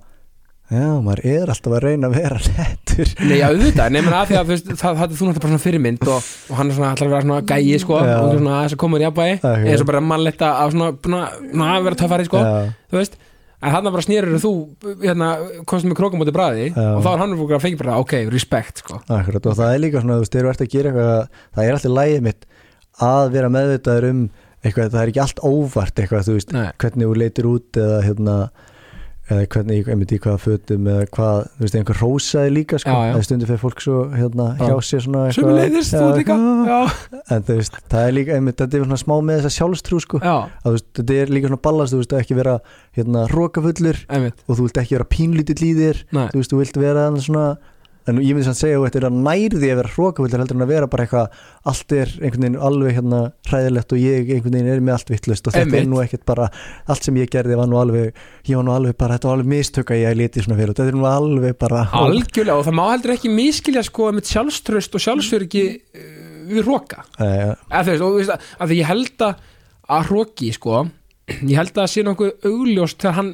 já, 0.73 0.89
maður 1.05 1.21
er 1.29 1.51
alltaf 1.53 1.75
að 1.77 1.83
reyna 1.85 2.09
að 2.09 2.15
vera 2.17 2.39
nettur 2.57 3.11
Nei, 3.27 3.35
já, 3.39 3.47
auðvitað, 3.51 3.93
nefnir 3.97 4.17
að 4.17 4.31
því 4.31 4.39
að 4.39 4.51
veist, 4.53 4.71
það, 4.71 5.01
það 5.01 5.03
er 5.05 5.19
þú 5.19 5.27
náttúrulega 5.29 5.43
bara 5.43 5.51
svona 5.53 5.65
fyrirmynd 5.67 6.07
og, 6.09 6.31
og 6.49 6.59
hann 6.59 6.71
er 6.73 6.79
svona 6.79 6.93
allar 6.95 7.09
að 7.09 7.13
vera 7.13 7.27
svona 7.27 7.41
gæi, 7.53 7.81
sko 7.83 7.99
Já. 7.99 8.15
og 8.23 8.33
svona 8.39 8.61
þess 8.63 8.77
að 8.77 8.81
koma 8.83 9.01
í 9.01 9.05
jafnbæi 9.05 9.29
eins 9.53 9.85
og 9.85 9.91
bara 9.93 10.03
mannlegt 10.07 10.45
að 10.49 10.75
svona, 10.77 10.89
svona, 11.05 11.69
að 11.77 11.89
vera 11.89 12.01
töffari, 12.03 12.29
sko, 12.31 12.43
já, 12.47 12.73
þú 12.93 13.01
veist 13.03 13.19
en 13.63 13.75
hann 13.77 13.89
bara 13.89 14.05
snýrur 14.05 14.41
þú, 14.43 14.53
hérna 15.05 15.29
komst 15.71 15.87
með 15.87 15.99
krókum 16.01 16.25
út 16.25 16.31
í 16.31 16.35
bræði 16.35 16.69
og 16.75 17.03
þá 17.05 17.11
er 17.13 17.21
hann 17.23 17.37
að 17.39 17.63
fengja 17.63 17.83
bara, 17.83 17.99
ok, 18.03 18.15
respect, 18.33 18.83
sko 18.83 18.99
Akkurat 19.07 19.47
og 19.47 19.59
það 19.59 19.75
er 19.75 19.83
líka 19.85 20.03
svona, 20.03 20.19
þú 20.19 20.25
veist, 20.25 20.35
þegar 20.35 20.49
þú 20.49 20.53
ert 20.55 20.65
að 20.65 20.73
gera 20.75 20.93
eitthvað 20.93 21.45
það 21.55 21.65
er 21.69 21.77
alltaf 21.77 21.97
lægið 21.99 22.27
mitt 22.27 22.49
að 23.09 23.31
vera 23.37 23.53
meðvitaður 23.53 24.09
um 24.11 24.23
eitthvað, 24.63 24.93
það 24.93 25.01
er 25.03 25.13
ekki 25.13 25.23
allt 25.25 25.43
óvart 25.47 26.03
eitthvað, 26.03 26.27
þú 26.29 26.37
veist, 26.37 26.53
Nei. 26.55 26.69
hvernig 26.83 27.09
þú 27.09 27.17
leitir 27.23 27.49
út 27.51 27.79
eða 27.83 28.03
hérna 28.07 28.37
eða 29.33 29.47
hvernig, 29.55 29.89
einmitt 29.93 30.13
í 30.15 30.19
hvaða 30.23 30.41
fötum 30.43 30.89
eða 30.93 31.07
hvað, 31.17 31.39
þú 31.57 31.65
veist, 31.65 31.77
einhver 31.81 32.01
rósaði 32.03 32.53
líka 32.55 32.81
sko, 32.83 32.93
Já, 32.95 33.03
já. 33.09 33.13
eða 33.17 33.27
stundu 33.29 33.49
fyrir 33.51 33.63
fólk 33.63 33.83
svo 33.85 33.99
hérna 34.13 34.47
Já. 34.59 34.63
hjá 34.69 34.77
sér 34.89 35.05
svona 35.07 35.25
Sumi 35.37 35.57
leiðist, 35.59 35.95
þú 35.97 36.05
líka 36.07 36.21
eitthvað. 36.23 36.47
Já, 36.73 37.19
en 37.37 37.47
þú 37.49 37.59
veist, 37.59 37.81
það 37.93 38.07
er 38.09 38.17
líka, 38.19 38.37
einmitt, 38.39 38.59
þetta 38.63 38.79
er 38.81 38.87
svona 38.87 39.01
smá 39.03 39.15
með 39.31 39.41
þessa 39.43 39.55
sjálfstrú 39.59 40.01
sko, 40.07 40.23
að 40.23 40.69
þú 40.69 40.75
veist, 40.77 40.89
þetta 41.01 41.19
er 41.23 41.35
líka 41.37 41.51
svona 41.53 41.63
ballast, 41.69 41.95
þú 41.97 42.03
veist, 42.03 42.15
að 42.17 42.23
ekki 42.25 42.39
vera 42.39 42.57
hérna 42.99 43.27
rókafullur 43.33 44.03
og 44.13 44.57
þú 44.57 44.63
vilt 44.67 44.83
ekki 44.85 44.99
vera 44.99 45.11
þér. 45.83 46.03
Nei, 46.13 46.27
þú 46.33 46.43
veist, 46.43 46.53
þú 46.53 46.63
vilt 46.63 46.81
vera 46.83 47.07
svona 47.23 47.47
en 48.11 48.19
ég 48.23 48.35
myndi 48.35 48.47
samt 48.47 48.59
segja 48.59 48.79
að 48.79 48.87
þetta 48.89 49.01
er 49.01 49.07
að 49.09 49.19
nærði 49.27 49.69
að 49.73 49.79
vera 49.81 49.93
hrókavöldur 49.95 50.43
heldur 50.43 50.59
en 50.59 50.65
að 50.65 50.73
vera 50.73 50.89
bara 50.93 51.07
eitthvað 51.07 51.43
allt 51.73 51.95
er 51.97 52.15
einhvern 52.19 52.47
veginn 52.47 52.65
alveg 52.69 52.97
hérna 52.99 53.21
hræðilegt 53.49 53.95
og 53.95 54.03
ég 54.03 54.33
einhvern 54.37 54.57
veginn 54.57 54.73
er 54.73 54.83
með 54.83 54.97
allt 54.97 55.13
vittlust 55.13 55.49
og 55.49 55.57
þetta 55.57 55.79
er 55.79 55.89
nú 55.91 56.01
ekkert 56.03 56.25
bara 56.29 56.49
allt 56.91 57.07
sem 57.07 57.21
ég 57.21 57.31
gerði 57.33 57.59
var 57.61 57.71
nú 57.71 57.79
alveg 57.81 58.11
ég 58.49 58.59
var 58.59 58.67
nú 58.67 58.75
alveg 58.75 58.99
bara, 58.99 59.19
þetta 59.19 59.31
var 59.31 59.39
alveg 59.39 59.53
mistök 59.53 59.95
að 59.95 60.03
ég 60.03 60.19
liti 60.19 60.45
svona 60.45 60.59
fyrir 60.59 60.75
þetta 60.75 60.89
er 60.91 60.99
nú 60.99 61.09
alveg 61.11 61.59
bara 61.63 61.85
algjörlega 62.03 62.59
og 62.59 62.67
það 62.67 62.79
má 62.81 62.85
heldur 62.91 63.15
ekki 63.17 63.33
miskilja, 63.33 63.85
sko, 63.87 64.11
með 64.17 64.33
sjálfströst 64.33 64.99
og 64.99 65.07
við 66.53 66.67
róka 66.67 67.05
Eh, 67.23 67.53
veist 68.19 68.33
að, 68.35 68.51
að 68.59 68.73
því 68.73 68.79
ég 68.81 68.89
held 68.89 69.25
að 69.29 69.49
að 69.93 70.11
hróki 70.11 70.51
sko 70.55 70.83
ég 71.29 71.57
held 71.59 71.73
að 71.73 71.81
það 71.81 71.91
sé 71.93 72.05
nokkuð 72.07 72.49
augljóst 72.51 73.01
þegar 73.03 73.17
hann 73.19 73.33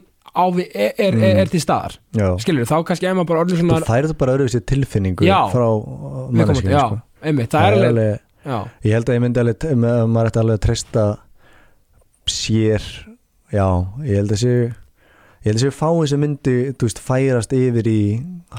við 0.56 0.72
er, 0.74 0.92
er, 0.98 1.18
er, 1.18 1.40
er 1.42 1.52
til 1.52 1.60
staðar 1.62 1.98
skilur, 2.42 2.68
þá 2.68 2.76
kannski 2.88 3.08
er 3.08 3.16
maður 3.18 3.30
bara 3.32 3.44
orðin 3.44 3.58
þú 3.58 3.64
svona 3.64 3.88
færið 3.88 4.16
bara 4.20 4.34
öðru 4.36 4.48
sér 4.52 4.64
tilfinningu 4.68 5.28
Já. 5.28 5.38
frá 5.52 5.66
manneskinu 6.34 6.74
sko. 6.78 7.00
er 7.22 7.36
ég 8.84 8.94
held 8.94 9.08
að 9.08 9.16
ég 9.18 9.24
myndi 9.24 9.42
alveg 9.42 9.66
að 9.68 10.04
maður 10.12 10.30
ætti 10.30 10.42
alveg 10.42 10.58
að 10.58 10.64
treysta 10.66 11.06
sér 12.28 12.84
já, 13.52 13.66
ég 14.04 14.20
held 14.20 14.34
að 14.36 14.42
sé 14.42 14.54
ég 14.58 15.48
held 15.48 15.58
að 15.58 15.64
sé 15.64 15.72
fáið 15.74 16.06
sem 16.12 16.22
myndi 16.22 16.56
þú 16.74 16.88
veist, 16.88 17.02
færast 17.02 17.54
yfir 17.56 17.88
í 17.90 18.00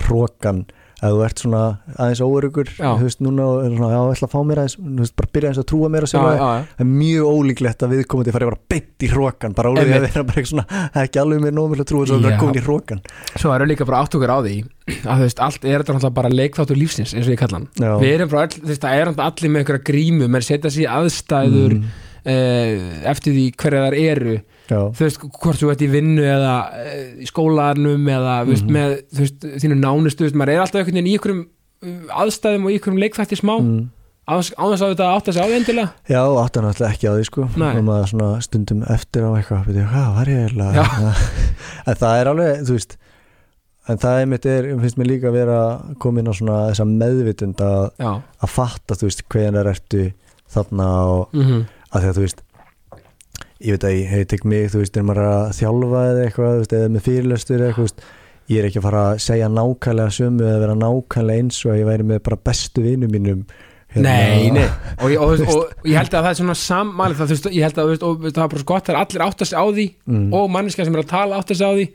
hrókan 0.06 0.64
að 1.00 1.14
þú 1.16 1.20
ert 1.26 1.42
svona 1.44 1.60
aðeins 1.96 2.22
óörugur 2.26 2.70
þú 2.76 3.04
veist, 3.06 3.22
núna 3.24 3.46
og 3.48 3.60
er 3.64 3.76
svona, 3.76 3.90
já, 3.94 4.00
ég 4.04 4.16
ætla 4.18 4.28
að 4.28 4.34
fá 4.34 4.40
mér 4.50 4.62
aðeins 4.64 4.76
þú 4.80 4.98
veist, 5.00 5.16
bara 5.20 5.30
byrja 5.36 5.50
aðeins 5.50 5.62
að 5.64 5.68
trúa 5.72 5.90
mér 5.94 6.06
að 6.08 6.12
sjálfa 6.12 6.34
já, 6.36 6.42
það 6.76 6.84
er 6.84 6.90
mjög 6.90 7.30
ólíklegt 7.40 7.86
að 7.86 7.94
viðkomandi 7.96 8.34
fari 8.36 8.50
bara 8.50 8.60
beint 8.74 9.06
í 9.06 9.12
hrókan 9.14 9.56
bara 9.56 9.72
ólíklegt 9.72 9.96
að 10.00 10.06
vera 10.10 10.26
bara 10.32 10.44
svona 10.52 10.66
það 10.70 11.00
er 11.00 11.08
ekki 11.10 11.22
alveg 11.24 11.44
með 11.46 11.56
nómul 11.60 11.80
að 11.80 11.88
trúa 11.94 12.10
svo 12.10 12.20
bara 12.20 12.36
Já. 12.36 12.40
komin 12.44 12.60
í 12.60 12.66
hrókan 12.68 13.02
svo 13.40 13.54
erum 13.56 13.72
líka 13.72 13.88
bara 13.90 14.02
átt 14.04 14.20
okkur 14.20 14.34
á 14.36 14.38
því 14.44 14.56
að 15.00 15.16
þú 15.16 15.24
veist, 15.30 15.42
allt 15.48 15.66
er 15.70 15.78
þetta 15.84 15.96
náttúrulega 15.96 16.18
bara 16.20 16.34
leikþáttur 16.34 16.80
lífsins 16.82 17.14
eins 17.16 17.28
og 17.30 17.34
ég 17.36 17.40
kalla 17.40 17.60
hann. 17.62 17.68
Við 18.04 18.14
erum 18.18 18.30
bara, 18.32 18.44
all, 18.48 18.54
þú 18.60 18.70
veist, 18.74 18.82
það 18.84 19.00
er 19.00 19.12
allir 19.30 19.52
með 19.54 19.62
einhverja 19.64 19.86
grímu 19.90 20.30
menn 20.34 20.46
setja 20.46 20.72
sér 20.74 20.94
aðstæður 21.00 21.76
Mm. 21.80 21.90
uh, 22.26 23.10
eftir 23.12 23.34
því 23.36 23.44
hverja 23.62 23.84
þar 23.86 23.96
eru 24.02 24.34
já, 24.70 24.80
þú 24.96 25.06
veist, 25.06 25.24
hvort 25.42 25.60
þú 25.62 25.72
ert 25.74 25.84
í 25.86 25.90
vinnu 25.92 26.26
eða 26.26 26.56
uh, 26.80 27.06
í 27.20 27.30
skólanum 27.30 28.10
eða 28.16 28.36
þú 28.46 28.52
veist, 28.54 28.68
Mhm. 28.68 28.76
með 28.76 28.98
veist, 29.20 29.48
þínu 29.64 29.78
nánustu, 29.82 30.26
veist, 30.28 30.38
maður 30.38 30.54
er 30.56 30.62
alltaf 30.66 30.82
einhvern 30.84 31.00
veginn 31.00 31.10
í 31.10 31.16
einhverjum 31.18 31.42
uh, 31.46 32.20
aðstæðum 32.24 32.68
og 32.68 32.72
í 32.72 32.78
einhverjum 32.78 33.02
leikþætti 33.04 33.40
smá. 33.42 33.56
Mm. 33.60 33.88
á 34.30 34.34
þess 34.38 34.52
á 34.62 34.64
þess 34.70 34.84
að 34.86 34.92
þetta 34.94 35.06
átt 35.18 35.30
að 35.30 35.34
segja 35.34 35.46
á 35.46 35.50
því 35.50 35.58
endilega. 35.58 35.90
Já, 36.06 36.22
áttan 36.38 36.66
náttúrulega 36.68 36.94
ekki 36.94 37.08
á 37.10 37.14
því 37.18 37.24
sko. 37.26 37.46
Og 37.50 37.84
maður 37.88 38.42
stundum 38.46 38.84
eftir 38.94 39.26
á 39.26 39.30
eitthvað 39.34 39.70
hvað 39.90 40.10
var 40.20 40.30
ég 40.30 40.44
eiginlega? 40.46 41.14
En 41.90 41.96
það 41.98 42.20
er 42.20 42.30
alveg, 42.30 42.62
þú 42.70 42.76
veist 42.78 42.98
en 43.90 43.98
það 43.98 44.20
einmitt 44.22 44.46
er, 44.46 44.68
finnst 44.84 45.00
mér 45.02 45.10
líka 45.10 45.32
að 45.32 45.38
vera 45.40 45.60
komin 45.98 46.30
á 46.30 46.34
svona 46.38 46.58
þessa 46.70 46.86
meðvitund 46.86 47.64
að, 47.66 47.88
að 48.06 48.54
fatta, 48.54 48.94
þú 49.00 49.08
veist, 49.10 49.24
hvenar 49.34 49.70
ertu 49.72 50.12
þarna 50.54 50.90
og 51.10 51.34
mm 51.34 51.66
að 51.90 52.04
því 52.04 52.10
að 52.12 52.18
þú 52.20 52.24
veist 52.28 52.42
ég 53.60 53.76
veit 53.76 53.88
að 53.88 53.96
ég 53.98 54.12
hef 54.14 54.28
tek 54.32 54.46
mig, 54.48 54.68
þú 54.72 54.84
veist, 54.84 54.98
er 54.98 55.08
maður 55.08 55.30
að 55.30 55.50
þjálfa 55.60 56.04
eða 56.10 56.26
eitthvað, 56.26 56.60
veist, 56.62 56.76
eða 56.78 56.92
með 56.94 57.08
fyrirlestur 57.08 57.58
eða 57.60 57.72
eitthvað, 57.74 58.06
ég 58.50 58.62
er 58.62 58.68
ekki 58.70 58.80
að 58.82 58.86
fara 58.88 59.02
að 59.08 59.24
segja 59.26 59.50
nákvæmlega 59.54 60.16
sömu 60.16 60.46
eða 60.46 60.62
vera 60.64 60.78
nákvæmlega 60.80 61.44
eins 61.44 61.60
og 61.66 61.74
að 61.74 61.82
ég 61.82 61.90
væri 61.90 62.08
með 62.12 62.22
bara 62.30 62.40
bestu 62.50 62.86
vinum 62.86 63.14
mínum 63.14 63.44
hérna. 63.94 64.06
nei, 64.06 64.50
nei. 64.56 64.68
Og, 65.04 65.16
og, 65.16 65.34
og, 65.34 65.52
og, 65.56 65.88
ég 65.88 66.00
held 66.00 66.14
að 66.14 66.28
það 66.28 66.32
er 66.32 66.40
svona 66.40 66.58
það, 67.20 67.26
veist, 67.34 67.50
ég 67.54 67.68
held 67.68 67.82
að, 67.82 67.96
það 68.00 68.44
er 68.44 68.54
bara 68.54 68.62
svo 68.62 68.70
gott 68.72 68.90
þegar 68.90 69.02
allir 69.04 69.26
átt 69.26 69.44
að 69.44 69.52
segja 69.52 69.64
á 69.64 69.68
því 69.70 69.88
mm, 70.06 70.30
og 70.40 70.54
manneska 70.54 70.86
sem 70.86 70.96
er 70.96 71.04
að 71.04 71.12
tala 71.12 71.40
átt 71.40 71.54
að 71.54 71.60
segja 71.60 71.72
á 71.72 71.78
því 71.80 71.88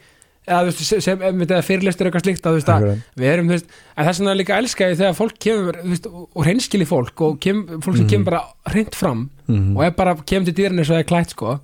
veist, 0.45 1.09
er 1.09 1.65
fyrirlestur 1.65 2.09
eitthvað 2.09 2.25
slíkt 2.27 2.47
að 2.49 2.57
veist 2.59 2.71
að 2.73 2.87
við 3.17 3.29
erum, 3.31 3.49
veist, 3.49 3.69
að 3.97 4.09
þess 4.09 4.21
vegna 4.21 4.35
líka 4.37 4.59
elska 4.61 4.89
ég 4.91 4.99
þegar 5.01 5.17
fólk 5.17 5.39
kemur, 5.41 5.79
veist, 5.89 6.09
og 6.13 6.41
hreinskili 6.45 6.87
fólk 6.89 7.23
og 7.25 7.39
kem, 7.41 7.63
fólk 7.81 7.97
sem 7.97 8.05
Mhm. 8.05 8.11
kemur 8.13 8.25
bara 8.29 8.43
hreint 8.73 8.95
fram 8.95 9.31
mm, 9.49 9.77
og 9.77 9.85
er 9.85 9.91
bara, 9.97 10.15
kemur 10.17 10.45
til 10.51 10.55
dýrinu 10.55 10.85
svo 10.85 10.95
það 10.95 11.03
er 11.05 11.09
klætt, 11.13 11.31
sko, 11.37 11.55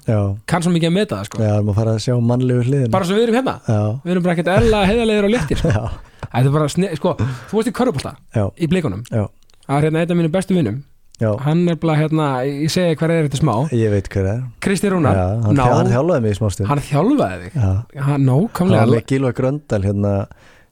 kann 0.46 0.62
svo 0.62 0.72
mikið 0.72 0.88
að 0.90 0.96
meta 0.96 1.16
það, 1.16 1.24
sko. 1.30 1.42
Já, 1.42 1.52
maður 1.60 1.74
fara 1.80 1.94
að 1.96 2.04
sjá 2.06 2.14
mannlegu 2.20 2.64
hliðin 2.68 2.90
bara 2.90 3.04
svo 3.04 3.14
við 3.18 3.26
erum 3.28 3.38
hérna, 3.40 3.60
já, 3.68 3.80
við 4.04 4.10
erum 4.14 4.22
bara 4.22 4.34
ekkert 4.38 4.52
erla 4.56 4.86
heiðarlegir 4.88 5.24
og 5.28 5.34
léttir, 5.34 5.58
sko. 5.60 5.90
þetta 6.32 6.46
er 6.46 6.54
bara, 6.56 6.68
sko, 6.96 7.14
þú 7.50 7.60
varst 7.60 7.68
í 7.68 7.76
körfubólta 7.76 8.16
já, 8.34 8.44
í 8.56 8.66
það 9.70 9.76
er 9.78 9.86
hérna 9.86 10.00
einn 10.02 10.10
af 10.10 10.18
mínu 10.18 10.30
bestu 10.34 10.54
vinnum 10.56 10.80
já. 11.20 11.30
Hann 11.46 11.64
er 11.68 11.76
bara 11.82 11.96
hérna, 12.00 12.28
ég 12.48 12.70
segi 12.72 12.96
hver 13.00 13.14
er 13.14 13.28
þetta 13.28 13.40
smá. 13.42 13.54
Ég 13.76 13.92
veit 13.94 14.08
hver 14.12 14.30
er. 14.34 14.44
Kristi 14.64 14.90
Rúnar, 14.92 15.16
já, 15.20 15.26
hann, 15.46 15.58
Ná. 15.58 15.66
hann 15.78 15.92
þjálfaði 15.92 16.24
mig 16.26 16.36
í 16.36 16.38
smá 16.40 16.48
stund. 16.54 16.70
Hann 16.72 16.84
þjálfaði 16.90 17.42
þig? 17.44 17.58
Já, 17.60 18.06
hann 18.08 18.30
hann 18.30 18.94
var 18.96 19.04
Gilva 19.10 19.32
Gröndal 19.36 19.84
hérna 19.84 20.14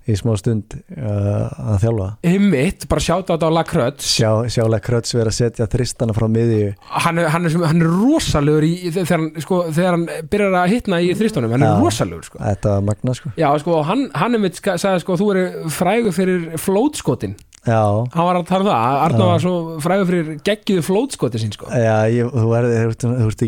í 0.08 0.14
smá 0.16 0.32
stund 0.40 0.72
uh, 0.96 1.48
að 1.74 1.82
þjálfa. 1.82 2.06
Einmitt, 2.24 2.86
bara 2.88 3.02
sjáta 3.04 3.28
á 3.28 3.36
þetta 3.36 3.48
á 3.52 3.56
Lakröts. 3.58 4.06
Sjá, 4.08 4.30
sjálega 4.48 4.84
kröts 4.86 5.12
verið 5.12 5.30
að 5.32 5.36
setja 5.36 5.66
þristana 5.68 6.14
frá 6.16 6.24
miðju. 6.32 6.70
Hann, 7.04 7.20
er- 7.20 7.28
hann, 7.34 7.44
er, 7.48 7.56
hann 7.68 7.84
er 7.84 7.90
rosalegur 7.92 8.64
í, 8.64 8.72
þegar, 8.94 9.10
hann, 9.18 9.26
sko, 9.44 9.58
þegar 9.68 9.98
hann 9.98 10.06
byrjar 10.32 10.56
að 10.62 10.72
hitna 10.72 11.02
í 11.04 11.10
þristunum 11.18 11.52
hann 11.52 11.66
er 11.66 11.74
Já. 11.74 11.82
rosalegur 11.84 12.24
sko. 12.30 12.40
þetta 12.40 12.72
var 12.78 12.86
magna 12.88 13.16
sko. 13.20 13.34
Já, 13.36 13.48
sko, 13.60 13.82
hann, 13.90 14.06
hann 14.16 14.38
er 14.38 14.44
mitt 14.46 14.62
sagði 14.64 15.04
sko, 15.04 15.18
þú 15.20 15.28
eru 15.34 15.44
frægur 15.76 16.16
fyrir 16.16 16.48
flótskotin 16.56 17.36
já, 17.66 17.80
hann 18.14 18.24
var 18.28 18.36
að 18.38 18.46
tala 18.48 18.62
um 18.64 18.70
það, 18.70 19.00
Arna 19.08 19.18
Já. 19.18 19.28
var 19.32 19.42
svo 19.44 19.54
frægur 19.82 20.06
fyrir 20.10 20.38
geggjuðu 20.46 20.84
flótskoti 20.86 21.40
sín 21.42 21.52
sko. 21.52 21.66
já 21.72 21.96
ég, 22.12 22.30
þú 22.30 22.54
ert- 22.58 22.72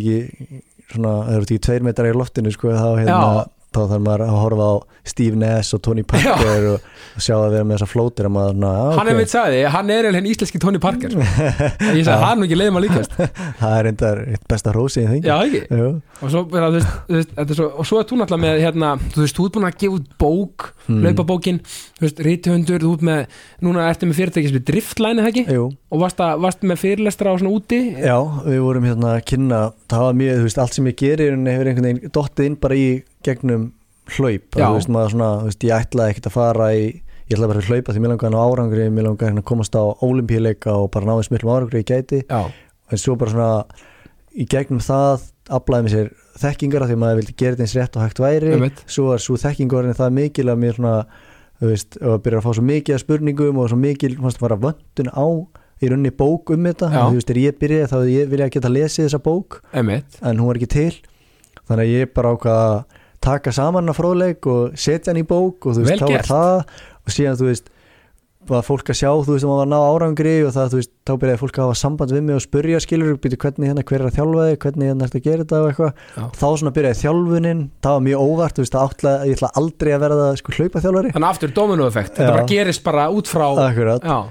ekki 0.00 0.16
svona, 0.90 1.14
þú 1.30 1.36
ert 1.40 1.50
ekki 1.50 1.60
tveir 1.68 1.82
metrar 1.86 2.10
í 2.10 2.16
loftinu 2.18 2.52
sko 2.52 2.72
þá 2.74 2.88
hérna 2.98 3.20
Já. 3.20 3.48
Þá 3.70 3.80
þarf 3.86 4.02
maður 4.02 4.24
að 4.26 4.36
horfa 4.40 4.66
á 4.66 4.74
Steve 5.10 5.38
Ness 5.40 5.74
og 5.76 5.82
Tony 5.86 6.02
Parker 6.06 6.66
og, 6.74 6.88
og 7.16 7.22
sjá 7.24 7.34
að 7.38 7.52
vera 7.54 7.66
með 7.68 7.76
þessa 7.78 7.88
flótir 7.90 8.28
að 8.28 8.34
maður, 8.34 8.58
na, 8.64 8.72
hann 8.98 9.10
er 9.12 9.18
mitt 9.18 9.32
sagði, 9.32 9.60
hann 9.74 9.92
er 9.94 10.08
henni 10.10 10.32
íslenski 10.34 10.60
Tony 10.62 10.80
Parker. 10.82 11.14
Ég 11.96 12.02
sagði, 12.04 12.18
hann 12.24 12.42
er 12.42 12.48
ekki 12.48 12.58
leiðum 12.60 12.80
að 12.80 12.86
líkast. 12.88 13.14
Það 13.60 13.76
er 13.76 13.86
reyndar 13.88 14.22
besta 14.50 14.74
rósi 14.74 15.04
í 15.04 15.08
þengi 15.08 15.30
já, 15.30 15.36
ekki? 15.46 15.62
Jú, 15.80 15.88
og 16.20 16.34
svo, 16.34 16.44
þú 16.50 16.64
veist, 16.76 16.92
þú 17.08 17.18
veist, 17.20 17.54
svo, 17.60 17.70
og 17.70 17.88
svo 17.88 18.00
er 18.02 18.08
þú 18.10 18.20
náttúrulega 18.20 18.44
með 18.46 18.62
hérna, 18.66 18.92
þú 19.14 19.24
veist, 19.24 19.38
þú 19.38 19.46
ert 19.48 19.56
búin 19.56 19.68
að 19.70 19.80
gefa 19.84 19.98
út 20.00 20.12
bók 20.20 20.70
Hmm. 20.90 21.04
laupabókin, 21.04 21.58
þú 22.00 22.02
veist, 22.02 22.20
rítihundur 22.24 22.82
þú 22.82 22.88
ert 22.96 23.02
með, 23.06 23.34
núna 23.62 23.84
ertu 23.92 24.08
með 24.08 24.16
fyrirtæki 24.18 24.48
sem 24.50 24.56
er 24.58 24.64
driftlæni 24.66 25.22
ekki, 25.28 25.44
jú, 25.54 25.66
og 25.92 26.00
varst, 26.02 26.18
að, 26.24 26.40
varst 26.42 26.64
með 26.66 26.80
fyrirlestra 26.82 27.30
á 27.30 27.38
svona 27.38 27.52
úti? 27.54 27.78
Já, 28.00 28.16
við 28.42 28.58
vorum 28.64 28.88
hérna 28.88 29.12
að 29.14 29.22
kynna, 29.30 29.60
það 29.92 30.02
var 30.08 30.18
mjög, 30.18 30.40
þú 30.40 30.48
veist, 30.48 30.60
í 33.20 33.24
í 33.24 33.28
gegnum 33.28 33.68
hlaup, 34.10 34.46
þú 34.56 34.72
veist, 34.74 34.90
maður 34.90 35.14
svona, 35.14 35.30
þú 35.40 35.50
veist, 35.50 35.64
ég 35.68 35.76
ætlaði 35.76 36.14
ekkert 36.14 36.28
að 36.30 36.36
fara 36.36 36.70
í 36.74 36.84
ég 37.30 37.36
ætlaði 37.36 37.50
bara 37.52 37.60
að 37.62 37.68
hlaupa 37.70 37.94
því 37.94 38.02
mér 38.02 38.12
langaði 38.14 38.30
að 38.30 38.34
ná 38.34 38.40
árangri 38.42 38.86
mér 38.90 39.06
langaði 39.06 39.28
hérna 39.28 39.42
að 39.44 39.48
komast 39.50 39.76
á 39.78 39.84
olimpíuleika 40.02 40.74
og 40.74 40.90
bara 40.94 41.06
náðum 41.06 41.26
smillum 41.28 41.52
árangri 41.54 41.82
ég 41.84 41.90
gæti. 41.90 42.22
Já, 42.26 42.50
en 42.90 42.98
svo 43.00 43.14
bara 43.20 43.30
svona 43.30 43.50
í 44.34 44.46
gegnum 44.50 44.82
það 44.82 45.28
aflaði 45.50 45.86
mér 45.86 45.94
sér 45.94 46.10
þekkingar 46.40 46.84
af 46.84 46.90
því 46.90 46.96
að 46.96 47.02
maður 47.04 47.20
vildi 47.20 47.36
gera 47.38 47.54
þetta 47.54 47.66
eins 47.66 47.76
rétt 47.78 47.98
og 47.98 48.04
hægt 48.04 48.22
væri. 48.24 48.52
Einmitt. 48.56 48.82
svo 48.90 49.06
var 49.12 49.22
svo 49.22 49.38
þekkingarinn 49.38 49.98
það 49.98 50.16
mikil 50.18 50.46
að 50.50 50.60
mér 50.64 50.78
svona 50.78 50.94
þú 51.60 51.70
veist, 51.70 51.98
að 52.00 52.20
byrja 52.24 52.40
að 52.40 52.46
fá 52.46 52.52
svo 52.56 52.66
mikið 52.66 52.96
af 52.96 53.02
spurningum 53.04 53.58
og 53.60 53.70
svo 53.70 53.78
mikil, 53.78 54.14
fannst 54.16 54.40
bara 54.40 54.58
vöndun 54.58 55.10
á 55.12 55.26
í 55.80 55.88
rauninni 55.90 56.12
bók 56.12 56.50
um 56.54 56.66
þetta. 56.66 56.88
Já. 56.90 57.02
þú 57.04 57.18
veist, 57.18 57.30
þegar 57.30 57.42
ég 57.44 57.58
byrjaði 57.60 57.90
þá 57.90 57.96
hefði 57.98 58.40
ég 58.40 58.54
geta 58.56 58.72
lesið 58.72 59.06
þessa 59.06 59.22
bók 59.22 59.60
emitt 59.76 60.18
en 60.22 60.40
hún 60.40 60.50
var 60.50 60.60
ekki 60.60 60.70
til. 60.74 60.94
Þannig 61.68 61.84
að 61.84 61.92
ég 61.94 62.14
bara 62.16 62.32
ákvað 62.34 62.62
að 62.64 62.99
taka 63.20 63.52
saman 63.52 63.92
að 63.92 64.00
fróðleik 64.00 64.48
og 64.50 64.78
setja 64.80 65.12
hann 65.12 65.20
í 65.20 65.26
bók 65.28 65.68
og 65.68 65.76
þú 65.76 65.84
veist, 65.84 66.00
þá 66.00 66.08
gert. 66.14 66.30
það. 66.30 66.80
Og 67.00 67.14
síðan 67.16 67.38
þú 67.40 67.50
veist 67.50 67.70
var 68.48 68.64
fólk 68.64 68.88
að 68.88 68.96
sjá, 68.96 69.10
þú 69.20 69.34
veist, 69.34 69.44
maður 69.44 69.58
var 69.58 69.66
að 69.66 69.70
ná 69.70 69.78
árangri 69.84 70.32
og 70.46 70.54
það, 70.54 70.70
þú 70.72 70.78
veist, 70.80 70.90
þá 71.06 71.12
byrjaði 71.20 71.40
fólk 71.42 71.58
að 71.58 71.66
hafa 71.66 71.76
samband 71.76 72.14
við 72.14 72.22
mig 72.24 72.38
og 72.38 72.42
spurja 72.44 72.80
skilur, 72.80 73.18
býtu 73.20 73.38
hvernig 73.42 73.68
hérna, 73.68 73.84
hver 73.84 74.00
er 74.00 74.08
að 74.08 74.16
þjálfa 74.16 74.46
þig 74.48 74.58
hvernig 74.64 74.88
hérna 74.90 75.08
að 75.10 75.26
gera 75.26 75.44
þetta 75.44 75.60
og 75.60 75.68
eitthvað. 75.68 76.00
Þá 76.40 76.46
svona 76.48 76.72
byrjaði 76.78 77.00
þjálfunin, 77.02 77.62
það 77.84 77.96
var 77.98 78.04
mjög 78.08 78.24
óvart 78.24 78.56
þú 78.56 78.64
veist, 78.64 78.78
að 78.80 78.86
áttlega, 78.88 79.28
ég 79.28 79.38
ætla 79.38 79.52
aldrei 79.60 79.92
að 79.92 80.04
verða 80.06 80.28
sko 80.40 80.56
hlaupa 80.56 80.84
þjálfari, 80.86 81.14
þannig 81.18 81.30
aftur 81.30 81.54
dominoeffekt, 81.60 82.14
þetta 82.16 82.32
bara 82.32 82.48
gerist 82.50 82.84
bara 82.88 83.08
út 83.12 83.30
frá 83.30 83.46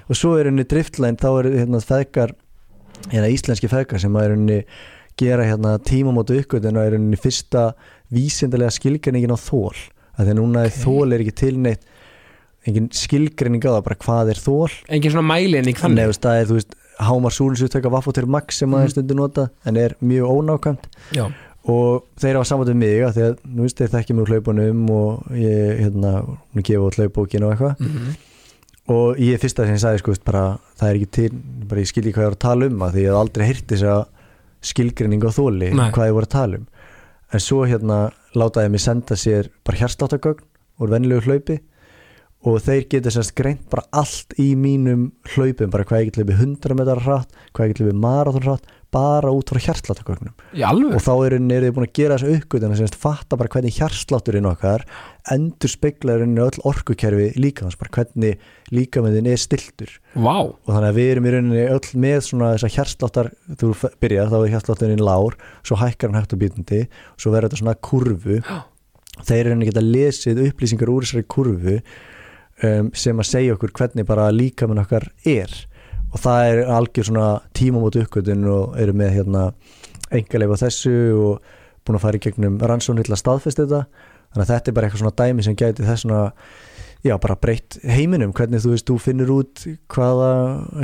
og 0.09 0.17
svo 0.17 0.35
er 0.41 0.49
henni 0.49 0.65
driftlæn, 0.73 1.19
þá 1.21 1.29
er 1.29 1.51
hérna 1.53 1.83
feðgar 1.85 2.33
hérna 3.13 3.29
íslenski 3.29 3.69
feðgar 3.71 4.01
sem 4.01 4.17
að 4.17 4.25
er 4.25 4.35
henni 4.35 4.59
gera 5.19 5.45
hérna 5.47 5.77
tímamótu 5.83 6.37
uppgötun 6.39 6.79
og 6.79 6.87
er 6.87 6.95
henni 6.97 7.19
fyrsta 7.19 7.73
vísindalega 8.13 8.73
skilgreiningin 8.75 9.33
á 9.35 9.39
þól 9.39 9.75
að 10.19 10.25
því 10.25 10.31
að 10.33 10.39
núna 10.41 10.65
Ok. 10.65 10.71
okay. 10.73 10.83
þól 10.83 11.13
er 11.15 11.23
ekki 11.25 11.35
til 11.43 11.55
neitt 11.63 11.83
engin 12.67 12.89
skilgreining 12.91 13.63
á 13.63 13.71
það, 13.77 13.83
bara 13.87 13.99
hvað 14.03 14.31
er 14.33 14.39
þól 14.43 14.71
engin 14.91 15.13
svona 15.13 15.27
mælining 15.31 15.75
Nei, 15.77 15.81
þannig 15.81 16.09
veist, 16.11 16.23
það 16.25 16.39
er, 16.41 16.47
þú 16.49 16.57
veist, 16.59 16.73
hámar 16.99 17.31
súlisuttöka 17.35 17.91
vaffotir 17.93 18.27
max 18.27 18.57
sem 18.59 18.69
maður 18.69 18.89
Mhm. 18.89 18.95
stundur 18.97 19.15
nota 19.15 19.49
en 19.65 19.77
er 19.77 19.95
mjög 20.03 20.27
ónákvæmt. 20.35 20.89
Já, 21.15 21.31
og 21.69 22.03
þeir 22.19 22.35
hafa 22.35 22.45
samband 22.49 22.69
við 22.69 22.75
mig 22.75 22.99
að 23.05 23.13
því 23.15 23.23
að, 23.29 23.37
nú 23.47 23.61
veist, 23.63 23.77
þeir 23.77 24.13
mig 24.15 24.25
úr 24.25 24.31
hlaupunum 24.33 24.89
og 24.89 25.23
ég, 25.31 25.79
hérna, 25.79 26.11
hún 26.53 26.63
gefa 26.63 26.87
út 26.89 26.95
hlaupbókin 26.99 27.43
og 27.43 27.53
eitthvað. 27.55 27.79
Mm 27.79 28.15
og 28.89 29.19
ég 29.21 29.37
fyrsta 29.37 29.65
sem 29.67 29.75
ég 29.75 29.81
sagði, 29.83 29.99
sko, 30.01 30.13
bara 30.25 30.57
það 30.79 30.89
er 30.89 30.95
ekki 30.97 31.09
til, 31.11 31.29
bara 31.69 31.81
ég 31.83 31.89
skilji 31.91 32.11
hvað 32.15 32.23
ég 32.25 32.29
var 32.31 32.37
að 32.37 32.45
tala 32.45 32.65
um 32.65 32.79
að 32.79 32.93
því 32.95 33.01
ég 33.03 33.11
hef 33.11 33.19
aldrei 33.19 33.45
heyrt 33.45 33.67
þess 33.69 33.83
að 33.85 33.99
skilgreining 34.69 35.21
á 35.23 35.29
þóli, 35.29 35.69
hvað 35.93 36.07
ég 36.09 36.15
voru 36.17 36.25
að 36.27 36.33
tala 36.33 36.57
um 36.57 36.65
en 37.33 37.43
svo 37.43 37.65
hérna 37.69 38.09
látaði 38.37 38.71
mig 38.73 38.83
senda 38.83 39.17
sér 39.19 39.51
bara 39.65 39.83
hjarslátagögn 39.83 40.45
úr 40.79 40.93
venjulegu 40.93 41.27
hlaupi 41.27 41.59
og 42.47 42.61
þeir 42.63 42.85
geta 42.91 43.11
sérst 43.11 43.35
greint 43.35 43.65
bara 43.71 43.83
allt 43.91 44.33
í 44.39 44.53
mínum 44.55 45.09
hlaupum, 45.33 45.71
bara 45.73 45.83
hvað 45.83 46.05
ég 46.05 46.09
get 46.09 46.19
hlaupið 46.21 46.43
100 46.45 46.77
metrar 46.79 47.03
hratt, 47.03 47.33
hvað 47.51 47.65
ég 47.65 47.73
get 47.73 47.81
hlaupið 47.83 48.03
marathon 48.05 48.45
hratt 48.47 48.69
bara 48.93 49.31
út 49.33 49.51
frá 49.51 49.59
alveg 50.65 50.95
og 50.97 51.03
þá 51.05 51.11
eru 51.27 51.39
er 51.53 51.65
þið 51.67 51.73
búin 51.75 51.87
að 51.87 51.95
gera 51.99 52.17
þessu 52.17 52.39
uppgötun 52.39 52.73
að 52.73 52.95
fatta 53.03 53.37
bara 53.39 53.51
hvernig 53.53 53.75
hjarslátturinn 53.77 54.49
okkar 54.49 54.85
endur 55.33 55.71
speiklarinn 55.71 56.39
öll 56.41 56.63
orkukerfi 56.65 57.27
bara 57.79 57.93
hvernig 57.99 58.47
líkamöndin 58.73 59.29
er 59.29 59.41
stiltur 59.41 59.93
vá, 60.15 60.49
og 60.49 60.69
þannig 60.69 60.89
að 60.89 60.99
við 60.99 61.11
erum 61.13 61.29
í 61.29 61.33
rauninni 61.35 61.67
öll 61.69 62.01
með 62.01 62.19
svona 62.29 62.51
þessar 62.55 62.75
hjarsláttar, 62.77 63.31
þú 63.61 63.71
byrjar 64.01 64.33
þá 64.33 64.37
er 64.39 64.51
hjarslátturinn 64.55 65.05
lár, 65.05 65.37
svo 65.61 65.79
hækkar 65.79 66.11
hann 66.11 66.21
hægt 66.21 66.35
og 66.35 66.43
býtandi 66.43 66.83
svo 67.15 67.33
verður 67.33 67.49
þetta 67.49 67.61
svona 67.63 67.77
kurvu. 67.89 68.39
Þeir 69.19 69.39
eru 69.39 69.51
rauninni 69.53 69.69
geta 69.69 69.83
lesið 69.83 70.45
upplýsingar 70.47 70.91
úr 70.93 71.05
þessari 71.05 71.27
kurvu 71.29 71.79
um, 72.63 72.91
sem 72.95 73.19
að 73.19 73.29
segja 73.29 73.57
okkur 73.57 73.73
hvernig 73.75 74.07
bara 74.07 74.29
líkaminn 74.33 74.81
okkar 74.81 75.09
er 75.27 75.53
og 76.13 76.19
það 76.23 76.47
er 76.51 76.61
algjör 76.77 77.07
svona 77.09 77.27
tímamót 77.53 77.97
uppgötun 78.01 78.45
og 78.49 78.77
eru 78.81 78.93
með 78.97 79.11
hérna 79.19 79.43
engalega 80.11 80.55
á 80.57 80.61
þessu 80.65 80.95
og 81.21 81.41
búin 81.85 81.97
að 81.99 82.01
fara 82.05 82.17
í 82.17 82.23
gegnum 82.23 82.57
rannsóknir 82.59 83.05
til 83.05 83.13
að 83.15 83.21
staðfesta 83.23 83.65
þetta. 83.65 83.83
Þannig 84.33 84.43
að 84.45 84.51
þetta 84.53 84.69
er 84.71 84.73
bara 84.77 84.87
eitthvað 84.89 85.03
svona 85.03 85.19
dæmi 85.21 85.43
sem 85.45 85.55
gæti 85.57 85.85
þess 85.85 86.03
svona 86.05 86.23
já, 87.05 87.15
bara 87.21 87.35
breytt 87.39 87.77
heiminum. 87.85 88.33
Hvernig 88.35 88.61
þú 88.61 88.73
veist, 88.75 88.85
þú 88.89 88.97
finnur 89.01 89.31
út 89.37 89.63
hvaða 89.93 90.31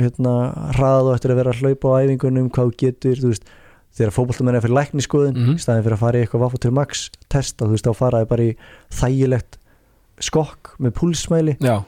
hérna, 0.00 0.32
hraða 0.78 1.02
þú 1.04 1.14
ættir 1.18 1.34
að 1.34 1.40
vera 1.42 1.52
að 1.54 1.60
hlaupa 1.62 1.92
á 1.92 1.98
æfingunum, 2.06 2.48
hvað 2.50 2.70
þú 2.70 2.76
getur 2.82 3.20
þú 3.22 3.30
veist, 3.34 3.50
þegar 3.96 4.14
fótboltamenn 4.16 4.56
er 4.58 4.64
fyrir 4.64 4.76
lækniskoðun 4.78 5.34
mm 5.36 5.44
Mhm. 5.46 5.54
í 5.56 5.62
staðin 5.62 5.84
fyrir 5.86 5.96
að 5.96 6.02
fara 6.06 6.18
í 6.18 6.22
eitthvað 6.26 6.42
Vaffotur 6.46 6.72
Max 6.72 7.10
testa, 7.28 7.64
þú 7.66 7.70
veist, 7.76 7.86
þá 7.86 7.94
faraði 7.96 8.28
bara 8.28 8.42
í 8.42 8.56
þægilegt 8.92 9.58
skokk 10.20 10.74
með 10.80 10.92
púlsmæli. 10.96 11.56
Já, 11.60 11.82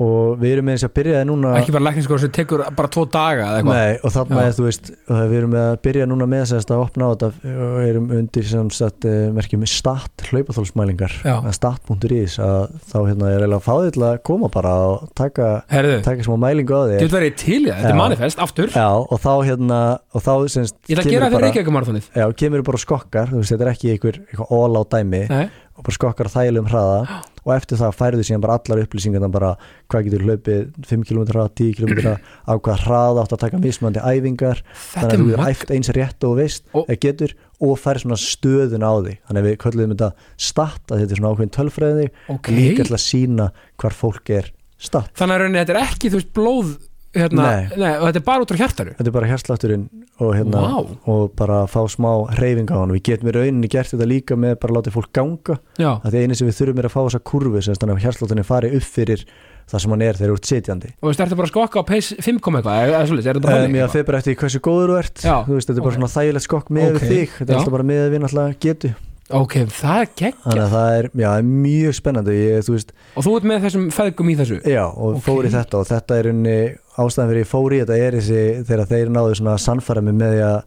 og 0.00 0.38
við 0.40 0.54
erum 0.54 0.64
með 0.64 0.76
þess 0.78 0.86
að 0.86 0.92
byrjaði 0.96 1.24
núna 1.28 1.50
ekki 1.58 1.72
bara 1.74 1.84
lækningskóð 1.84 2.20
sem 2.22 2.30
tekur 2.32 2.62
bara 2.78 2.88
tvo 2.88 3.02
daga 3.12 3.48
Nei, 3.66 3.98
og 4.00 4.14
Já. 4.14 4.38
er 4.40 4.54
þú 4.56 4.64
veist 4.64 4.86
við 5.04 5.34
erum 5.36 5.50
með 5.52 5.66
að 5.66 5.74
byrja 5.84 6.06
núna 6.08 6.28
með 6.32 6.44
þess 6.48 6.70
að 6.72 6.84
opna 6.86 7.08
á 7.08 7.12
þetta 7.12 7.56
og 7.66 7.76
erum 7.84 8.06
undir 8.16 8.46
sem 8.48 8.70
sagt 8.72 9.04
eh, 9.10 9.26
merkjum 9.36 9.66
stat 9.68 10.24
hlaupaþólsmælingar 10.30 11.16
Já. 11.20 11.34
stat.is 11.58 12.38
að 12.40 12.72
þá 12.88 12.96
hérna 13.10 13.28
er 13.28 13.44
eiginlega 13.44 13.58
að 13.58 13.66
fá 13.66 13.74
þið 13.74 13.90
til 13.98 14.06
að 14.08 14.16
koma 14.30 14.50
bara 14.54 14.72
og 14.86 15.04
taka, 15.18 15.50
taka 15.68 16.24
smá 16.24 16.38
mælingu 16.46 16.72
á 16.72 16.82
þig 16.88 17.04
þetta 17.04 17.28
í 17.28 17.34
þetta 17.68 17.92
er 17.92 18.00
manifest, 18.00 18.40
aftur. 18.40 18.72
Já, 18.72 18.88
og 18.96 19.20
þá 19.20 19.32
hérna 19.50 19.82
og 20.16 20.24
þá 20.24 20.32
semst 20.56 20.78
ég 20.88 20.96
ætla 20.96 21.04
að 21.04 21.12
gera 21.18 21.28
það 21.28 21.36
fyrir 21.36 21.46
Reykjavík 21.50 21.76
marathonið 21.76 22.08
Já, 22.16 22.26
kemur 22.40 22.64
bara 22.64 22.80
skokkar, 22.80 23.28
þú 23.28 23.42
veist, 23.42 23.52
þetta 23.52 23.68
er 23.68 23.74
ekki 23.74 23.92
einhver, 23.92 24.22
all 24.48 24.80
á 24.80 24.82
dæmi 24.96 25.22
nei, 25.28 25.44
og 25.76 25.84
bara 25.84 25.98
skokkar 26.00 26.32
þægilegum 26.32 26.72
hraða 26.72 27.20
og 27.42 27.52
eftir 27.56 27.80
það 27.80 27.96
færðu 27.98 28.26
síðan 28.28 28.42
bara 28.44 28.56
allar 28.58 28.82
upplýsingarna 28.84 29.30
bara 29.34 29.52
hvað 29.90 30.04
getur 30.08 30.24
hlaupið 30.26 30.60
5 30.86 31.04
km 31.08 31.22
hraða, 31.32 31.48
10 31.58 31.74
km 31.78 32.16
á 32.46 32.52
hvað 32.54 32.84
hraða 32.86 33.24
átt 33.24 33.34
að 33.36 33.42
taka 33.44 33.60
mismandi 33.62 34.02
æfingar. 34.02 34.62
Þannig 34.92 35.12
er 35.12 35.18
að 35.18 35.24
þú 35.26 35.32
er 35.36 35.44
æft 35.50 35.74
eins 35.74 35.92
rétt 35.96 36.26
og 36.28 36.36
veist 36.38 36.64
Og- 36.72 36.92
getur 37.02 37.34
og 37.62 37.76
fær 37.78 37.98
svona 38.02 38.18
stöðun 38.18 38.82
á 38.86 38.92
því 39.02 39.16
þannig 39.26 39.42
að 39.42 39.48
við 39.50 39.58
köllum 39.66 39.92
þetta 39.94 40.12
stat 40.36 40.82
að 40.90 41.02
þetta 41.02 41.12
er 41.12 41.20
svona 41.20 41.32
ákveðin 41.34 41.54
tölfræði. 41.58 42.06
Ok, 42.28 42.48
líka 42.54 42.84
til 42.86 42.94
að 42.96 43.04
sína 43.06 43.50
hvar 43.78 43.94
fólk 43.94 44.30
er 44.30 44.52
stat 44.82 45.12
þannig 45.14 45.46
að 45.46 45.58
þetta 45.62 45.76
er 45.76 45.82
ekki 45.86 46.10
þú 46.10 46.18
veist 46.18 46.32
blóð 46.34 46.72
hérna, 47.14 47.42
Nei. 47.44 47.68
nei, 47.76 47.92
og 47.98 48.06
þetta 48.08 48.20
er 48.22 48.26
bara 48.26 48.44
út 48.46 48.52
á 48.52 48.60
hjartaru 48.62 48.94
þetta 48.96 49.10
er 49.10 49.16
bara 49.16 49.30
hérslátturinn 49.30 49.86
og, 50.22 50.30
hérna, 50.36 50.62
Vá. 50.64 50.98
og 51.12 51.32
bara 51.36 51.58
fá 51.68 51.80
smá 51.92 52.10
reyfing 52.38 52.70
á 52.72 52.76
hann 52.80 52.94
við 52.94 53.02
getum 53.10 53.28
í 53.28 53.34
rauninni 53.36 53.68
gert 53.72 53.92
þetta 53.92 54.08
líka 54.08 54.36
með 54.38 54.58
bara 54.62 54.72
að 54.72 54.78
láta 54.78 54.94
fólk 54.94 55.12
ganga. 55.12 55.58
Já, 55.78 55.90
að 56.00 56.10
því 56.14 56.22
eini 56.24 56.38
sem 56.38 56.48
við 56.48 56.58
þurfum 56.60 56.82
er 56.82 56.88
að 56.88 56.94
fá 56.96 57.00
þessa 57.06 57.22
kurvu 57.32 57.62
sem 57.62 57.74
þannig 57.80 57.98
að 57.98 58.04
hérslátturinn 58.06 58.48
fari 58.48 58.72
upp 58.78 58.88
fyrir 58.88 59.24
það 59.72 59.78
sem 59.84 59.92
hann 59.94 60.02
er 60.02 60.18
þegar 60.18 60.32
þú 60.32 60.38
ert 60.40 60.50
sitjandi. 60.50 60.90
Og 61.02 61.08
veist, 61.12 61.20
ertu 61.22 61.36
bara 61.38 61.48
að 61.48 61.52
skokka 61.52 61.80
á 61.80 61.84
pace 61.86 62.16
5 62.26 62.40
kom 62.42 62.56
eitthvað, 62.58 62.82
eða 62.88 63.04
svolítið, 63.08 63.28
er 63.30 63.38
þetta 63.38 63.52
þannig? 63.54 63.78
já, 63.78 63.86
þeir 63.94 64.04
bara 64.08 64.18
eftir 64.22 64.36
hversu 64.42 64.60
góður 64.66 64.90
þú 64.92 64.98
ert. 65.02 65.22
Já, 65.22 65.36
þú 65.46 65.54
veist, 65.56 65.70
þetta 65.70 65.78
er 65.78 65.86
bara 65.86 65.92
ok. 65.94 66.00
svona 66.00 66.12
þægilegt 66.16 66.46
skokk 66.48 66.72
með 66.74 66.88
Ok, 66.90 66.98
við 66.98 67.12
þig. 67.12 67.32
Þetta 67.38 67.52
er 67.52 67.60
alltaf 67.60 67.76
bara 67.76 67.86
með 67.92 68.04
við 68.12 68.22
náttúrulega 68.24 68.58
getu. 68.66 68.92
Ok, 69.32 69.54
það 69.72 70.00
er 70.02 70.08
gegg 70.18 70.40
þannig 70.42 70.62
að 70.66 70.72
það 70.74 70.94
er, 70.98 71.06
já, 71.14 71.26
það 71.30 71.38
er 71.38 71.46
mjög 71.62 71.94
spennandi. 71.96 72.34
Ég, 72.36 72.66
þú 72.66 72.74
og 72.82 73.24
þú 73.24 73.34
ert 73.38 73.46
með 73.48 73.62
þessum 73.64 73.84
feðgum 73.94 74.32
í 74.32 74.34
þessu? 74.42 74.58
já, 74.68 74.82
og 74.90 75.14
Ok. 75.16 75.22
fór 75.24 75.46
í 75.48 75.52
þetta 75.54 75.78
og 75.78 75.86
þetta 75.88 76.18
er 76.18 76.28
unni, 76.32 76.56
ástæðan 77.00 77.30
fyrir 77.30 77.42
ég 77.44 77.48
fór 77.48 77.74
í 77.74 77.80
þetta 77.82 77.98
er 77.98 78.16
þessi, 78.18 78.42
þegar 78.68 78.90
þeir 78.90 79.12
náðu 79.12 79.36
svona 79.38 79.58
sannfæra 79.60 80.02
mig 80.04 80.16
með 80.18 80.34
því 80.34 80.42
að 80.48 80.58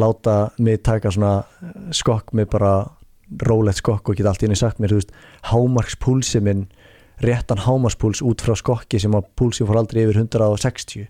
láta 0.00 0.34
mig 0.60 0.82
taka 0.86 1.12
svona 1.14 1.34
skokk 1.96 2.34
með 2.36 2.50
bara 2.52 2.74
rólegt 3.46 3.80
skokk 3.80 4.10
og 4.10 4.18
geta 4.18 4.32
allt 4.32 4.42
í 4.42 4.48
henni 4.48 4.58
sagt 4.58 4.80
mér, 4.82 4.92
þú 4.92 5.00
veist, 5.00 5.14
hámarkspúlsi 5.50 6.42
minn 6.44 6.66
réttan 7.24 7.62
hámarkspúls 7.64 8.22
út 8.26 8.42
frá 8.44 8.56
skokki 8.58 9.00
sem 9.00 9.14
að 9.16 9.28
púlsi 9.38 9.66
fór 9.68 9.80
aldrei 9.82 10.04
yfir 10.04 10.22
160 10.22 11.08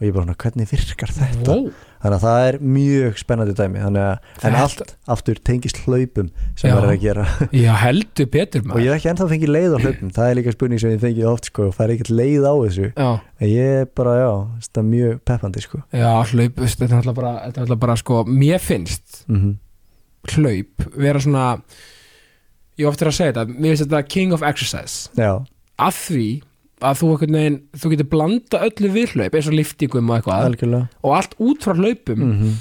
og 0.00 0.06
ég 0.06 0.14
bara 0.16 0.24
svona, 0.24 0.36
hvernig 0.40 0.68
virkar 0.70 1.12
þetta? 1.12 1.54
wow. 1.54 1.66
þannig 2.00 2.16
að 2.16 2.24
það 2.24 2.44
er 2.48 2.58
mjög 2.76 3.18
spennandi 3.20 3.54
dæmi 3.58 3.82
þannig 3.84 4.06
að, 4.06 4.30
en 4.48 4.56
allt 4.56 4.94
aftur 5.14 5.40
tengist 5.44 5.80
hlaupum 5.84 6.30
sem 6.56 6.70
Já. 6.70 6.74
verður 6.78 6.92
að 6.94 7.04
gera. 7.04 7.26
Já, 7.52 7.70
heldur 7.82 8.30
betur 8.32 8.64
og 8.64 8.70
maður. 8.70 8.84
ég 8.86 8.90
hef 8.90 9.00
ekki 9.00 9.12
ennþá 9.12 9.30
fengið 9.34 9.54
leið 9.54 9.76
á 9.76 9.78
hlaupum 9.84 10.12
það 10.16 10.30
er 10.30 10.38
líka 10.40 10.54
spurning 10.56 10.82
sem 10.82 10.94
ég 10.94 11.02
fengið 11.04 11.30
oft 11.30 11.50
sko 11.52 11.68
og 11.68 11.74
fær 11.76 11.94
ekkert 11.94 12.12
leið 12.14 12.48
á 12.48 12.54
þessu. 12.64 12.90
Já, 12.96 13.10
en 13.20 13.52
ég 13.52 13.80
er 13.80 13.90
bara, 14.00 14.18
já, 14.22 14.30
þetta 14.66 14.84
er 14.84 14.92
mjög 14.94 15.18
peppandi 15.28 15.64
sko. 15.66 15.82
Já, 15.92 16.12
hlaup, 16.32 16.62
þetta 16.64 16.88
er 16.90 17.00
alltaf 17.02 17.18
bara, 17.20 17.34
þetta 17.44 17.60
er 17.60 17.66
alltaf 17.66 17.82
bara 17.84 17.98
sko, 18.00 18.22
mér 18.28 18.64
finnst 18.64 19.24
mm 19.28 19.58
hlaup 20.28 20.84
vera 21.00 21.20
svona 21.22 21.44
ég 22.80 22.88
oftir 22.88 23.10
að 23.10 23.16
segja 23.16 23.32
þetta, 23.32 23.56
mér 23.56 23.74
finnst 23.74 23.86
þetta 23.86 24.00
king 24.08 24.34
of 24.36 24.44
exercise. 24.46 25.10
Já, 25.18 25.40
að 25.80 26.00
því 26.04 26.28
að 26.80 27.00
þú 27.00 27.12
veginn, 27.20 27.60
þú 27.76 27.92
getur 27.94 28.10
blanda 28.10 28.60
öllu 28.66 28.90
við 28.96 29.14
hlaup 29.14 29.38
eins 29.38 29.48
og 29.50 29.56
liftingum 29.58 30.10
og 30.10 30.18
eitthvað. 30.18 30.44
Algjörlega. 30.50 30.88
Og 31.04 31.16
allt 31.16 31.38
út 31.38 31.66
frá 31.66 31.74
hlaupum. 31.76 32.26
Mm 32.26 32.58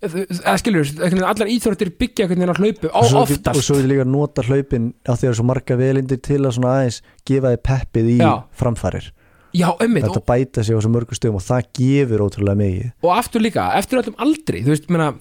eða 0.00 0.56
skilur, 0.56 0.88
allar 1.28 1.48
íþróttir 1.52 1.90
byggja 2.00 2.24
veginn 2.30 2.48
á 2.48 2.56
hlaupu, 2.56 2.88
á 2.88 3.00
svo, 3.04 3.20
get- 3.28 3.44
og 3.44 3.52
oftast 3.52 3.66
svo 3.66 3.76
er 3.76 3.88
líka 3.88 4.04
að 4.06 4.12
nota 4.14 4.42
hlaupin 4.42 4.94
á 5.04 5.12
því 5.12 5.28
að 5.28 5.34
svo 5.36 5.44
marga 5.44 5.76
velindir 5.76 6.22
til 6.22 6.40
að 6.40 6.54
svona 6.56 6.72
aðeins 6.78 7.02
gefa 7.28 7.52
þið 7.52 7.62
peppið 7.68 8.08
í 8.08 8.18
Já. 8.18 8.44
framfarir. 8.56 9.10
Já, 9.52 9.76
ömmið, 9.76 10.06
þetta 10.06 10.24
bæta 10.24 10.64
sig 10.64 10.76
á 10.78 10.80
svo 10.80 10.90
mörgum 10.94 11.18
stöðum 11.18 11.36
og 11.36 11.44
það 11.44 11.68
gefur 11.74 12.24
ótrúlega 12.24 12.56
mikið. 12.56 12.92
Og 13.02 13.10
aftur 13.12 13.42
líka 13.42 13.76
eftir 13.76 13.98
öllum 14.00 14.16
aldri, 14.16 14.62
þú 14.64 14.72
veist, 14.72 14.88
menna 14.88 15.14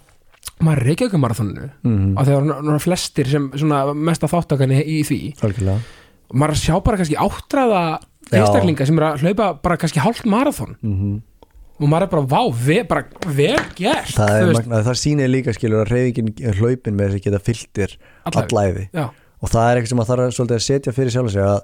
maður 0.62 0.84
er 0.86 0.92
ekki 0.96 1.20
marathoninu. 1.20 1.70
Mm 1.84 2.18
og 2.18 2.26
þegar 2.28 2.46
náttúrulega 2.48 2.86
flestir 2.86 3.28
sem 3.28 3.52
mesta 3.96 4.28
þáttakanni 4.28 4.80
í 4.86 5.02
því. 5.04 5.20
Algjörlega. 5.42 5.80
Og 6.30 6.36
maður 6.38 6.62
sjá 6.62 6.76
bara 6.84 6.98
kannski 6.98 7.18
áttræða. 7.20 8.00
Einstaklinga 8.30 8.86
sem 8.88 9.00
er 9.00 9.08
að 9.10 9.26
hlaupa 9.26 9.50
bara 9.64 9.80
kannski 9.82 10.04
hálft 10.04 10.28
marathon. 10.30 10.78
Mm 10.84 11.18
og 11.80 11.88
maður 11.88 12.04
er 12.04 12.10
bara, 12.12 12.24
vá, 12.28 12.42
ve, 12.52 12.76
bara 12.84 13.30
vel 13.32 13.54
gert 13.78 14.10
það, 14.12 14.50
magnað, 14.52 14.82
það 14.90 14.98
sýnir 15.00 15.30
líka 15.32 15.54
skilur 15.56 15.86
að 15.86 15.94
reyfingin 15.94 16.58
hlaupin 16.58 16.98
með 16.98 17.14
þess 17.14 17.16
að 17.16 17.24
geta 17.24 17.40
fylltir 17.46 17.94
Alla- 18.28 18.42
allæfi 18.44 18.84
og 19.00 19.48
það 19.54 19.64
er 19.70 19.80
eitthvað 19.80 19.94
sem 19.94 20.02
að 20.04 20.10
þarf 20.10 20.42
að 20.44 20.66
setja 20.66 20.94
fyrir 20.98 21.14
sjálf 21.16 21.32
sig 21.32 21.46
að 21.46 21.62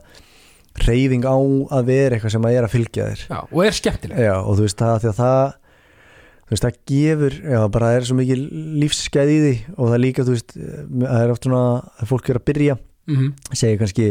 reyfing 0.85 1.27
á 1.27 1.35
að 1.75 1.89
vera 1.89 2.15
eitthvað 2.15 2.33
sem 2.35 2.47
að 2.47 2.55
er 2.55 2.67
að 2.67 2.73
fylgja 2.73 3.07
þér. 3.09 3.21
Já, 3.27 3.37
og 3.51 3.61
er 3.65 3.75
skemmtileg. 3.75 4.23
Já, 4.25 4.33
og 4.39 4.57
þú 4.57 4.65
veist 4.65 4.81
það 4.81 4.95
því 5.03 5.09
að 5.11 5.19
það 5.19 5.45
þú 6.45 6.53
veist 6.53 6.65
það 6.65 6.79
gefur 6.91 7.37
já, 7.55 7.59
bara 7.75 7.91
er 7.95 8.07
svo 8.07 8.17
mikið 8.19 8.41
lífsskæð 8.83 9.31
í 9.31 9.37
því. 9.43 9.53
Og 9.75 9.91
það 9.91 10.03
líka 10.03 10.25
þú 10.25 10.35
veist 10.35 10.55
það 10.55 11.21
er 11.21 11.33
oft 11.35 11.47
svona 11.47 11.61
að 11.99 12.11
fólk 12.11 12.29
er 12.31 12.39
að 12.41 12.47
byrja 12.51 12.77
mm 13.05 13.27
segir 13.53 13.79
kannski 13.79 14.09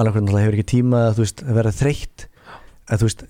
alveg 0.00 0.28
það 0.28 0.42
hefur 0.44 0.56
ekki 0.58 0.68
tíma 0.74 1.00
að 1.08 1.16
þú 1.18 1.24
veist 1.26 1.42
að 1.44 1.54
vera 1.60 1.72
þreytt. 1.80 2.26
Að 2.90 2.98
þú 3.02 3.08
veist 3.08 3.24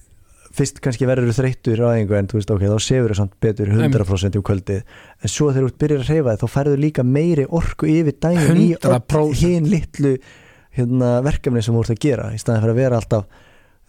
fyrst 0.55 0.77
kannski 0.85 1.07
verður 1.11 1.31
þú 1.33 1.37
þreyttur 1.41 1.81
á 1.83 1.89
einhver 1.99 2.19
en 2.21 2.29
þú 2.31 2.39
veist 2.39 2.51
ok, 2.55 2.63
þá 2.71 2.79
sefur 2.85 3.11
þú 3.11 3.17
samt 3.19 3.33
betur 3.43 3.73
100% 3.75 4.37
um 4.39 4.45
kvöldið. 4.47 4.83
En 5.23 5.33
svo 5.33 5.49
þegar 5.51 5.67
þú 5.73 5.79
byrjar 5.83 6.05
að 6.05 6.13
reyfa 6.15 6.37
þá 6.39 6.47
færðu 6.55 6.77
líka 6.79 7.03
meiri 7.07 7.47
orku 7.51 7.89
yfir 7.91 8.15
daginn 8.23 8.61
í 8.63 8.69
100%. 8.79 9.35
hinn 9.43 9.67
litlu 9.73 10.13
hérna, 10.75 11.11
verkefni 11.27 11.63
sem 11.63 11.75
þú 11.75 11.83
ert 11.85 11.95
að 11.97 12.01
gera 12.07 12.29
í 12.35 12.39
staðin 12.39 12.63
fyrir 12.65 12.75
að 12.75 12.81
vera 12.85 13.01
alltaf 13.03 13.27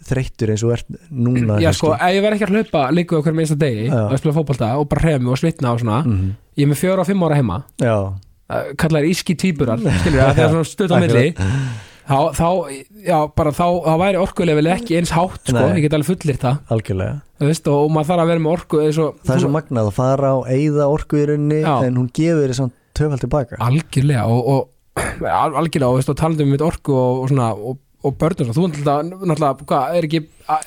þreyttur 0.05 0.51
eins 0.51 0.63
og 0.65 0.73
ert 0.75 0.89
núna 1.09 1.55
já, 1.63 1.69
sko, 1.73 1.93
ef 1.95 2.11
ég 2.13 2.21
verð 2.25 2.35
ekki 2.35 2.45
að 2.45 2.55
hlaupa 2.57 2.81
líka 2.93 3.15
okkur 3.17 3.33
með 3.33 3.45
einsta 3.45 3.55
degi 3.61 3.85
Já. 3.87 4.01
og 4.11 4.19
spila 4.19 4.33
fótbolta 4.35 4.67
og 4.77 4.89
bara 4.91 5.01
hreyfa 5.05 5.21
mig 5.23 5.31
og 5.33 5.39
svitna 5.39 5.71
og 5.71 5.79
svona 5.81 6.01
Mhm. 6.05 6.27
ég 6.57 6.65
er 6.65 6.69
með 6.73 6.81
fjóra 6.81 6.99
og 6.99 7.07
fimm 7.07 7.23
ára 7.23 7.35
heima. 7.39 7.57
Kallar 8.77 9.01
íski 9.07 9.33
tvíburar 9.39 9.79
skilur 9.79 10.19
það, 10.21 10.35
þegar 10.35 10.51
svona 10.53 10.65
stutt 10.69 10.91
á 10.93 10.97
milli 11.01 11.33
þá, 12.05 12.17
þá, 12.37 12.47
já, 13.07 13.17
bara 13.37 13.53
þá, 13.55 13.65
þá 13.85 13.93
væri 14.01 14.19
orkulevel 14.21 14.69
ekki 14.75 14.97
eins 14.99 15.13
hátt, 15.15 15.41
sko, 15.47 15.55
Nei. 15.57 15.77
ég 15.79 15.85
get 15.87 15.95
alveg 15.97 16.09
fullir 16.11 16.39
það 16.41 16.73
algjörlega 16.75 17.15
þú 17.41 17.49
veist, 17.49 17.69
og, 17.71 17.87
maður 17.95 18.09
þarf 18.11 18.23
að 18.25 18.31
vera 18.31 18.43
með 18.45 18.53
orku 18.55 18.81
eins 18.83 18.99
og, 19.01 19.17
það 19.25 19.35
er 19.35 19.43
svo 19.45 19.53
magnað 19.55 19.89
að 19.91 19.97
fara 19.97 20.31
á 20.31 20.37
eigða 20.55 20.89
orku 20.93 21.19
í 21.21 21.25
rauninni 21.31 21.61
Já. 21.63 21.73
en 21.87 21.97
hún 21.99 22.11
gefur 22.15 22.45
þér 22.45 22.57
samt 22.61 22.75
töfald 22.95 23.25
tilbaka 23.25 23.59
algjörlega 23.65 24.27
og, 24.31 24.51
og 24.53 25.01
al- 25.41 25.57
algjörlega 25.59 25.89
og, 25.91 25.97
veist, 25.99 26.13
og 26.13 26.19
talandi 26.21 26.45
um 26.45 26.53
mitt 26.55 26.63
orku 26.63 26.93
og, 26.95 27.23
og 27.25 27.31
svona 27.33 27.49
og, 27.57 27.81
og 28.05 28.15
börnum, 28.21 28.51
þú 28.53 28.65
náttúrulega, 28.69 29.49
hvað, 29.65 29.95
er 29.97 30.05
ekki, 30.07 30.19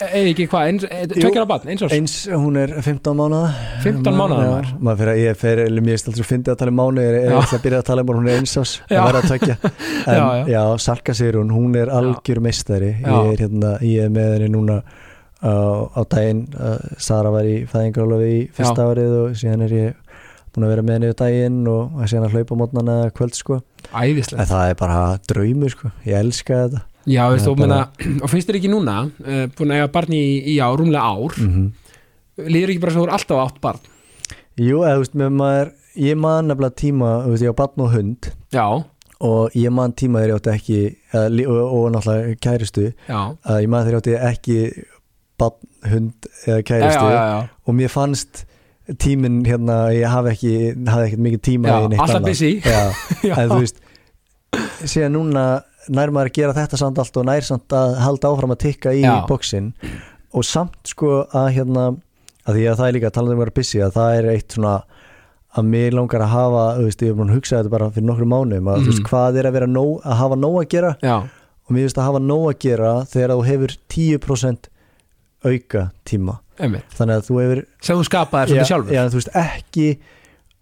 er 0.09 0.29
ekki 0.33 0.47
hvað, 0.51 0.71
eins, 0.73 0.87
tökjara 1.13 1.47
barn, 1.49 1.69
eins 1.71 1.85
og 1.87 1.95
eins, 1.95 2.15
hún 2.33 2.59
er 2.59 2.73
15 2.83 3.15
mánuða 3.19 3.51
15 3.85 4.17
mánaða 4.19 4.47
Já, 4.49 4.73
maður. 4.81 4.99
fyrir 5.03 5.13
að 5.13 5.21
ég 5.23 5.39
fer, 5.43 5.63
eller 5.67 5.87
mér 5.87 6.01
steltur 6.03 6.25
að 6.25 6.31
fyndi 6.33 6.53
að 6.53 6.59
tala 6.63 6.75
um 6.75 6.81
mánu 6.83 7.05
ég 7.05 7.11
er 7.13 7.19
ég 7.29 7.37
ætla 7.39 7.59
að 7.61 7.65
byrja 7.69 7.83
að 7.83 7.87
tala 7.91 8.05
um 8.05 8.11
hún, 8.13 8.21
hún 8.23 8.31
er 8.33 8.41
eins 8.43 8.57
ás 8.59 8.73
Já. 8.91 8.99
að 9.01 9.09
vera 9.11 9.23
að 9.23 9.31
tökja 9.35 9.57
en 9.63 10.19
Já, 10.19 10.25
já, 10.25 10.49
já. 10.55 10.63
Salka 10.89 11.15
segir 11.15 11.39
hún, 11.39 11.53
hún 11.55 11.79
er 11.79 11.93
algjör 11.95 12.43
meistari. 12.49 12.91
Ég 12.99 13.31
er 13.37 13.45
hérna, 13.45 13.77
ég 13.87 14.09
er 14.09 14.13
með 14.19 14.35
henni 14.39 14.51
núna 14.57 14.81
á, 15.39 15.53
á 15.95 16.01
daginn 16.11 16.45
Sara 16.99 17.31
var 17.35 17.47
í 17.47 17.61
fæðingarólofi 17.71 18.35
í 18.35 18.45
fyrsta 18.57 18.89
árið 18.91 19.17
og 19.23 19.39
síðan 19.39 19.65
er 19.69 19.75
ég 19.79 20.05
búin 20.55 20.67
að 20.67 20.73
vera 20.75 20.83
með 20.89 20.97
henni 20.99 21.13
á 21.15 21.21
daginn 21.23 21.59
og 21.71 21.99
síðan 22.09 22.27
að 22.27 22.35
hlaupa 22.39 22.57
mótnana 22.59 22.97
kvöld 23.15 23.37
sko. 23.39 23.61
Æðislega 23.95 24.43
en 24.43 24.49
það 24.51 24.71
er 24.73 24.79
bara 24.81 25.01
draumur 25.31 25.71
sko, 25.77 25.91
ég 26.09 26.19
elska 26.19 26.63
þetta 26.65 26.81
já, 27.09 27.25
veist, 27.33 27.49
og, 27.49 27.59
er 27.59 27.65
menna, 27.65 27.83
og 28.23 28.31
finnst 28.31 28.51
þér 28.51 28.61
ekki 28.61 28.73
núna 28.73 29.01
uh, 29.09 29.45
búin 29.57 29.75
að 29.75 29.83
eiga 29.83 29.93
barni 29.97 30.19
í, 30.21 30.33
í 30.53 30.59
á 30.61 30.69
rúmlega 30.71 31.05
ár 31.09 31.39
mm 31.41 31.69
líður 32.47 32.75
ekki 32.75 32.83
bara 32.83 32.95
svo 32.95 33.05
þú 33.05 33.09
er 33.09 33.15
alltaf 33.17 33.43
átt 33.43 33.59
barn? 33.63 33.89
Jú, 34.59 34.83
eða 34.83 34.99
þú 34.99 35.03
veist, 35.03 35.17
með 35.19 35.35
maður 35.39 35.73
ég 35.99 36.21
man 36.21 36.51
nefnilega 36.51 36.79
tíma, 36.83 37.11
þú 37.25 37.33
veist, 37.33 37.47
ég 37.47 37.55
á 37.55 37.61
batn 37.61 37.85
og 37.85 37.95
hund. 37.95 38.31
Já, 38.55 38.67
og 39.29 39.57
ég 39.59 39.75
man 39.75 39.95
tíma 39.99 40.21
þegar 40.23 40.31
ég 40.31 40.39
átti 40.39 40.53
ekki 40.53 40.77
eða, 41.11 41.47
og, 41.51 41.57
og 41.75 41.89
náttúrulega 41.91 42.37
kæristu 42.45 42.85
já, 42.93 43.17
að 43.19 43.65
ég 43.65 43.73
man 43.73 43.89
þegar 43.89 43.97
ég 43.97 44.03
átti 44.05 44.13
ekki 44.29 44.59
batn, 45.43 45.71
hund 45.91 46.29
eða 46.45 46.61
kæristu 46.69 47.09
já, 47.11 47.19
já. 47.33 47.41
og 47.67 47.77
mér 47.81 47.91
fannst 47.91 48.45
tíminn 49.03 49.41
hérna, 49.45 49.81
ég 49.93 50.07
hafi 50.07 50.31
ekki 50.37 50.53
hafi 50.87 51.09
ekkert 51.09 51.25
mikið 51.27 51.43
tíma 51.49 51.73
í 51.73 51.91
neitt 51.91 52.05
alltaf 52.05 52.21
annað. 52.21 52.31
busy. 52.31 52.53
Þú 53.51 53.59
veist 53.59 53.83
síðan 54.87 55.19
núna 55.19 55.45
nær 55.89 56.11
maður 56.15 56.31
að 56.31 56.37
gera 56.41 56.55
þetta 56.57 56.79
samt 56.81 56.99
allt 57.03 57.17
og 57.17 57.25
nær 57.29 57.41
samt 57.47 57.69
að 57.79 57.97
halda 58.05 58.29
áfram 58.33 58.55
að 58.55 58.59
tikka 58.67 58.93
í 58.95 59.03
Já. 59.03 59.15
bóksin 59.29 59.73
og 60.35 60.45
samt 60.45 60.77
sko 60.85 61.25
að 61.33 61.49
hérna 61.57 61.85
að 62.49 62.55
því 62.59 62.65
að 62.71 62.79
það 62.81 62.89
er 62.89 62.97
líka 62.99 63.11
talandi 63.13 63.35
um 63.35 63.39
að 63.41 63.45
vera 63.47 63.57
busy 63.59 63.79
að 63.85 63.93
það 63.99 64.19
er 64.19 64.31
eitt 64.35 64.57
svona 64.57 64.75
að 65.59 65.65
mér 65.73 65.95
langar 65.97 66.21
að 66.23 66.29
hafa, 66.33 66.65
þú 66.79 66.85
veist, 66.87 67.03
ég 67.03 67.09
er 67.11 67.15
búin 67.19 67.31
að 67.33 67.39
hugsa 67.39 67.57
þetta 67.59 67.71
bara 67.73 67.87
fyrir 67.91 68.07
nokkrum 68.07 68.29
mánuðum, 68.33 68.69
að 68.69 68.83
þú 68.85 68.91
veist, 68.93 69.01
Mhm. 69.03 69.09
hvað 69.09 69.39
er 69.41 69.47
að 69.49 69.53
vera 69.57 69.67
nóg, 69.67 70.03
að 70.05 70.17
hafa 70.21 70.37
nóg 70.37 70.57
að 70.63 70.69
gera? 70.69 70.91
Já, 71.03 71.17
og 71.19 71.71
mér 71.73 71.83
finnst 71.89 71.99
að 71.99 72.05
hafa 72.09 72.21
nóg 72.21 72.45
að 72.53 72.59
gera 72.65 72.93
þegar 73.09 73.33
þú 73.33 73.47
hefur 73.49 73.77
10% 73.89 74.69
auka 75.45 75.83
tíma 76.05 76.39
einmitt. 76.59 76.85
Þannig 76.99 77.17
að 77.21 77.27
þú 77.29 77.41
hefur 77.43 77.61
sem 77.81 77.97
þú 77.99 78.05
skapaðir 78.09 78.53
svolítið 78.53 78.71
sjálfur. 78.71 78.93
já, 78.93 79.03
þú 79.09 79.19
veist, 79.21 79.33
ekki 79.35 79.89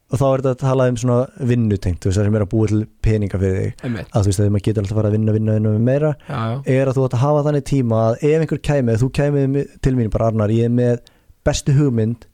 og 0.06 0.20
þá 0.20 0.26
er 0.26 0.42
þetta 0.44 0.52
að 0.52 0.60
tala 0.62 0.86
um 0.90 0.98
svona 1.00 1.46
vinnutengt 1.50 1.98
þú 2.04 2.10
veist, 2.10 2.18
það 2.20 2.28
sem 2.28 2.36
er 2.38 2.44
að 2.44 2.50
búa 2.52 2.68
til 2.70 2.80
peninga 3.02 3.40
fyrir 3.42 3.56
þig. 3.58 3.72
Einmitt, 3.88 4.12
að 4.12 4.26
þú 4.26 4.30
veist, 4.30 4.42
að 4.44 4.52
maður 4.54 4.66
getur 4.68 4.84
alltaf 4.84 4.94
að 4.94 5.00
fara 5.00 5.10
að 5.10 5.16
vinna, 5.16 5.34
vinna, 5.34 5.56
vinna 5.56 5.72
meira. 5.88 6.12
Já, 6.28 6.36
já, 6.36 6.60
er 6.76 6.90
að 6.90 6.98
þú 6.98 7.06
ætti 7.08 7.18
að 7.18 7.24
hafa 7.24 7.42
þannig 7.48 7.66
tíma 7.72 8.02
að 8.04 8.22
ef 8.28 8.44
einhver 8.44 8.62
kæmi, 8.68 8.96
þú 9.02 9.08
kæmið 9.18 9.58
til 9.82 9.94
mín 9.98 10.12
bara 10.14 10.30
Arnar, 10.30 10.54
ég 10.54 10.68
er 10.70 10.76
með 10.76 11.10
bestu 11.46 11.74
hugmynd 11.74 12.28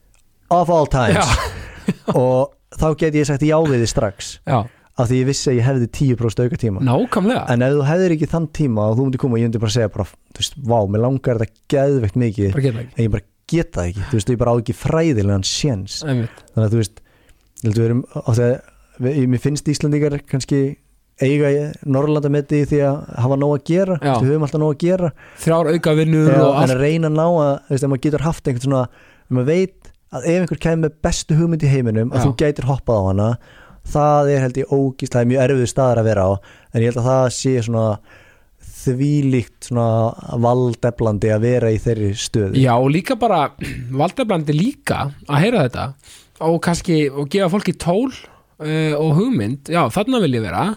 of 0.53 0.73
all 0.73 0.91
times. 0.93 1.33
Og 2.13 2.53
þá 2.77 2.87
get 3.01 3.17
ég 3.17 3.29
sagt 3.29 3.45
já 3.47 3.57
við 3.65 3.81
þið 3.81 3.91
strax. 3.95 4.33
Já, 4.45 4.61
af 5.01 5.09
því 5.09 5.23
ég 5.23 5.29
vissi 5.31 5.49
að 5.49 5.57
ég 5.57 5.67
hefði 5.71 5.89
10% 5.97 6.45
auka 6.45 6.61
tíma 6.61 6.83
nákvæmlega. 6.85 7.47
En 7.55 7.65
ef 7.65 7.77
þú 7.79 7.87
hefðir 7.89 8.15
ekki 8.19 8.29
þann 8.35 8.49
tíma 8.53 8.91
og 8.91 8.99
þú 8.99 9.07
myndir 9.07 9.23
koma 9.23 9.39
og 9.39 9.41
ég 9.41 9.49
myndi 9.49 9.63
bara 9.63 9.73
segja 9.73 9.93
bara, 9.95 10.05
þú 10.05 10.43
veist, 10.43 10.59
vá, 10.61 10.79
mér 10.93 11.05
langar 11.07 11.41
þetta 11.41 11.65
geðveikt 11.73 12.19
mikið. 12.21 12.59
En 12.61 13.01
ég 13.07 13.15
bara 13.15 13.25
geta 13.53 13.87
ekki, 13.89 14.05
þú 14.11 14.19
veist, 14.19 14.33
ég 14.35 14.43
bara 14.43 14.53
á 14.53 14.57
ekki 14.61 14.77
fræðilegan 14.77 15.47
séns. 15.49 16.03
Þannig 16.05 16.69
að 16.69 16.75
þú 16.77 16.83
veist 16.83 17.03
við 17.63 17.83
erum 17.87 18.05
á 18.11 18.31
þegar 18.31 19.29
mér 19.33 19.43
finnst 19.43 19.69
Íslandingar 19.73 20.19
kannski 20.29 20.63
eiga 21.23 21.51
Norrlandametti 21.87 22.63
því 22.71 22.81
að 22.89 22.99
hafa 23.23 23.39
nóg 23.39 23.55
að 23.59 23.65
gera. 23.69 23.97
Já. 24.03 24.15
Við 24.19 24.31
höfum 24.33 24.47
alltaf 24.47 24.63
nóg 24.63 24.75
að 24.75 24.83
gera. 24.83 25.11
Þrjár 25.43 25.71
auka 25.75 25.95
vinnur 25.99 26.31
Já, 26.33 26.39
og 26.43 26.53
en 26.53 26.63
allt 26.63 26.75
að 26.75 26.83
reyna 26.83 27.11
að 27.11 27.19
ná 27.19 27.27
að 27.27 27.53
veist, 27.69 27.83
ef 27.85 27.91
maður 27.93 28.05
getur 28.07 28.27
haft 28.27 28.49
einhvern 28.49 28.67
svona 28.67 28.85
maður 29.33 29.51
veit 29.53 29.93
að 30.13 30.27
ef 30.29 30.41
einhver 30.43 30.63
kemur 30.67 30.95
bestu 31.07 31.37
hugmynd 31.39 31.63
í 31.65 31.71
heiminum 31.73 32.11
að 32.13 32.19
Já. 32.21 32.25
þú 32.27 32.33
gætir 32.43 32.69
hoppað 32.69 32.99
á 33.01 33.09
hana 33.11 33.29
það 33.93 34.33
er 34.33 34.43
held 34.45 34.59
ég 34.61 34.73
ógíslega 34.73 35.29
mjög 35.31 35.45
erfiður 35.47 35.71
staðar 35.73 36.03
að 36.03 36.09
vera 36.11 36.27
á. 36.27 36.33
En 36.73 36.83
ég 36.83 36.93
held 36.93 37.01
að 37.03 37.09
það 37.11 37.25
sé 37.39 37.55
svona 37.67 37.87
þvílíkt 38.83 39.69
svona 39.69 39.87
valdeflandi 40.43 41.31
að 41.35 41.45
vera 41.47 41.71
í 41.71 41.79
þeirri 41.83 42.11
stöðu. 42.19 42.59
Já, 42.59 42.73
og 42.77 42.91
líka 42.95 43.17
bara 43.21 43.45
valdablandi 44.03 44.57
líka 44.57 45.05
að 45.29 45.45
heyra 45.45 45.67
þetta 45.69 45.87
og 46.47 46.61
kannski, 46.65 47.05
og 47.11 47.29
gefa 47.33 47.51
fólki 47.53 47.75
tól 47.79 48.11
uh, 48.13 48.95
og 48.99 49.15
hugmynd, 49.19 49.71
já, 49.73 49.85
þarna 49.95 50.21
vil 50.25 50.39
ég 50.41 50.45
vera. 50.49 50.73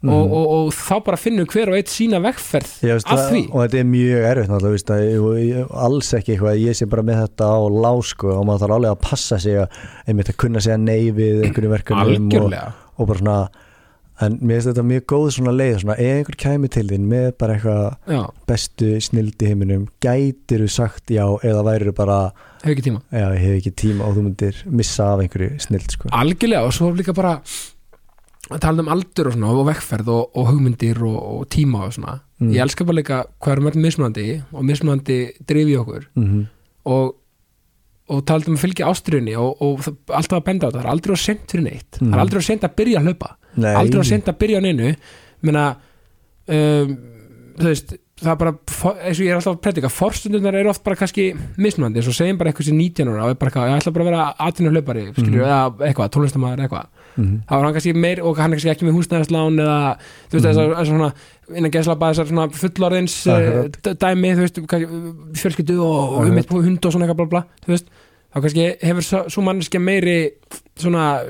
Mhm. 0.00 0.14
og, 0.16 0.30
og, 0.32 0.44
og 0.56 0.68
þá 0.72 0.94
bara 1.04 1.16
finnum 1.20 1.44
hver 1.52 1.68
og 1.68 1.74
eitt 1.76 1.90
sína 1.92 2.22
vegferð 2.24 2.70
það- 3.04 3.26
því. 3.34 3.40
og 3.52 3.58
þetta 3.66 3.80
er 3.82 3.88
mjög 3.90 4.22
erfitt 4.30 4.52
náttúrulega, 4.54 5.64
alls 5.76 6.12
ekki 6.16 6.32
eitthvað 6.32 6.54
að 6.54 6.62
ég 6.64 6.78
sé 6.78 6.86
bara 6.88 7.02
með 7.04 7.18
þetta 7.26 7.48
á 7.52 7.60
lásko 7.84 8.30
og 8.32 8.46
maður 8.48 8.62
þarf 8.64 8.76
alveg 8.78 8.94
að 8.94 9.02
passa 9.10 9.38
sig 9.44 9.58
að, 9.60 9.76
einmitt 10.08 10.30
að 10.32 10.38
kunna 10.40 10.62
segja 10.64 10.78
nei 10.80 11.10
við 11.12 11.42
einhverju 11.44 11.72
verkefnum 11.74 12.30
og, 12.40 12.56
og 12.96 13.10
bara 13.10 13.18
svona 13.20 13.36
en 14.24 14.38
mér 14.40 14.56
finnst 14.56 14.70
þetta 14.70 14.86
mjög 14.88 15.04
góð 15.12 15.28
svona 15.36 15.52
leið 15.60 15.76
svona, 15.82 15.98
ef 16.00 16.16
einhver 16.16 16.40
kæmi 16.46 16.72
til 16.72 16.86
þín 16.88 17.06
með 17.12 17.28
bara 17.36 17.58
eitthvað 17.58 18.24
bestu 18.48 18.90
snildi 19.04 19.52
heiminum 19.52 19.84
gætir 20.00 20.64
þú 20.64 20.70
sagt 20.80 21.12
já 21.12 21.26
eða 21.44 21.66
væri 21.68 21.92
bara 21.92 22.18
hefur 22.62 22.72
ekki 22.76 22.86
tíma. 22.88 23.00
Já, 23.12 23.26
ég 23.34 23.40
hef 23.44 23.58
ekki 23.60 23.72
tíma 23.84 24.04
og 24.08 24.16
þú 24.16 24.22
myndir 24.28 24.62
missa 24.70 25.12
af 25.14 25.20
einhverju 25.24 25.60
snild 25.60 25.90
sko. 25.94 26.08
algjörlega 26.12 26.64
og 26.66 26.72
svo 26.76 26.90
líka 26.96 27.14
bara 27.16 27.36
að 28.50 28.60
tala 28.64 28.82
um 28.82 28.88
aldur 28.90 29.28
og 29.30 29.34
svona 29.36 29.50
og 29.54 29.66
vegferð 29.68 30.08
og, 30.10 30.30
og 30.36 30.48
hugmyndir 30.50 30.98
og, 31.06 31.18
og 31.40 31.48
tíma 31.52 31.84
og 31.86 31.92
svona. 31.94 32.16
Mm. 32.40 32.50
ég 32.56 32.62
elska 32.64 32.84
bara 32.88 32.96
líka 32.98 33.18
hvað 33.40 33.52
erum 33.52 33.68
öll 33.70 33.80
mismunandi 33.84 34.26
og 34.52 34.64
mismunandi 34.64 35.18
drifi 35.46 35.76
okkur. 35.76 36.06
Mm 36.16 36.46
og, 36.90 37.10
og 38.08 38.22
talað 38.24 38.48
um 38.48 38.54
að 38.56 38.62
fylgja 38.64 38.86
ástriðunni 38.88 39.34
og, 39.38 39.58
og 39.62 39.82
það- 39.84 40.14
alltaf 40.16 40.38
að 40.40 40.44
benda 40.46 40.66
á 40.66 40.68
þetta. 40.70 40.78
Það 40.80 40.86
er 40.86 40.90
aldrei 40.94 41.12
á 41.14 41.18
sent 41.20 41.44
fyrir 41.52 41.62
neitt. 41.66 41.90
Það 41.92 42.00
Mhm. 42.06 42.14
er 42.14 42.20
aldrei 42.24 42.40
á 42.40 42.44
sent 42.48 42.62
að 42.64 42.74
byrja 42.80 42.98
að 42.98 43.04
hlaupa. 43.06 43.28
Nei, 43.56 43.74
aldrei 43.76 44.00
á 44.00 44.06
sent 44.08 44.24
að 44.32 44.38
byrja 44.40 44.56
á 44.58 44.62
neinu. 44.64 44.96
Menna 45.42 45.64
um, 46.48 46.96
þú 47.60 47.68
veist 47.68 47.92
það 48.20 48.30
er 48.32 48.38
bara, 48.42 48.52
eins 49.06 49.18
og 49.18 49.24
ég 49.24 49.30
er 49.32 49.38
alltaf 49.38 49.54
að 49.56 49.60
predika 49.64 49.88
forstundunar 49.92 50.54
eru 50.60 50.70
oft 50.70 50.82
bara 50.84 50.96
kannski 51.00 51.24
mismunandi 51.56 52.00
eins 52.00 52.08
og 52.10 52.16
segjum 52.16 52.38
bara 52.40 52.50
eitthvað 52.52 52.68
sem 52.70 52.76
19 52.78 53.08
ára 53.08 53.24
og 53.24 53.30
er 53.30 53.38
bara, 53.40 53.50
eitthvað, 53.50 53.68
ég 53.70 53.80
ætla 53.80 53.92
bara 53.96 54.04
að 54.04 54.10
vera 54.10 54.26
atvinnu 54.46 54.72
hlaupari 54.74 55.04
skilur, 55.14 55.40
Mhm. 55.40 55.50
eða 55.50 55.88
eitthvað, 55.90 56.10
tónlistamæður 56.16 56.64
eitthvað. 56.66 56.86
Mm 57.16 57.40
þá 57.48 57.52
er 57.56 57.64
hann 57.64 57.74
kannski 57.74 57.94
meir 57.96 58.20
og 58.22 58.36
hann 58.38 58.52
er 58.52 58.56
kannski 58.56 58.70
ekki 58.70 58.86
með 58.86 58.96
húsnæðarslán 59.00 59.56
eða 59.60 59.78
þú 60.30 60.34
veist 60.36 60.44
Mhm. 60.44 60.50
þessar 60.50 60.68
þessar 60.76 60.86
svona 60.86 61.12
innan 61.56 61.70
geslapa 61.74 62.10
þessar 62.12 62.28
svona 62.30 62.44
fullorðins 62.54 63.16
uh, 63.26 63.94
dæmi 63.98 64.30
þú 64.36 64.44
veist 64.46 64.60
fjölskyldu 65.42 65.80
og, 65.82 66.12
og 66.20 66.26
um 66.30 66.38
eitt 66.38 66.50
hund 66.54 66.84
og 66.86 66.92
svona 66.92 67.06
eitthvað 67.08 67.16
bla 67.16 67.26
bla 67.26 67.42
þú 67.66 67.74
veist. 67.74 67.86
Þá 68.30 68.40
kannski 68.44 68.66
hefur 68.86 69.02
svo, 69.26 69.42
manneskja 69.42 69.80
meiri 69.82 70.30
svona 70.78 71.20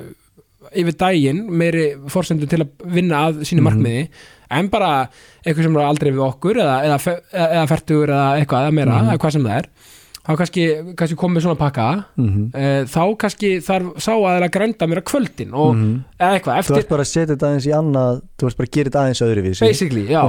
yfir 0.77 0.97
daginn 1.01 1.47
meiri 1.51 1.87
forsendur 2.09 2.49
til 2.51 2.63
að 2.65 2.69
vinna 2.85 3.27
að 3.29 3.41
sínu 3.49 3.61
Mhm. 3.61 3.69
markmiði 3.69 4.09
en 4.51 4.69
bara 4.69 5.09
eitthvað 5.47 5.63
sem 5.63 5.77
er 5.77 5.87
aldrei 5.87 6.11
við 6.13 6.27
okkur 6.27 6.57
eða, 6.63 6.77
eða, 6.85 7.17
eða, 7.33 7.67
fertugur 7.71 8.09
eða 8.09 8.29
eitthvað 8.41 8.67
eða 8.67 8.73
meira, 8.75 8.99
Mhm. 9.01 9.09
eða 9.11 9.19
hvað 9.19 9.33
sem 9.33 9.45
það 9.45 9.59
er 9.59 9.67
þá 10.21 10.37
kannski, 10.37 10.65
kannski 10.97 11.17
komið 11.17 11.43
svona 11.43 11.59
pakka 11.59 12.05
-hmm. 12.19 12.43
uh, 12.55 12.83
þá 12.85 13.17
kannski 13.19 13.51
þarf 13.65 13.95
sá 13.99 14.13
að 14.13 14.43
að 14.45 14.51
grænda 14.51 14.87
mér 14.87 15.01
að 15.01 15.09
kvöldin 15.11 15.55
og 15.55 15.75
eða 16.21 16.35
eitthvað 16.37 16.55
þú 16.55 16.59
eftir 16.59 16.77
ert 16.79 16.89
bara 16.89 17.03
að 17.03 17.13
setja 17.13 17.35
þetta 17.35 17.47
aðeins 17.49 17.67
í 17.67 17.73
annað 17.79 18.21
þú 18.39 18.47
ert 18.47 18.57
bara 18.59 18.67
að 18.69 18.75
gera 18.77 18.91
þetta 18.91 19.01
aðeins 19.01 19.23
öðruvísi. 19.27 19.61
Basically, 19.67 20.07
já, 20.07 20.21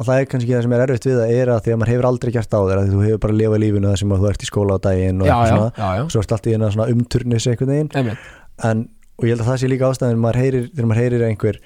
og 0.00 0.06
það 0.06 0.16
er 0.20 0.24
kannski 0.32 0.50
það 0.54 0.62
sem 0.62 0.72
er 0.72 0.80
erfitt 0.86 1.06
við 1.06 1.16
það 1.20 1.30
er 1.36 1.48
að 1.52 1.60
því 1.62 1.72
að 1.72 1.78
maður 1.80 1.92
hefur 1.92 2.08
aldrei 2.10 2.32
gert 2.32 2.54
á 2.56 2.60
þér 2.64 2.78
að 2.80 2.90
þú 2.90 3.00
hefur 3.04 3.18
bara 3.20 3.34
lifað 3.36 3.60
lífinu 3.60 3.88
þar 3.90 3.98
sem 4.00 4.12
að 4.14 4.20
þú 4.20 4.28
ert 4.30 4.42
í 4.42 4.48
skóla 4.50 4.72
á 4.74 4.78
daginn 4.80 5.20
og 5.20 5.26
já, 5.28 5.36
já, 5.36 5.50
svona. 5.52 5.70
já, 5.76 6.08
svo 6.10 6.20
ert 6.20 6.32
alltaf 6.32 6.50
í 6.50 6.54
eina 6.56 6.86
umturnis 6.90 7.46
einhvern 7.46 7.70
veginn. 7.70 8.16
En, 8.64 8.88
og 9.20 9.28
ég 9.28 9.34
held 9.36 9.44
að 9.44 9.50
það 9.52 9.60
sé 9.62 9.68
líka 9.70 9.90
ástæðin 9.92 10.16
þegar 10.16 10.88
maður 10.88 11.00
heyrir 11.04 11.20
að 11.24 11.28
einhver 11.30 11.60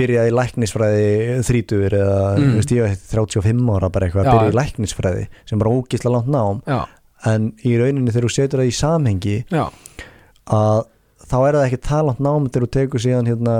byrjaði 0.00 0.30
í 0.30 0.36
læknisfræði 0.36 1.08
þrítugur 1.48 1.96
eða 1.98 2.18
Mm. 2.38 2.54
veist, 2.60 2.70
ég 2.76 2.84
veit 2.86 3.02
35 3.10 3.70
ára 3.74 3.88
bara 3.92 4.06
eitthvað 4.06 4.24
Já. 4.24 4.30
að 4.30 4.36
byrja 4.38 4.52
í 4.52 4.58
læknisfræði 4.60 5.24
sem 5.50 5.58
bara 5.58 5.70
ógisla 5.74 6.12
langt 6.14 6.28
nám. 6.30 6.60
Já, 6.68 6.80
en 7.26 7.50
í 7.66 7.74
rauninni 7.80 8.12
þegar 8.14 8.28
þú 8.28 8.32
setur 8.36 8.60
það 8.62 8.70
í 8.70 8.76
samhengi 8.78 9.34
já, 9.50 9.64
að 10.46 10.84
þá 11.30 11.36
er 11.48 11.58
það 11.58 11.66
ekki 11.66 11.80
talant 11.88 12.20
nám 12.24 12.46
þegar 12.48 12.64
þú 12.66 12.70
tekur 12.78 13.02
síðan 13.04 13.28
hérna 13.28 13.56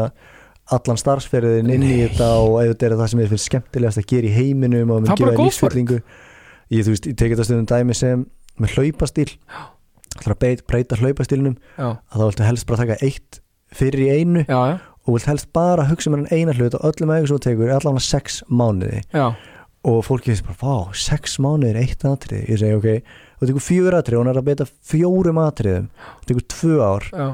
allan 0.71 1.01
starfsferðin 1.03 1.71
inn 1.75 1.83
í 1.83 1.97
þetta 2.07 2.29
og 2.41 2.57
ef 2.63 2.73
þetta 2.73 2.87
er 2.87 2.95
það 3.01 3.11
sem 3.11 3.21
þið 3.25 3.33
finnst 3.35 3.49
skemmtilegast 3.51 3.99
að 4.01 4.09
gera 4.15 4.31
í 4.31 4.35
heiminum 4.39 4.91
og 4.95 5.03
Það 5.03 5.13
er 5.13 5.21
bara 5.25 5.31
gefa 5.31 5.41
góð 5.43 5.49
lífsfyllingu. 5.51 6.01
Ég, 6.71 6.87
ég 6.87 7.17
tekið 7.19 7.35
þetta 7.35 7.47
stundum 7.49 7.67
dæmi 7.73 7.97
sem 7.99 8.25
með 8.61 8.75
hlaupastíl 8.77 9.31
ætlar 10.21 10.37
að 10.37 10.65
breyta, 10.69 10.99
já, 11.77 11.89
að 11.89 12.21
þá 12.21 12.25
viltu 12.27 12.47
helst 12.49 12.69
bara 12.69 12.83
taka 12.85 12.99
eitt 13.05 13.41
fyrir 13.75 14.03
í 14.05 14.11
einu 14.21 14.45
já, 14.45 14.59
já, 14.73 14.77
og 15.07 15.17
vilt 15.17 15.31
helst 15.31 15.49
bara 15.57 15.87
hugsa 15.89 16.11
um 16.11 16.19
enn 16.19 16.29
eina 16.31 16.55
hlut 16.57 16.77
og 16.79 16.85
öllum 16.91 17.13
aðeins 17.15 17.31
sem 17.31 17.39
þú 17.39 17.45
tekur 17.47 17.71
er 17.71 17.79
allavega 17.79 18.05
sex 18.05 18.43
mánuði. 18.51 19.03
Já, 19.15 19.27
og 19.91 20.03
fólki 20.05 20.31
finnst 20.31 20.45
bara, 20.45 20.59
vá, 20.61 20.97
sex 20.97 21.39
mánuðir 21.41 21.81
eitt 21.81 22.05
atrið, 22.05 22.45
ég 22.53 22.61
segi, 22.61 22.77
ok, 22.77 23.17
þú 23.41 23.49
tekur 23.51 23.65
fjögur 23.65 23.97
atrið 23.97 24.19
og 24.19 24.25
hún 24.25 24.33
er 24.33 24.41
að 24.43 24.49
beta 24.51 24.69
fjórum 24.91 25.41
atriðum. 25.41 25.89
Þú 26.21 26.31
tekur 26.31 26.47
tvö 26.55 26.79
ár, 26.85 27.09
já, 27.11 27.27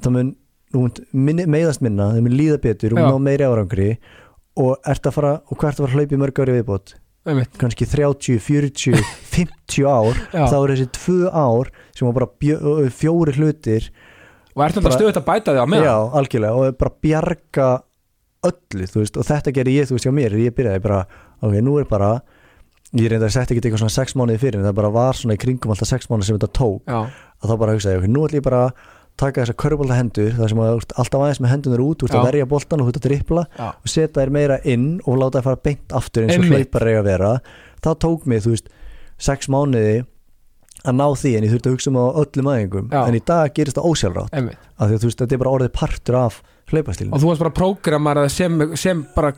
það 0.00 0.16
mun, 0.16 0.34
mun 0.74 0.98
minni, 1.28 1.48
meiðast 1.56 1.84
minna, 1.84 2.10
það 2.14 2.26
mun 2.26 2.38
líða 2.40 2.60
betur, 2.64 2.96
mun 2.96 3.10
ná 3.10 3.24
meiri 3.28 3.48
árangri. 3.48 3.90
Og 4.54 4.76
ert 4.86 5.08
að 5.10 5.16
fara, 5.16 5.32
og 5.50 5.58
hvert 5.58 5.80
að 5.82 5.90
fara 5.90 6.04
í 6.06 6.18
mörg 6.20 6.40
ári 6.40 6.52
viðbót, 6.54 6.94
kannski 7.24 7.86
30, 7.88 8.38
40, 8.44 8.98
50 9.32 9.86
ár. 9.88 10.18
Já. 10.34 10.44
þá 10.50 10.56
er 10.60 10.72
þessi 10.74 10.88
tvö 10.98 11.30
ár 11.32 11.70
sem 11.96 12.08
var 12.08 12.18
bara 12.18 12.90
fjóri 12.92 13.32
hlutir. 13.38 13.88
Og 14.54 14.60
Bara- 14.62 14.84
bara 14.84 14.94
stöðut 14.98 15.18
að 15.18 15.24
bæta 15.26 15.54
því 15.54 15.62
á 15.64 15.66
meðan? 15.66 15.88
Já, 15.88 15.96
algjörlega. 16.20 16.54
Og 16.54 16.78
bara 16.78 16.92
bjarga 17.02 17.68
öllu, 18.44 18.86
þú 18.86 19.00
veist, 19.02 19.16
og 19.18 19.24
þetta 19.26 19.52
gerði 19.56 19.74
ég, 19.80 19.88
þú 19.88 19.96
veist, 19.96 20.06
hjá 20.06 20.12
mér. 20.14 20.36
Ég 20.38 20.54
byrjaði 20.54 20.82
bara, 20.84 21.06
ok, 21.42 21.54
nú 21.64 21.78
er 21.80 21.88
bara 21.88 22.10
ég 22.94 23.08
reyndar 23.10 23.26
að 23.26 23.34
setja 23.34 23.54
ekki 23.56 23.64
eitthvað 23.64 23.80
svona 23.82 23.94
sex 23.96 24.14
mánuði 24.14 24.38
fyrir 24.38 24.60
en 24.60 24.66
það 24.68 24.74
bara 24.78 24.90
var 24.94 25.16
svona 25.18 25.34
í 25.34 25.40
kringum 25.42 25.72
alltaf 25.74 25.88
sex 25.90 26.06
mánuði 26.06 26.28
sem 26.28 26.36
þetta 26.38 26.52
tók, 26.54 26.84
já, 26.86 27.00
að 27.42 27.50
þá 27.50 27.54
bara 27.58 27.72
hugsaði, 27.74 27.98
ok, 27.98 28.06
nú 28.14 28.22
ætlum 28.28 28.38
ég 28.38 28.44
bara 28.46 28.60
taka 29.20 29.44
þessar 29.44 29.58
körbólta 29.62 29.98
hendur, 29.98 30.32
það 30.34 30.48
sem 30.50 30.62
að 30.64 30.72
alltaf 30.74 31.20
aðeins 31.20 31.40
með 31.42 31.52
hendunar 31.52 31.82
út, 31.84 32.00
þú 32.00 32.08
ert 32.08 32.16
að 32.18 32.26
verja 32.28 32.48
boltan 32.50 32.80
og 32.82 32.88
þú 32.88 32.92
ert 32.92 32.98
að 32.98 33.06
drippla 33.08 33.44
já, 33.46 33.68
og 33.70 33.92
setja 33.92 34.14
þær 34.16 34.32
meira 34.34 34.56
inn 34.66 34.88
og 35.04 35.20
láta 35.20 35.38
þær 35.38 35.46
fara 35.48 35.60
beint 35.68 35.94
aftur 36.00 36.26
eins 36.26 36.34
og 36.40 36.56
eiga 36.82 36.98
að 36.98 37.06
vera. 37.06 37.30
Það 37.84 38.00
tók 38.04 38.26
mig, 38.30 38.42
þú 38.42 38.56
veist, 38.56 38.72
sex 39.22 39.50
mánuði 39.52 40.02
að 40.84 40.98
ná 40.98 41.06
því 41.16 41.32
en 41.38 41.46
ég 41.46 41.54
þurfti 41.54 41.70
að 41.70 41.76
hugsa 41.76 41.92
um 41.92 42.00
á 42.00 42.06
öllum 42.24 42.50
aðingum, 42.52 42.90
Já. 42.90 43.00
en 43.06 43.16
í 43.16 43.22
dag 43.24 43.54
gerist 43.56 43.78
það 43.78 43.88
ósjálfrátt 43.92 44.34
af 44.34 44.88
því 44.88 44.96
að 44.96 44.98
þú 44.98 45.08
veist, 45.08 45.22
þetta 45.22 45.36
er 45.36 45.42
bara 45.44 45.54
orðið 45.54 45.72
partur 45.78 46.18
af 46.20 46.40
hlaupastílinu 46.72 47.14
og 47.14 47.22
þú 47.22 47.30
varst 47.30 47.44
bara 47.44 47.54
prógramar 47.54 48.20
sem, 48.32 48.60
sem 48.80 49.04
bara 49.14 49.32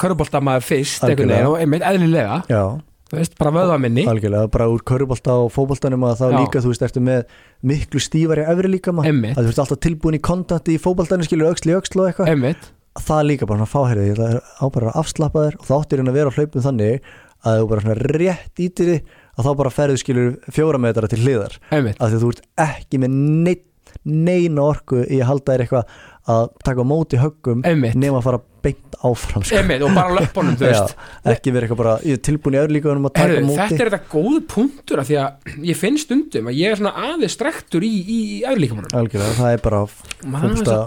fyrst 0.64 1.04
veginn 1.06 1.34
og 1.46 1.58
einmitt 1.60 1.84
eðlilega. 1.86 2.40
Já, 2.50 2.62
þú 3.10 3.18
veist, 3.20 3.36
bara 3.38 3.52
vöðvaminni 3.54 4.06
algjörlega, 4.10 4.50
bara 4.52 4.68
úr 4.72 4.82
körubólta 4.86 5.36
og 5.44 5.52
fótboltanum 5.54 6.06
að 6.08 6.16
þá 6.22 6.26
Já. 6.26 6.38
líka, 6.40 6.62
þú 6.64 6.72
veist, 6.72 6.86
ertu 6.86 7.02
með 7.06 7.36
miklu 7.70 8.02
stífari 8.02 8.46
efri 8.46 8.72
líkama, 8.72 9.04
Einmitt. 9.06 9.36
að 9.38 9.46
þú 9.46 9.52
ert 9.54 9.62
alltaf 9.64 9.82
tilbúin 9.86 10.18
í 10.18 10.22
kontakti 10.26 10.74
í 10.76 10.80
fótboltanum, 10.82 11.26
skilur 11.28 11.52
öxl 11.52 11.70
í 11.70 11.76
öxl 11.78 12.02
og 12.02 12.08
eitthvað. 12.10 12.32
Einmitt, 12.32 12.72
það 12.98 13.20
er 13.22 13.28
líka 13.30 13.46
bara 13.50 13.60
svona 13.62 13.74
fáherði, 13.74 14.08
það 14.18 14.34
er 14.34 14.40
ábæra 14.66 14.96
afslappaður 15.02 15.60
og 15.60 15.68
þá 15.68 15.74
áttir 15.78 16.02
hann 16.02 16.10
að 16.10 16.18
vera 16.18 16.32
á 16.32 16.36
hlaupum 16.36 16.66
þannig 16.66 17.08
að 17.46 17.60
þú 17.60 17.70
bara 17.70 17.84
svona 17.84 18.10
rétt 18.16 18.62
ítir 18.66 18.90
því 18.90 18.98
að 19.36 19.46
þá 19.46 19.50
bara 19.60 19.70
ferðu 19.76 20.00
skilur 20.00 20.28
fjóra 20.50 20.80
metara 20.82 21.10
til 21.12 21.20
hliðar. 21.22 21.58
Einmitt. 21.70 21.98
Að 22.00 22.10
því 22.14 22.18
að 22.18 22.24
þú 22.24 22.30
ert 22.34 22.46
ekki 22.66 23.00
með 23.02 23.16
neitt, 23.46 23.64
neina 24.06 24.62
orku 24.64 25.02
í 25.04 25.20
að 25.20 25.28
halda 25.30 25.52
þér 25.52 25.64
eitthvað 25.66 25.96
að 26.26 26.44
taka 26.66 26.84
móti 26.86 27.18
höggum 27.20 27.62
nema 27.62 28.18
að 28.18 28.24
fara 28.26 28.40
beint 28.66 28.96
áfram 29.06 29.44
sko. 29.46 29.60
einmitt 29.60 29.84
og 29.86 29.92
bara 29.94 30.16
löpunum, 30.16 30.56
ekki 31.32 31.52
verið 31.54 31.68
eitthvað 31.68 31.80
bara, 31.82 31.94
tilbúin 32.26 32.56
í 32.56 32.80
um 32.90 33.04
móti 33.06 33.22
þetta 33.22 33.84
er 33.84 33.90
þetta 33.92 34.00
góðu 34.10 34.40
punktur 34.50 35.02
af 35.02 35.10
því 35.10 35.18
að 35.22 35.62
ég 35.70 35.78
finn 35.78 36.00
stundum 36.02 36.50
að 36.50 36.58
ég 36.58 36.74
er 36.74 36.80
svona 36.80 36.94
aðeins 37.12 37.36
strektur 37.38 37.86
í, 37.86 37.92
í, 38.02 38.18
algjörlega, 38.48 39.36
það 39.38 39.52
er 39.52 39.64
bara 39.68 39.84
fólksta, 39.86 40.80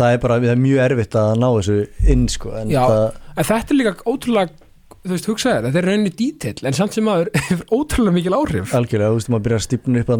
það 0.00 0.04
er 0.08 0.20
bara, 0.26 0.40
það 0.42 0.52
er 0.56 0.62
mjög 0.64 0.84
erfitt 0.88 1.18
að 1.22 1.32
ná 1.44 1.48
þessu 1.52 1.78
inn 2.14 2.26
sko, 2.32 2.54
en 2.58 2.74
Já. 2.74 2.82
það, 2.82 3.22
en 3.34 3.50
þetta 3.52 3.74
er 3.76 3.80
líka 3.82 3.96
ótrúlega 4.10 4.63
þú 5.04 5.12
veist, 5.12 5.26
hugsaði 5.28 5.68
þetta 5.68 5.80
er 5.80 5.86
rauninni 5.90 6.12
dítill 6.16 6.68
en 6.68 6.76
samt 6.76 6.96
sem 6.96 7.04
maður 7.04 7.30
hefur 7.48 7.66
ótrúlega 7.76 8.16
mikil 8.16 8.36
áhrif. 8.38 8.72
Algjörlega, 8.76 9.10
þú 9.12 9.18
veist, 9.18 9.30
maður 9.32 9.44
byrjar 9.46 9.60
að 9.60 9.66
stípna 9.66 10.04
upp 10.04 10.12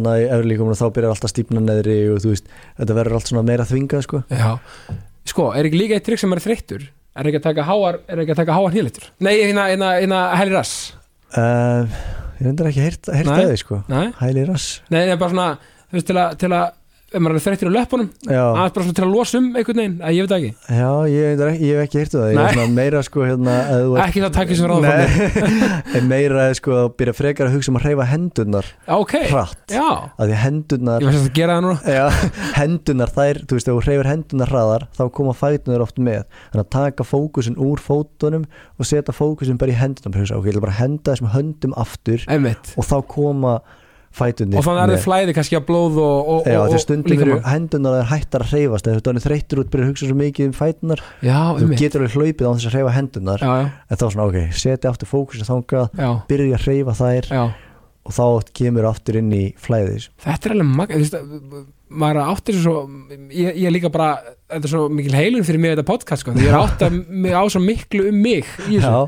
líka 0.45 0.65
og 0.65 0.77
þá 0.79 0.85
byrjar 0.97 1.15
alltaf 1.15 1.29
að 1.29 1.33
stípna 1.33 1.63
neðri 1.65 1.97
og 2.13 2.21
þú 2.23 2.33
veist, 2.33 2.51
þetta 2.79 2.97
verður 2.99 3.17
allt 3.19 3.31
svona 3.31 3.45
meira 3.49 3.67
þvingað 3.69 4.05
sko. 4.05 4.21
Já, 4.29 4.51
sko, 5.31 5.47
er 5.57 5.69
ekki 5.69 5.81
líka 5.81 5.97
eitt 5.97 6.07
trikk 6.09 6.21
sem 6.21 6.35
er 6.35 6.43
þreyttur? 6.45 6.85
Er 7.15 7.29
ekki 7.31 7.39
að 7.41 7.47
taka 7.47 7.65
háar, 7.65 8.01
er 8.11 8.21
ekki 8.21 8.35
að 8.35 8.41
taka 8.43 8.57
háar 8.57 8.73
hýlitur 8.75 9.05
nei, 9.23 9.33
hérna, 9.39 9.69
hérna, 9.71 9.93
hérna, 10.01 10.23
hæli 10.35 10.51
rass. 10.51 10.73
Uh, 11.31 11.87
ég 12.37 12.49
reyndar 12.49 12.69
ekki 12.69 12.83
að 12.83 12.89
að 13.23 13.53
því 13.53 13.61
sko. 13.61 13.79
hæli 14.19 14.43
rass. 14.49 14.81
Nei, 14.91 15.05
það 15.05 15.13
er 15.15 15.21
bara 15.21 15.33
svona 15.33 15.47
þú 15.85 15.97
veist, 15.97 16.09
til 16.09 16.19
að, 16.19 16.35
til 16.43 16.51
að 16.51 16.65
ef 17.15 17.23
maður 17.23 17.39
er 17.39 17.45
þreyttur 17.45 17.71
á 17.71 17.75
löpunum 17.75 18.09
aðeins 18.35 18.75
bara 18.75 18.85
svona 18.85 18.97
til 18.99 19.05
að 19.05 19.13
losa 19.15 19.39
um 19.39 19.47
einhvern 19.55 19.81
veginn, 19.81 19.97
að 20.03 20.15
ég 20.15 20.25
veit 20.25 20.35
ekki. 20.35 20.51
Já 20.75 20.91
ég, 21.11 21.43
ég 21.55 21.71
hef 21.71 21.83
ekki 21.85 22.01
heyrta 22.01 22.21
það 22.21 22.31
ég 22.35 22.41
er 22.43 22.57
svona 22.59 22.75
meira 22.75 23.03
sko 23.05 23.25
hérna, 23.25 23.55
að 23.75 23.97
ekki 24.05 24.23
það 24.25 24.35
takk 24.39 24.55
sem 24.55 24.69
ráða 24.71 24.93
en 25.99 26.09
meira 26.11 26.47
sko 26.59 26.77
að 26.83 26.89
byrja 26.99 27.15
frekar 27.17 27.49
að 27.49 27.57
hugsa 27.57 27.71
um 27.73 27.79
að 27.79 27.87
hreyfa 27.87 28.09
hendurnar 28.11 28.71
ok, 28.95 29.15
hratt, 29.31 29.63
já, 29.71 29.87
að 30.19 30.31
því 30.31 30.39
að 30.39 31.63
núna. 31.65 31.77
Já, 31.89 32.05
hendunar 32.59 33.11
þær, 33.13 33.39
þú 33.45 33.57
veist, 33.57 33.69
ef 33.69 33.77
þú 33.77 33.83
hreyfir 33.85 34.09
hendunar 34.09 34.51
hraðar 34.51 34.87
þá 34.95 35.03
koma 35.17 35.35
fætunar 35.37 35.85
oft 35.85 36.01
með. 36.01 36.25
Þannig 36.51 36.65
að 36.65 36.71
taka 36.75 37.07
fókusin 37.07 37.57
úr 37.61 37.81
fótunum 37.83 38.45
og 38.75 38.89
setja 38.89 39.15
fókusin 39.15 39.59
bara 39.61 39.73
í 39.73 39.79
hendunar 39.79 40.35
ok, 40.35 40.45
ég 40.49 40.53
ætla 40.53 40.65
bara 40.65 40.75
að 40.75 40.81
henda 40.83 41.13
þessum 41.13 41.31
höndum 41.33 41.75
aftur 41.79 42.25
einmitt, 42.31 42.73
og 42.75 42.87
þá 42.87 42.97
koma 43.11 43.57
fætunni 44.15 44.59
og 44.59 44.65
þannig 44.65 44.83
er 44.83 44.93
þið 44.93 45.03
flæði 45.05 45.35
kannski 45.37 45.59
að 45.59 45.65
blóð 45.69 45.99
og, 46.03 46.31
og, 46.35 46.49
Já, 46.49 46.59
og, 46.61 46.75
og 46.75 46.83
stundum 46.83 47.25
eru 47.25 47.37
hendunar 47.45 47.99
er 47.99 48.09
hættar 48.11 48.45
að 48.45 48.53
hreyfast 48.53 48.89
eða 48.89 49.03
þú 49.03 49.13
er 49.13 49.25
þreyttur 49.25 49.61
út, 49.63 49.71
byrjar 49.73 49.85
að 49.85 49.91
hugsa 49.93 50.09
svo 50.09 50.17
mikið 50.21 50.49
um 50.49 50.55
fætunar 50.55 51.03
já, 51.19 51.37
þú 51.55 51.65
einmitt. 51.65 51.83
getur 51.83 52.05
alveg 52.05 52.17
hlaupið 52.17 52.47
á 52.47 52.51
þess 52.55 52.69
að 52.69 52.77
hreyfa 52.77 52.95
hendunar 52.95 53.45
já, 53.45 53.53
já, 53.61 53.69
en 53.89 54.01
þá 54.01 54.05
svona, 54.07 54.27
ok, 54.29 54.39
setja 54.63 54.91
aftur 54.93 55.11
fókus 55.11 55.45
þangað, 55.45 55.99
já, 55.99 56.09
byrja 56.31 56.59
að 56.59 56.67
hreyfa 56.69 56.97
þær 57.01 57.31
já 57.31 57.45
og 58.05 58.13
þá 58.15 58.53
kemur 58.55 58.89
aftur 58.91 59.17
inn 59.21 59.31
í 59.33 59.45
flæðis 59.57 60.09
þetta 60.23 60.49
er 60.51 60.55
alveg 60.57 60.75
mag 60.77 60.93
þú 60.93 61.01
veist, 61.01 61.17
maður 61.95 62.19
áttir 62.25 62.57
svo 62.59 62.73
ég, 63.33 63.57
ég 63.61 63.73
líka 63.73 63.89
bara, 63.93 64.15
þetta 64.49 64.67
er 64.67 64.71
svo 64.71 64.83
mikil 64.93 65.15
heilun 65.15 65.45
fyrir 65.47 65.61
mig 65.61 65.73
þetta 65.75 65.85
podcast, 65.87 66.23
sko, 66.25 66.33
því 66.35 66.47
ég 66.47 66.51
er 66.51 66.57
átt 66.59 66.83
að 66.87 66.97
mig 67.09 67.35
á 67.37 67.43
svo 67.51 67.61
miklu 67.63 68.07
um 68.09 68.19
mig 68.25 68.49
í 68.65 68.79
þessu. 68.79 69.05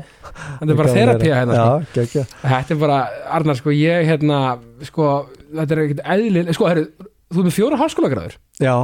Þetta 0.60 0.70
er 0.74 0.78
bara 0.78 0.94
þerapía 0.94 1.40
hérna, 1.40 1.58
sko. 1.58 2.22
Já, 2.22 2.24
þetta 2.44 2.76
er 2.76 2.80
bara, 2.80 2.98
Arnar, 3.38 3.58
sko, 3.58 3.74
ég 3.74 4.08
hérna, 4.08 4.40
sko, 4.86 5.10
þetta 5.50 5.74
er 5.76 5.82
ekkert 5.84 6.04
eðlil, 6.14 6.44
sko, 6.54 6.68
herru, 6.70 6.86
þú 7.28 7.42
er 7.42 7.48
með 7.48 7.56
fjóra 7.58 7.80
háskólagráður 7.82 8.38
Já, 8.62 8.74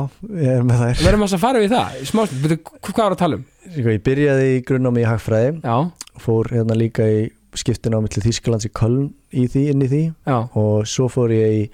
ég 0.43 0.51
er 0.59 0.67
með 0.67 0.83
þær. 0.83 1.05
Verðum 1.07 1.27
að 1.29 1.39
fara 1.47 1.63
við 1.63 1.77
það, 1.77 1.97
smást, 2.11 2.37
betur, 2.43 2.61
hvað 2.91 3.05
er 3.07 3.17
að 3.17 3.23
tala 3.23 3.39
um? 3.41 3.47
Sko, 3.71 3.89
Ég 3.95 4.05
byrjaði 4.11 4.51
í 4.59 4.61
grunnámi 4.69 5.05
í 5.05 5.09
hagfræði. 5.09 5.55
Já, 5.65 5.79
fór 6.27 6.51
hérna 6.53 6.77
líka 6.79 7.07
í 7.09 7.25
skiptun 7.59 7.97
á 7.97 8.01
milli 8.03 8.23
Þýskalands 8.25 8.69
í 8.69 8.73
Köln 8.75 9.09
í 9.33 9.47
því, 9.51 9.65
inn 9.73 9.85
í 9.85 9.91
því. 9.91 10.03
Já, 10.27 10.39
og 10.59 10.87
svo 10.91 11.09
fór 11.13 11.35
ég 11.35 11.59
í 11.59 11.65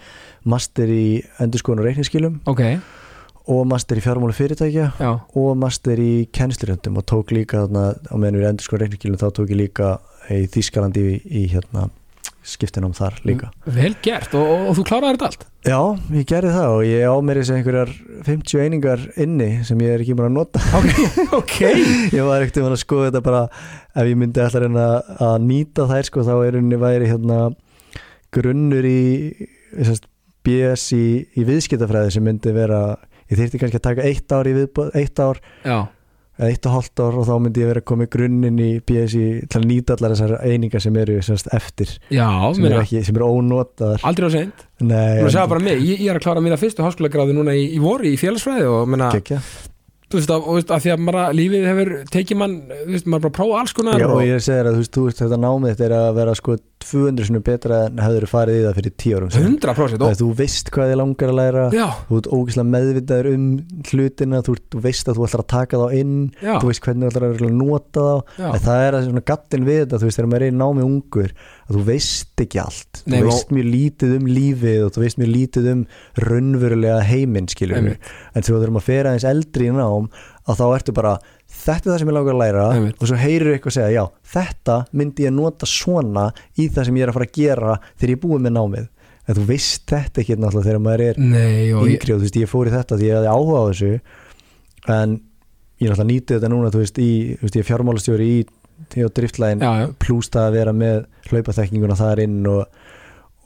master 0.49 0.91
í 0.91 1.21
endurskoðun 1.43 1.83
og 1.83 1.89
reikningsskilum. 1.91 2.41
Ok, 2.51 2.65
og 3.51 3.65
master 3.67 3.99
í 3.99 4.05
fjármálu 4.05 4.37
fyrirtækja 4.37 4.91
já, 5.01 5.11
og 5.11 5.57
master 5.59 6.01
í 6.01 6.27
kennslurjöndum 6.35 7.01
og 7.01 7.07
tók 7.09 7.33
líka 7.35 7.65
þarna, 7.65 7.95
á 7.97 8.15
meðan 8.15 8.41
við 8.41 8.51
endurskoðun 8.53 8.81
og 8.81 8.85
reikningsskilum 8.87 9.23
þá 9.23 9.29
tók 9.39 9.55
ég 9.55 9.63
líka 9.65 9.95
í 10.31 10.45
Þýskalandi 10.53 11.07
í, 11.07 11.17
í 11.43 11.47
hérna 11.55 11.89
skiptunum 12.47 12.93
þar 12.97 13.19
líka. 13.29 13.51
Vel 13.69 13.93
gert 14.05 14.35
og, 14.39 14.47
og, 14.47 14.67
og 14.71 14.77
þú 14.79 14.85
kláraði 14.89 15.17
þetta 15.17 15.29
allt? 15.29 15.47
Já, 15.69 15.81
ég 16.17 16.29
gerði 16.31 16.53
það 16.55 16.75
og 16.77 16.85
ég 16.89 17.05
á 17.05 17.15
mér 17.27 17.41
þessi 17.41 17.57
einhverjar 17.59 17.93
50 18.27 18.63
einingar 18.65 19.03
inni 19.21 19.49
sem 19.69 19.83
ég 19.85 19.95
er 19.95 20.05
ekki 20.05 20.17
búin 20.17 20.31
að 20.31 20.39
nota. 20.39 20.63
Ok, 21.41 21.59
ég 22.15 22.25
var 22.27 22.41
ekkert 22.45 22.63
um 22.63 22.71
að 22.71 22.81
skoða 22.81 23.11
þetta 23.11 23.25
bara 23.27 23.43
ef 23.93 24.09
ég 24.09 24.19
myndi 24.19 24.43
alltaf 24.43 24.65
reyna 24.65 24.87
að 25.29 25.37
nýta 25.47 25.89
þær 25.91 26.09
sko 26.09 26.25
þá 26.27 26.35
er 26.39 26.59
henni 26.61 26.81
væri 26.81 27.11
hérna 27.11 27.43
grunnur 28.35 28.87
í 28.87 29.03
sérst, 29.77 30.09
BS 30.47 30.87
í, 30.97 31.05
í 31.37 31.45
viðskiptafræði 31.45 32.15
sem 32.17 32.25
myndi 32.25 32.53
vera 32.57 32.81
ég 33.31 33.39
þyrfti 33.39 33.61
kannski 33.61 33.81
að 33.81 33.87
taka 33.91 34.07
eitt 34.09 34.33
ár 34.33 34.49
í 34.49 34.55
viðbóð 34.57 34.95
eitt 34.99 35.21
ár 35.23 35.41
já, 35.67 35.79
eða 36.41 36.49
eitt 36.49 36.67
og 36.69 36.77
hálft 36.77 37.03
ár 37.05 37.19
og 37.21 37.27
þá 37.29 37.33
myndi 37.45 37.63
ég 37.63 37.71
vera 37.71 37.83
að 37.83 37.89
koma 37.91 38.07
í 38.07 38.11
grunninn 38.15 38.61
í 38.65 38.69
BS 38.89 39.17
í 39.19 39.25
til 39.45 39.61
að 39.61 39.67
nýta 39.69 39.97
allar 39.97 40.15
þessar 40.17 40.35
einingar 40.49 40.85
sem 40.85 40.97
eru 41.03 41.19
sérst, 41.25 41.51
eftir 41.57 41.93
já, 42.09 42.29
sem 42.57 42.69
eru, 42.71 42.81
ekki, 42.81 43.03
sem 43.07 43.19
eru 43.21 43.29
ónotaðar. 43.37 44.07
Aldrei 44.09 44.31
á 44.31 44.31
seint, 44.39 44.65
Nei, 45.69 45.77
ég, 45.85 46.07
ég 46.07 46.09
er 46.09 46.21
að 46.21 46.25
klára 46.25 46.45
mína 46.45 46.57
fyrstu 46.61 46.87
háskólagráði 46.87 47.37
núna 47.37 47.57
í, 47.59 47.67
í 47.77 47.83
voru 47.83 48.09
í 48.09 48.17
félagsfræði 48.21 48.71
og 48.73 48.89
menna. 48.89 49.13
Þú 50.11 50.19
veist, 50.19 50.73
að, 50.75 50.83
því 50.85 50.93
að 50.95 51.05
bara 51.07 51.27
lífið 51.37 51.69
hefur 51.71 51.93
tekið 52.11 52.41
mann, 52.41 52.57
þú 52.71 52.95
veist, 52.95 53.07
maður 53.07 53.27
bara 53.29 53.37
prófa 53.39 53.61
alls 53.61 53.75
konar. 53.77 54.01
Já, 54.03 54.09
og 54.11 54.25
ég 54.27 54.43
segir 54.45 54.67
að 54.71 54.77
þú 54.77 54.83
veist, 54.83 54.97
þú 54.97 55.05
veist 55.07 55.23
þetta 55.23 55.39
námið 55.45 55.73
þetta 55.75 55.87
er 55.87 55.95
að 56.01 56.11
vera 56.19 56.35
sko 56.39 56.57
200 56.81 57.29
sinni 57.29 57.43
betra 57.45 57.79
en 57.91 58.01
hefur 58.01 58.27
farið 58.31 58.59
í 58.59 58.63
það 58.65 58.79
fyrir 58.79 58.95
10 59.05 59.17
árum 59.19 59.33
síðan. 59.35 59.57
100% 59.61 60.01
Það 60.01 60.07
og, 60.09 60.19
þú 60.21 60.29
veist 60.39 60.71
hvað 60.75 60.91
þið 60.91 60.99
langar 61.01 61.33
að 61.33 61.39
læra. 61.39 61.65
Já, 61.77 61.87
þú 62.09 62.21
ert 62.21 62.31
ógeðslega 62.37 62.71
meðvitaður 62.75 63.29
um 63.35 63.47
hlutina 63.91 64.41
þú, 64.47 64.57
þú 64.73 64.83
veist 64.87 65.11
að 65.11 65.21
þú 65.21 65.27
ætlar 65.29 65.45
að 65.45 65.51
taka 65.55 65.81
þá 65.83 65.99
inn. 66.01 66.15
Já, 66.41 66.53
þú 66.57 66.71
veist 66.71 66.85
hvernig 66.87 67.05
þú 67.05 67.11
ætlar 67.13 67.51
að 67.51 67.59
nota 67.61 68.07
þá. 68.09 68.57
Það 68.65 68.87
er 68.87 68.99
að 68.99 69.09
svona 69.11 69.25
gattin 69.31 69.69
við 69.69 69.83
þetta 69.85 70.01
þú 70.01 70.09
veist 70.09 70.21
þegar 70.21 70.31
maður 70.33 70.47
er 70.47 70.55
í 70.55 70.59
námi 70.61 70.87
ungur 70.89 71.35
að 71.71 71.77
þú 71.79 71.83
veist 71.87 72.43
ekki 72.43 72.59
allt. 72.61 73.01
Nei, 73.07 73.21
þú 73.21 73.29
veist 73.29 73.53
mjög 73.55 73.69
lítið 73.71 74.15
um 74.17 74.29
lífið 74.29 74.85
og 74.85 74.95
þú 74.95 75.03
veist 75.05 75.21
mjög 75.21 75.31
lítið 75.31 75.69
um 75.71 75.83
raunverulega 76.27 77.03
heiminn 77.07 77.51
skilur 77.51 77.79
Einmitt. 77.79 78.09
en 78.35 78.47
þú 78.47 78.57
þurfum 78.57 78.81
að 78.81 78.89
fera 78.89 79.13
eins 79.15 79.27
eldri 79.31 79.69
í 79.71 79.75
nám 79.77 80.09
að 80.51 80.59
þá 80.59 80.65
ertu 80.75 80.95
bara 80.97 81.15
þetta 81.61 81.77
er 81.79 81.93
það 81.93 81.99
sem 82.03 82.11
ég 82.11 82.17
langar 82.19 82.35
að 82.35 82.43
læra. 82.43 82.67
Einmitt. 82.75 82.99
og 82.99 83.11
svo 83.11 83.21
heyrir 83.21 83.53
eitthvað 83.55 83.73
að 83.73 83.79
segja 83.79 83.95
já 83.95 84.05
þetta 84.35 84.79
myndi 84.93 85.27
ég 85.29 85.37
nota 85.37 85.71
svona 85.71 86.27
í 86.59 86.69
það 86.69 86.89
sem 86.89 86.99
ég 86.99 87.07
er 87.07 87.13
að 87.13 87.19
fara 87.21 87.31
að 87.31 87.39
gera 87.39 87.79
þegar 87.95 88.11
ég 88.11 88.19
er 88.19 88.25
búið 88.27 88.45
með 88.47 88.57
námið. 88.59 88.89
En 89.29 89.37
þú 89.37 89.47
veist 89.47 89.83
þetta 89.87 90.23
ekki 90.25 90.37
náttúrulega 90.41 90.67
þegar 90.67 90.83
maður 90.83 91.03
er 91.07 91.19
nei 91.23 91.71
og 91.71 91.87
ég, 91.87 91.99
yngri 92.01 92.15
og 92.15 92.19
þú 92.19 92.27
veist 92.27 92.39
ég 92.41 92.51
fór 92.51 92.67
í 92.67 92.73
þetta 92.75 92.97
því 92.99 93.11
ég 93.11 93.19
hafði 93.21 93.35
áhuga 93.37 93.61
á 93.61 93.65
þessu. 93.71 93.93
En 94.91 95.21
ég 95.81 95.91
náttúrulega 95.91 96.09
nýti 96.11 96.35
þetta 96.35 96.51
núna 96.51 96.73
þú 96.75 96.83
veist, 96.83 96.99
í, 96.99 97.11
þú 97.39 97.47
veist 97.47 97.59
ég 97.59 97.63
er 97.63 97.69
fjármálastjóri 97.69 98.27
í 98.27 98.41
því 98.93 99.07
á 99.07 99.09
driftlægin 99.19 99.65
já, 99.65 99.71
já, 99.83 99.87
plúst 100.03 100.37
að 100.39 100.53
vera 100.59 100.75
með 100.77 101.07
hlaupaþekkinguna 101.31 101.97
þar 101.99 102.23
inn 102.25 102.39
og, 102.51 102.83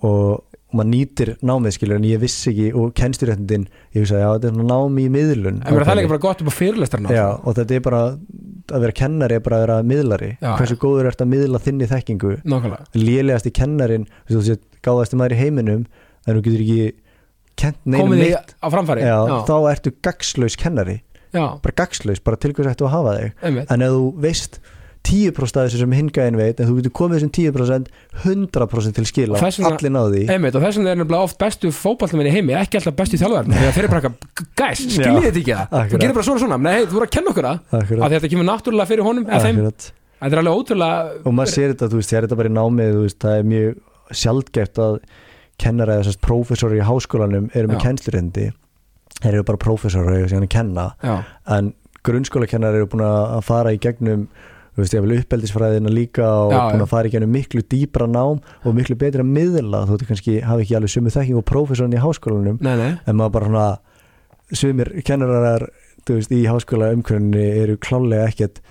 og, 0.00 0.10
og 0.40 0.78
maður 0.78 0.90
nýtir 0.90 1.32
námið 1.44 1.76
skilur 1.76 2.00
en 2.00 2.08
ég 2.08 2.22
vissi 2.22 2.50
ekki 2.52 2.70
og 2.78 2.94
kennsturréttindin 2.98 3.68
ég 3.94 4.04
vissi 4.04 4.16
að 4.16 4.24
já 4.24 4.28
þetta 4.32 4.50
er 4.50 4.70
námi 4.72 5.06
í 5.06 5.12
miðlun. 5.14 5.60
En 5.62 5.78
það 5.80 6.00
líka 6.00 6.12
bara 6.14 6.24
gott 6.24 6.42
upp 6.42 6.50
á 6.50 6.54
fyrirlestarna 6.54 7.14
já, 7.14 7.26
og 7.36 7.58
þetta 7.58 7.76
er 7.78 7.84
bara 7.84 8.02
að 8.74 8.86
vera 8.86 8.96
kennari 8.96 9.38
er 9.38 9.44
bara 9.44 9.60
að 9.60 9.64
vera 9.66 9.78
miðlari. 9.86 10.32
Já, 10.40 10.50
hversu 10.58 10.78
góður 10.80 11.10
ert 11.10 11.22
að 11.22 11.32
miðla 11.34 11.60
þinni 11.62 11.88
þekkingu? 11.90 12.34
Nákvæmlega. 12.42 12.90
Lélegasti 12.98 13.54
kennarin 13.54 14.06
gáðasti 14.84 15.18
maður 15.20 15.36
í 15.36 15.40
heiminum 15.42 15.86
en 16.24 16.38
þú 16.38 16.44
getur 16.46 16.64
ekki 16.64 16.92
kent 17.60 17.78
á 17.84 18.66
framfæri. 18.72 19.04
Já, 19.04 19.18
já, 19.30 19.36
þá 19.48 19.56
ertu 19.70 19.92
gagslaus 20.04 20.56
kennari. 20.58 21.02
Bara 21.34 21.74
gagslaus, 21.76 22.22
bara 22.22 22.38
til 22.40 22.54
hvers 22.54 22.72
ættu 22.72 22.86
að 22.88 22.94
hafa 22.94 23.14
þig. 23.18 23.36
Einmitt. 23.42 23.70
En 23.74 23.84
ef 23.84 23.94
þú 23.94 24.08
veist 24.22 24.60
10% 25.04 25.58
af 25.60 25.66
þessu 25.66 25.80
sem 25.82 25.94
hingæðin 25.94 26.38
veit 26.38 26.60
en 26.60 26.68
þú 26.68 26.76
getur 26.78 26.94
komið 26.98 27.18
þessum 27.18 27.32
10% 27.36 27.90
100% 28.24 28.96
til 28.98 29.06
skila, 29.08 29.40
allir 29.68 29.92
náði 29.92 30.22
Einmitt, 30.32 30.56
og 30.56 30.64
þess 30.64 30.80
vegna 30.80 30.94
er 30.94 31.00
nefnilega 31.02 31.28
oft 31.28 31.38
bestu 31.40 31.72
fótballmenn 31.74 32.30
í 32.30 32.34
heimi 32.34 32.56
ekki 32.58 32.80
alltaf 32.80 32.96
bestu 32.98 33.20
þjálfar 33.20 33.50
þegar 33.50 33.76
þeir 33.76 33.84
eru 33.84 33.92
bara 33.92 34.12
gæs, 34.62 34.86
skiljið 34.94 35.28
þetta 35.28 35.42
ekki 35.42 35.58
það 35.58 35.92
þú 35.92 36.00
gerir 36.04 36.16
bara 36.16 36.28
svona 36.30 36.44
svona, 36.44 36.60
nei, 36.64 36.86
þú 36.88 36.98
voru 36.98 37.08
að 37.08 37.14
kenna 37.18 37.34
okkur 37.34 37.50
það 37.50 38.00
að 38.00 38.16
þetta 38.16 38.32
kemur 38.32 38.48
náttúrulega 38.48 38.90
fyrir 38.90 39.06
honum 39.10 39.28
þetta 39.28 40.30
er 40.30 40.40
alveg 40.40 40.58
ótrúlega 40.62 41.20
og 41.28 41.36
maður 41.36 41.52
sér 41.52 41.74
þetta, 41.74 41.90
þú 41.92 42.00
veist, 42.00 42.14
sér 42.14 42.24
þetta 42.24 42.40
bara 42.40 42.50
í 42.50 42.56
námið 42.56 42.98
veist, 43.02 43.20
það 43.20 43.38
er 43.38 43.48
mjög 43.52 44.16
sjaldgæft 44.24 44.80
að 44.84 44.98
kennara 45.60 45.98
eða 45.98 46.08
sérst 46.08 46.22
prófessori 46.24 46.80
í 46.80 46.86
háskólanum 46.86 47.50
eru 47.54 47.70
með 47.70 47.78
Já. 47.78 47.84
kennslurindi 47.88 48.46
þeir 49.20 49.36
eru 49.36 49.46
bara 49.46 49.60
prófessori 49.62 50.24
og 50.24 50.30
síðan 50.30 50.48
að 50.48 50.52
kenna. 50.54 50.86
Já, 51.04 51.14
en 51.56 51.72
grunnskólakennar 52.04 52.76
eru 52.76 52.88
búin 52.92 53.04
að 53.06 53.44
fara 53.46 53.72
í 53.74 53.80
gegnum 53.80 54.26
þú 54.74 54.82
veist, 54.82 54.94
ég 54.96 55.04
vil 55.04 55.18
uppeldisfræðina 55.20 55.92
líka 55.94 56.26
og 56.26 56.52
Já, 56.54 56.60
búin 56.72 56.82
já. 56.82 56.86
að 56.86 56.92
fara 56.92 57.10
í 57.10 57.14
gegnum 57.14 57.34
miklu 57.34 57.62
dýpra 57.70 58.08
nám 58.10 58.40
og 58.64 58.76
miklu 58.76 58.96
betra 58.98 59.26
miðla, 59.26 59.84
þú 59.86 59.96
veist, 59.98 60.08
kannski 60.10 60.38
hafi 60.42 60.66
ekki 60.66 60.78
alveg 60.80 60.94
sumu 60.94 61.14
þekking 61.14 61.40
og 61.40 61.46
prófessorinn 61.50 61.94
í 61.94 62.02
háskólanum 62.02 62.58
nei, 62.64 62.74
nei 62.80 62.90
en 63.06 63.18
maður 63.20 63.36
bara 63.38 63.50
svona 63.50 63.66
sumir 64.54 64.90
kennarar, 65.06 65.68
þú 66.04 66.18
veist, 66.18 66.34
í 66.34 66.44
háskóla 66.50 66.90
umhverfni 66.96 67.44
eru 67.62 67.78
klálega 67.80 68.26
ekkert 68.32 68.64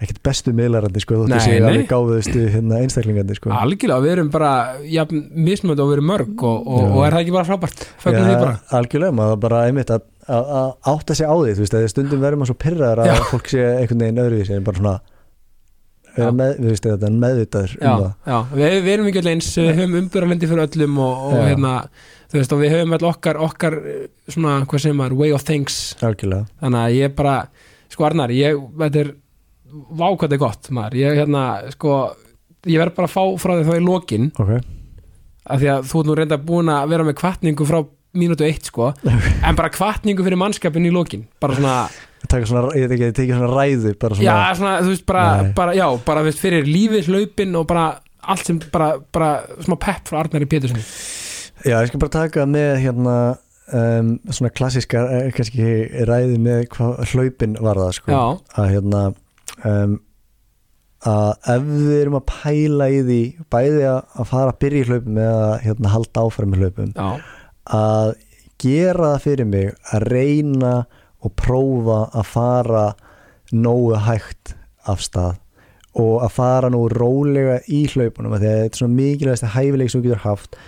ekkert 0.00 0.22
bestu 0.24 0.52
miðlarandi, 0.56 1.00
sko, 1.02 1.18
þóttu 1.20 1.40
séu 1.44 1.64
alveg 1.68 1.90
gáðustu 1.90 2.46
hérna 2.54 2.78
einstaklingandi, 2.80 3.34
sko 3.36 3.50
algjörlega, 3.52 4.00
við 4.00 4.12
erum 4.14 4.30
bara 4.32 4.52
ja, 4.88 5.04
mismönd 5.10 5.82
og 5.82 5.90
við 5.90 5.98
erum 5.98 6.08
mörg 6.08 6.44
og, 6.48 6.62
og, 6.64 6.80
Já. 6.80 6.88
og 6.94 7.02
er 7.04 7.16
það 7.16 7.24
ekki 7.26 7.34
bara 7.34 7.48
frábært 7.50 7.82
fögnum 8.00 8.24
því 8.30 8.38
bara 8.40 8.54
algjörlega, 8.78 9.16
maður 9.18 9.42
bara 9.44 9.60
einmitt 9.68 9.92
að, 9.92 10.06
að, 10.24 10.52
að 10.62 10.72
átta 10.94 11.18
sig 11.18 11.28
á 11.28 11.34
því, 11.36 11.52
þú 11.58 11.64
veist, 11.66 11.76
að 11.76 11.88
stundum 11.92 12.24
verður 12.24 12.40
maður 12.40 12.52
svo 12.54 12.58
pyrraðar 12.64 13.02
að 13.04 13.12
Já. 13.12 13.16
fólk 13.28 13.52
sé 13.52 13.66
einhvern 13.74 14.06
veginn 14.06 14.22
öðruvísi 14.24 14.56
en 14.56 14.66
bara 14.70 14.80
svona 14.80 14.96
vera 16.16 16.30
með, 16.36 16.54
þú 16.58 16.70
veist, 16.70 16.86
þetta 16.86 17.10
meðvitaður 17.24 17.74
já, 17.76 17.90
um 17.90 18.02
það. 18.02 18.14
já, 18.32 18.38
við, 18.54 18.76
við 18.86 18.92
erum 18.94 19.10
ekki 19.10 19.22
allir 19.22 19.36
eins 19.36 19.50
við 19.58 19.70
höfum 19.78 19.98
umbyrralendi 20.00 20.50
fyrir 20.50 20.64
öllum 20.66 20.98
og, 21.04 21.26
og 21.28 21.44
hérna, 21.46 21.74
þú 22.30 22.40
veist, 22.40 22.54
og 22.56 22.62
við 22.62 22.74
höfum 22.76 22.96
all 22.96 23.08
okkar 23.10 23.40
okkar, 23.46 23.78
svona, 24.28 24.56
hvað 24.70 24.84
segir 24.84 24.98
maður 25.00 25.18
way 25.20 25.36
of 25.36 25.46
things, 25.46 25.78
algjörlega, 26.00 26.48
þannig 26.64 26.82
að 26.82 26.98
ég 26.98 27.14
bara 27.20 27.36
sko 27.90 28.08
Arnar, 28.08 28.34
ég, 28.34 28.58
þetta 28.80 29.04
er 29.04 29.14
vákvæði 30.00 30.40
gott, 30.42 30.72
maður, 30.74 30.98
ég 31.00 31.22
hérna 31.22 31.46
sko, 31.76 31.96
ég 32.66 32.82
verð 32.82 32.98
bara 32.98 33.10
að 33.10 33.16
fá 33.16 33.24
frá 33.42 33.56
því 33.56 33.66
þá 33.70 33.74
í 33.76 33.86
lokin, 33.86 34.30
ok. 34.36 34.52
Af 35.50 35.58
því 35.58 35.70
að 35.72 35.86
þú 35.88 36.00
ert 36.00 36.06
nú 36.06 36.14
reynda 36.18 36.36
búin 36.38 36.68
að 36.70 36.90
vera 36.92 37.04
með 37.06 37.16
kvartningu 37.18 37.66
frá 37.66 37.80
mínútu 38.20 38.44
eitt, 38.46 38.68
sko. 38.68 38.90
En 39.46 39.56
bara 39.58 39.70
kvartningu 39.72 40.22
fyrir 40.26 40.38
mannskapin 40.38 40.86
í 40.86 40.92
lokin. 40.94 41.24
Bara 41.42 41.56
svona, 41.56 41.76
taka 42.28 42.48
svona, 42.50 42.72
ég 42.76 42.88
veit 42.90 42.96
ekki, 42.96 43.12
tekið 43.16 43.38
svona 43.38 43.50
ræðu 43.54 43.94
bara 44.02 44.18
svona, 44.18 44.26
já, 44.28 44.56
svona, 44.58 44.74
þú 44.84 44.92
veist, 44.92 45.06
bara, 45.08 45.26
bara 45.56 45.76
já, 45.78 45.86
bara, 46.06 46.24
veist, 46.26 46.42
fyrir 46.42 46.68
lífið, 46.68 47.08
hlaupin 47.08 47.56
og 47.60 47.68
bara 47.70 47.86
allt 48.20 48.50
sem, 48.50 48.58
bara, 48.72 48.90
bara 49.14 49.30
smá 49.64 49.78
pepp 49.80 50.10
frá 50.10 50.20
Arnari 50.20 50.48
Pétursson 50.50 50.82
já, 51.64 51.78
ég 51.78 51.88
skal 51.88 52.02
bara 52.02 52.16
taka 52.18 52.44
með 52.48 52.74
hérna 52.84 53.16
um, 53.72 54.12
svona 54.28 54.52
klassíska, 54.52 55.06
eh, 55.16 55.32
kannski 55.36 55.72
ræðu 56.08 56.38
með 56.44 56.62
hvað 56.74 57.02
hlaupin 57.14 57.58
var 57.60 57.80
það, 57.80 57.92
sko. 57.98 58.14
Já, 58.14 58.22
að 58.60 58.70
hérna 58.74 59.02
um, 59.64 59.98
að 61.10 61.30
ef 61.54 61.68
við 61.70 61.92
erum 61.96 62.18
að 62.18 62.26
pæla 62.28 62.88
í 62.92 62.98
því 63.06 63.20
bæði 63.52 63.84
að, 63.88 64.00
að 64.20 64.26
fara 64.34 64.52
að 64.52 64.58
byrja 64.64 64.80
í 64.80 64.88
hlaupum 64.90 65.20
eða 65.24 65.46
hérna 65.64 65.92
halda 65.94 66.24
áfram 66.26 66.52
í 66.56 66.60
hlaupum 66.60 66.90
já, 66.92 67.08
að 67.80 68.10
gera 68.60 69.14
það 69.14 69.22
fyrir 69.24 69.48
mig 69.48 69.70
að 69.94 70.04
reyna 70.12 70.72
og 71.20 71.36
prófa 71.38 72.00
að 72.16 72.26
fara 72.30 72.84
nógu 73.52 73.96
hægt 74.06 74.54
af 74.88 75.02
stað 75.04 75.38
og 76.00 76.20
að 76.22 76.34
fara 76.36 76.70
nú 76.70 76.84
rólega 76.92 77.58
í 77.66 77.82
hlaupunum 77.90 78.36
því 78.36 78.46
að 78.46 78.60
þetta 78.60 78.74
er 78.74 78.78
svona 78.78 78.98
mikilvægast 78.98 79.46
að 79.48 79.56
hæfileik 79.56 79.90
sem 79.90 80.00
þú 80.00 80.06
getur 80.06 80.22
haft 80.24 80.60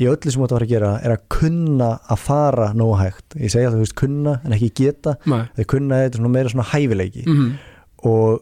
í 0.00 0.06
öllu 0.08 0.30
sem 0.30 0.40
þú 0.40 0.44
átt 0.46 0.52
að 0.52 0.56
fara 0.56 0.68
að 0.68 0.74
gera 0.74 0.90
er 1.04 1.14
að 1.16 1.24
kunna 1.34 1.88
að 2.08 2.20
fara 2.22 2.68
nógu 2.72 3.00
hægt. 3.00 3.34
Ég 3.36 3.52
segi 3.52 3.66
alltaf, 3.66 3.80
þú 3.80 3.84
veist, 3.84 3.96
kunna 4.00 4.36
en 4.46 4.54
ekki 4.56 4.70
geta. 4.78 5.16
Þegar 5.26 5.68
kunna 5.74 5.98
er 6.04 6.14
svona 6.14 6.32
meira 6.32 6.52
svona 6.54 6.70
hæfileiki. 6.70 7.26
Mhm. 7.26 7.50
og 8.00 8.40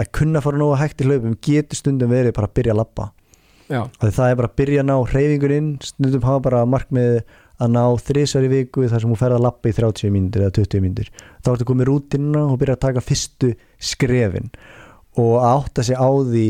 að 0.00 0.12
kunna 0.16 0.40
fara 0.40 0.56
nógu 0.56 0.78
hægt 0.80 1.02
í 1.02 1.04
hlaupum 1.04 1.34
getur 1.44 1.76
stundum 1.76 2.10
verið 2.14 2.32
bara 2.32 2.46
að 2.48 2.54
byrja 2.54 2.72
að 4.00 4.06
því 4.08 4.12
það 4.16 4.30
er 4.30 4.38
bara 4.40 4.48
að 4.48 4.56
byrja 4.56 4.80
að 4.82 4.88
ná 4.88 4.96
hreyfingur 5.10 5.52
inn 5.54 5.68
stundum 5.84 6.22
hafa 6.26 6.42
bara 6.46 6.64
markmið 6.66 7.20
að 7.60 7.72
ná 7.74 7.82
þrísvar 8.00 8.46
í 8.46 8.50
viku 8.54 8.86
þar 8.88 9.02
sem 9.02 9.12
hún 9.12 9.20
ferð 9.20 9.36
að 9.36 9.44
lappa 9.46 9.70
í 9.70 9.76
30 9.76 10.14
mínútur 10.14 10.44
eða 10.46 10.56
20 10.56 10.84
mínútur. 10.84 11.10
Þá 11.44 11.50
ertu 11.52 11.68
komið 11.68 11.90
rútina 11.90 12.44
og 12.46 12.60
byrja 12.60 12.78
að 12.78 12.84
taka 12.86 13.04
fyrstu 13.04 13.52
skrefin. 13.90 14.48
Og 15.20 15.36
að 15.40 15.50
átta 15.50 15.84
sig 15.86 16.00
á 16.00 16.08
því 16.08 16.46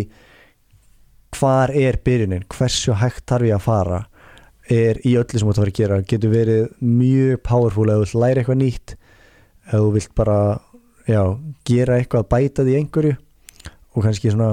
hvar 1.41 1.73
er 1.75 1.99
byrjunin, 2.05 2.47
hversu 2.51 2.95
hægt 3.01 3.27
þarf 3.31 3.49
ég 3.49 3.59
að 3.59 3.67
fara 3.67 4.01
er 4.71 5.01
í 5.07 5.17
öllu 5.19 5.41
sem 5.41 5.49
þú 5.49 5.53
ætti 5.53 5.59
að 5.59 5.65
fara 5.65 5.75
að 5.75 5.79
gera. 5.81 6.01
Getur 6.13 6.35
verið 6.35 6.65
mjög 6.79 7.43
powerful 7.47 7.89
ef 7.89 7.99
þú 7.99 8.05
vilt 8.05 8.19
læra 8.23 8.43
eitthvað 8.43 8.61
nýtt 8.63 8.97
ef 9.71 9.77
þú 9.77 9.93
vilt 9.97 10.15
bara 10.19 10.39
já, 11.11 11.23
gera 11.67 11.99
eitthvað 11.99 12.25
að 12.25 12.31
bæta 12.35 12.67
því 12.67 12.77
einhverju 12.79 13.15
og 13.91 14.05
kannski 14.07 14.31
svona 14.31 14.51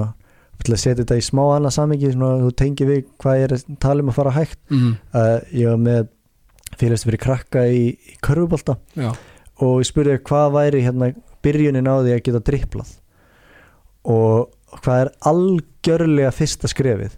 setja 0.68 0.98
þetta 1.04 1.18
í 1.20 1.22
smá 1.22 1.44
annað 1.54 1.76
samingi 1.76 2.12
svona 2.12 2.42
þú 2.42 2.52
tengir 2.58 2.88
við 2.88 3.04
hvað 3.22 3.42
er 3.44 3.54
að 3.54 3.66
tala 3.82 4.02
um 4.02 4.10
að 4.10 4.18
fara 4.18 4.34
hægt. 4.34 4.58
Mm 4.72 4.94
uh, 5.14 5.38
ég 5.54 5.70
var 5.70 5.82
með 5.82 6.08
félagstu 6.76 7.08
fyrir 7.08 7.22
krakka 7.22 7.64
í, 7.70 7.84
í 7.96 8.18
körfubolta. 8.24 8.76
Já, 8.98 9.12
og 9.64 9.80
ég 9.82 9.88
spurði 9.88 10.18
hvað 10.26 10.52
væri 10.54 10.82
hérna 10.84 11.12
byrjunin 11.44 11.88
á 11.90 11.94
því 11.98 12.14
að 12.14 12.22
geta 12.28 12.42
driplað? 12.46 12.92
Og 14.08 14.78
hvað 14.84 15.02
er 15.02 15.10
algjörlega 15.30 16.34
fyrsta 16.34 16.70
skrefið? 16.70 17.16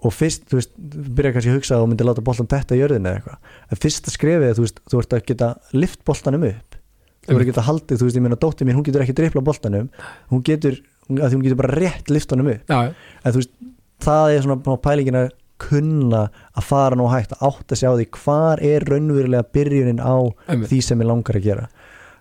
Og 0.00 0.14
fyrst, 0.16 0.46
þú 0.48 0.58
veist, 0.58 0.74
byrja 0.80 1.34
kannski 1.34 1.52
að 1.52 1.58
hugsa 1.58 1.76
að 1.76 1.82
þú 1.82 1.88
myndir 1.90 2.08
láta 2.08 2.24
boltan 2.24 2.48
detta 2.50 2.76
í 2.76 2.80
jörðinu 2.80 3.10
eða 3.10 3.20
eitthvað. 3.20 3.56
En 3.68 3.80
fyrsta 3.82 4.12
skrefið, 4.14 4.46
er, 4.48 4.54
þú 4.56 4.64
veist, 4.64 4.78
þú 4.88 5.02
ert 5.02 5.16
að 5.16 5.26
geta 5.28 5.50
lift 5.76 6.04
boltanum 6.08 6.46
upp. 6.48 6.78
Þú 7.26 7.34
ert 7.34 7.44
að 7.44 7.50
geta 7.50 7.66
haldið, 7.66 8.00
þú 8.00 8.08
veist, 8.08 8.16
ég 8.16 8.24
meina 8.24 8.38
dóttir 8.40 8.66
mín, 8.68 8.78
hún 8.78 8.86
getur 8.86 9.04
ekki 9.04 9.16
dripla 9.18 9.42
boltanum. 9.44 9.90
Hún 10.32 10.44
getur, 10.46 10.78
að 11.12 11.26
því 11.26 11.36
hún 11.36 11.44
getur 11.44 11.60
bara 11.60 11.76
rétt 11.76 12.08
liftanum 12.10 12.48
upp. 12.54 12.72
Já, 12.72 12.94
en 13.20 13.36
þú 13.36 13.42
veist, 13.42 13.52
það 14.00 14.38
er 14.38 14.46
svona 14.46 14.78
pælingin 14.88 15.20
að 15.20 15.28
kunna 15.60 16.24
að 16.56 16.66
fara 16.70 16.98
nú 16.98 17.08
hægt 17.12 17.36
að 17.36 17.46
átta 17.50 17.78
sig 17.78 17.90
á 17.90 17.94
því 17.94 18.08
hvar 18.16 18.62
er 18.64 18.86
raunverulega 18.88 19.46
byrjunin 19.54 20.02
á 20.02 20.16
einmitt. 20.48 20.70
því 20.72 20.80
sem 20.86 21.04
ég 21.04 21.10
langar 21.10 21.38
að 21.38 21.46
gera. 21.46 21.68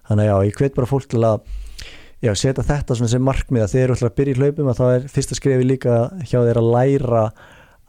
Þannig 0.09 0.25
að 0.25 0.31
já, 0.31 0.47
ég 0.49 0.59
hvet 0.61 0.77
bara 0.77 0.89
fólk 0.89 1.09
til 1.09 1.23
að 1.25 1.41
já, 2.25 2.33
setja 2.35 2.65
þetta 2.65 2.97
sem 2.99 3.23
markmið 3.23 3.65
að 3.65 3.75
þeir 3.75 3.85
eru 3.85 4.09
að 4.09 4.17
byrja 4.17 4.35
í 4.35 4.41
hlaupum 4.41 4.71
að 4.71 4.81
það 4.81 4.95
er 4.95 5.07
fyrsta 5.13 5.37
skrefi 5.37 5.67
líka 5.67 6.01
hjá 6.25 6.41
þeir 6.41 6.59
að 6.61 6.73
læra 6.75 7.23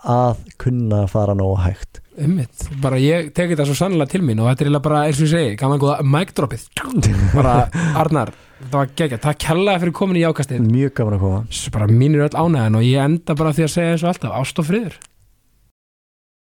að 0.01 0.45
kunna 0.61 1.03
að 1.05 1.11
fara 1.13 1.35
nógu 1.37 1.59
hægt. 1.65 2.01
Einmitt, 2.21 2.67
bara 2.83 2.99
ég 3.01 3.31
teki 3.37 3.55
þetta 3.55 3.67
svo 3.69 3.77
sannlega 3.79 4.13
til 4.13 4.21
mín 4.25 4.41
og 4.43 4.49
þetta 4.51 4.67
er 4.67 4.83
bara, 4.85 5.03
eins 5.09 5.21
og 5.21 5.29
ég 5.29 5.33
segi, 5.33 5.59
gaman 5.61 5.81
góða 5.81 6.01
mic 6.05 6.33
dropið, 6.37 6.67
bara 7.39 7.55
Arnar, 8.01 8.33
það 8.67 8.77
var 8.77 8.91
gegja, 8.99 9.21
takk 9.23 9.41
kærlega 9.45 9.83
fyrir 9.85 9.97
komin 9.97 10.21
í 10.21 10.25
jákastið 10.25 10.67
mjög 10.67 10.97
gaman 10.99 11.17
að 11.17 11.25
koma. 11.25 11.45
Bara 11.77 11.89
mínir 11.93 12.27
öll 12.27 12.35
ánæðan 12.37 12.81
og 12.81 12.85
ég 12.89 13.05
enda 13.05 13.37
bara 13.39 13.55
því 13.57 13.67
að 13.67 13.73
segja 13.77 13.95
eins 13.95 14.05
og 14.05 14.13
alltaf, 14.13 14.37
ást 14.41 14.61
og 14.61 14.69
friður 14.69 14.99